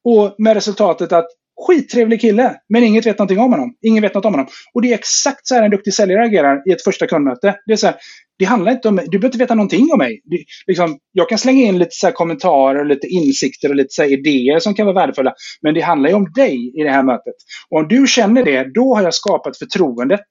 Och 0.05 0.35
med 0.39 0.55
resultatet 0.55 1.13
att 1.13 1.29
skittrevlig 1.67 2.21
kille, 2.21 2.55
men 2.69 2.85
inget 2.85 3.07
vet 3.07 3.19
någonting 3.19 3.39
om 3.39 3.53
honom. 3.53 3.75
Ingen 3.83 4.03
vet 4.03 4.15
något 4.15 4.25
om 4.25 4.33
honom. 4.33 4.49
Och 4.75 4.83
det 4.83 4.91
är 4.91 4.95
exakt 4.95 5.47
så 5.47 5.55
här 5.55 5.63
en 5.63 5.71
duktig 5.71 5.95
säljare 5.95 6.25
agerar 6.25 6.63
i 6.69 6.73
ett 6.73 6.85
första 6.85 7.07
kundmöte. 7.07 7.57
Det 7.67 7.73
är 7.73 7.77
så 7.77 7.87
här, 7.87 7.97
det 8.39 8.45
handlar 8.45 8.73
inte 8.73 8.89
om 8.89 8.95
mig. 8.95 9.05
Du 9.05 9.19
behöver 9.19 9.29
inte 9.29 9.39
veta 9.39 9.55
någonting 9.55 9.93
om 9.93 9.99
mig. 9.99 10.21
Du, 10.25 10.45
liksom, 10.67 10.99
jag 11.13 11.29
kan 11.29 11.39
slänga 11.39 11.67
in 11.67 11.79
lite 11.79 11.91
så 11.91 12.13
kommentarer, 12.13 12.85
lite 12.85 13.07
insikter 13.07 13.69
och 13.69 13.75
lite 13.75 13.95
så 13.95 14.05
idéer 14.05 14.59
som 14.59 14.75
kan 14.75 14.87
vara 14.87 14.95
värdefulla. 14.95 15.35
Men 15.63 15.75
det 15.75 15.81
handlar 15.81 16.11
ju 16.11 16.17
om 16.17 16.33
dig 16.33 16.81
i 16.81 16.83
det 16.83 16.91
här 16.91 17.03
mötet. 17.03 17.35
Och 17.71 17.79
om 17.79 17.89
du 17.89 18.07
känner 18.07 18.45
det, 18.45 18.75
då 18.75 18.95
har 18.95 19.03
jag 19.03 19.15
skapat 19.15 19.59
förtroendet. 19.59 20.27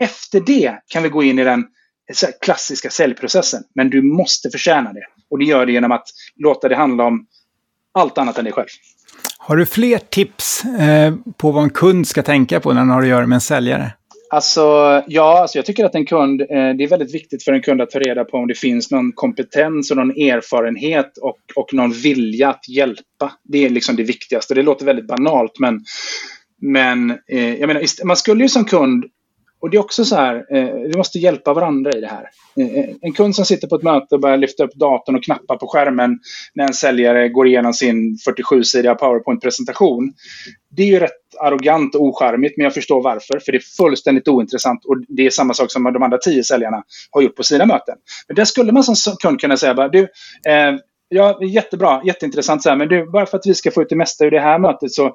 Efter 0.00 0.40
det 0.40 0.78
kan 0.88 1.02
vi 1.02 1.08
gå 1.08 1.22
in 1.22 1.38
i 1.38 1.44
den 1.44 1.64
klassiska 2.40 2.90
säljprocessen. 2.90 3.62
Men 3.74 3.90
du 3.90 4.02
måste 4.02 4.50
förtjäna 4.50 4.92
det. 4.92 5.04
Och 5.30 5.38
det 5.38 5.44
gör 5.44 5.66
det 5.66 5.72
genom 5.72 5.92
att 5.92 6.06
låta 6.36 6.68
det 6.68 6.76
handla 6.76 7.04
om 7.04 7.26
allt 7.94 8.18
annat 8.18 8.38
än 8.38 8.44
dig 8.44 8.52
själv. 8.52 8.68
Har 9.38 9.56
du 9.56 9.66
fler 9.66 9.98
tips 9.98 10.64
eh, 10.64 11.14
på 11.36 11.50
vad 11.50 11.62
en 11.62 11.70
kund 11.70 12.08
ska 12.08 12.22
tänka 12.22 12.60
på 12.60 12.72
när 12.72 12.80
den 12.80 12.90
har 12.90 13.02
att 13.02 13.08
göra 13.08 13.26
med 13.26 13.36
en 13.36 13.40
säljare? 13.40 13.92
Alltså, 14.30 14.62
ja, 15.06 15.40
alltså 15.40 15.58
jag 15.58 15.66
tycker 15.66 15.84
att 15.84 15.94
en 15.94 16.06
kund, 16.06 16.40
eh, 16.40 16.46
det 16.48 16.84
är 16.84 16.88
väldigt 16.88 17.14
viktigt 17.14 17.44
för 17.44 17.52
en 17.52 17.62
kund 17.62 17.82
att 17.82 17.90
ta 17.90 17.98
reda 17.98 18.24
på 18.24 18.36
om 18.36 18.46
det 18.46 18.54
finns 18.54 18.90
någon 18.90 19.12
kompetens 19.12 19.90
och 19.90 19.96
någon 19.96 20.10
erfarenhet 20.10 21.18
och, 21.18 21.38
och 21.56 21.74
någon 21.74 21.92
vilja 21.92 22.48
att 22.48 22.68
hjälpa. 22.68 23.32
Det 23.44 23.64
är 23.64 23.70
liksom 23.70 23.96
det 23.96 24.02
viktigaste. 24.02 24.54
Det 24.54 24.62
låter 24.62 24.86
väldigt 24.86 25.06
banalt, 25.06 25.58
men, 25.58 25.80
men 26.62 27.10
eh, 27.10 27.54
jag 27.54 27.66
menar, 27.66 28.04
man 28.06 28.16
skulle 28.16 28.42
ju 28.42 28.48
som 28.48 28.64
kund 28.64 29.04
och 29.66 29.70
det 29.70 29.76
är 29.76 29.80
också 29.80 30.04
så 30.04 30.16
här, 30.16 30.34
eh, 30.56 30.74
vi 30.74 30.96
måste 30.96 31.18
hjälpa 31.18 31.54
varandra 31.54 31.90
i 31.92 32.00
det 32.00 32.06
här. 32.06 32.24
Eh, 32.60 32.78
eh, 32.78 32.94
en 33.00 33.12
kund 33.12 33.36
som 33.36 33.44
sitter 33.44 33.68
på 33.68 33.76
ett 33.76 33.82
möte 33.82 34.14
och 34.14 34.20
börjar 34.20 34.36
lyfta 34.36 34.64
upp 34.64 34.74
datorn 34.74 35.16
och 35.16 35.24
knappa 35.24 35.56
på 35.56 35.66
skärmen 35.68 36.18
när 36.54 36.66
en 36.66 36.74
säljare 36.74 37.28
går 37.28 37.46
igenom 37.46 37.72
sin 37.72 38.18
47-sidiga 38.28 38.94
PowerPoint-presentation. 38.94 40.12
Det 40.76 40.82
är 40.82 40.86
ju 40.86 40.98
rätt 40.98 41.10
arrogant 41.40 41.94
och 41.94 42.02
ocharmigt, 42.02 42.56
men 42.56 42.64
jag 42.64 42.74
förstår 42.74 43.02
varför. 43.02 43.38
För 43.38 43.52
det 43.52 43.58
är 43.58 43.76
fullständigt 43.76 44.28
ointressant 44.28 44.84
och 44.84 44.96
det 45.08 45.26
är 45.26 45.30
samma 45.30 45.54
sak 45.54 45.72
som 45.72 45.84
de 45.84 46.02
andra 46.02 46.18
tio 46.18 46.44
säljarna 46.44 46.82
har 47.10 47.22
gjort 47.22 47.36
på 47.36 47.42
sina 47.42 47.66
möten. 47.66 47.94
Men 48.28 48.36
där 48.36 48.44
skulle 48.44 48.72
man 48.72 48.84
som 48.84 49.16
kund 49.16 49.40
kunna 49.40 49.56
säga 49.56 49.74
bara, 49.74 49.88
du, 49.88 50.00
eh, 50.48 50.74
Ja, 51.08 51.38
jättebra, 51.42 52.02
jätteintressant. 52.04 52.62
Så 52.62 52.68
här. 52.68 52.76
Men 52.76 52.88
du, 52.88 53.10
bara 53.10 53.26
för 53.26 53.38
att 53.38 53.46
vi 53.46 53.54
ska 53.54 53.70
få 53.70 53.82
ut 53.82 53.88
det 53.88 53.96
mesta 53.96 54.24
ur 54.24 54.30
det 54.30 54.40
här 54.40 54.58
mötet 54.58 54.92
så 54.92 55.14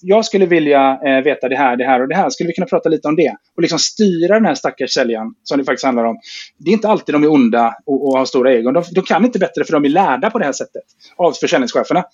jag 0.00 0.24
skulle 0.24 0.46
vilja 0.46 1.00
eh, 1.06 1.24
veta 1.24 1.48
det 1.48 1.56
här, 1.56 1.76
det 1.76 1.84
här 1.84 2.00
och 2.02 2.08
det 2.08 2.14
här. 2.14 2.30
Skulle 2.30 2.46
vi 2.48 2.54
kunna 2.54 2.66
prata 2.66 2.88
lite 2.88 3.08
om 3.08 3.16
det? 3.16 3.36
Och 3.56 3.62
liksom 3.62 3.78
styra 3.78 4.34
den 4.34 4.44
här 4.44 4.54
stackars 4.54 4.90
säljaren 4.90 5.34
som 5.42 5.58
det 5.58 5.64
faktiskt 5.64 5.84
handlar 5.84 6.04
om. 6.04 6.16
Det 6.58 6.70
är 6.70 6.72
inte 6.72 6.88
alltid 6.88 7.14
de 7.14 7.24
är 7.24 7.30
onda 7.30 7.74
och, 7.86 8.08
och 8.08 8.18
har 8.18 8.24
stora 8.24 8.52
egon. 8.52 8.74
De, 8.74 8.84
de, 8.94 9.02
kan 9.02 9.24
inte 9.24 9.38
bättre 9.38 9.64
för 9.64 9.72
de 9.72 9.84
är 9.84 9.88
lärda 9.88 10.30
på 10.30 10.38
det 10.38 10.44
här 10.44 10.52
sättet 10.52 10.82
av 11.16 11.32
försäljningscheferna. 11.32 12.04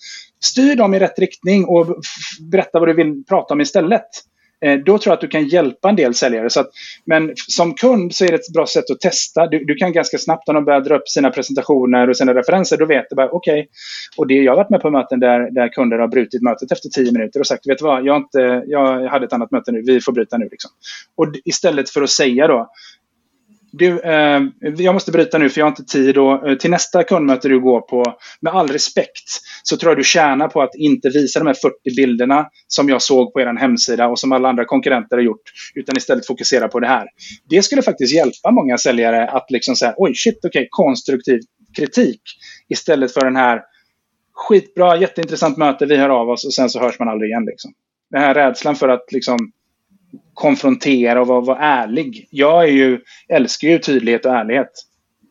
Styr 0.41 0.77
dem 0.77 0.95
i 0.95 0.99
rätt 0.99 1.19
riktning 1.19 1.65
och 1.65 1.87
berätta 2.51 2.79
vad 2.79 2.89
du 2.89 2.95
vill 2.95 3.25
prata 3.29 3.55
om 3.55 3.61
istället. 3.61 4.07
Eh, 4.61 4.79
då 4.79 4.99
tror 4.99 5.11
jag 5.11 5.15
att 5.15 5.21
du 5.21 5.29
kan 5.29 5.49
hjälpa 5.49 5.89
en 5.89 5.97
del 5.97 6.15
säljare. 6.15 6.51
Så 6.51 6.61
att, 6.61 6.71
men 7.07 7.33
som 7.37 7.75
kund 7.75 8.15
så 8.15 8.25
är 8.25 8.29
det 8.29 8.35
ett 8.35 8.53
bra 8.53 8.67
sätt 8.67 8.91
att 8.91 9.01
testa. 9.01 9.47
Du, 9.47 9.65
du 9.65 9.75
kan 9.75 9.93
ganska 9.93 10.19
snabbt 10.19 10.47
när 10.47 10.55
de 10.55 10.65
börjar 10.65 10.81
dra 10.81 10.97
upp 10.97 11.09
sina 11.09 11.31
presentationer 11.31 12.11
och 12.11 12.17
sina 12.17 12.35
referenser, 12.35 12.77
då 12.77 12.87
vet 12.87 13.07
du 13.11 13.17
bara 13.17 13.31
okej. 13.31 13.53
Okay. 13.53 13.67
Och 14.17 14.27
det, 14.27 14.35
jag 14.35 14.53
har 14.53 14.57
varit 14.57 14.71
med 14.71 14.81
på 14.81 14.91
möten 14.91 15.21
där, 15.21 15.51
där 15.51 15.69
kunder 15.69 15.99
har 15.99 16.09
brutit 16.09 16.43
mötet 16.43 16.73
efter 16.73 16.89
tio 16.89 17.13
minuter 17.13 17.41
och 17.41 17.47
sagt, 17.47 17.67
vet 17.67 17.79
du 17.79 17.85
vad, 17.85 18.05
jag, 18.05 18.17
inte, 18.17 18.63
jag 18.67 19.09
hade 19.09 19.27
ett 19.27 19.33
annat 19.33 19.51
möte 19.51 19.73
nu, 19.73 19.83
vi 19.87 20.01
får 20.01 20.13
bryta 20.13 20.39
nu. 20.39 20.49
Liksom. 20.51 20.71
Och 21.17 21.27
istället 21.45 21.91
för 21.91 22.03
att 22.03 22.11
säga 22.11 22.47
då, 22.47 22.71
du, 23.79 24.01
eh, 24.01 24.41
jag 24.79 24.95
måste 24.95 25.13
bryta 25.13 25.39
nu 25.39 25.51
för 25.51 25.61
jag 25.61 25.67
har 25.67 25.71
inte 25.71 25.85
tid. 25.85 26.19
Och, 26.19 26.49
eh, 26.49 26.57
till 26.57 26.71
nästa 26.71 27.03
kundmöte 27.03 27.49
du 27.49 27.61
går 27.61 27.81
på, 27.81 28.05
med 28.41 28.53
all 28.53 28.69
respekt, 28.69 29.29
så 29.63 29.77
tror 29.77 29.91
jag 29.91 29.99
du 29.99 30.05
tjänar 30.05 30.49
på 30.49 30.63
att 30.63 30.75
inte 30.75 31.09
visa 31.09 31.39
de 31.39 31.47
här 31.47 31.55
40 31.55 31.97
bilderna 31.97 32.47
som 32.67 32.89
jag 32.89 33.03
såg 33.03 33.33
på 33.33 33.41
er 33.41 33.59
hemsida 33.61 34.09
och 34.09 34.19
som 34.19 34.33
alla 34.33 34.49
andra 34.49 34.65
konkurrenter 34.65 35.17
har 35.17 35.23
gjort, 35.23 35.43
utan 35.75 35.97
istället 35.97 36.27
fokusera 36.27 36.69
på 36.69 36.81
det 36.81 36.87
här. 36.87 37.07
Det 37.51 37.63
skulle 37.63 37.83
faktiskt 37.83 38.15
hjälpa 38.15 38.51
många 38.51 38.79
säljare 38.79 39.29
att 39.29 39.51
liksom 39.51 39.77
säga, 39.77 39.95
oj 39.97 40.15
shit, 40.15 40.39
okej, 40.39 40.49
okay, 40.49 40.69
konstruktiv 40.71 41.41
kritik 41.77 42.21
istället 42.69 43.13
för 43.13 43.21
den 43.21 43.37
här 43.37 43.63
skitbra, 44.33 44.97
jätteintressant 44.97 45.57
möte, 45.57 45.87
vi 45.87 45.97
hör 45.97 46.09
av 46.09 46.29
oss 46.31 46.47
och 46.47 46.55
sen 46.55 46.71
så 46.71 46.81
hörs 46.81 46.99
man 46.99 47.09
aldrig 47.09 47.31
igen. 47.31 47.45
Liksom. 47.45 47.73
Den 48.11 48.21
här 48.21 48.35
rädslan 48.35 48.77
för 48.77 48.89
att 48.89 49.13
liksom 49.13 49.39
konfrontera 50.35 51.21
och 51.21 51.27
vara, 51.27 51.41
vara 51.41 51.59
ärlig. 51.59 52.29
Jag 52.31 52.65
är 52.65 52.73
ju, 52.73 53.01
älskar 53.29 53.69
ju 53.69 53.79
tydlighet 53.79 54.27
och 54.27 54.35
ärlighet. 54.35 54.71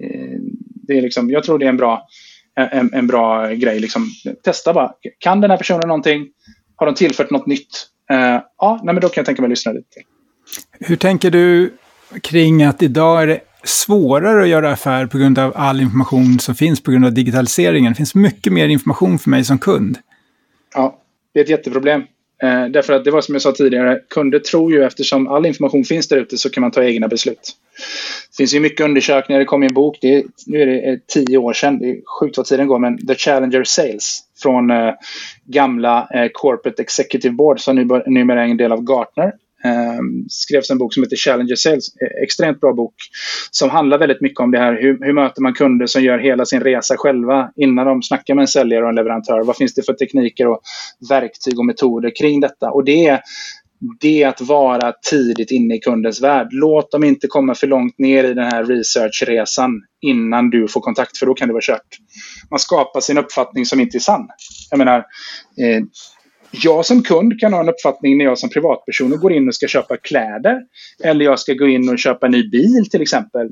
Eh, 0.04 0.40
det 0.88 0.98
är 0.98 1.02
liksom, 1.02 1.30
jag 1.30 1.44
tror 1.44 1.60
det 1.60 1.66
är 1.66 1.70
en 1.70 1.78
bra, 1.78 2.08
en, 2.56 2.94
en 2.94 3.08
bra 3.08 3.48
grej. 3.48 3.80
Liksom. 3.80 4.08
Testa 4.44 4.74
bara. 4.74 4.94
Kan 5.20 5.42
den 5.42 5.50
här 5.50 5.58
personen 5.58 5.88
någonting? 5.88 6.28
Har 6.76 6.86
de 6.86 6.96
tillfört 6.96 7.30
något 7.30 7.46
nytt? 7.46 7.88
Uh, 8.12 8.42
ja, 8.58 8.80
nej, 8.84 8.94
men 8.94 9.02
då 9.02 9.10
kan 9.10 9.22
jag 9.22 9.26
tänka 9.26 9.42
mig 9.42 9.48
att 9.48 9.50
lyssna 9.50 9.72
lite 9.72 10.00
Hur 10.80 10.96
tänker 10.96 11.32
du 11.32 11.74
kring 12.22 12.64
att 12.64 12.84
idag 12.84 13.24
är 13.24 13.28
det 13.28 13.40
svårare 13.64 14.44
att 14.44 14.50
göra 14.50 14.72
affär 14.72 15.06
på 15.06 15.18
grund 15.18 15.40
av 15.40 15.54
all 15.56 15.82
information 15.82 16.40
som 16.40 16.56
finns 16.56 16.84
på 16.84 16.92
grund 16.92 17.06
av 17.06 17.14
digitaliseringen? 17.14 17.92
Det 17.92 17.98
finns 17.98 18.16
mycket 18.16 18.54
mer 18.54 18.68
information 18.68 19.20
för 19.20 19.30
mig 19.30 19.44
som 19.44 19.60
kund. 19.60 19.98
Ja, 20.76 21.00
det 21.34 21.40
är 21.40 21.44
ett 21.44 21.50
jätteproblem. 21.50 22.04
Eh, 22.44 22.66
därför 22.66 22.94
att 22.94 23.04
det 23.04 23.12
var 23.12 23.22
som 23.22 23.36
jag 23.36 23.42
sa 23.42 23.52
tidigare, 23.52 24.00
kunder 24.10 24.40
tror 24.40 24.72
ju 24.72 24.84
eftersom 24.84 25.28
all 25.28 25.46
information 25.46 25.84
finns 25.84 26.08
där 26.08 26.18
ute 26.18 26.38
så 26.38 26.50
kan 26.50 26.62
man 26.62 26.72
ta 26.72 26.84
egna 26.84 27.08
beslut. 27.08 27.56
Det 28.32 28.38
finns 28.38 28.54
ju 28.54 28.60
mycket 28.60 28.86
undersökningar, 28.86 29.40
det 29.40 29.46
kom 29.46 29.64
i 29.64 29.66
en 29.66 29.74
bok, 29.74 29.98
det 30.02 30.16
är, 30.16 30.24
nu 30.46 30.62
är 30.62 30.66
det 30.66 30.90
eh, 30.90 30.98
tio 31.14 31.38
år 31.38 31.54
sedan, 31.54 31.80
det 31.80 31.90
är 31.90 31.98
sjukt 32.20 32.38
vad 32.38 32.46
tiden 32.46 32.68
går, 32.68 32.80
men 32.80 33.08
The 33.08 33.16
Challenger 33.16 33.64
Sales 33.64 34.20
från 34.42 34.72
eh, 34.72 34.94
gamla 35.46 36.08
eh, 36.14 36.30
Corporate 36.34 36.82
Executive 36.82 37.34
Board 37.34 37.60
som 37.60 38.02
numera 38.06 38.42
är 38.42 38.46
en 38.46 38.58
del 38.58 38.72
av 38.72 38.84
Gartner 38.84 39.34
Ehm, 39.66 40.26
skrevs 40.30 40.70
en 40.72 40.78
bok 40.78 40.94
som 40.94 41.04
heter 41.04 41.16
Challenger 41.16 41.56
Sales. 41.56 41.88
E- 41.88 42.24
extremt 42.24 42.60
bra 42.60 42.74
bok. 42.74 42.96
Som 43.52 43.70
handlar 43.70 43.98
väldigt 43.98 44.22
mycket 44.22 44.40
om 44.40 44.52
det 44.52 44.60
här. 44.60 44.74
Hur, 44.82 45.06
hur 45.06 45.14
möter 45.14 45.42
man 45.42 45.54
kunder 45.54 45.86
som 45.86 46.04
gör 46.04 46.20
hela 46.20 46.46
sin 46.46 46.60
resa 46.62 46.98
själva 46.98 47.52
innan 47.56 47.86
de 47.88 48.02
snackar 48.02 48.36
med 48.36 48.42
en 48.42 48.48
säljare 48.48 48.84
och 48.84 48.90
en 48.90 48.96
leverantör? 48.96 49.44
Vad 49.44 49.58
finns 49.58 49.74
det 49.74 49.84
för 49.86 49.94
tekniker 49.94 50.48
och 50.48 50.62
verktyg 51.10 51.60
och 51.60 51.66
metoder 51.66 52.12
kring 52.20 52.40
detta? 52.40 52.72
Och 52.72 52.86
det 52.86 53.06
är 53.08 53.22
det 54.00 54.24
är 54.24 54.28
att 54.28 54.42
vara 54.42 54.94
tidigt 55.10 55.52
inne 55.52 55.76
i 55.76 55.80
kundens 55.80 56.22
värld. 56.22 56.48
Låt 56.52 56.92
dem 56.92 57.04
inte 57.04 57.28
komma 57.28 57.56
för 57.56 57.68
långt 57.68 58.00
ner 58.00 58.24
i 58.24 58.34
den 58.34 58.46
här 58.46 58.64
researchresan 58.64 59.72
innan 60.02 60.50
du 60.50 60.68
får 60.68 60.82
kontakt, 60.82 61.18
för 61.18 61.26
då 61.26 61.34
kan 61.34 61.48
det 61.48 61.54
vara 61.54 61.62
kört. 61.62 61.98
Man 62.50 62.60
skapar 62.60 63.00
sin 63.02 63.18
uppfattning 63.18 63.66
som 63.66 63.80
inte 63.80 63.98
är 63.98 64.00
sann. 64.00 64.28
Jag 64.70 64.78
menar, 64.78 64.98
eh, 64.98 65.84
jag 66.62 66.86
som 66.86 67.04
kund 67.04 67.40
kan 67.40 67.54
ha 67.54 67.60
en 67.60 67.70
uppfattning 67.70 68.18
när 68.18 68.26
jag 68.26 68.38
som 68.38 68.50
privatperson 68.50 69.10
går 69.10 69.34
in 69.34 69.48
och 69.48 69.56
ska 69.56 69.68
köpa 69.68 69.98
kläder. 69.98 70.62
Eller 71.04 71.26
jag 71.26 71.40
ska 71.40 71.54
gå 71.54 71.68
in 71.68 71.90
och 71.90 72.00
köpa 72.00 72.26
en 72.26 72.32
ny 72.32 72.50
bil 72.50 72.90
till 72.92 73.02
exempel. 73.02 73.50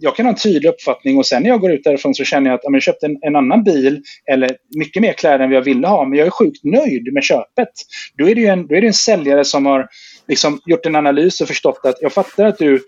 Jag 0.00 0.16
kan 0.16 0.26
ha 0.26 0.32
en 0.32 0.38
tydlig 0.38 0.68
uppfattning 0.68 1.18
och 1.18 1.26
sen 1.26 1.42
när 1.42 1.50
jag 1.50 1.60
går 1.60 1.72
ut 1.72 1.84
därifrån 1.84 2.14
så 2.14 2.24
känner 2.24 2.50
jag 2.50 2.54
att 2.54 2.60
jag 2.64 2.82
köpte 2.82 3.06
en, 3.06 3.18
en 3.20 3.36
annan 3.36 3.64
bil 3.64 4.02
eller 4.30 4.50
mycket 4.76 5.02
mer 5.02 5.12
kläder 5.12 5.44
än 5.44 5.50
vad 5.50 5.56
jag 5.56 5.64
ville 5.64 5.86
ha. 5.86 6.04
Men 6.04 6.18
jag 6.18 6.26
är 6.26 6.30
sjukt 6.30 6.64
nöjd 6.64 7.12
med 7.12 7.22
köpet. 7.22 7.72
Då 8.18 8.28
är 8.28 8.34
det 8.34 8.40
ju 8.40 8.46
en, 8.46 8.66
då 8.66 8.74
är 8.74 8.80
det 8.80 8.86
en 8.86 8.92
säljare 8.92 9.44
som 9.44 9.66
har 9.66 9.88
liksom 10.28 10.60
gjort 10.66 10.86
en 10.86 10.96
analys 10.96 11.40
och 11.40 11.48
förstått 11.48 11.80
att 11.82 11.96
jag 12.00 12.12
fattar 12.12 12.44
att 12.44 12.58
du 12.58 12.80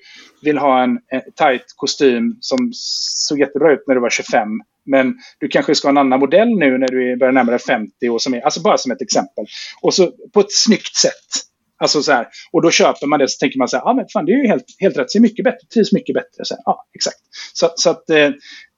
vill 0.42 0.58
ha 0.58 0.82
en, 0.82 0.90
en 0.90 1.20
tight 1.36 1.64
kostym 1.76 2.36
som 2.40 2.70
såg 2.72 3.40
jättebra 3.40 3.72
ut 3.72 3.84
när 3.86 3.94
du 3.94 4.00
var 4.00 4.10
25. 4.10 4.48
Men 4.86 5.14
du 5.38 5.48
kanske 5.48 5.74
ska 5.74 5.88
ha 5.88 5.90
en 5.90 5.98
annan 5.98 6.20
modell 6.20 6.48
nu 6.48 6.78
när 6.78 6.88
du 6.88 7.16
börjar 7.16 7.32
närma 7.32 7.50
dig 7.50 7.60
50. 7.60 8.08
Och 8.08 8.22
som 8.22 8.34
är, 8.34 8.40
alltså 8.40 8.60
bara 8.60 8.78
som 8.78 8.92
ett 8.92 9.02
exempel. 9.02 9.46
Och 9.82 9.94
så 9.94 10.12
på 10.34 10.40
ett 10.40 10.52
snyggt 10.52 10.96
sätt. 10.96 11.46
Alltså 11.78 12.02
så 12.02 12.12
här, 12.12 12.26
och 12.52 12.62
då 12.62 12.70
köper 12.70 13.06
man 13.06 13.18
det 13.18 13.28
så 13.28 13.38
tänker 13.38 13.58
man 13.58 13.68
så 13.68 13.76
här, 13.76 13.84
ja 13.84 13.90
ah, 13.90 13.94
men 13.94 14.06
fan 14.12 14.24
det 14.24 14.32
är 14.32 14.36
ju 14.36 14.46
helt, 14.46 14.64
helt 14.80 14.96
rätt, 14.96 15.10
ser 15.10 15.20
mycket 15.20 15.44
bättre, 15.44 15.66
trivs 15.74 15.92
mycket 15.92 16.14
bättre. 16.14 16.44
Så 16.44 16.54
här, 16.54 16.62
ja, 16.64 16.86
exakt. 16.94 17.18
Så, 17.52 17.70
så 17.76 17.90
att 17.90 18.10
eh, 18.10 18.30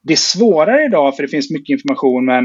det 0.02 0.12
är 0.12 0.16
svårare 0.16 0.84
idag 0.84 1.16
för 1.16 1.22
det 1.22 1.28
finns 1.28 1.50
mycket 1.50 1.74
information 1.74 2.24
men 2.24 2.44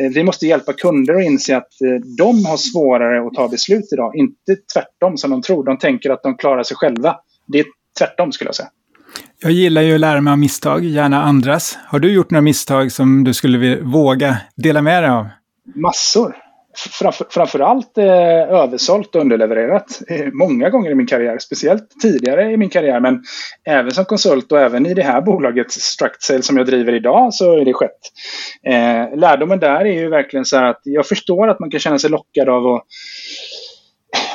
eh, 0.00 0.10
vi 0.14 0.24
måste 0.24 0.46
hjälpa 0.46 0.72
kunder 0.72 1.14
att 1.14 1.24
inse 1.24 1.56
att 1.56 1.80
eh, 1.80 1.94
de 2.18 2.44
har 2.44 2.56
svårare 2.56 3.26
att 3.26 3.34
ta 3.34 3.48
beslut 3.48 3.92
idag. 3.92 4.16
Inte 4.16 4.56
tvärtom 4.74 5.16
som 5.16 5.30
de 5.30 5.42
tror. 5.42 5.64
De 5.64 5.78
tänker 5.78 6.10
att 6.10 6.22
de 6.22 6.36
klarar 6.36 6.62
sig 6.62 6.76
själva. 6.76 7.16
Det 7.46 7.58
är 7.58 7.66
tvärtom 7.98 8.32
skulle 8.32 8.48
jag 8.48 8.54
säga. 8.54 8.68
Jag 9.38 9.52
gillar 9.52 9.82
ju 9.82 9.94
att 9.94 10.00
lära 10.00 10.20
mig 10.20 10.30
av 10.30 10.38
misstag, 10.38 10.84
gärna 10.84 11.22
andras. 11.22 11.78
Har 11.86 11.98
du 11.98 12.12
gjort 12.12 12.30
några 12.30 12.42
misstag 12.42 12.92
som 12.92 13.24
du 13.24 13.34
skulle 13.34 13.80
våga 13.80 14.36
dela 14.56 14.82
med 14.82 15.02
dig 15.02 15.10
av? 15.10 15.28
Massor. 15.74 16.36
Framför, 16.90 17.26
framförallt 17.30 17.98
eh, 17.98 18.04
översålt 18.62 19.14
och 19.14 19.20
underlevererat. 19.20 20.02
Eh, 20.08 20.26
många 20.32 20.70
gånger 20.70 20.90
i 20.90 20.94
min 20.94 21.06
karriär, 21.06 21.38
speciellt 21.38 21.88
tidigare 22.02 22.52
i 22.52 22.56
min 22.56 22.70
karriär. 22.70 23.00
Men 23.00 23.22
även 23.64 23.90
som 23.90 24.04
konsult 24.04 24.52
och 24.52 24.60
även 24.60 24.86
i 24.86 24.94
det 24.94 25.02
här 25.02 25.20
bolaget 25.22 25.72
Structsale 25.72 26.42
som 26.42 26.56
jag 26.56 26.66
driver 26.66 26.94
idag 26.94 27.34
så 27.34 27.52
är 27.52 27.64
det 27.64 27.72
skett. 27.72 28.00
Eh, 28.66 29.18
lärdomen 29.18 29.58
där 29.58 29.80
är 29.80 30.00
ju 30.00 30.08
verkligen 30.08 30.44
så 30.44 30.56
här 30.56 30.64
att 30.64 30.80
jag 30.84 31.06
förstår 31.06 31.48
att 31.48 31.60
man 31.60 31.70
kan 31.70 31.80
känna 31.80 31.98
sig 31.98 32.10
lockad 32.10 32.48
av 32.48 32.66
och, 32.66 32.82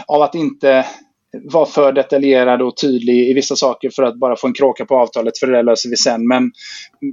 av 0.08 0.22
att 0.22 0.36
inte 0.36 0.86
vara 1.34 1.66
för 1.66 1.92
detaljerad 1.92 2.62
och 2.62 2.78
tydlig 2.78 3.30
i 3.30 3.34
vissa 3.34 3.56
saker 3.56 3.90
för 3.90 4.04
att 4.04 4.16
bara 4.16 4.36
få 4.36 4.48
en 4.48 4.54
kråka 4.54 4.86
på 4.86 4.98
avtalet, 4.98 5.38
för 5.38 5.48
det 5.48 5.54
där 5.54 5.64
löser 5.64 5.90
vi 5.90 5.98
sen. 5.98 6.28
Men 6.28 6.52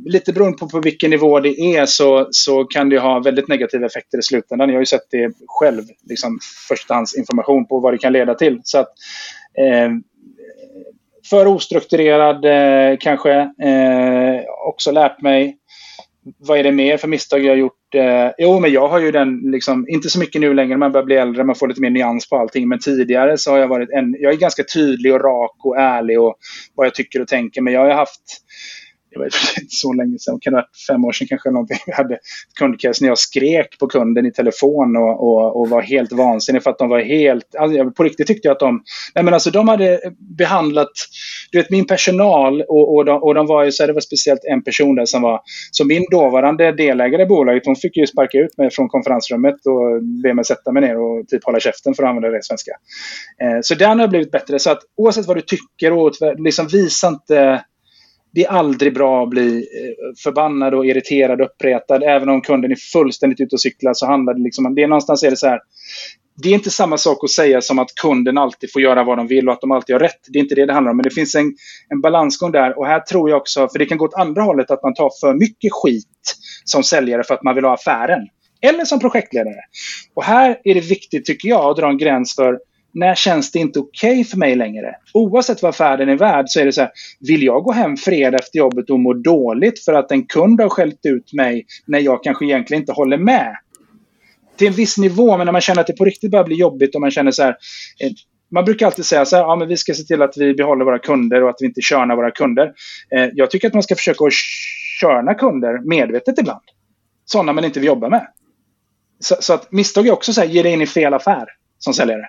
lite 0.05 0.33
beroende 0.33 0.59
på 0.59 0.69
på 0.69 0.81
vilken 0.81 1.11
nivå 1.11 1.41
det 1.41 1.61
är 1.61 1.87
så, 1.87 2.29
så 2.31 2.65
kan 2.65 2.89
det 2.89 2.99
ha 2.99 3.21
väldigt 3.21 3.49
negativa 3.49 3.87
effekter 3.87 4.19
i 4.19 4.23
slutändan. 4.23 4.69
Jag 4.69 4.77
har 4.77 4.83
ju 4.83 4.87
sett 4.87 5.11
det 5.11 5.33
själv, 5.47 5.83
liksom 6.09 6.39
förstahandsinformation 6.69 7.67
på 7.67 7.81
vad 7.81 7.95
det 7.95 7.99
kan 7.99 8.13
leda 8.13 8.35
till. 8.35 8.61
Så 8.65 8.79
att, 8.79 8.89
eh, 9.59 9.91
för 11.31 11.47
ostrukturerad 11.47 12.45
eh, 12.45 12.97
kanske. 13.01 13.33
Eh, 13.41 14.41
också 14.69 14.91
lärt 14.91 15.23
mig 15.23 15.58
vad 16.39 16.59
är 16.59 16.63
det 16.63 16.73
mer 16.73 16.97
för 16.97 17.09
misstag 17.09 17.45
jag 17.45 17.53
har 17.53 17.57
gjort? 17.57 17.95
Eh, 17.95 18.31
jo, 18.39 18.61
men 18.61 18.73
jag 18.73 18.89
har 18.89 18.99
ju 18.99 19.11
den, 19.11 19.41
liksom, 19.45 19.87
inte 19.89 20.11
så 20.11 20.19
mycket 20.19 20.41
nu 20.41 20.55
längre, 20.55 20.77
man 20.77 20.93
börjar 20.93 21.05
bli 21.05 21.17
äldre, 21.17 21.45
man 21.45 21.55
får 21.55 21.69
lite 21.69 21.81
mer 21.81 21.91
nyans 21.91 22.29
på 22.29 22.37
allting. 22.37 22.69
Men 22.69 22.79
tidigare 22.79 23.39
så 23.39 23.51
har 23.51 23.59
jag 23.59 23.69
varit 23.69 23.91
en, 23.91 24.17
jag 24.21 24.33
är 24.33 24.37
ganska 24.37 24.65
tydlig 24.75 25.15
och 25.15 25.21
rak 25.21 25.57
och 25.59 25.79
ärlig 25.79 26.21
och 26.21 26.35
vad 26.75 26.87
jag 26.87 26.95
tycker 26.95 27.23
och 27.23 27.29
tänker. 27.29 27.63
Men 27.63 27.73
jag 27.73 27.81
har 27.81 27.91
haft 27.91 28.23
det 29.11 29.19
var 29.19 29.25
inte 29.25 29.67
så 29.69 29.93
länge 29.93 30.19
sedan, 30.19 30.39
kan 30.41 30.53
det 30.53 30.57
varit 30.57 30.87
fem 30.89 31.05
år 31.05 31.13
sedan 31.13 31.29
kanske 31.29 31.51
någonting. 31.51 31.79
Jag 31.87 31.95
hade 31.95 32.19
kundcase 32.59 33.05
när 33.05 33.09
jag 33.09 33.19
skrek 33.19 33.79
på 33.79 33.87
kunden 33.87 34.27
i 34.27 34.33
telefon 34.33 34.97
och, 34.97 35.29
och, 35.29 35.61
och 35.61 35.69
var 35.69 35.83
helt 35.83 36.13
vansinnig 36.13 36.63
för 36.63 36.71
att 36.71 36.79
de 36.79 36.89
var 36.89 37.01
helt, 37.01 37.55
alltså, 37.59 37.91
på 37.91 38.05
riktigt 38.05 38.27
tyckte 38.27 38.49
jag 38.49 38.53
att 38.53 38.61
de, 38.61 38.83
nej 39.15 39.25
men 39.25 39.35
alltså 39.35 39.51
de 39.51 39.69
hade 39.69 40.01
behandlat, 40.39 40.91
du 41.51 41.59
vet 41.59 41.71
min 41.71 41.87
personal 41.87 42.63
och, 42.63 42.95
och, 42.95 43.05
de, 43.05 43.23
och 43.23 43.35
de 43.35 43.47
var 43.47 43.65
ju 43.65 43.73
så 43.73 43.83
här, 43.83 43.87
det 43.89 43.93
var 43.93 44.01
speciellt 44.01 44.45
en 44.45 44.63
person 44.63 44.95
där 44.95 45.07
som 45.07 45.23
var, 45.23 45.41
så 45.71 45.85
min 45.85 46.05
dåvarande 46.11 46.73
delägare 46.73 47.23
i 47.23 47.27
bolaget, 47.27 47.67
hon 47.67 47.77
fick 47.77 47.97
ju 47.97 48.07
sparka 48.07 48.39
ut 48.39 48.59
mig 48.59 48.71
från 48.71 48.89
konferensrummet 48.89 49.55
och 49.67 50.03
be 50.23 50.35
mig 50.35 50.45
sätta 50.45 50.73
mig 50.73 50.83
ner 50.83 50.99
och 51.01 51.29
typ 51.29 51.45
hålla 51.45 51.61
käften 51.61 51.95
för 51.95 52.03
att 52.03 52.09
använda 52.09 52.31
det 52.31 52.45
svenska. 52.45 52.73
Eh, 53.43 53.59
så 53.63 53.75
den 53.75 54.01
har 54.01 54.09
blivit 54.09 54.31
bättre, 54.31 54.59
så 54.59 54.71
att 54.71 54.81
oavsett 54.97 55.27
vad 55.27 55.37
du 55.37 55.41
tycker 55.41 55.93
och 55.93 56.13
liksom 56.39 56.67
visa 56.67 57.09
inte 57.09 57.65
det 58.33 58.45
är 58.45 58.51
aldrig 58.51 58.95
bra 58.95 59.23
att 59.23 59.31
bli 59.31 59.57
eh, 59.57 60.15
förbannad 60.23 60.75
och 60.75 60.87
irriterad 60.87 61.41
och 61.41 61.47
uppretad. 61.47 62.03
Även 62.03 62.29
om 62.29 62.41
kunden 62.41 62.73
är 62.73 62.77
fullständigt 62.93 63.41
ute 63.41 63.55
och 63.55 63.61
cyklar 63.61 63.95
så 63.95 64.07
handlar 64.07 64.35
det 64.35 64.41
liksom. 64.41 64.75
Det 64.75 64.83
är 64.83 64.89
någonstans 64.89 65.23
är 65.23 65.31
det 65.31 65.37
så 65.37 65.47
här. 65.47 65.61
Det 66.43 66.49
är 66.49 66.55
inte 66.55 66.71
samma 66.71 66.97
sak 66.99 67.25
att 67.25 67.31
säga 67.31 67.61
som 67.61 67.79
att 67.79 67.95
kunden 68.03 68.39
alltid 68.39 68.73
får 68.73 68.83
göra 68.83 69.05
vad 69.05 69.19
de 69.19 69.27
vill 69.27 69.49
och 69.49 69.55
att 69.55 69.61
de 69.61 69.71
alltid 69.71 69.95
har 69.95 70.01
rätt. 70.01 70.21
Det 70.29 70.39
är 70.39 70.43
inte 70.43 70.55
det 70.55 70.67
det 70.67 70.73
handlar 70.73 70.91
om. 70.91 70.97
Men 70.97 71.05
det 71.05 71.11
finns 71.11 71.35
en, 71.35 71.55
en 71.89 72.01
balansgång 72.01 72.53
där. 72.53 72.79
Och 72.79 72.87
här 72.87 73.01
tror 73.01 73.31
jag 73.31 73.37
också, 73.37 73.69
för 73.69 73.79
det 73.79 73.87
kan 73.87 73.99
gå 73.99 74.05
åt 74.05 74.15
andra 74.15 74.43
hållet, 74.43 74.71
att 74.71 74.83
man 74.83 74.95
tar 74.95 75.11
för 75.21 75.35
mycket 75.35 75.73
skit 75.73 76.35
som 76.65 76.83
säljare 76.83 77.25
för 77.25 77.35
att 77.35 77.43
man 77.43 77.55
vill 77.55 77.65
ha 77.65 77.75
affären. 77.75 78.29
Eller 78.61 78.85
som 78.85 79.01
projektledare. 79.01 79.61
Och 80.15 80.25
här 80.25 80.61
är 80.65 80.75
det 80.75 80.81
viktigt, 80.81 81.25
tycker 81.25 81.49
jag, 81.49 81.71
att 81.71 81.77
dra 81.77 81.89
en 81.89 81.99
gräns 81.99 82.35
för 82.35 82.59
när 82.95 83.15
känns 83.15 83.53
det 83.53 83.59
inte 83.59 83.79
okej 83.79 84.11
okay 84.11 84.25
för 84.25 84.37
mig 84.37 84.57
längre? 84.57 84.95
Oavsett 85.15 85.63
vad 85.63 85.77
färden 85.77 86.09
är 86.09 86.17
värd 86.17 86.45
så 86.49 86.61
är 86.61 86.65
det 86.65 86.73
så 86.73 86.81
här, 86.81 86.91
vill 87.21 87.43
jag 87.43 87.63
gå 87.63 87.73
hem 87.73 87.97
fredag 87.97 88.39
efter 88.39 88.59
jobbet 88.59 88.91
och 88.91 89.01
må 89.01 89.13
dåligt 89.13 89.85
för 89.85 89.93
att 89.93 90.13
en 90.13 90.27
kund 90.27 90.61
har 90.61 90.69
skällt 90.69 91.07
ut 91.07 91.33
mig 91.33 91.67
när 91.87 91.99
jag 91.99 92.25
kanske 92.25 92.45
egentligen 92.45 92.83
inte 92.83 92.93
håller 92.93 93.19
med? 93.19 93.57
Till 94.57 94.69
en 94.69 94.73
viss 94.73 94.99
nivå, 94.99 95.37
men 95.37 95.45
när 95.45 95.53
man 95.53 95.61
känner 95.61 95.81
att 95.81 95.87
det 95.87 95.97
på 95.97 96.05
riktigt 96.05 96.31
börjar 96.31 96.45
bli 96.45 96.57
jobbigt 96.57 96.95
och 96.95 97.01
man 97.01 97.11
känner 97.11 97.31
så 97.31 97.43
här, 97.43 97.57
eh, 98.01 98.11
man 98.51 98.65
brukar 98.65 98.87
alltid 98.87 99.05
säga 99.05 99.25
så 99.25 99.37
här, 99.37 99.43
ja, 99.43 99.57
men 99.57 99.69
vi 99.69 99.77
ska 99.77 99.95
se 99.95 100.03
till 100.03 100.23
att 100.23 100.37
vi 100.37 100.55
behåller 100.55 100.85
våra 100.85 100.99
kunder 100.99 101.43
och 101.43 101.51
att 101.51 101.57
vi 101.61 101.67
inte 101.67 101.81
körnar 101.81 102.17
våra 102.17 102.31
kunder. 102.31 102.73
Eh, 103.17 103.29
jag 103.35 103.51
tycker 103.51 103.69
att 103.69 103.75
man 103.75 103.83
ska 103.83 103.95
försöka 103.95 104.25
att 104.25 104.33
körna 105.01 105.35
kunder 105.35 105.89
medvetet 105.89 106.39
ibland. 106.39 106.63
Sådana 107.25 107.53
man 107.53 107.65
inte 107.65 107.81
vill 107.81 107.87
jobba 107.87 108.09
med. 108.09 108.27
Så, 109.21 109.37
så 109.41 109.55
att 109.55 109.73
misstag 109.73 110.07
är 110.07 110.13
också 110.13 110.33
så 110.33 110.41
här, 110.41 110.49
ge 110.49 110.63
dig 110.63 110.73
in 110.73 110.83
i 110.83 110.87
fel 110.87 111.15
affär 111.15 111.47
som 111.79 111.95
säljare. 111.95 112.29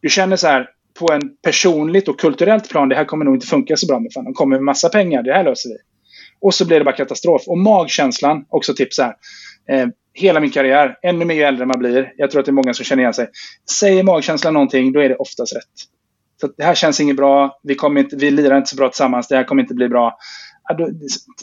Du 0.00 0.08
känner 0.08 0.36
så 0.36 0.46
här 0.46 0.68
på 0.98 1.12
en 1.12 1.20
personligt 1.42 2.08
och 2.08 2.20
kulturellt 2.20 2.68
plan, 2.68 2.88
det 2.88 2.94
här 2.94 3.04
kommer 3.04 3.24
nog 3.24 3.36
inte 3.36 3.46
funka 3.46 3.76
så 3.76 3.86
bra 3.86 4.00
med 4.00 4.12
fan. 4.12 4.24
De 4.24 4.34
kommer 4.34 4.56
med 4.56 4.64
massa 4.64 4.88
pengar, 4.88 5.22
det 5.22 5.32
här 5.32 5.44
löser 5.44 5.68
vi. 5.68 5.76
Och 6.40 6.54
så 6.54 6.66
blir 6.66 6.78
det 6.78 6.84
bara 6.84 6.96
katastrof. 6.96 7.42
Och 7.46 7.58
magkänslan, 7.58 8.44
också 8.48 8.74
tips 8.74 8.98
här. 8.98 9.14
Eh, 9.68 9.88
hela 10.14 10.40
min 10.40 10.50
karriär, 10.50 10.98
ännu 11.02 11.24
mer 11.24 11.34
ju 11.34 11.42
äldre 11.42 11.66
man 11.66 11.78
blir, 11.78 12.12
jag 12.16 12.30
tror 12.30 12.40
att 12.40 12.46
det 12.46 12.50
är 12.50 12.52
många 12.52 12.74
som 12.74 12.84
känner 12.84 13.02
igen 13.02 13.14
sig. 13.14 13.28
Säger 13.78 14.02
magkänslan 14.02 14.54
någonting, 14.54 14.92
då 14.92 15.00
är 15.00 15.08
det 15.08 15.16
oftast 15.16 15.56
rätt. 15.56 15.64
Så 16.40 16.48
det 16.56 16.64
här 16.64 16.74
känns 16.74 17.00
inget 17.00 17.16
bra, 17.16 17.60
vi, 17.62 17.74
kommer 17.74 18.00
inte, 18.00 18.16
vi 18.16 18.30
lirar 18.30 18.56
inte 18.56 18.70
så 18.70 18.76
bra 18.76 18.88
tillsammans, 18.88 19.28
det 19.28 19.36
här 19.36 19.44
kommer 19.44 19.62
inte 19.62 19.74
bli 19.74 19.88
bra 19.88 20.18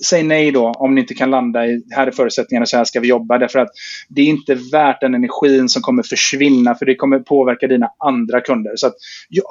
säg 0.06 0.24
nej 0.24 0.52
då 0.52 0.72
om 0.72 0.96
ni 0.96 1.02
inte 1.02 1.14
kan 1.14 1.32
landa 1.32 1.66
i 1.66 1.84
här 1.90 2.08
är 2.08 2.12
förutsättningarna, 2.12 2.66
så 2.66 2.78
här 2.78 2.84
ska 2.84 3.00
vi 3.00 3.08
jobba. 3.08 3.38
Därför 3.38 3.60
att 3.60 3.70
det 4.10 4.22
är 4.22 4.26
inte 4.26 4.56
värt 4.56 5.02
den 5.02 5.16
energin 5.16 5.70
som 5.70 5.82
kommer 5.82 6.04
försvinna 6.04 6.76
för 6.76 6.86
det 6.86 6.96
kommer 6.96 7.20
påverka 7.20 7.68
dina 7.68 7.90
andra 8.06 8.42
kunder. 8.42 8.72
Så 8.76 8.88
att, 8.88 8.94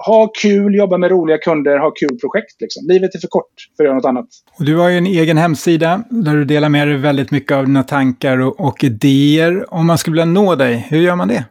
ha 0.06 0.32
kul, 0.42 0.74
jobba 0.74 0.98
med 0.98 1.10
roliga 1.10 1.38
kunder, 1.38 1.78
ha 1.78 1.90
kul 1.90 2.18
projekt. 2.18 2.60
Liksom. 2.60 2.86
Livet 2.88 3.14
är 3.14 3.18
för 3.18 3.28
kort 3.28 3.52
för 3.76 3.84
att 3.84 3.86
göra 3.86 3.96
något 3.96 4.04
annat. 4.04 4.26
Och 4.58 4.64
du 4.64 4.76
har 4.76 4.88
ju 4.88 4.98
en 4.98 5.06
egen 5.06 5.36
hemsida 5.36 6.02
där 6.10 6.34
du 6.34 6.44
delar 6.44 6.68
med 6.68 6.88
dig 6.88 6.96
väldigt 6.96 7.30
mycket 7.30 7.52
av 7.52 7.66
dina 7.66 7.82
tankar 7.82 8.38
och, 8.38 8.60
och 8.60 8.84
idéer. 8.84 9.74
Om 9.74 9.86
man 9.86 9.98
skulle 9.98 10.12
vilja 10.12 10.24
nå 10.24 10.54
dig, 10.54 10.86
hur 10.90 11.00
gör 11.00 11.16
man 11.16 11.28
det? 11.28 11.44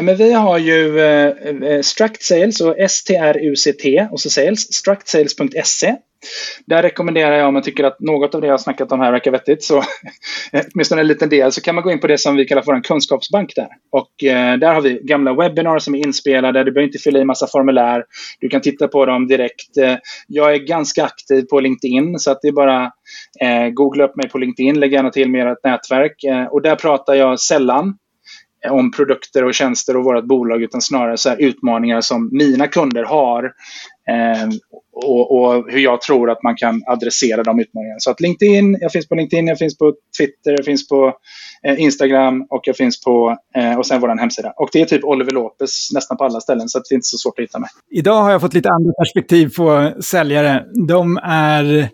Men 0.00 0.16
vi 0.16 0.32
har 0.32 0.58
ju 0.58 1.00
eh, 1.00 1.26
eh 1.70 1.80
Struct 1.82 2.22
Sales 2.22 2.60
och 2.60 2.78
S-T-R-U-C-T 2.78 4.08
och 4.10 4.20
så 4.20 4.30
Sales, 4.30 4.74
structsales.se. 4.74 5.96
Där 6.66 6.82
rekommenderar 6.82 7.36
jag 7.36 7.48
om 7.48 7.54
man 7.54 7.62
tycker 7.62 7.84
att 7.84 8.00
något 8.00 8.34
av 8.34 8.40
det 8.40 8.46
jag 8.46 8.52
har 8.52 8.58
snackat 8.58 8.92
om 8.92 9.00
här 9.00 9.12
verkar 9.12 9.30
vettigt, 9.30 9.64
så 9.64 9.82
åtminstone 10.74 11.00
en 11.00 11.06
liten 11.06 11.28
del, 11.28 11.52
så 11.52 11.60
kan 11.60 11.74
man 11.74 11.84
gå 11.84 11.92
in 11.92 12.00
på 12.00 12.06
det 12.06 12.18
som 12.18 12.36
vi 12.36 12.44
kallar 12.44 12.62
för 12.62 12.72
en 12.72 12.82
kunskapsbank 12.82 13.52
där. 13.56 13.68
Och 13.90 14.24
eh, 14.24 14.58
där 14.58 14.74
har 14.74 14.80
vi 14.80 15.00
gamla 15.02 15.34
webbinar 15.34 15.78
som 15.78 15.94
är 15.94 15.98
inspelade, 15.98 16.64
du 16.64 16.72
behöver 16.72 16.86
inte 16.86 16.98
fylla 16.98 17.18
i 17.18 17.24
massa 17.24 17.46
formulär, 17.46 18.04
du 18.40 18.48
kan 18.48 18.60
titta 18.60 18.88
på 18.88 19.06
dem 19.06 19.28
direkt. 19.28 19.76
Eh, 19.76 19.96
jag 20.26 20.54
är 20.54 20.58
ganska 20.58 21.04
aktiv 21.04 21.42
på 21.42 21.60
LinkedIn, 21.60 22.18
så 22.18 22.30
att 22.30 22.38
det 22.42 22.48
är 22.48 22.52
bara 22.52 22.92
eh, 23.40 23.68
googla 23.68 24.04
upp 24.04 24.16
mig 24.16 24.28
på 24.28 24.38
LinkedIn, 24.38 24.80
lägg 24.80 24.92
gärna 24.92 25.10
till 25.10 25.30
mer 25.30 25.46
ett 25.46 25.64
nätverk. 25.64 26.24
Eh, 26.24 26.44
och 26.44 26.62
där 26.62 26.76
pratar 26.76 27.14
jag 27.14 27.40
sällan 27.40 27.94
eh, 28.64 28.72
om 28.72 28.90
produkter 28.90 29.44
och 29.44 29.54
tjänster 29.54 29.96
och 29.96 30.04
vårt 30.04 30.24
bolag 30.24 30.62
utan 30.62 30.80
snarare 30.80 31.16
så 31.16 31.34
utmaningar 31.34 32.00
som 32.00 32.28
mina 32.32 32.66
kunder 32.66 33.04
har 33.04 33.44
eh, 34.10 34.48
och, 35.04 35.38
och, 35.38 35.72
hur 35.72 35.80
jag 35.80 36.00
tror 36.00 36.30
att 36.30 36.42
man 36.42 36.56
kan 36.56 36.82
adressera 36.86 37.42
de 37.42 37.60
utmaningarna. 37.60 37.98
Så 37.98 38.10
att 38.10 38.20
LinkedIn, 38.20 38.78
jag 38.80 38.92
finns 38.92 39.08
på 39.08 39.14
LinkedIn, 39.14 39.46
jag 39.46 39.58
finns 39.58 39.78
på 39.78 39.94
Twitter, 40.18 40.50
jag 40.52 40.64
finns 40.64 40.88
på 40.88 41.12
eh, 41.62 41.80
Instagram 41.80 42.46
och 42.50 42.60
jag 42.64 42.76
finns 42.76 43.04
på 43.04 43.36
eh, 43.56 43.78
och 43.78 43.86
sen 43.86 44.00
vår 44.00 44.18
hemsida. 44.18 44.52
Och 44.56 44.68
det 44.72 44.80
är 44.80 44.84
typ 44.84 45.04
Oliver 45.04 45.32
Lopez 45.32 45.88
nästan 45.94 46.16
på 46.16 46.24
alla 46.24 46.40
ställen 46.40 46.68
så 46.68 46.78
det 46.78 46.92
är 46.92 46.94
inte 46.94 47.08
så 47.08 47.18
svårt 47.18 47.38
att 47.38 47.42
hitta 47.42 47.58
mig. 47.58 47.70
Idag 47.90 48.22
har 48.22 48.30
jag 48.30 48.40
fått 48.40 48.54
lite 48.54 48.68
andra 48.68 48.92
perspektiv 48.92 49.48
på 49.56 49.92
säljare. 50.00 50.64
De 50.88 51.18
är 51.22 51.90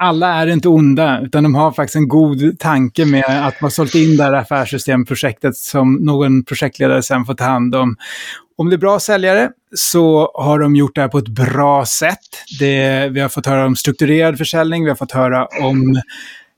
alla 0.00 0.34
är 0.34 0.46
inte 0.46 0.68
onda, 0.68 1.20
utan 1.20 1.42
de 1.42 1.54
har 1.54 1.72
faktiskt 1.72 1.96
en 1.96 2.08
god 2.08 2.58
tanke 2.58 3.06
med 3.06 3.46
att 3.46 3.60
man 3.60 3.70
sålt 3.70 3.94
in 3.94 4.16
det 4.16 4.24
här 4.24 4.32
affärssystemprojektet 4.32 5.56
som 5.56 5.94
någon 5.94 6.44
projektledare 6.44 7.02
sen 7.02 7.24
får 7.24 7.34
ta 7.34 7.44
hand 7.44 7.74
om. 7.74 7.96
Om 8.56 8.70
det 8.70 8.76
är 8.76 8.78
bra 8.78 9.00
säljare 9.00 9.50
så 9.74 10.32
har 10.34 10.58
de 10.58 10.76
gjort 10.76 10.94
det 10.94 11.00
här 11.00 11.08
på 11.08 11.18
ett 11.18 11.28
bra 11.28 11.86
sätt. 11.86 12.18
Det, 12.58 13.08
vi 13.08 13.20
har 13.20 13.28
fått 13.28 13.46
höra 13.46 13.66
om 13.66 13.76
strukturerad 13.76 14.38
försäljning, 14.38 14.84
vi 14.84 14.90
har 14.90 14.96
fått 14.96 15.12
höra 15.12 15.46
om 15.46 16.00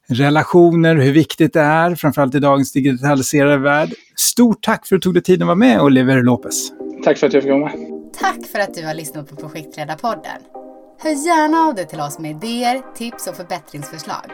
relationer, 0.09 0.97
hur 0.97 1.13
viktigt 1.13 1.53
det 1.53 1.61
är, 1.61 1.95
framförallt 1.95 2.35
i 2.35 2.39
dagens 2.39 2.73
digitaliserade 2.73 3.57
värld. 3.59 3.91
Stort 4.17 4.63
tack 4.63 4.87
för 4.87 4.97
att 4.97 5.03
du 5.03 5.07
tog 5.07 5.15
dig 5.15 5.23
tid 5.23 5.43
att 5.43 5.47
vara 5.47 5.57
med, 5.57 5.81
Oliver 5.81 6.23
Lopez. 6.23 6.71
Tack 7.05 7.19
för 7.19 7.27
att 7.27 7.33
jag 7.33 7.43
fick 7.43 7.53
vara 7.53 7.65
med. 7.65 7.75
Tack 8.21 8.47
för 8.53 8.59
att 8.59 8.75
du 8.75 8.87
har 8.87 8.95
lyssnat 8.95 9.31
på 9.31 9.37
Projektledarpodden. 9.37 10.62
Hör 11.03 11.27
gärna 11.27 11.59
av 11.59 11.75
dig 11.75 11.87
till 11.87 12.01
oss 12.01 12.19
med 12.19 12.31
idéer, 12.31 12.83
tips 12.95 13.27
och 13.27 13.37
förbättringsförslag. 13.37 14.31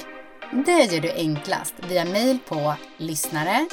Det 0.67 0.95
gör 0.95 1.01
du 1.01 1.11
enklast 1.11 1.75
via 1.89 2.05
mejl 2.05 2.39
på 2.49 2.75
lyssnare 2.97 3.67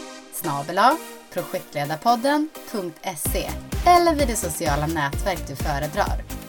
projektledarpodden.se 1.33 3.49
eller 3.85 4.15
vid 4.15 4.27
det 4.27 4.35
sociala 4.35 4.87
nätverk 4.87 5.47
du 5.47 5.55
föredrar. 5.55 6.44